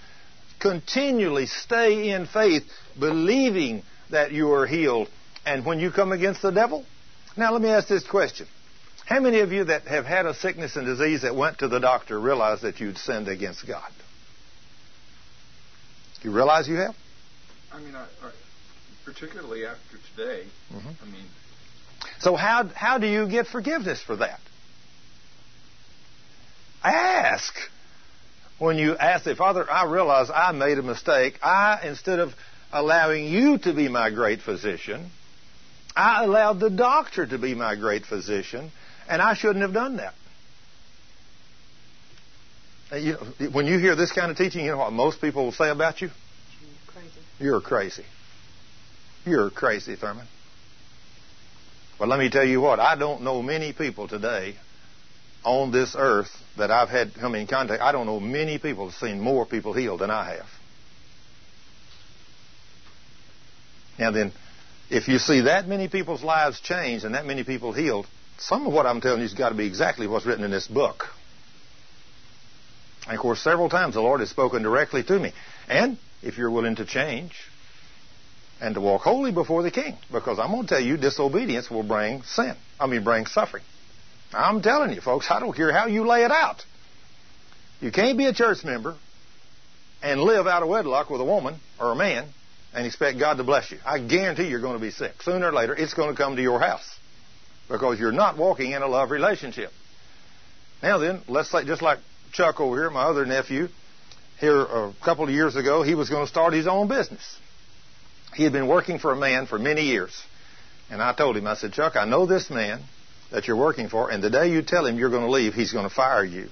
[0.65, 2.63] continually stay in faith,
[2.99, 5.09] believing that you are healed.
[5.45, 6.87] And when you come against the devil,
[7.37, 8.47] now let me ask this question.
[9.05, 11.81] How many of you that have had a sickness and disease that went to the
[11.81, 13.93] doctor realize that you'd sinned against God?
[16.23, 16.97] You realize you have?
[17.71, 18.31] I mean, I, I,
[19.05, 20.47] particularly after today.
[20.73, 20.89] Mm-hmm.
[20.89, 21.27] I mean.
[22.21, 24.41] So how how do you get forgiveness for that?
[26.83, 27.55] Ask.
[28.65, 31.39] When you ask the Father, I realize I made a mistake.
[31.43, 32.33] I instead of
[32.73, 35.11] allowing you to be my great physician,
[35.95, 38.73] I allowed the doctor to be my great physician,
[39.07, 40.15] and I shouldn't have done that.
[42.99, 45.53] You know, when you hear this kind of teaching, you know what most people will
[45.53, 46.09] say about you?
[46.87, 47.11] Crazy.
[47.39, 48.07] You're crazy.
[49.27, 50.27] You're crazy, Thurman.
[52.01, 54.57] Well, let me tell you what, I don't know many people today
[55.45, 57.83] on this earth that I've had come in contact.
[57.83, 60.47] I don't know many people have seen more people healed than I have.
[63.99, 64.33] Now then,
[64.91, 68.07] if you see that many people's lives changed and that many people healed,
[68.39, 70.67] some of what I'm telling you has got to be exactly what's written in this
[70.67, 71.05] book.
[73.07, 75.33] And of course, several times the Lord has spoken directly to me.
[75.69, 77.33] And if you're willing to change
[78.61, 81.83] and to walk holy before the King, because I'm going to tell you, disobedience will
[81.83, 82.55] bring sin.
[82.81, 83.63] I mean, bring suffering.
[84.35, 86.65] I'm telling you, folks, I don't care how you lay it out.
[87.81, 88.97] You can't be a church member
[90.03, 92.29] and live out of wedlock with a woman or a man
[92.75, 93.79] and expect God to bless you.
[93.85, 95.23] I guarantee you're going to be sick.
[95.23, 96.99] Sooner or later, it's going to come to your house
[97.69, 99.71] because you're not walking in a love relationship.
[100.83, 101.99] Now then, let's say, just like
[102.33, 103.69] Chuck over here, my other nephew,
[104.39, 107.39] here a couple of years ago, he was going to start his own business.
[108.35, 110.21] He had been working for a man for many years.
[110.91, 112.81] And I told him, I said, Chuck, I know this man
[113.35, 115.73] that you're working for, and the day you tell him you're going to leave, he's
[115.73, 116.49] going to fire you.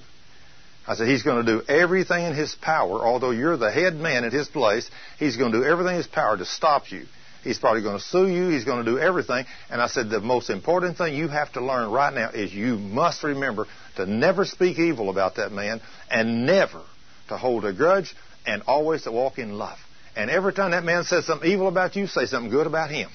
[0.85, 4.25] I said, he's going to do everything in his power, although you're the head man
[4.25, 7.05] at his place, he's going to do everything in his power to stop you.
[7.41, 8.49] He's probably going to sue you.
[8.49, 9.45] He's going to do everything.
[9.69, 12.77] And I said, the most important thing you have to learn right now is you
[12.77, 16.81] must remember to never speak evil about that man and never
[17.29, 18.13] to hold a grudge
[18.45, 19.77] and always to walk in love.
[20.15, 23.09] And every time that man says something evil about you, say something good about him.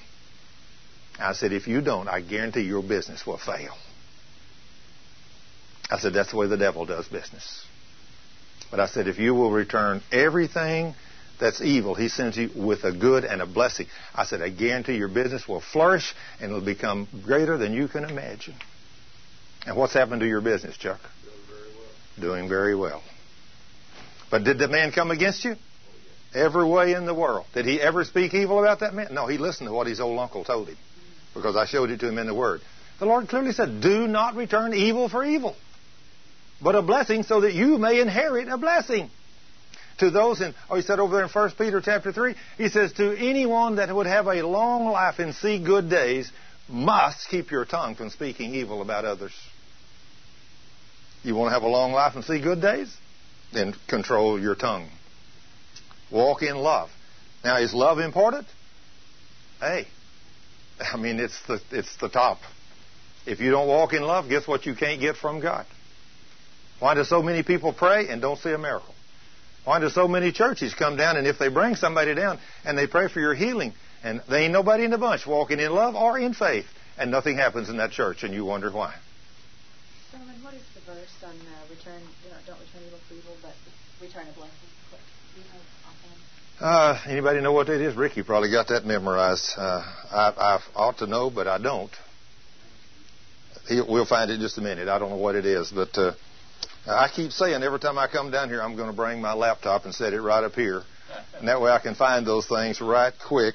[1.19, 3.77] I said, if you don't, I guarantee your business will fail.
[5.91, 7.65] I said, that's the way the devil does business.
[8.71, 10.95] But I said, if you will return everything
[11.41, 13.87] that's evil, he sends you with a good and a blessing.
[14.15, 18.05] I said, I guarantee your business will flourish and it'll become greater than you can
[18.05, 18.55] imagine.
[19.67, 21.01] And what's happened to your business, Chuck?
[21.25, 22.37] Doing very well.
[22.37, 23.03] Doing very well.
[24.31, 25.57] But did the man come against you?
[26.35, 27.47] Every way in the world.
[27.55, 29.09] Did he ever speak evil about that man?
[29.13, 30.77] No, he listened to what his old uncle told him
[31.39, 32.60] because I showed it to him in the Word.
[32.99, 35.57] The Lord clearly said, Do not return evil for evil
[36.60, 39.10] but a blessing so that you may inherit a blessing.
[39.99, 42.92] To those in, oh, he said over there in 1 Peter chapter 3, he says,
[42.94, 46.31] to anyone that would have a long life and see good days,
[46.68, 49.33] must keep your tongue from speaking evil about others.
[51.25, 52.94] You want to have a long life and see good days?
[53.52, 54.89] Then control your tongue.
[56.12, 56.91] Walk in love.
[57.42, 58.47] Now, is love important?
[59.60, 59.89] Hey,
[60.81, 62.39] I mean, it's the, it's the top.
[63.26, 65.66] If you don't walk in love, guess what you can't get from God?
[66.81, 68.94] Why do so many people pray and don't see a miracle?
[69.65, 72.86] Why do so many churches come down and if they bring somebody down and they
[72.86, 76.18] pray for your healing and they ain't nobody in the bunch walking in love or
[76.18, 76.66] in faith
[76.97, 78.94] and nothing happens in that church and you wonder why?
[80.40, 82.00] What is the verse on uh, return,
[82.47, 83.52] don't return evil for evil, but
[84.00, 84.73] return a blessing?
[84.89, 86.16] Do you know offhand?
[86.61, 87.95] Uh, anybody know what that is?
[87.95, 89.53] Ricky probably got that memorized.
[89.57, 89.81] Uh,
[90.11, 91.91] I, I ought to know, but I don't.
[93.69, 94.89] He, we'll find it in just a minute.
[94.89, 96.15] I don't know what it is, but uh,
[96.87, 99.85] I keep saying every time I come down here, I'm going to bring my laptop
[99.85, 100.83] and set it right up here.
[101.39, 103.55] And that way I can find those things right quick.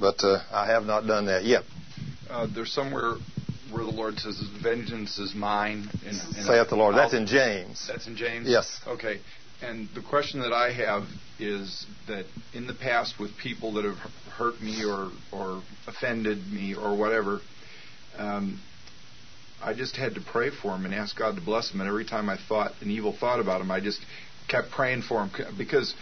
[0.00, 1.62] But uh, I have not done that yet.
[2.28, 3.14] Uh, there's somewhere
[3.70, 6.96] where the Lord says, "Vengeance is mine." And, and Saith the Lord.
[6.96, 7.86] I'll- That's in James.
[7.86, 8.48] That's in James.
[8.48, 8.80] Yes.
[8.88, 9.20] Okay.
[9.62, 11.04] And the question that I have
[11.38, 13.98] is that in the past, with people that have
[14.36, 17.40] hurt me or or offended me or whatever,
[18.18, 18.60] um,
[19.62, 21.80] I just had to pray for them and ask God to bless them.
[21.80, 24.00] And every time I thought an evil thought about them, I just
[24.48, 25.94] kept praying for them because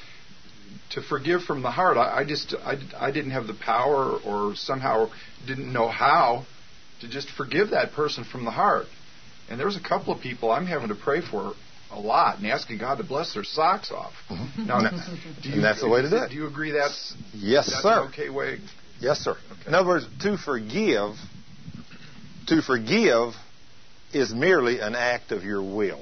[0.90, 4.54] to forgive from the heart, I, I just I, I didn't have the power or
[4.56, 5.10] somehow
[5.46, 6.46] didn't know how
[7.00, 8.86] to just forgive that person from the heart.
[9.48, 11.54] And there's a couple of people I'm having to pray for
[11.92, 14.12] a lot and asking God to bless their socks off.
[14.58, 15.52] Now, do Mm-hmm.
[15.52, 16.30] And that's the way to do it.
[16.30, 18.06] Do you agree that's Yes, that's sir.
[18.08, 18.58] okay way?
[19.00, 19.32] Yes, sir.
[19.32, 19.68] Okay.
[19.68, 21.14] In other words, to forgive,
[22.46, 23.34] to forgive
[24.12, 26.00] is merely an act of your will.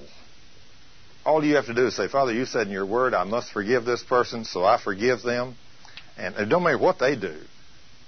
[1.25, 3.52] All you have to do is say, Father, you said in your word, I must
[3.52, 5.55] forgive this person, so I forgive them.
[6.17, 7.36] And it don't matter what they do.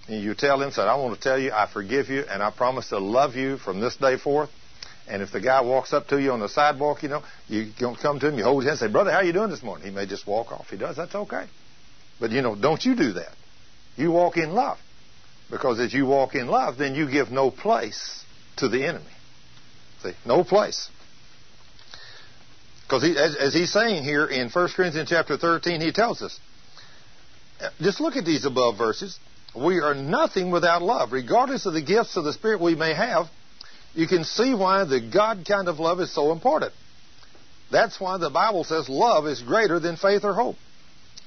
[0.08, 2.50] And you tell them, say, I want to tell you, I forgive you, and I
[2.50, 4.50] promise to love you from this day forth.
[5.12, 7.98] And if the guy walks up to you on the sidewalk, you know, you don't
[7.98, 9.86] come to him, you hold his hand, and say, Brother, how you doing this morning?
[9.86, 10.70] He may just walk off.
[10.70, 11.44] He does, that's okay.
[12.18, 13.34] But you know, don't you do that.
[13.98, 14.78] You walk in love.
[15.50, 18.24] Because as you walk in love, then you give no place
[18.56, 19.04] to the enemy.
[20.02, 20.88] See, no place.
[22.84, 26.40] Because he, as, as he's saying here in 1 Corinthians chapter 13, he tells us,
[27.82, 29.18] just look at these above verses.
[29.54, 31.12] We are nothing without love.
[31.12, 33.26] Regardless of the gifts of the Spirit we may have,
[33.94, 36.72] you can see why the God kind of love is so important.
[37.70, 40.56] That's why the Bible says love is greater than faith or hope.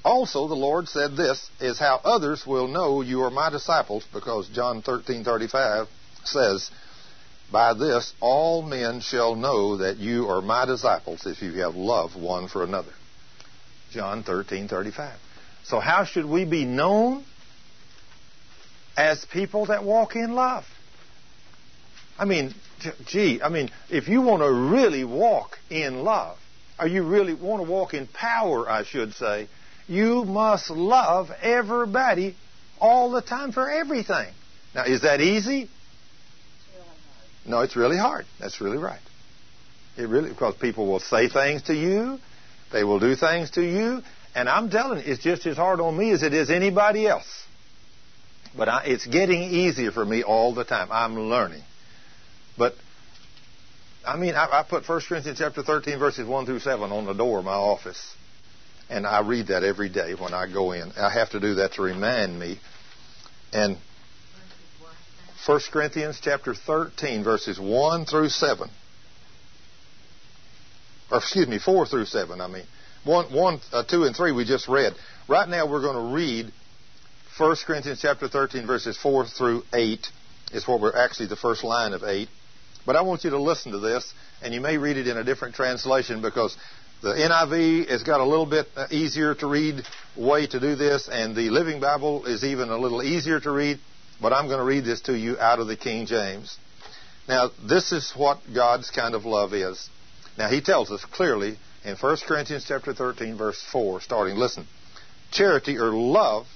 [0.04, 4.48] Also, the Lord said this is how others will know you are my disciples, because
[4.48, 5.88] John 13:35
[6.24, 6.70] says,
[7.50, 12.14] "By this all men shall know that you are my disciples if you have love
[12.14, 12.92] one for another."
[13.90, 15.18] John 13:35.
[15.64, 17.24] So how should we be known
[18.96, 20.64] as people that walk in love?
[22.18, 22.54] I mean,
[23.06, 26.38] gee, I mean, if you want to really walk in love,
[26.78, 29.48] or you really want to walk in power, I should say,
[29.88, 32.36] you must love everybody
[32.80, 34.28] all the time for everything.
[34.74, 35.70] Now, is that easy?
[37.46, 38.26] No, it's really hard.
[38.40, 39.00] That's really right.
[39.96, 42.18] It really, because people will say things to you,
[42.72, 44.02] they will do things to you,
[44.34, 47.44] and I'm telling you, it's just as hard on me as it is anybody else.
[48.56, 50.88] But I, it's getting easier for me all the time.
[50.90, 51.62] I'm learning.
[52.58, 52.74] But
[54.06, 57.12] I mean, I, I put 1 Corinthians chapter 13, verses 1 through 7 on the
[57.12, 58.14] door of my office.
[58.88, 60.92] And I read that every day when I go in.
[60.92, 62.60] I have to do that to remind me.
[63.52, 63.76] And
[65.44, 68.70] 1 Corinthians chapter 13, verses 1 through 7.
[71.10, 72.64] Or excuse me, 4 through 7, I mean.
[73.04, 74.92] 1, one uh, 2, and 3 we just read.
[75.28, 76.52] Right now we're going to read
[77.38, 80.06] 1 Corinthians chapter 13, verses 4 through 8.
[80.52, 82.28] Is what we're actually the first line of 8.
[82.86, 85.24] But I want you to listen to this, and you may read it in a
[85.24, 86.56] different translation because
[87.02, 89.82] the NIV has got a little bit uh, easier to read
[90.16, 93.78] way to do this, and the Living Bible is even a little easier to read.
[94.22, 96.56] But I'm going to read this to you out of the King James.
[97.28, 99.90] Now, this is what God's kind of love is.
[100.38, 104.66] Now, He tells us clearly in 1 Corinthians chapter 13, verse 4, starting, listen,
[105.30, 106.46] charity or love,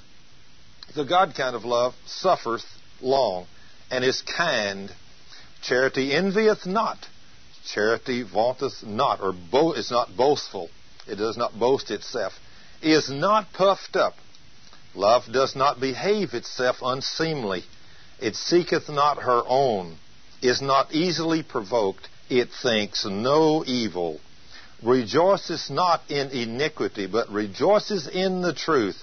[0.94, 2.64] the God kind of love, suffereth
[3.00, 3.46] long
[3.90, 4.90] and is kind.
[5.62, 6.98] Charity envieth not.
[7.66, 10.70] Charity vaunteth not, or bo- is not boastful.
[11.06, 12.32] It does not boast itself.
[12.82, 14.14] Is not puffed up
[14.94, 17.64] Love does not behave itself unseemly.
[18.20, 19.96] It seeketh not her own,
[20.42, 24.20] is not easily provoked, it thinks no evil,
[24.82, 29.02] rejoices not in iniquity, but rejoices in the truth.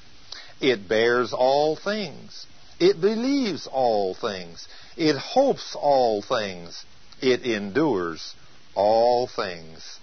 [0.59, 2.45] It bears all things.
[2.79, 4.67] It believes all things.
[4.97, 6.83] It hopes all things.
[7.21, 8.33] It endures
[8.75, 9.99] all things.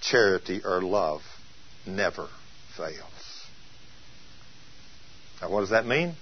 [0.00, 1.22] Charity or love
[1.86, 2.28] never
[2.76, 3.02] fails.
[5.42, 6.14] Now, what does that mean?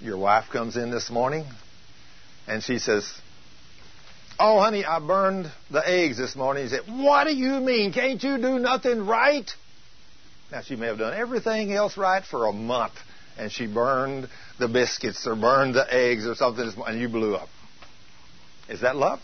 [0.00, 1.44] Your wife comes in this morning
[2.46, 3.12] and she says,
[4.38, 6.64] Oh, honey, I burned the eggs this morning.
[6.64, 7.92] You said, What do you mean?
[7.92, 9.48] Can't you do nothing right?
[10.50, 12.94] Now, she may have done everything else right for a month,
[13.38, 14.28] and she burned
[14.60, 17.48] the biscuits or burned the eggs or something, and you blew up.
[18.68, 19.20] Is that love?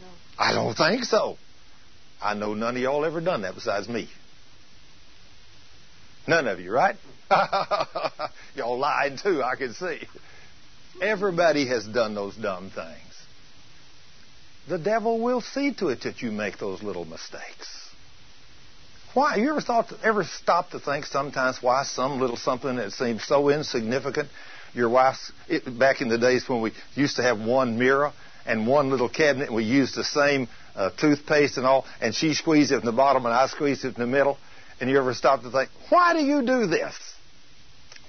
[0.00, 0.08] No.
[0.38, 1.38] I don't think so.
[2.20, 4.08] I know none of y'all ever done that besides me.
[6.26, 6.96] None of you, right?
[8.54, 10.00] Y'all lied too, I can see.
[11.00, 12.96] Everybody has done those dumb things.
[14.68, 17.86] The devil will see to it that you make those little mistakes.
[19.14, 19.36] Why?
[19.36, 23.48] You ever thought, ever stopped to think sometimes why some little something that seems so
[23.48, 24.28] insignificant?
[24.76, 28.12] Your wife's it, back in the days when we used to have one mirror
[28.44, 32.34] and one little cabinet, and we used the same uh, toothpaste and all, and she
[32.34, 34.36] squeezed it in the bottom and I squeezed it in the middle.
[34.78, 36.94] And you ever stop to think, why do you do this?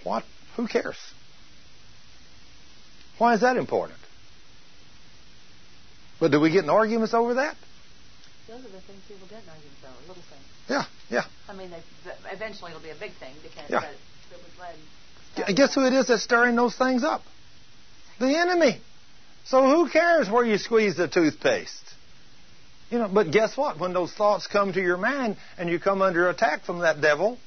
[0.03, 0.25] What?
[0.57, 0.97] Who cares?
[3.17, 3.99] Why is that important?
[6.19, 7.55] But do we get in arguments over that?
[8.49, 10.43] Those are the things people get in arguments over, little things.
[10.69, 11.23] Yeah, yeah.
[11.47, 11.81] I mean, they,
[12.29, 13.83] eventually it'll be a big thing because yeah.
[13.83, 13.95] it
[14.31, 14.75] was led.
[15.53, 17.21] Guess who it is that's stirring those things up?
[18.19, 18.81] The enemy.
[19.45, 21.83] So who cares where you squeeze the toothpaste?
[22.89, 23.79] You know, but guess what?
[23.79, 27.37] When those thoughts come to your mind and you come under attack from that devil,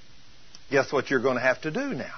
[0.70, 2.14] guess what you're going to have to do now?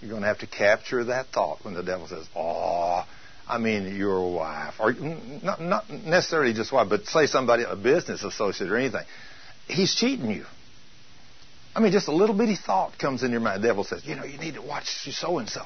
[0.00, 3.04] You're going to have to capture that thought when the devil says, "Oh,
[3.48, 8.24] I mean your wife," or not, not necessarily just wife, but say somebody, a business
[8.24, 9.04] associate or anything.
[9.68, 10.46] He's cheating you.
[11.80, 13.62] I mean, just a little bitty thought comes in your mind.
[13.62, 15.62] The devil says, "You know, you need to watch so and so.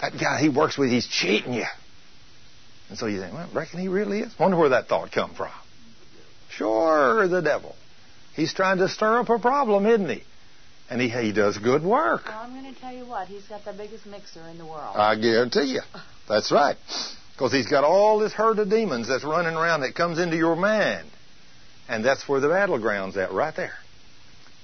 [0.00, 1.66] That guy he works with, he's cheating you."
[2.88, 4.36] And so you think, well, reckon he really is?
[4.38, 5.52] Wonder where that thought come from.
[6.48, 7.76] Sure, the devil.
[8.34, 10.24] He's trying to stir up a problem, isn't he?
[10.88, 12.22] And he, he does good work.
[12.26, 14.96] Well, I'm going to tell you what, he's got the biggest mixer in the world.
[14.96, 15.82] I guarantee you.
[16.26, 16.76] That's right.
[17.34, 20.56] Because he's got all this herd of demons that's running around that comes into your
[20.56, 21.08] mind.
[21.88, 23.74] And that's where the battleground's at, right there.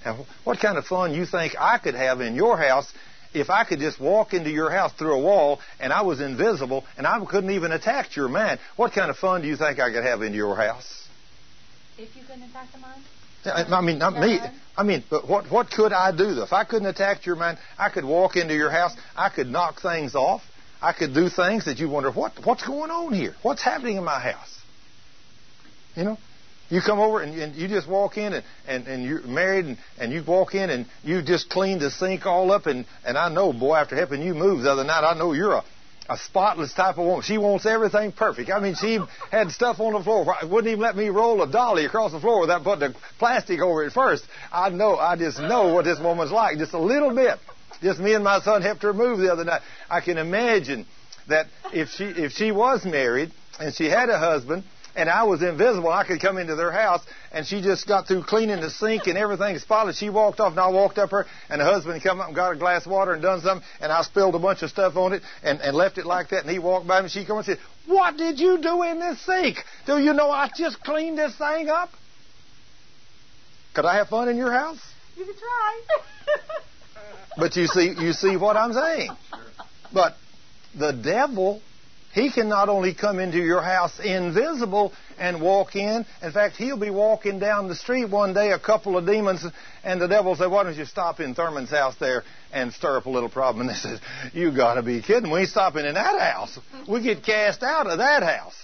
[0.06, 2.90] Now, what kind of fun you think I could have in your house
[3.34, 6.84] if I could just walk into your house through a wall and I was invisible
[6.96, 9.90] and I couldn't even attack your man, what kind of fun do you think I
[9.90, 11.08] could have into your house?
[11.98, 13.02] If you couldn't attack the mine?
[13.72, 14.38] I mean, not me.
[14.76, 16.40] I mean, but what what could I do?
[16.42, 18.92] If I couldn't attack your man, I could walk into your house.
[19.16, 20.42] I could knock things off.
[20.80, 23.34] I could do things that you wonder what what's going on here.
[23.42, 24.60] What's happening in my house?
[25.96, 26.18] You know,
[26.68, 29.78] you come over and, and you just walk in and, and, and you're married and,
[29.98, 33.28] and you walk in and you just clean the sink all up and, and I
[33.28, 35.64] know, boy, after helping you move the other night, I know you're a,
[36.08, 37.22] a spotless type of woman.
[37.22, 38.50] She wants everything perfect.
[38.50, 38.98] I mean, she
[39.30, 40.26] had stuff on the floor.
[40.42, 43.84] Wouldn't even let me roll a dolly across the floor without putting the plastic over
[43.84, 44.24] it first.
[44.52, 47.38] I know, I just know what this woman's like, just a little bit.
[47.82, 49.60] Just me and my son helped her move the other night.
[49.90, 50.86] I can imagine
[51.28, 54.64] that if she if she was married and she had a husband
[54.96, 55.90] and I was invisible.
[55.90, 57.02] I could come into their house,
[57.32, 59.98] and she just got through cleaning the sink and everything spotless.
[59.98, 62.52] She walked off, and I walked up her, and the husband come up and got
[62.52, 65.12] a glass of water and done something, and I spilled a bunch of stuff on
[65.12, 67.36] it and, and left it like that, and he walked by me, and she come
[67.36, 69.58] and said, what did you do in this sink?
[69.86, 71.90] Do you know I just cleaned this thing up?
[73.74, 74.80] Could I have fun in your house?
[75.16, 75.80] You could try.
[77.36, 79.10] but you see, you see what I'm saying.
[79.92, 80.16] But
[80.76, 81.62] the devil,
[82.16, 86.06] he can not only come into your house invisible and walk in.
[86.22, 89.44] In fact, he'll be walking down the street one day, a couple of demons,
[89.84, 93.04] and the devil say, Why don't you stop in Thurman's house there and stir up
[93.04, 93.68] a little problem?
[93.68, 94.00] And they says,
[94.32, 95.30] You gotta be kidding.
[95.30, 96.58] We ain't stopping in that house.
[96.88, 98.56] We get cast out of that house.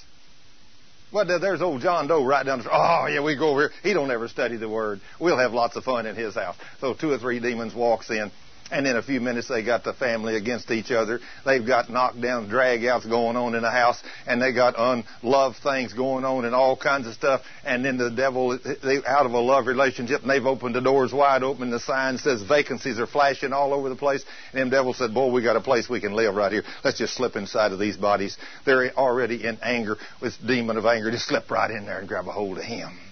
[1.12, 2.74] Well, there's old John Doe right down the street.
[2.74, 3.70] Oh, yeah, we go over here.
[3.82, 5.02] He don't ever study the Word.
[5.20, 6.56] We'll have lots of fun in his house.
[6.80, 8.30] So two or three demons walks in
[8.72, 11.20] and in a few minutes, they got the family against each other.
[11.44, 15.92] They've got knockdown, drag outs going on in the house, and they got unloved things
[15.92, 17.42] going on and all kinds of stuff.
[17.64, 21.12] And then the devil, they out of a love relationship, and they've opened the doors
[21.12, 21.70] wide open.
[21.70, 24.24] The sign says vacancies are flashing all over the place.
[24.52, 26.64] And them devil said, "Boy, we got a place we can live right here.
[26.82, 28.38] Let's just slip inside of these bodies.
[28.64, 31.10] They're already in anger with demon of anger.
[31.10, 33.11] Just slip right in there and grab a hold of him."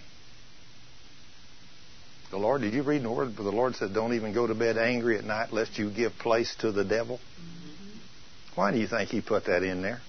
[2.30, 3.34] The Lord, did you read in the Word?
[3.34, 6.54] The Lord said, don't even go to bed angry at night lest you give place
[6.60, 7.18] to the devil.
[7.18, 7.98] Mm-hmm.
[8.54, 10.00] Why do you think He put that in there?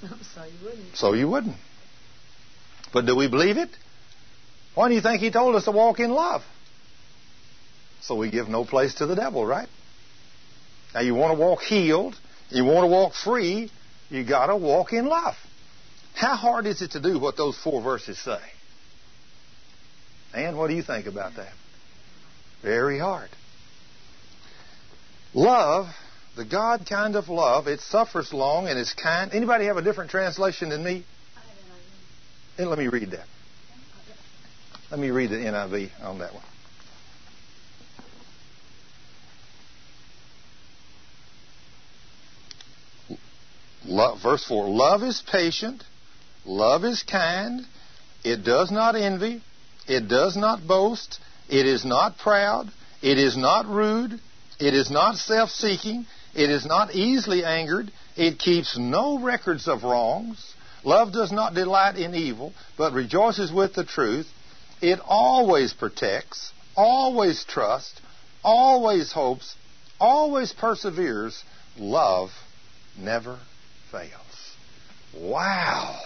[0.00, 0.96] so you wouldn't.
[0.96, 1.56] So you wouldn't.
[2.92, 3.70] But do we believe it?
[4.74, 6.42] Why do you think He told us to walk in love?
[8.00, 9.68] So we give no place to the devil, right?
[10.94, 12.14] Now you want to walk healed,
[12.50, 13.70] you want to walk free,
[14.10, 15.34] you got to walk in love.
[16.14, 18.40] How hard is it to do what those four verses say?
[20.34, 21.52] And what do you think about that?
[22.62, 23.30] Very hard.
[25.32, 25.86] Love,
[26.36, 29.32] the God kind of love, it suffers long and is kind.
[29.32, 31.04] Anybody have a different translation than me?
[32.58, 33.26] And let me read that.
[34.90, 36.44] Let me read the NIV on that one.
[43.86, 45.84] Love, verse 4 Love is patient,
[46.44, 47.62] love is kind,
[48.24, 49.42] it does not envy,
[49.86, 51.18] it does not boast.
[51.48, 52.70] It is not proud.
[53.02, 54.18] It is not rude.
[54.58, 56.06] It is not self seeking.
[56.34, 57.92] It is not easily angered.
[58.16, 60.54] It keeps no records of wrongs.
[60.84, 64.26] Love does not delight in evil, but rejoices with the truth.
[64.80, 68.00] It always protects, always trusts,
[68.42, 69.54] always hopes,
[69.98, 71.42] always perseveres.
[71.78, 72.30] Love
[72.98, 73.38] never
[73.90, 74.10] fails.
[75.16, 76.00] Wow.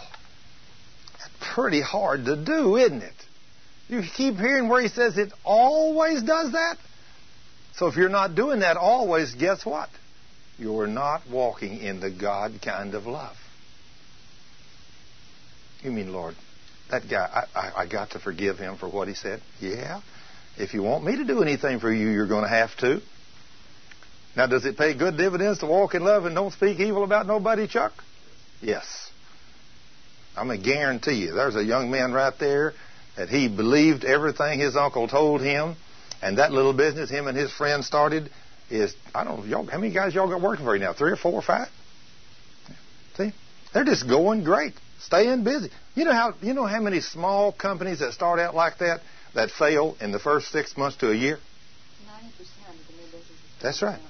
[1.19, 3.15] That's pretty hard to do, isn't it?
[3.89, 6.77] You keep hearing where he says it always does that.
[7.77, 9.89] So if you're not doing that always, guess what?
[10.59, 13.37] You're not walking in the God kind of love.
[15.83, 16.35] You mean, Lord,
[16.91, 19.41] that guy, I, I, I got to forgive him for what he said?
[19.61, 20.01] Yeah.
[20.57, 23.01] If you want me to do anything for you, you're going to have to.
[24.37, 27.27] Now, does it pay good dividends to walk in love and don't speak evil about
[27.27, 27.93] nobody, Chuck?
[28.61, 29.11] Yes.
[30.37, 31.33] I'm going to guarantee you.
[31.33, 32.75] There's a young man right there
[33.19, 35.75] that he believed everything his uncle told him,
[36.23, 38.31] and that little business him and his friend started
[38.71, 40.93] is I don't know y'all how many guys y'all got working for you now?
[40.93, 41.69] Three or four or five?
[43.17, 43.33] See,
[43.75, 45.71] they're just going great, staying busy.
[45.97, 49.01] You know how you know how many small companies that start out like that
[49.35, 51.39] that fail in the first six months to a year?
[52.07, 53.37] Ninety percent of the new businesses.
[53.61, 54.01] That's right.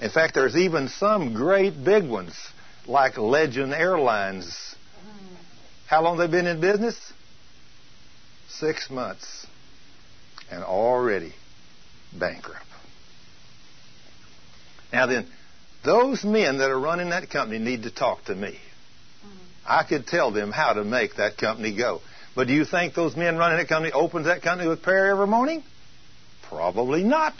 [0.00, 2.34] In fact, there's even some great big ones
[2.86, 4.44] like Legend Airlines.
[4.44, 5.36] Mm.
[5.86, 7.12] How long they been in business?
[8.48, 9.46] Six months
[10.50, 11.34] and already
[12.18, 12.64] bankrupt.
[14.92, 15.26] Now then,
[15.84, 18.48] those men that are running that company need to talk to me.
[18.50, 19.36] Mm-hmm.
[19.66, 22.00] I could tell them how to make that company go.
[22.34, 25.26] But do you think those men running that company opens that company with prayer every
[25.26, 25.62] morning?
[26.48, 27.34] Probably not.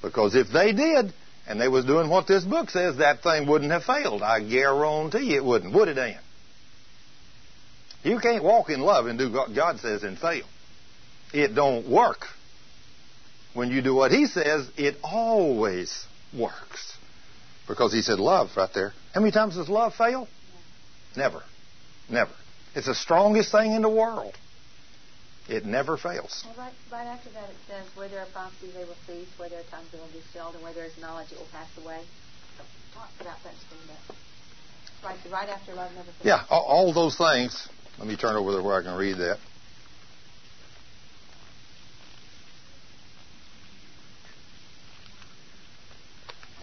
[0.00, 1.12] Because if they did,
[1.46, 4.22] and they was doing what this book says, that thing wouldn't have failed.
[4.22, 5.74] I guarantee you it wouldn't.
[5.74, 6.18] Would it, Ann?
[8.04, 10.44] You can't walk in love and do what God says and fail.
[11.32, 12.26] It don't work.
[13.54, 16.96] When you do what He says, it always works.
[17.68, 18.92] Because He said love right there.
[19.14, 20.28] How many times does love fail?
[21.16, 21.42] Never.
[22.10, 22.32] Never.
[22.74, 24.34] It's the strongest thing in the world.
[25.48, 26.44] It never fails.
[26.46, 29.28] Well, right, right after that, it says, Where there are prophecies, they will cease.
[29.36, 30.54] Where there are tongues, they will be stilled.
[30.54, 32.00] And where there is knowledge, it will pass away.
[32.94, 34.16] Talk about that just a bit.
[35.04, 36.24] Right, right after love never fails.
[36.24, 39.38] Yeah, all, all those things let me turn over there where I can read that.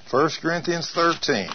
[0.10, 1.50] First Corinthians 13.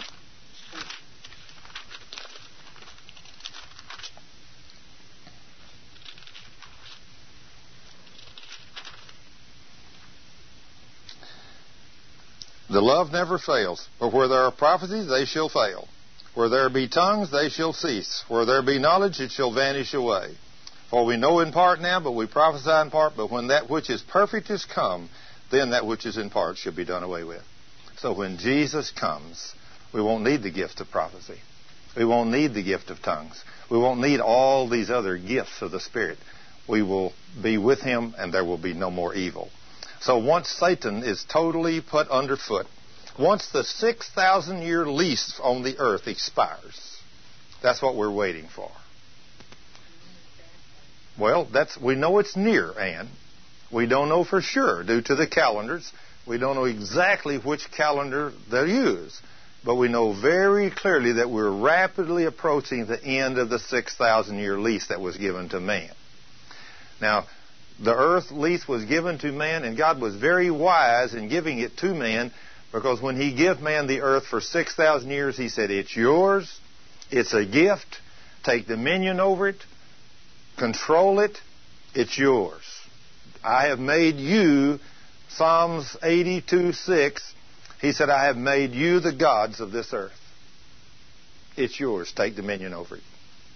[12.69, 15.89] The love never fails, but where there are prophecies, they shall fail.
[16.33, 18.23] Where there be tongues, they shall cease.
[18.29, 20.35] Where there be knowledge, it shall vanish away.
[20.89, 23.13] For we know in part now, but we prophesy in part.
[23.17, 25.09] But when that which is perfect is come,
[25.51, 27.43] then that which is in part shall be done away with.
[27.97, 29.53] So when Jesus comes,
[29.95, 31.39] We won't need the gift of prophecy.
[31.95, 33.41] We won't need the gift of tongues.
[33.71, 36.17] We won't need all these other gifts of the Spirit.
[36.67, 39.49] We will be with Him and there will be no more evil.
[40.01, 42.67] So once Satan is totally put underfoot,
[43.17, 46.97] once the 6,000 year lease on the earth expires,
[47.63, 48.69] that's what we're waiting for.
[51.17, 53.07] Well, that's we know it's near, Anne.
[53.71, 55.89] We don't know for sure due to the calendars.
[56.27, 59.21] We don't know exactly which calendar they'll use,
[59.63, 64.57] but we know very clearly that we're rapidly approaching the end of the 6,000 year
[64.59, 65.91] lease that was given to man.
[66.99, 67.27] Now,
[67.79, 71.77] the earth lease was given to man, and God was very wise in giving it
[71.77, 72.31] to man
[72.71, 76.59] because when He gave man the earth for 6,000 years, He said, It's yours,
[77.11, 77.99] it's a gift,
[78.43, 79.63] take dominion over it,
[80.57, 81.37] control it,
[81.93, 82.63] it's yours.
[83.43, 84.79] I have made you,
[85.29, 87.33] Psalms 82 6,
[87.81, 90.13] He said, I have made you the gods of this earth.
[91.57, 93.03] It's yours, take dominion over it.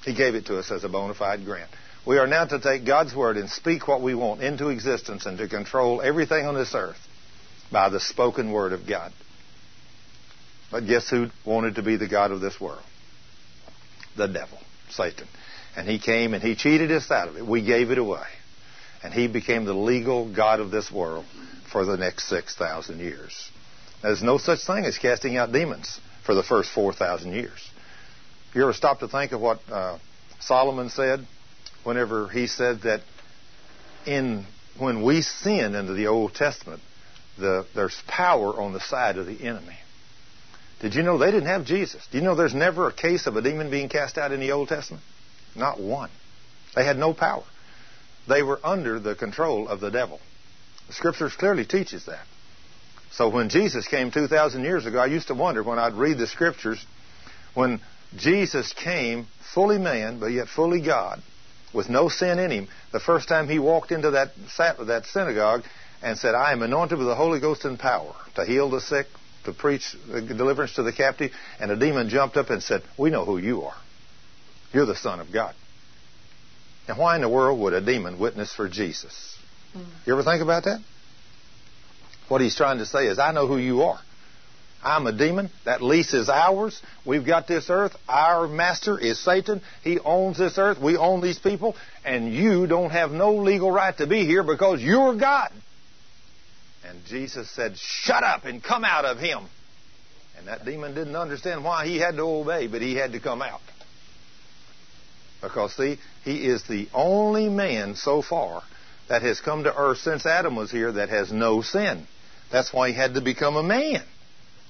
[0.04, 1.70] He gave it to us as a bona fide grant.
[2.06, 5.38] We are now to take God's Word and speak what we want into existence and
[5.38, 6.98] to control everything on this earth
[7.72, 9.12] by the spoken Word of God.
[10.72, 12.84] But guess who wanted to be the God of this world?
[14.16, 15.28] The devil, Satan.
[15.76, 17.46] And he came and he cheated us out of it.
[17.46, 18.26] We gave it away.
[19.04, 21.26] And he became the legal God of this world
[21.72, 23.50] for the next 6,000 years.
[24.02, 27.70] There's no such thing as casting out demons for the first 4,000 years.
[28.54, 29.98] You ever stop to think of what uh,
[30.40, 31.26] Solomon said
[31.84, 33.02] whenever he said that
[34.06, 34.46] in
[34.78, 36.82] when we sin into the Old Testament,
[37.38, 39.78] the, there's power on the side of the enemy.
[40.82, 42.08] Did you know they didn't have Jesus?
[42.10, 44.52] Do you know there's never a case of a demon being cast out in the
[44.54, 45.04] Old Testament?
[45.56, 46.10] Not one.
[46.76, 47.44] They had no power.
[48.28, 50.20] They were under the control of the devil.
[50.90, 52.26] The scriptures clearly teaches that.
[53.12, 56.26] So when Jesus came 2,000 years ago, I used to wonder when I'd read the
[56.28, 56.84] scriptures,
[57.54, 57.80] when
[58.18, 61.22] Jesus came fully man, but yet fully God,
[61.74, 65.64] with no sin in him, the first time he walked into that, that synagogue
[66.02, 69.06] and said, I am anointed with the Holy Ghost and power to heal the sick,
[69.46, 73.26] to preach deliverance to the captive, and a demon jumped up and said, We know
[73.26, 73.78] who you are.
[74.74, 75.54] You're the Son of God.
[76.88, 79.39] Now, why in the world would a demon witness for Jesus?
[79.76, 79.86] Mm.
[80.06, 80.80] You ever think about that?
[82.28, 84.00] What he's trying to say is, I know who you are.
[84.82, 85.50] I'm a demon.
[85.66, 86.82] That lease is ours.
[87.06, 87.96] We've got this earth.
[88.08, 89.62] Our master is Satan.
[89.84, 90.80] He owns this earth.
[90.80, 91.76] We own these people.
[92.06, 95.52] And you don't have no legal right to be here because you're God.
[96.88, 99.46] And Jesus said, Shut up and come out of him.
[100.38, 103.42] And that demon didn't understand why he had to obey, but he had to come
[103.42, 103.60] out.
[105.42, 108.64] Because, see, he is the only man so far
[109.10, 112.08] that has come to earth since Adam was here that has no sin.
[112.52, 114.04] That's why he had to become a man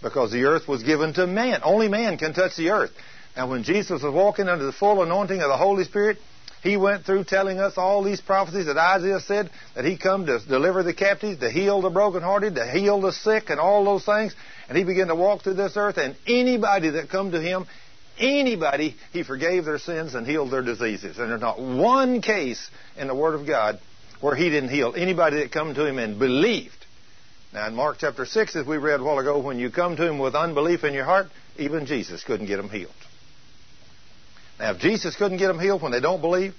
[0.02, 1.62] because the earth was given to man.
[1.64, 2.92] Only man can touch the earth.
[3.36, 6.18] And when Jesus was walking under the full anointing of the Holy Spirit,
[6.62, 10.40] he went through telling us all these prophecies that Isaiah said that he come to
[10.40, 14.36] deliver the captives, to heal the brokenhearted, to heal the sick, and all those things.
[14.68, 17.66] And he began to walk through this earth, and anybody that come to him,
[18.18, 21.18] anybody, he forgave their sins and healed their diseases.
[21.18, 23.80] And there's not one case in the Word of God
[24.22, 26.86] where he didn't heal anybody that come to him and believed.
[27.54, 30.08] Now, in Mark chapter 6, as we read a while ago, when you come to
[30.08, 32.92] him with unbelief in your heart, even Jesus couldn't get them healed.
[34.60, 36.54] Now, if Jesus couldn't get them healed when they don't believe,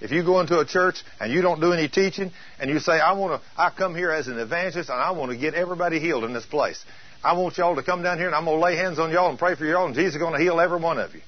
[0.00, 3.00] if you go into a church and you don't do any teaching and you say,
[3.00, 6.00] I want to, I come here as an evangelist and I want to get everybody
[6.00, 6.84] healed in this place.
[7.24, 9.30] I want y'all to come down here and I'm going to lay hands on y'all
[9.30, 11.22] and pray for y'all and Jesus is going to heal every one of you.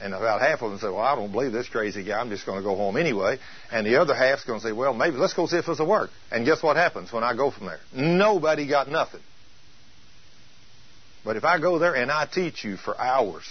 [0.00, 2.18] And about half of them say, well, I don't believe this crazy guy.
[2.18, 3.38] I'm just going to go home anyway.
[3.70, 5.86] And the other half's going to say, well, maybe let's go see if this will
[5.86, 6.10] work.
[6.30, 7.80] And guess what happens when I go from there?
[7.94, 9.20] Nobody got nothing.
[11.24, 13.44] But if I go there and I teach you for hours,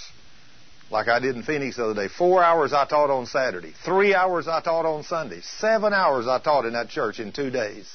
[0.92, 4.14] like I did in Phoenix the other day, four hours I taught on Saturday, three
[4.14, 7.90] hours I taught on Sunday, seven hours I taught in that church in two days.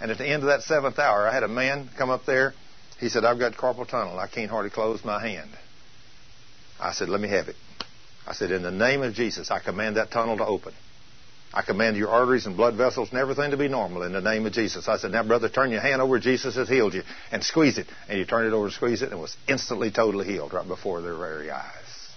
[0.00, 2.54] And at the end of that seventh hour, I had a man come up there.
[3.00, 4.18] He said, I've got carpal tunnel.
[4.18, 5.50] I can't hardly close my hand.
[6.84, 7.56] I said, let me have it.
[8.26, 10.74] I said, in the name of Jesus, I command that tunnel to open.
[11.52, 14.44] I command your arteries and blood vessels and everything to be normal in the name
[14.44, 14.86] of Jesus.
[14.86, 16.18] I said, now, brother, turn your hand over.
[16.18, 17.02] Jesus has healed you.
[17.32, 17.86] And squeeze it.
[18.08, 21.00] And you turn it over squeeze it, and it was instantly totally healed right before
[21.00, 22.08] their very eyes.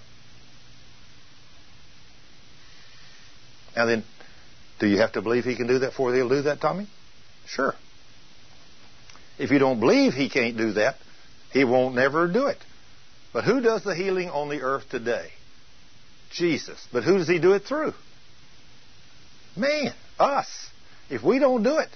[3.74, 4.04] Now then,
[4.80, 6.88] do you have to believe he can do that before he'll do that, Tommy?
[7.46, 7.74] Sure.
[9.38, 10.96] If you don't believe he can't do that,
[11.52, 12.58] he won't never do it.
[13.38, 15.30] But who does the healing on the earth today?
[16.32, 16.76] Jesus.
[16.92, 17.92] But who does he do it through?
[19.54, 20.48] Man, us.
[21.08, 21.88] If we don't do it,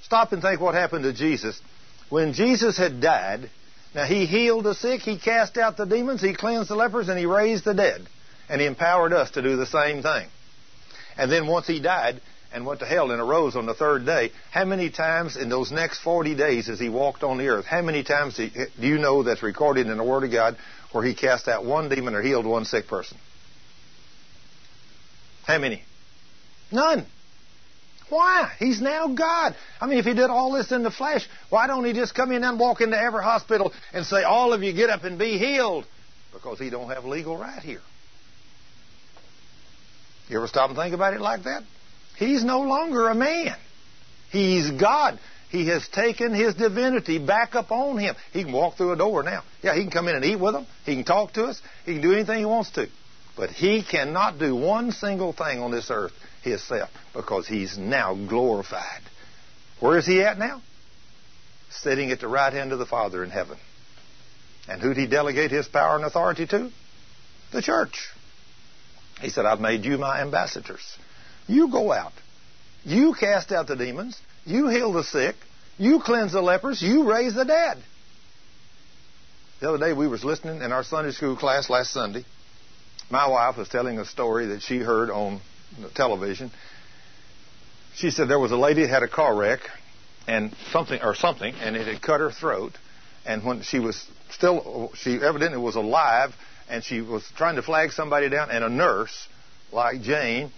[0.00, 1.60] stop and think what happened to Jesus.
[2.08, 3.50] When Jesus had died,
[3.94, 7.18] Now, he healed the sick, he cast out the demons, he cleansed the lepers, and
[7.18, 8.08] he raised the dead.
[8.48, 10.26] And he empowered us to do the same thing.
[11.18, 14.32] And then once he died and went to hell and arose on the third day,
[14.50, 17.82] how many times in those next 40 days as he walked on the earth, how
[17.82, 20.56] many times do you know that's recorded in the Word of God
[20.92, 23.18] where he cast out one demon or healed one sick person?
[25.44, 25.82] How many?
[26.70, 27.06] None.
[28.10, 28.52] Why?
[28.58, 29.54] He's now God.
[29.80, 32.32] I mean, if he did all this in the flesh, why don't he just come
[32.32, 35.38] in and walk into every hospital and say, all of you get up and be
[35.38, 35.86] healed?
[36.32, 37.82] Because he don't have legal right here.
[40.28, 41.62] You ever stop and think about it like that?
[42.16, 43.56] He's no longer a man.
[44.30, 45.18] He's God.
[45.50, 48.14] He has taken his divinity back upon him.
[48.32, 49.42] He can walk through a door now.
[49.62, 50.66] Yeah, he can come in and eat with them.
[50.84, 51.60] He can talk to us.
[51.86, 52.88] He can do anything he wants to.
[53.36, 56.12] But he cannot do one single thing on this earth
[56.42, 59.02] himself because he's now glorified.
[59.80, 60.60] Where is he at now?
[61.70, 63.58] Sitting at the right hand of the Father in heaven.
[64.68, 66.70] And who did he delegate his power and authority to?
[67.52, 68.08] The church.
[69.20, 70.98] He said, I've made you my ambassadors.
[71.46, 72.12] You go out.
[72.84, 74.20] You cast out the demons.
[74.48, 75.36] You heal the sick.
[75.76, 76.80] You cleanse the lepers.
[76.80, 77.76] You raise the dead.
[79.60, 82.24] The other day we was listening in our Sunday school class last Sunday.
[83.10, 85.42] My wife was telling a story that she heard on
[85.94, 86.50] television.
[87.94, 89.60] She said there was a lady that had a car wreck
[90.26, 92.72] and something or something and it had cut her throat
[93.26, 96.32] and when she was still she evidently was alive
[96.70, 99.28] and she was trying to flag somebody down, and a nurse,
[99.72, 100.52] like Jane,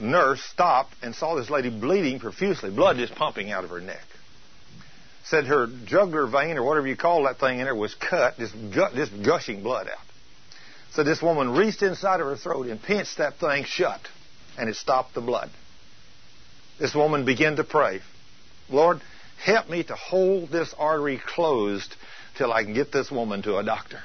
[0.00, 4.02] nurse stopped and saw this lady bleeding profusely, blood just pumping out of her neck.
[5.24, 8.54] Said her jugular vein, or whatever you call that thing in there, was cut, just,
[8.72, 10.04] just gushing blood out.
[10.92, 14.00] So this woman reached inside of her throat and pinched that thing shut,
[14.58, 15.50] and it stopped the blood.
[16.78, 18.00] This woman began to pray,
[18.68, 19.00] Lord,
[19.42, 21.94] help me to hold this artery closed
[22.36, 24.00] till I can get this woman to a doctor.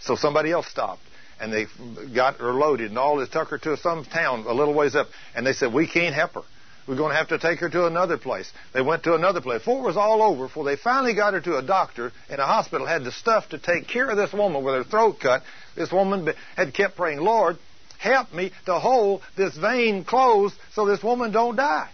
[0.00, 1.02] So somebody else stopped
[1.42, 1.66] and they
[2.14, 5.08] got her loaded and all this, took her to some town a little ways up
[5.34, 6.42] and they said, we can't help her.
[6.86, 8.50] We're going to have to take her to another place.
[8.72, 9.58] They went to another place.
[9.58, 12.46] Before it was all over, before they finally got her to a doctor in a
[12.46, 15.42] hospital, had the stuff to take care of this woman with her throat cut.
[15.74, 17.58] This woman had kept praying, Lord,
[17.98, 21.90] help me to hold this vein closed so this woman don't die.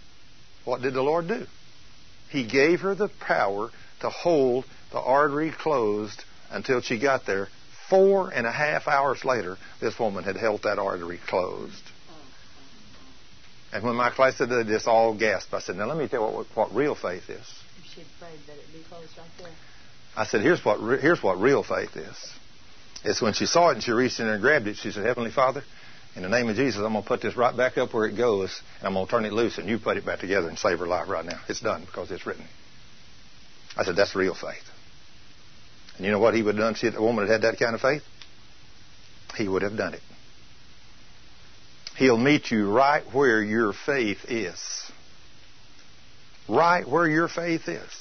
[0.65, 1.45] What did the Lord do?
[2.29, 3.71] He gave her the power
[4.01, 7.47] to hold the artery closed until she got there
[7.89, 11.83] Four and a half hours later, this woman had held that artery closed.
[13.71, 15.53] And when my class said this, all gasped.
[15.53, 17.45] I said, "Now let me tell you what, what real faith is."
[17.83, 19.51] She prayed that it be closed right there.
[20.15, 22.33] I said, "Here's what here's what real faith is.
[23.03, 24.77] It's when she saw it and she reached in and grabbed it.
[24.77, 25.63] She said, Heavenly Father,
[26.15, 28.17] in the name of Jesus, I'm going to put this right back up where it
[28.17, 30.57] goes, and I'm going to turn it loose, and you put it back together and
[30.57, 31.39] save her life right now.
[31.47, 32.45] It's done because it's written."
[33.77, 34.68] I said, "That's real faith."
[35.99, 37.75] And you know what he would have done if a woman had had that kind
[37.75, 38.03] of faith?
[39.35, 40.01] He would have done it.
[41.97, 44.89] He'll meet you right where your faith is.
[46.47, 47.91] Right where your faith is.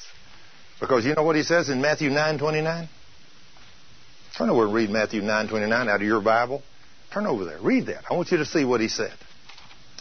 [0.78, 2.89] Because you know what he says in Matthew 9:29?
[4.36, 6.62] Turn over and read Matthew 9:29 out of your Bible.
[7.10, 7.59] Turn over there.
[7.59, 8.05] Read that.
[8.09, 9.12] I want you to see what he said.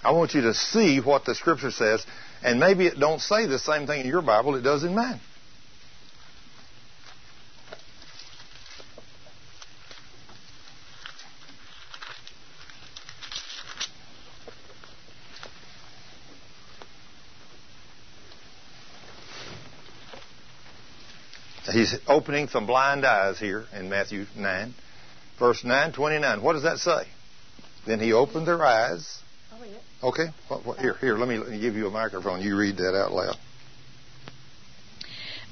[0.04, 2.06] I want you to see what the scripture says,
[2.44, 5.20] and maybe it don't say the same thing in your Bible it does in mine.
[21.78, 24.74] He's opening some blind eyes here in Matthew 9.
[25.38, 26.42] Verse 9, 29.
[26.42, 27.04] What does that say?
[27.86, 29.20] Then he opened their eyes.
[30.04, 30.26] Okay.
[30.48, 31.18] What, what, here, here.
[31.18, 32.42] Let me, let me give you a microphone.
[32.42, 33.36] You read that out loud.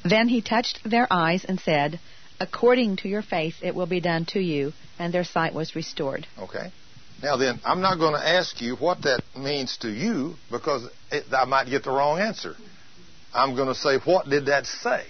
[0.03, 1.99] Then he touched their eyes and said,
[2.39, 4.73] According to your faith, it will be done to you.
[4.97, 6.25] And their sight was restored.
[6.39, 6.71] Okay.
[7.21, 11.25] Now then, I'm not going to ask you what that means to you because it,
[11.31, 12.55] I might get the wrong answer.
[13.31, 15.05] I'm going to say, what did that say?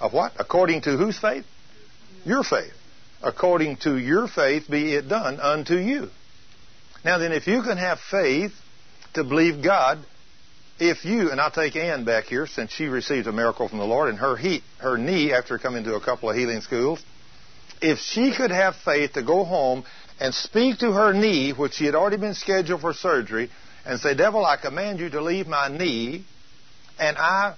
[0.00, 0.32] Of what?
[0.38, 1.44] According to whose faith?
[2.24, 2.72] Your faith.
[3.22, 6.08] According to your faith be it done unto you.
[7.04, 8.52] Now then, if you can have faith
[9.14, 9.98] to believe God,
[10.78, 13.84] if you, and I'll take Ann back here since she received a miracle from the
[13.84, 17.02] Lord and her, he, her knee after coming to a couple of healing schools,
[17.82, 19.84] if she could have faith to go home
[20.18, 23.50] and speak to her knee, which she had already been scheduled for surgery,
[23.84, 26.24] and say, Devil, I command you to leave my knee,
[26.98, 27.54] and I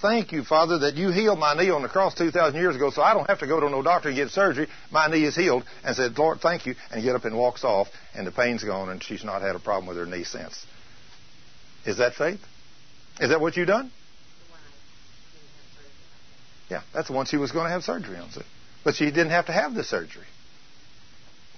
[0.00, 3.00] Thank you, Father, that you healed my knee on the cross 2,000 years ago, so
[3.00, 4.68] I don't have to go to no doctor and get surgery.
[4.90, 5.64] My knee is healed.
[5.84, 6.74] And said, Lord, thank you.
[6.90, 9.58] And get up and walks off, and the pain's gone, and she's not had a
[9.58, 10.66] problem with her knee since.
[11.86, 12.40] Is that faith?
[13.20, 13.90] Is that what you've done?
[16.68, 18.28] Yeah, that's the one she was going to have surgery on.
[18.84, 20.26] But she didn't have to have the surgery.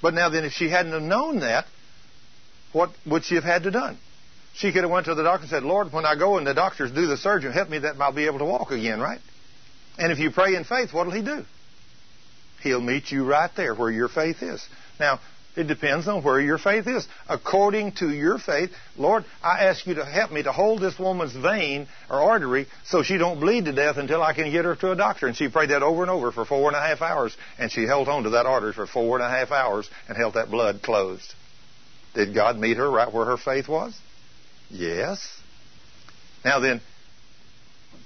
[0.01, 1.65] But now then, if she hadn't have known that,
[2.73, 3.99] what would she have had to done?
[4.59, 6.53] She could have went to the doctor and said, Lord, when I go and the
[6.53, 9.21] doctors do the surgery, help me that I'll be able to walk again, right?
[9.99, 11.45] And if you pray in faith, what'll he do?
[12.63, 14.67] He'll meet you right there where your faith is.
[14.99, 15.21] Now,
[15.57, 17.07] it depends on where your faith is.
[17.29, 21.37] According to your faith, Lord, I ask you to help me to hold this woman's
[21.37, 24.91] vein or artery so she don't bleed to death until I can get her to
[24.91, 25.29] a doctor.
[25.29, 27.85] And she prayed that over and over for four and a half hours, and she
[27.85, 30.83] held on to that artery for four and a half hours and held that blood
[30.83, 31.33] closed.
[32.15, 33.97] Did God meet her right where her faith was?
[34.71, 35.21] Yes.
[36.45, 36.81] Now then,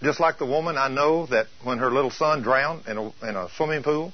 [0.02, 3.36] just like the woman, I know that when her little son drowned in a, in
[3.36, 4.12] a swimming pool,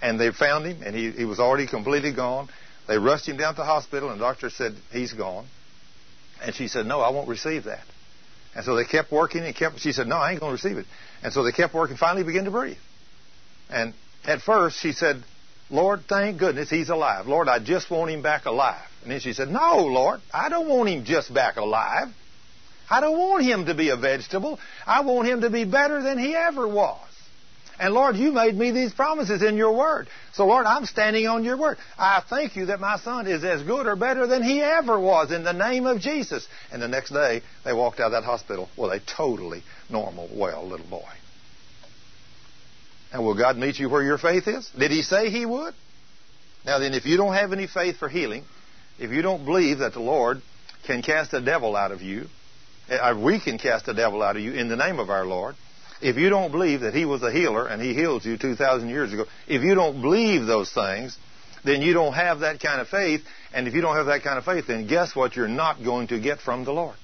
[0.00, 2.48] and they found him, and he, he was already completely gone.
[2.86, 5.46] They rushed him down to the hospital, and the doctor said, He's gone.
[6.42, 7.84] And she said, No, I won't receive that.
[8.54, 10.78] And so they kept working and kept, she said, No, I ain't going to receive
[10.78, 10.86] it.
[11.22, 12.78] And so they kept working, finally began to breathe.
[13.68, 13.92] And
[14.24, 15.22] at first she said,
[15.70, 17.26] Lord, thank goodness he's alive.
[17.26, 18.86] Lord, I just want him back alive.
[19.02, 22.08] And then she said, No, Lord, I don't want him just back alive.
[22.90, 24.58] I don't want him to be a vegetable.
[24.86, 27.04] I want him to be better than he ever was.
[27.78, 30.08] And Lord, you made me these promises in your word.
[30.32, 31.78] So Lord, I'm standing on your word.
[31.96, 35.30] I thank you that my son is as good or better than he ever was
[35.30, 36.48] in the name of Jesus.
[36.72, 40.66] And the next day, they walked out of that hospital with a totally normal, well
[40.66, 41.06] little boy.
[43.12, 44.68] And will God meet you where your faith is?
[44.78, 45.74] Did he say he would?
[46.64, 48.44] Now then, if you don't have any faith for healing,
[48.98, 50.42] if you don't believe that the Lord
[50.86, 52.26] can cast a devil out of you,
[52.90, 55.54] uh, we can cast a devil out of you in the name of our Lord,
[56.00, 59.12] if you don't believe that he was a healer and he healed you 2,000 years
[59.12, 61.16] ago, if you don't believe those things,
[61.64, 63.22] then you don't have that kind of faith.
[63.52, 66.08] And if you don't have that kind of faith, then guess what you're not going
[66.08, 66.96] to get from the Lord?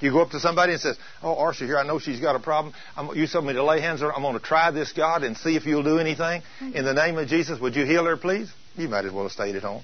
[0.00, 2.40] You go up to somebody and says, "Oh, Arcia, here I know she's got a
[2.40, 2.74] problem.
[2.96, 4.14] I'm, you told me to lay hands on her.
[4.14, 6.74] I'm going to try this God and see if you'll do anything mm-hmm.
[6.74, 7.60] in the name of Jesus.
[7.60, 9.82] Would you heal her, please?" You might as well have stayed at home.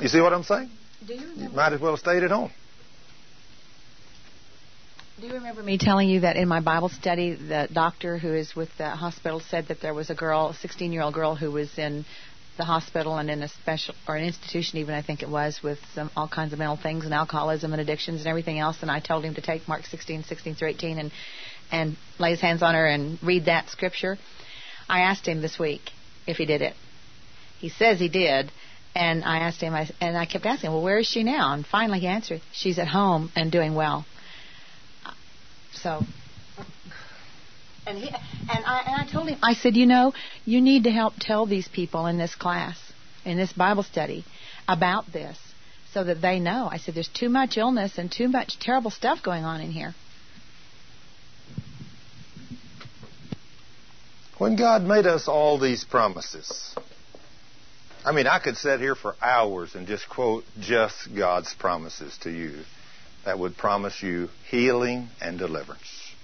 [0.00, 0.70] You see what I'm saying?
[1.06, 2.50] Do you, you might as well have stayed at home.
[5.20, 8.56] Do you remember me telling you that in my Bible study, the doctor who is
[8.56, 11.50] with the hospital said that there was a girl, a 16 year old girl, who
[11.50, 12.06] was in
[12.60, 15.78] the hospital and in a special or an institution, even I think it was, with
[15.94, 18.76] some all kinds of mental things and alcoholism and addictions and everything else.
[18.82, 21.10] And I told him to take Mark 16, 16 through 18 and
[21.72, 24.18] and lay his hands on her and read that scripture.
[24.88, 25.90] I asked him this week
[26.26, 26.74] if he did it.
[27.58, 28.52] He says he did.
[28.94, 31.54] And I asked him, I, and I kept asking, well, where is she now?
[31.54, 34.04] And finally he answered, she's at home and doing well.
[35.74, 36.02] So,
[37.86, 40.12] and he and I and I told him I said, you know,
[40.44, 42.78] you need to help tell these people in this class,
[43.24, 44.24] in this Bible study,
[44.68, 45.38] about this,
[45.92, 46.68] so that they know.
[46.70, 49.94] I said, there's too much illness and too much terrible stuff going on in here.
[54.38, 56.74] When God made us all these promises,
[58.04, 62.30] I mean, I could sit here for hours and just quote just God's promises to
[62.30, 62.62] you
[63.26, 66.14] that would promise you healing and deliverance.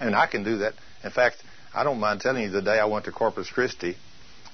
[0.00, 0.74] And I can do that.
[1.04, 1.42] In fact,
[1.74, 3.96] I don't mind telling you the day I went to Corpus Christi,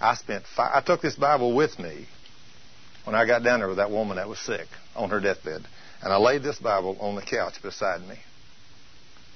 [0.01, 2.07] I spent five, I took this Bible with me
[3.05, 5.63] when I got down there with that woman that was sick on her deathbed.
[6.03, 8.19] And I laid this Bible on the couch beside me.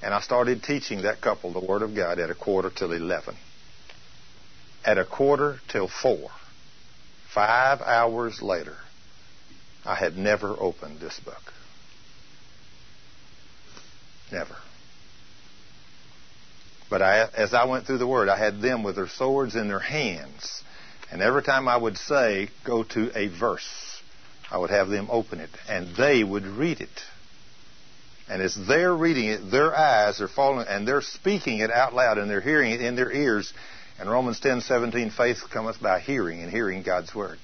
[0.02, 3.36] And I started teaching that couple the Word of God at a quarter till 11.
[4.84, 6.28] At a quarter till 4,
[7.32, 8.76] five hours later,
[9.84, 11.52] I had never opened this book.
[14.30, 14.56] Never.
[16.92, 19.66] But I, as I went through the Word, I had them with their swords in
[19.66, 20.62] their hands.
[21.10, 24.02] And every time I would say, go to a verse,
[24.50, 25.48] I would have them open it.
[25.70, 27.00] And they would read it.
[28.28, 32.18] And as they're reading it, their eyes are falling, and they're speaking it out loud,
[32.18, 33.54] and they're hearing it in their ears.
[33.98, 37.38] And Romans 10, 17, faith cometh by hearing, and hearing God's Word.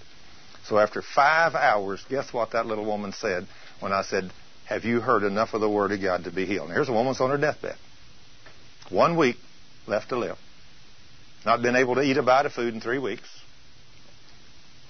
[0.67, 3.47] So after five hours, guess what that little woman said
[3.81, 4.31] when I said,
[4.67, 6.71] have you heard enough of the Word of God to be healed?
[6.71, 7.77] here's a woman on her deathbed.
[8.91, 9.37] One week
[9.87, 10.39] left to live.
[11.45, 13.29] Not been able to eat a bite of food in three weeks.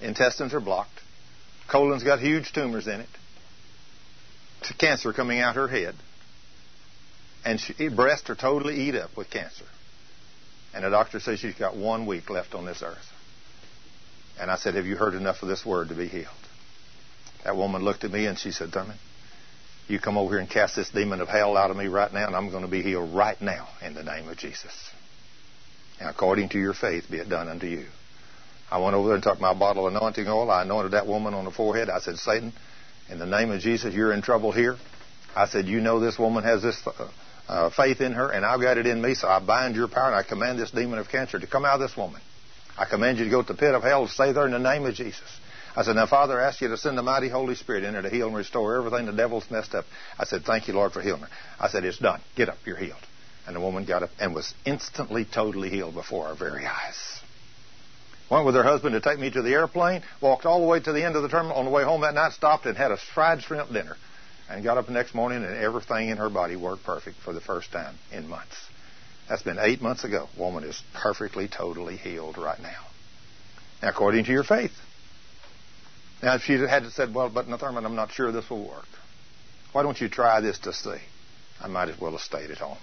[0.01, 1.01] Intestines are blocked.
[1.69, 3.09] Colon's got huge tumors in it.
[4.77, 5.95] Cancer coming out her head.
[7.45, 9.65] And she, breasts are totally eat up with cancer.
[10.73, 12.97] And the doctor says she's got one week left on this earth.
[14.39, 16.27] And I said, Have you heard enough of this word to be healed?
[17.43, 18.97] That woman looked at me and she said, Thurman,
[19.89, 22.27] you come over here and cast this demon of hell out of me right now,
[22.27, 24.71] and I'm going to be healed right now in the name of Jesus.
[25.99, 27.85] And according to your faith, be it done unto you.
[28.71, 30.49] I went over there and took my bottle of anointing oil.
[30.51, 31.89] I anointed that woman on the forehead.
[31.89, 32.53] I said, Satan,
[33.09, 34.77] in the name of Jesus, you're in trouble here.
[35.35, 37.09] I said, you know this woman has this uh,
[37.47, 40.07] uh, faith in her, and I've got it in me, so I bind your power,
[40.07, 42.21] and I command this demon of cancer to come out of this woman.
[42.77, 44.59] I command you to go to the pit of hell, and stay there in the
[44.59, 45.39] name of Jesus.
[45.75, 48.01] I said, Now, Father, I ask you to send the mighty Holy Spirit in there
[48.01, 49.85] to heal and restore everything the devil's messed up.
[50.17, 51.29] I said, Thank you, Lord, for healing her.
[51.59, 52.21] I said, It's done.
[52.35, 52.57] Get up.
[52.65, 52.99] You're healed.
[53.45, 57.19] And the woman got up and was instantly, totally healed before our very eyes.
[58.29, 60.91] Went with her husband to take me to the airplane, walked all the way to
[60.91, 61.57] the end of the terminal.
[61.57, 63.97] On the way home that night, stopped and had a fried shrimp dinner
[64.49, 67.41] and got up the next morning and everything in her body worked perfect for the
[67.41, 68.55] first time in months.
[69.27, 70.27] That's been eight months ago.
[70.37, 72.85] Woman is perfectly, totally healed right now.
[73.81, 74.71] Now, according to your faith.
[76.21, 78.87] Now, if she had said, well, but Thurman, I'm not sure this will work.
[79.71, 80.97] Why don't you try this to see?
[81.61, 82.77] I might as well have stayed at home.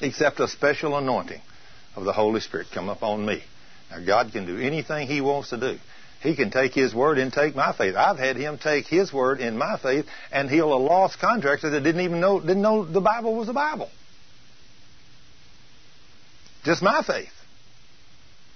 [0.00, 1.40] Except a special anointing
[1.96, 3.42] of the Holy Spirit come upon me.
[3.90, 5.78] Now, God can do anything He wants to do.
[6.20, 7.94] He can take His word and take my faith.
[7.96, 11.82] I've had Him take His word in my faith and heal a lost contractor that
[11.82, 13.90] didn't even know didn't know the Bible was the Bible.
[16.64, 17.32] Just my faith.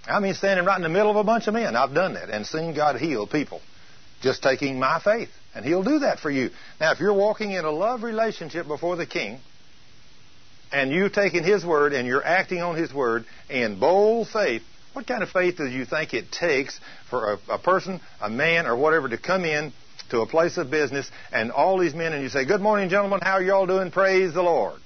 [0.07, 1.77] I mean, standing right in the middle of a bunch of men.
[1.77, 3.61] I've done that and seen God heal people
[4.23, 5.31] just taking my faith.
[5.55, 6.51] And He'll do that for you.
[6.81, 9.41] Now, if you're walking in a love relationship before the King,
[10.73, 14.62] and you've taken His word and you're acting on His word in bold faith,
[14.93, 18.67] what kind of faith do you think it takes for a, a, person, a man,
[18.67, 19.73] or whatever to come in
[20.11, 23.20] to a place of business and all these men and you say, Good morning, gentlemen,
[23.23, 23.91] how are you all doing?
[23.91, 24.81] Praise the Lord.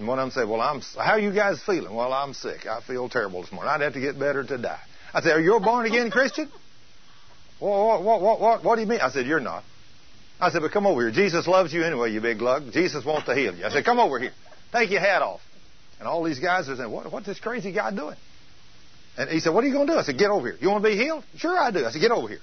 [0.00, 1.94] And one of them said, Well, I'm, how are you guys feeling?
[1.94, 2.66] Well, I'm sick.
[2.66, 3.70] I feel terrible this morning.
[3.70, 4.80] I'd have to get better to die.
[5.14, 6.50] I said, Are you a born again Christian?
[7.58, 9.00] What, what, what, what, what do you mean?
[9.00, 9.62] I said, You're not.
[10.40, 11.10] I said, But come over here.
[11.12, 12.72] Jesus loves you anyway, you big lug.
[12.72, 13.64] Jesus wants to heal you.
[13.64, 14.32] I said, Come over here.
[14.72, 15.42] Take your hat off.
[15.98, 18.16] And all these guys are saying, what, what's this crazy guy doing?
[19.18, 19.98] And he said, what are you going to do?
[19.98, 20.56] I said, get over here.
[20.60, 21.24] You want to be healed?
[21.36, 21.84] Sure I do.
[21.84, 22.40] I said, get over here.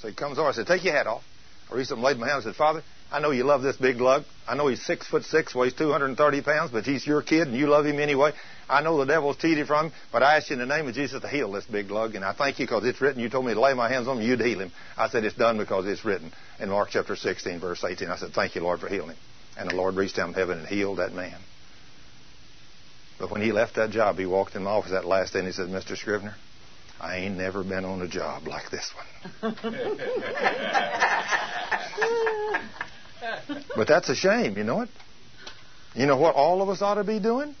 [0.00, 0.48] So he comes over.
[0.48, 1.22] I said, take your hat off.
[1.70, 2.40] I reached and laid my hand.
[2.40, 4.24] I said, Father, I know you love this big lug.
[4.46, 7.66] I know he's six foot six, weighs 230 pounds, but he's your kid and you
[7.66, 8.32] love him anyway.
[8.68, 10.94] I know the devil's cheated from him, but I ask you in the name of
[10.94, 13.22] Jesus to heal this big lug, and I thank you because it's written.
[13.22, 14.72] You told me to lay my hands on him, you'd heal him.
[14.96, 18.10] I said, it's done because it's written in Mark chapter 16, verse 18.
[18.10, 19.16] I said, thank you, Lord, for healing.
[19.56, 21.38] And the Lord reached down from heaven and healed that man.
[23.18, 25.48] But when he left that job, he walked in the office that last day and
[25.48, 25.96] he said, Mr.
[25.96, 26.34] Scrivner,
[27.00, 28.92] I ain't never been on a job like this
[29.40, 29.56] one.
[33.76, 34.88] but that's a shame, you know it?
[35.94, 37.54] You know what all of us ought to be doing?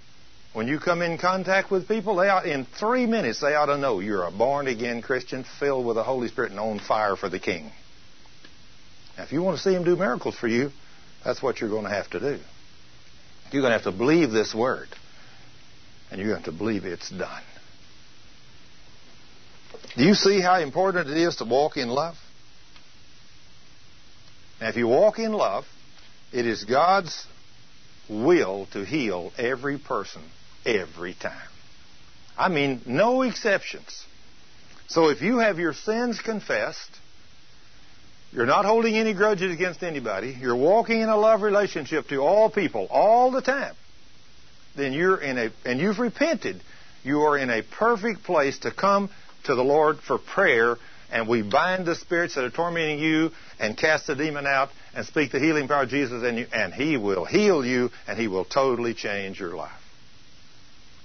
[0.52, 3.78] When you come in contact with people, they ought, in three minutes they ought to
[3.78, 7.28] know you're a born again Christian filled with the Holy Spirit and on fire for
[7.28, 7.70] the King.
[9.16, 10.70] Now, if you want to see Him do miracles for you,
[11.24, 12.38] that's what you're going to have to do.
[13.50, 14.88] You're going to have to believe this word
[16.10, 17.42] and you're have to believe it's done.
[19.96, 22.14] Do you see how important it is to walk in love?
[24.60, 25.64] Now, if you walk in love,
[26.32, 27.26] it is God's
[28.08, 30.22] will to heal every person
[30.64, 31.48] every time.
[32.36, 34.04] I mean, no exceptions.
[34.88, 36.90] So if you have your sins confessed,
[38.32, 42.50] you're not holding any grudges against anybody, you're walking in a love relationship to all
[42.50, 43.74] people all the time,
[44.76, 46.62] then you're in a, and you've repented,
[47.04, 49.10] you are in a perfect place to come
[49.44, 50.76] to the Lord for prayer,
[51.10, 55.06] and we bind the spirits that are tormenting you and cast the demon out and
[55.06, 58.28] speak the healing power of Jesus in you, and He will heal you and He
[58.28, 59.72] will totally change your life.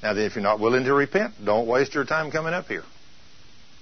[0.01, 2.83] Now, then, if you're not willing to repent, don't waste your time coming up here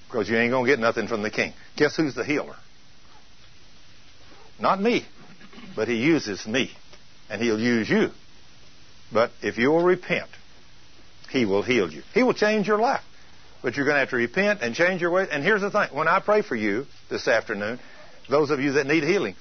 [0.08, 1.54] because you ain't going to get nothing from the King.
[1.78, 2.56] Guess who's the healer?
[4.60, 5.06] Not me,
[5.76, 6.72] but He uses me,
[7.30, 8.12] and He'll use you
[9.12, 10.30] but if you will repent,
[11.30, 12.04] He will heal you.
[12.14, 13.04] He will change your life.
[13.62, 15.28] But you're going to have to repent and change your ways.
[15.32, 17.80] And here's the thing when I pray for you this afternoon,
[18.32, 19.36] those of you that need healing,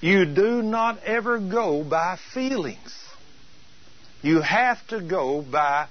[0.00, 2.98] you do not ever go by feelings.
[4.22, 5.88] You have to go by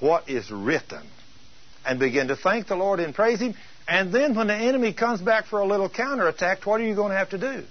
[0.00, 1.02] what is written
[1.86, 3.54] and begin to thank the Lord and praise Him.
[3.88, 7.10] And then when the enemy comes back for a little counterattack, what are you going
[7.10, 7.64] to have to do?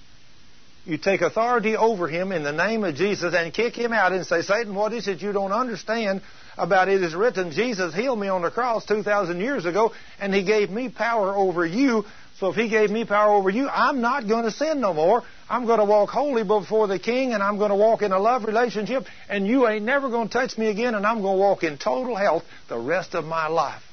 [0.86, 4.26] you take authority over him in the name of Jesus and kick him out and
[4.26, 6.22] say, Satan, what is it you don't understand
[6.58, 10.44] about it is written, Jesus healed me on the cross 2,000 years ago, and he
[10.44, 12.06] gave me power over you.
[12.42, 15.22] So if he gave me power over you, I'm not going to sin no more.
[15.48, 18.18] I'm going to walk holy before the king, and I'm going to walk in a
[18.18, 21.40] love relationship, and you ain't never going to touch me again, and I'm going to
[21.40, 23.84] walk in total health the rest of my life.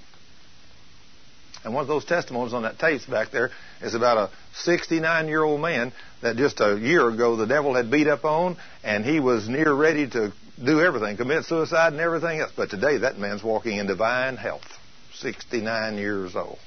[1.62, 3.51] And one of those testimonies on that tape back there
[3.83, 4.31] is about a
[4.62, 8.57] 69 year old man that just a year ago the devil had beat up on,
[8.83, 10.33] and he was near ready to
[10.65, 12.52] do everything, commit suicide and everything else.
[12.57, 14.65] But today that man's walking in divine health,
[15.12, 16.59] 69 years old.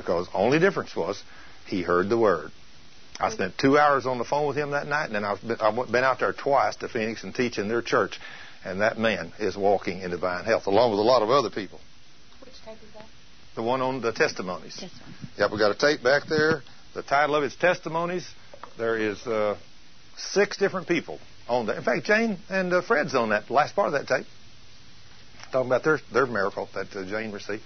[0.00, 1.22] Because only difference was
[1.66, 2.50] he heard the word.
[3.20, 5.60] I spent two hours on the phone with him that night, and then I've been,
[5.60, 8.18] I've been out there twice to Phoenix and teaching their church,
[8.64, 11.80] and that man is walking in divine health, along with a lot of other people.
[12.44, 13.06] Which tape is that?
[13.56, 14.76] The one on the testimonies.
[14.76, 15.16] Testimonies.
[15.36, 16.62] Yep, we got a tape back there.
[16.94, 18.28] The title of it's Testimonies.
[18.76, 19.56] There is uh,
[20.16, 21.18] six different people
[21.48, 21.76] on that.
[21.76, 24.26] In fact, Jane and uh, Fred's on that last part of that tape,
[25.50, 27.62] talking about their their miracle that uh, Jane received.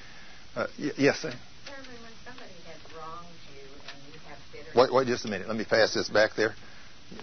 [0.57, 1.33] Uh, y- yes, sir.
[4.75, 5.49] Wait, wait just a minute.
[5.49, 6.55] Let me pass this back there.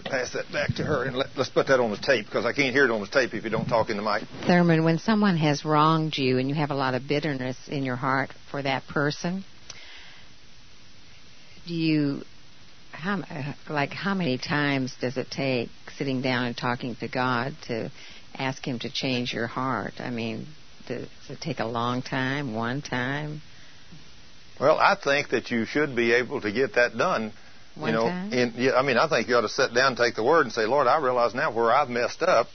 [0.05, 2.53] Pass that back to her, and let, us put that on the tape because I
[2.53, 4.23] can't hear it on the tape if you don't talk in the mic.
[4.45, 7.95] Thurman, when someone has wronged you and you have a lot of bitterness in your
[7.95, 9.43] heart for that person,
[11.65, 12.21] do you,
[12.91, 13.23] how,
[13.67, 17.91] like, how many times does it take sitting down and talking to God to
[18.35, 19.93] ask Him to change your heart?
[19.99, 20.45] I mean,
[20.87, 23.41] does it take a long time, one time?
[24.59, 27.31] Well, I think that you should be able to get that done.
[27.75, 28.33] One you know, time?
[28.33, 30.45] in yeah, I mean, I think you ought to sit down, and take the word,
[30.45, 32.47] and say, Lord, I realize now where I've messed up,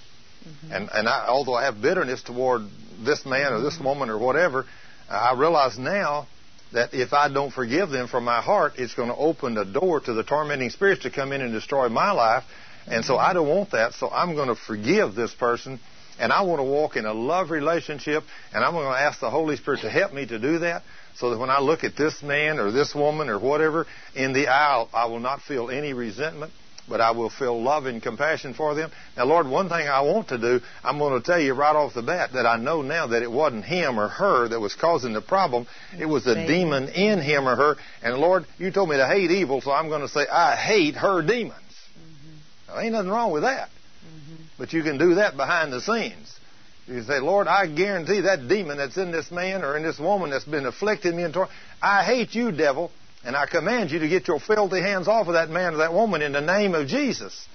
[0.44, 0.73] Mm-hmm.
[0.73, 2.68] and and I, although I have bitterness toward
[3.02, 4.66] this man or this woman or whatever,
[5.08, 6.26] I realize now
[6.73, 10.00] that if I don't forgive them from my heart, it's going to open the door
[10.00, 12.44] to the tormenting spirits to come in and destroy my life.
[12.86, 13.94] And so I don't want that.
[13.94, 15.81] So I'm going to forgive this person.
[16.18, 18.24] And I want to walk in a love relationship.
[18.52, 20.83] And I'm going to ask the Holy Spirit to help me to do that.
[21.17, 24.49] So that when I look at this man or this woman or whatever in the
[24.49, 26.52] aisle, I will not feel any resentment.
[26.86, 28.91] But I will feel love and compassion for them.
[29.17, 31.94] Now, Lord, one thing I want to do, I'm going to tell you right off
[31.94, 35.15] the bat that I know now that it wasn't him or her that was causing
[35.15, 35.67] the problem.
[35.99, 36.47] It was the Satan.
[36.47, 37.76] demon in him or her.
[38.02, 40.94] And Lord, you told me to hate evil, so I'm going to say I hate
[40.97, 41.57] her demons.
[41.57, 42.75] Mm-hmm.
[42.75, 43.70] Now, ain't nothing wrong with that.
[43.70, 44.43] Mm-hmm.
[44.59, 46.39] But you can do that behind the scenes.
[46.87, 50.31] You say, Lord, I guarantee that demon that's in this man or in this woman
[50.31, 51.49] that's been afflicting me and torn,
[51.81, 52.91] I hate you, devil,
[53.25, 55.95] and I command you to get your filthy hands off of that man or that
[55.95, 57.47] woman in the name of Jesus.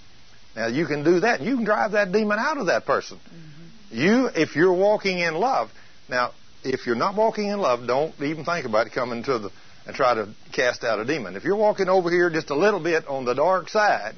[0.55, 1.41] Now you can do that.
[1.41, 3.17] You can drive that demon out of that person.
[3.17, 3.97] Mm-hmm.
[3.97, 5.69] You, if you're walking in love.
[6.09, 6.31] Now,
[6.63, 9.51] if you're not walking in love, don't even think about it coming to the
[9.89, 11.35] and try to cast out a demon.
[11.35, 14.13] If you're walking over here just a little bit on the dark side,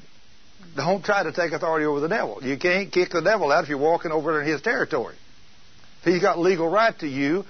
[0.76, 2.38] don't try to take authority over the devil.
[2.42, 5.16] You can't kick the devil out if you're walking over in his territory.
[6.00, 7.44] If he's got legal right to you,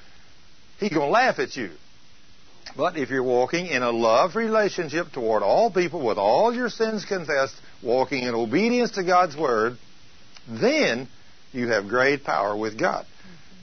[0.79, 1.71] he's going to laugh at you.
[2.77, 7.05] But if you're walking in a love relationship toward all people with all your sins
[7.05, 9.77] confessed, walking in obedience to God's word,
[10.49, 11.09] then
[11.53, 13.07] you have great power with God.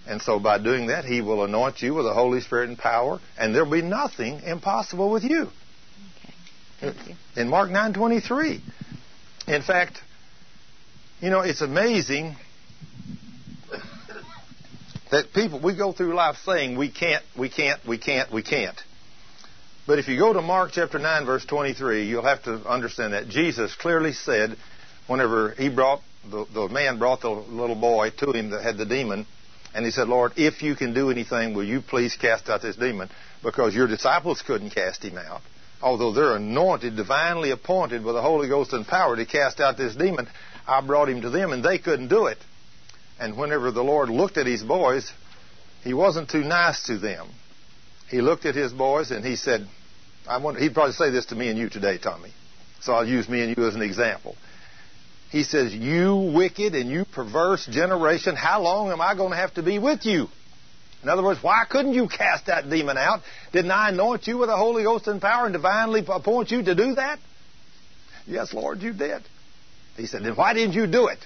[0.07, 3.19] And so by doing that, He will anoint you with the Holy Spirit and power,
[3.37, 5.49] and there'll be nothing impossible with you.
[6.81, 6.93] Okay.
[6.93, 7.15] Thank you.
[7.35, 8.61] In Mark 9:23.
[9.49, 9.97] In fact,
[11.21, 12.35] you know, it's amazing
[15.09, 18.79] that people we go through life saying we can't, we can't, we can't, we can't.
[19.87, 23.27] But if you go to Mark chapter 9 verse 23, you'll have to understand that
[23.27, 24.55] Jesus clearly said
[25.07, 28.85] whenever he brought the, the man brought the little boy to him that had the
[28.85, 29.25] demon,
[29.73, 32.75] and he said, Lord, if you can do anything, will you please cast out this
[32.75, 33.09] demon?
[33.41, 35.41] Because your disciples couldn't cast him out.
[35.81, 39.95] Although they're anointed, divinely appointed with the Holy Ghost and power to cast out this
[39.95, 40.27] demon,
[40.67, 42.37] I brought him to them and they couldn't do it.
[43.19, 45.11] And whenever the Lord looked at his boys,
[45.83, 47.27] he wasn't too nice to them.
[48.09, 49.67] He looked at his boys and he said,
[50.27, 52.33] I wonder, he'd probably say this to me and you today, Tommy.
[52.81, 54.35] So I'll use me and you as an example.
[55.31, 59.53] He says, You wicked and you perverse generation, how long am I going to have
[59.55, 60.27] to be with you?
[61.01, 63.21] In other words, why couldn't you cast that demon out?
[63.53, 66.75] Didn't I anoint you with the Holy Ghost and power and divinely appoint you to
[66.75, 67.19] do that?
[68.27, 69.23] Yes, Lord, you did.
[69.95, 71.19] He said, Then why didn't you do it?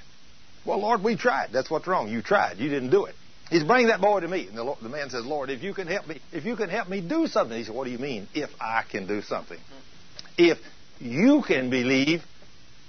[0.65, 1.49] Well, Lord, we tried.
[1.51, 2.09] That's what's wrong.
[2.09, 2.57] You tried.
[2.57, 3.15] You didn't do it.
[3.49, 4.47] He's bringing that boy to me.
[4.47, 6.69] And the, Lord, the man says, Lord, if you can help me, if you can
[6.69, 7.57] help me do something.
[7.57, 9.59] He said, What do you mean, if I can do something?
[10.37, 10.59] If
[10.99, 12.23] you can believe,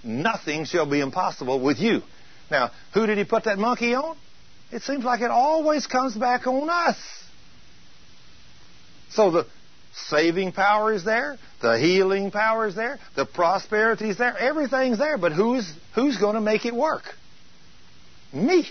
[0.02, 2.02] nothing shall be impossible with you.
[2.50, 4.16] Now, who did he put that monkey on?
[4.72, 6.96] It seems like it always comes back on us.
[9.10, 9.46] So the
[9.94, 15.16] saving power is there, the healing power is there, the prosperity is there, everything's there,
[15.16, 17.04] but who's who's going to make it work?
[18.32, 18.66] Me.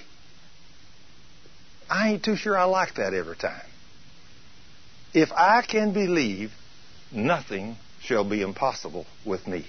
[1.89, 3.61] I ain't too sure I like that every time.
[5.13, 6.51] If I can believe,
[7.11, 9.65] nothing shall be impossible with me.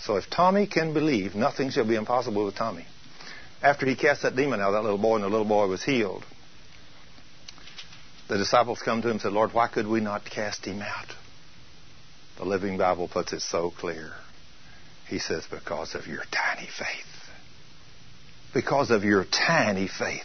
[0.00, 2.86] So if Tommy can believe, nothing shall be impossible with Tommy.
[3.62, 6.24] After he cast that demon out that little boy and the little boy was healed,
[8.28, 11.08] the disciples come to him and said, Lord, why could we not cast him out?
[12.38, 14.12] The Living Bible puts it so clear.
[15.08, 17.30] He says, because of your tiny faith.
[18.52, 20.24] Because of your tiny faith.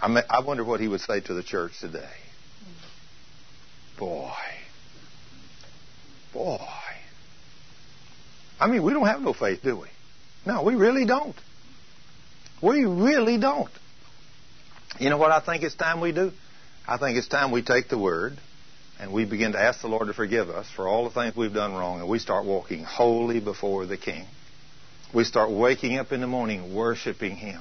[0.00, 2.10] I, mean, I wonder what he would say to the church today.
[3.98, 4.32] Boy.
[6.32, 6.66] Boy.
[8.58, 9.88] I mean, we don't have no faith, do we?
[10.44, 11.36] No, we really don't.
[12.62, 13.70] We really don't.
[14.98, 16.32] You know what I think it's time we do?
[16.88, 18.38] I think it's time we take the word
[18.98, 21.52] and we begin to ask the Lord to forgive us for all the things we've
[21.52, 24.24] done wrong and we start walking holy before the King.
[25.14, 27.60] We start waking up in the morning worshiping Him.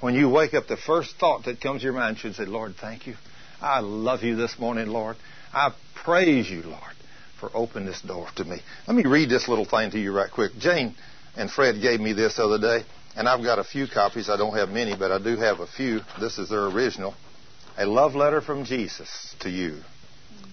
[0.00, 2.74] When you wake up, the first thought that comes to your mind should say, Lord,
[2.76, 3.14] thank you.
[3.60, 5.16] I love you this morning, Lord.
[5.52, 6.94] I praise you, Lord,
[7.40, 8.60] for opening this door to me.
[8.86, 10.52] Let me read this little thing to you right quick.
[10.58, 10.94] Jane
[11.36, 12.84] and Fred gave me this the other day,
[13.16, 14.28] and I've got a few copies.
[14.28, 16.00] I don't have many, but I do have a few.
[16.20, 17.14] This is their original.
[17.78, 19.78] A love letter from Jesus to you.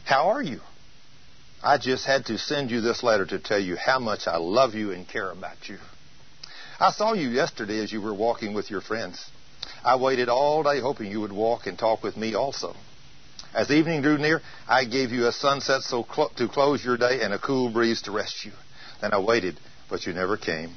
[0.05, 0.59] How are you?
[1.61, 4.73] I just had to send you this letter to tell you how much I love
[4.75, 5.77] you and care about you.
[6.79, 9.29] I saw you yesterday as you were walking with your friends.
[9.83, 12.75] I waited all day hoping you would walk and talk with me also.
[13.53, 17.21] As evening drew near, I gave you a sunset so cl- to close your day
[17.21, 18.51] and a cool breeze to rest you.
[18.99, 19.59] Then I waited,
[19.89, 20.73] but you never came.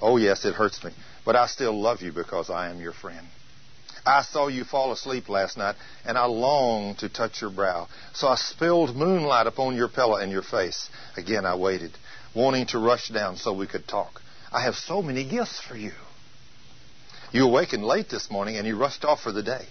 [0.00, 0.92] Oh, yes, it hurts me,
[1.26, 3.26] but I still love you because I am your friend.
[4.06, 5.74] I saw you fall asleep last night,
[6.04, 7.88] and I longed to touch your brow.
[8.14, 10.88] So I spilled moonlight upon your pillow and your face.
[11.16, 11.90] Again I waited,
[12.32, 14.22] wanting to rush down so we could talk.
[14.52, 15.90] I have so many gifts for you.
[17.32, 19.66] You awakened late this morning, and you rushed off for the day.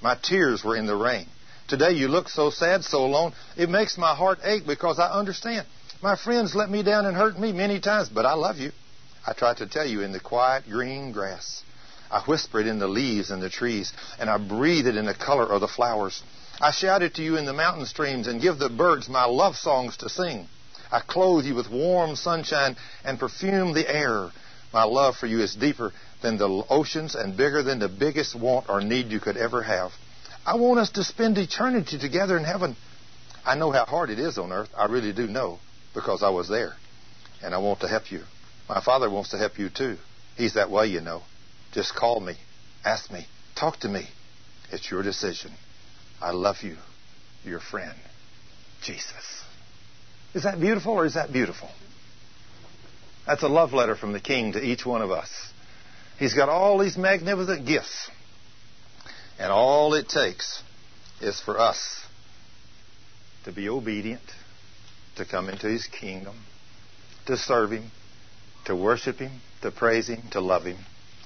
[0.00, 1.26] My tears were in the rain.
[1.66, 3.32] Today you look so sad, so alone.
[3.56, 5.66] It makes my heart ache because I understand.
[6.00, 8.70] My friends let me down and hurt me many times, but I love you.
[9.26, 11.62] I tried to tell you in the quiet green grass.
[12.10, 15.44] I whispered in the leaves and the trees, and I breathed it in the color
[15.44, 16.22] of the flowers.
[16.60, 19.96] I shouted to you in the mountain streams and give the birds my love songs
[19.98, 20.48] to sing.
[20.90, 24.30] I clothe you with warm sunshine and perfume the air.
[24.72, 25.92] My love for you is deeper
[26.22, 29.92] than the oceans and bigger than the biggest want or need you could ever have.
[30.44, 32.76] I want us to spend eternity together in heaven.
[33.44, 34.70] I know how hard it is on earth.
[34.76, 35.58] I really do know
[35.94, 36.74] because I was there.
[37.42, 38.22] And I want to help you.
[38.70, 39.96] My Father wants to help you too.
[40.36, 41.22] He's that way, you know.
[41.72, 42.36] Just call me,
[42.84, 43.26] ask me,
[43.56, 44.06] talk to me.
[44.70, 45.50] It's your decision.
[46.20, 46.76] I love you,
[47.44, 47.98] your friend,
[48.80, 49.42] Jesus.
[50.34, 51.68] Is that beautiful or is that beautiful?
[53.26, 55.28] That's a love letter from the King to each one of us.
[56.20, 58.08] He's got all these magnificent gifts.
[59.40, 60.62] And all it takes
[61.20, 62.04] is for us
[63.46, 64.22] to be obedient,
[65.16, 66.36] to come into His kingdom,
[67.26, 67.90] to serve Him,
[68.70, 69.32] to worship Him,
[69.62, 70.78] to praise Him, to love Him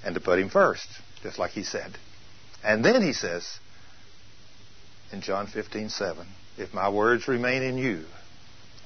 [0.04, 0.86] and to put him first,
[1.22, 1.96] just like he said.
[2.62, 3.58] And then he says
[5.12, 6.26] in John 15, 7,
[6.58, 8.04] if my words remain in you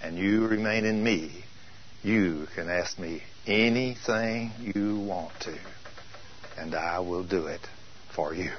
[0.02, 1.44] and you remain in me,
[2.02, 5.58] you can ask me anything you want to,
[6.56, 7.60] and I will do it
[8.14, 8.52] for you.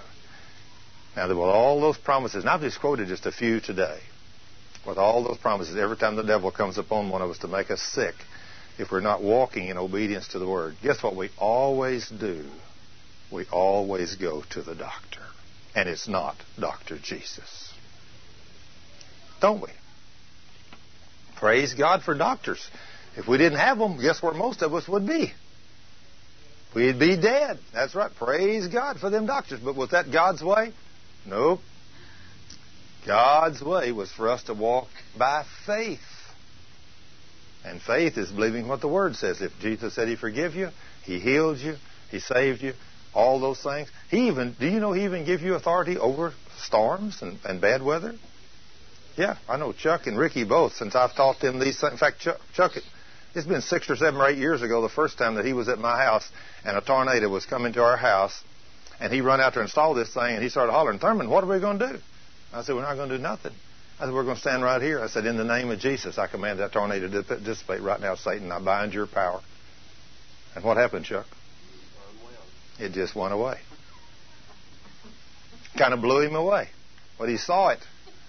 [1.16, 4.00] Now, with all those promises, and I've just quoted just a few today,
[4.86, 7.72] with all those promises, every time the devil comes upon one of us to make
[7.72, 8.16] us sick,
[8.80, 10.76] if we're not walking in obedience to the Word.
[10.82, 12.46] Guess what we always do?
[13.32, 15.20] We always go to the doctor.
[15.76, 16.98] And it's not Dr.
[16.98, 17.74] Jesus.
[19.42, 19.70] Don't we?
[21.36, 22.66] Praise God for doctors.
[23.16, 25.34] If we didn't have them, guess where most of us would be?
[26.74, 27.60] We'd be dead.
[27.74, 28.12] That's right.
[28.16, 29.60] Praise God for them doctors.
[29.60, 30.72] But was that God's way?
[31.26, 31.60] Nope.
[33.06, 36.00] God's way was for us to walk by faith.
[37.70, 39.42] And faith is believing what the Word says.
[39.42, 40.70] If Jesus said He forgive you,
[41.04, 41.76] He healed you,
[42.10, 42.74] He saved you,
[43.14, 43.90] all those things.
[44.10, 47.84] He even, do you know He even give you authority over storms and, and bad
[47.84, 48.16] weather?
[49.18, 51.94] Yeah, I know Chuck and Ricky both, since I've taught them these things.
[51.94, 52.72] In fact, Chuck, Chuck
[53.36, 55.70] it's been six or seven or eight years ago, the first time that he was
[55.70, 56.28] at my house,
[56.66, 58.44] and a tornado was coming to our house,
[59.00, 61.48] and he run out to install this thing, and he started hollering, Thurman, what are
[61.48, 62.00] we going to do?
[62.52, 63.54] I said, we're not going to do nothing.
[64.00, 65.02] I said, we're going to stand right here.
[65.02, 68.16] I said, in the name of Jesus, I command that tornado to dissipate right now,
[68.16, 68.50] Satan.
[68.52, 69.42] I bind your power.
[70.56, 71.26] And what happened, Chuck?
[72.80, 73.60] It just went away.
[75.78, 76.70] Kind of blew him away.
[77.18, 77.80] But he saw it.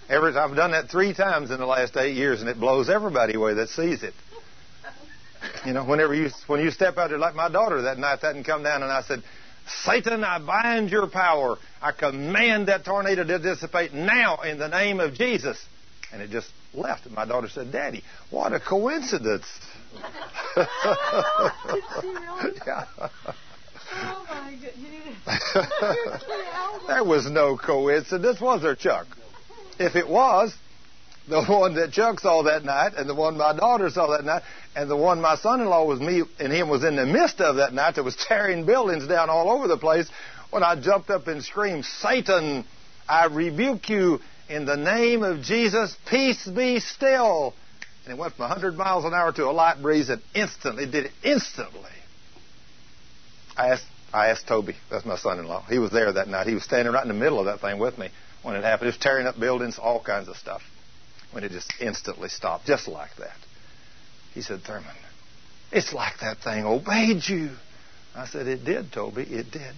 [0.09, 3.35] Every I've done that three times in the last eight years, and it blows everybody
[3.35, 4.13] away that sees it.
[5.65, 8.33] You know, whenever you when you step out there, like my daughter that night, that
[8.33, 9.23] didn't come down, and I said,
[9.83, 11.57] Satan, I bind your power.
[11.81, 15.57] I command that tornado to dissipate now in the name of Jesus.
[16.13, 17.05] And it just left.
[17.05, 19.45] And my daughter said, Daddy, what a coincidence.
[22.67, 22.85] yeah.
[23.93, 25.17] Oh my goodness.
[26.87, 29.05] there was no coincidence, was there, Chuck?
[29.79, 30.55] If it was,
[31.31, 34.43] the one that Chuck saw that night, and the one my daughter saw that night,
[34.75, 37.73] and the one my son-in-law was me and him was in the midst of that
[37.73, 40.09] night that was tearing buildings down all over the place.
[40.49, 42.65] When I jumped up and screamed, "Satan,
[43.07, 44.19] I rebuke you
[44.49, 45.95] in the name of Jesus!
[46.09, 47.53] Peace be still!"
[48.03, 51.05] And it went from 100 miles an hour to a light breeze and instantly did
[51.05, 51.91] it instantly.
[53.55, 55.65] I asked, I asked Toby, that's my son-in-law.
[55.69, 56.47] He was there that night.
[56.47, 58.09] He was standing right in the middle of that thing with me
[58.43, 58.87] when it happened.
[58.87, 60.61] It was tearing up buildings, all kinds of stuff.
[61.31, 63.37] When it just instantly stopped, just like that.
[64.33, 64.87] He said, Thurman,
[65.71, 67.51] it's like that thing obeyed you.
[68.15, 69.23] I said, It did, Toby.
[69.23, 69.75] It did.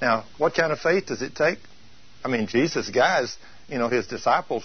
[0.00, 1.58] Now, what kind of faith does it take?
[2.24, 3.36] I mean, Jesus' guys,
[3.68, 4.64] you know, his disciples,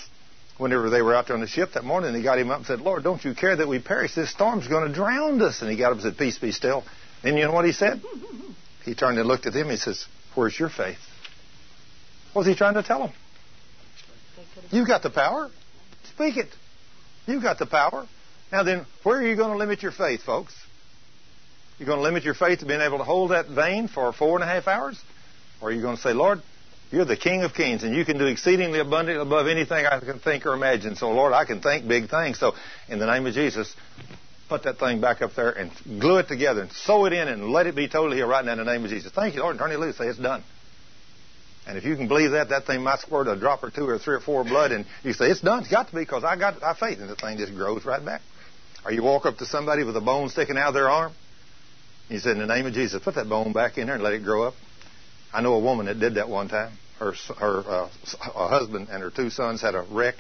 [0.58, 2.66] whenever they were out there on the ship that morning, they got him up and
[2.66, 4.16] said, Lord, don't you care that we perish?
[4.16, 5.62] This storm's going to drown us.
[5.62, 6.84] And he got up and said, Peace be still.
[7.24, 8.02] And you know what he said?
[8.84, 9.70] He turned and looked at them.
[9.70, 10.98] He says, Where's your faith?
[12.32, 13.12] What was he trying to tell them?
[14.72, 15.50] You've got the power.
[16.14, 16.50] Speak it.
[17.26, 18.08] You've got the power.
[18.52, 20.54] Now then, where are you going to limit your faith, folks?
[21.78, 24.36] You're going to limit your faith to being able to hold that vein for four
[24.36, 25.00] and a half hours?
[25.62, 26.42] Or are you going to say, Lord,
[26.92, 30.20] you're the King of Kings, and you can do exceedingly abundantly above anything I can
[30.20, 30.96] think or imagine.
[30.96, 32.40] So, Lord, I can think big things.
[32.40, 32.54] So,
[32.88, 33.76] in the name of Jesus,
[34.48, 37.52] put that thing back up there and glue it together and sew it in and
[37.52, 39.12] let it be totally here right now in the name of Jesus.
[39.12, 39.98] Thank you, Lord, and turn it loose.
[39.98, 40.44] Say it's done.
[41.68, 44.00] And if you can believe that, that thing might squirt a drop or two or
[44.00, 45.60] three or four blood, and you say it's done.
[45.60, 48.04] It's got to be because I got I faith, and the thing just grows right
[48.04, 48.22] back.
[48.86, 51.12] Or you walk up to somebody with a bone sticking out of their arm.
[52.10, 54.14] You said, in the name of Jesus, put that bone back in there and let
[54.14, 54.54] it grow up.
[55.34, 56.72] I know a woman that did that one time.
[57.00, 57.90] Her her, uh,
[58.34, 60.16] her husband and her two sons had a wreck,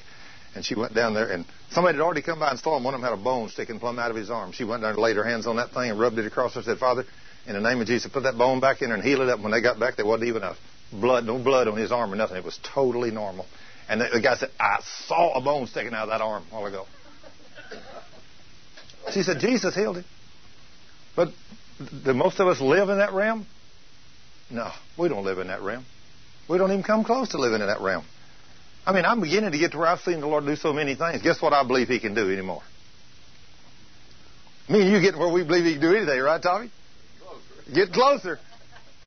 [0.53, 2.83] and she went down there, and somebody had already come by and saw him.
[2.83, 4.51] One of them had a bone sticking plumb out of his arm.
[4.51, 6.59] She went down and laid her hands on that thing and rubbed it across her
[6.59, 7.05] and said, Father,
[7.47, 9.39] in the name of Jesus, put that bone back in there and heal it up.
[9.39, 10.57] When they got back, there wasn't even a
[10.91, 12.37] blood, no blood on his arm or nothing.
[12.37, 13.45] It was totally normal.
[13.89, 16.55] And the, the guy said, I saw a bone sticking out of that arm a
[16.55, 16.85] while ago.
[19.11, 20.05] She said, Jesus healed him.
[21.15, 21.29] But
[22.03, 23.45] do most of us live in that realm?
[24.49, 25.85] No, we don't live in that realm.
[26.49, 28.05] We don't even come close to living in that realm.
[28.85, 30.95] I mean, I'm beginning to get to where I've seen the Lord do so many
[30.95, 31.21] things.
[31.21, 32.61] Guess what I believe He can do anymore?
[34.69, 36.71] Me and you getting where we believe He can do anything, right, Tommy?
[37.73, 38.39] Get closer.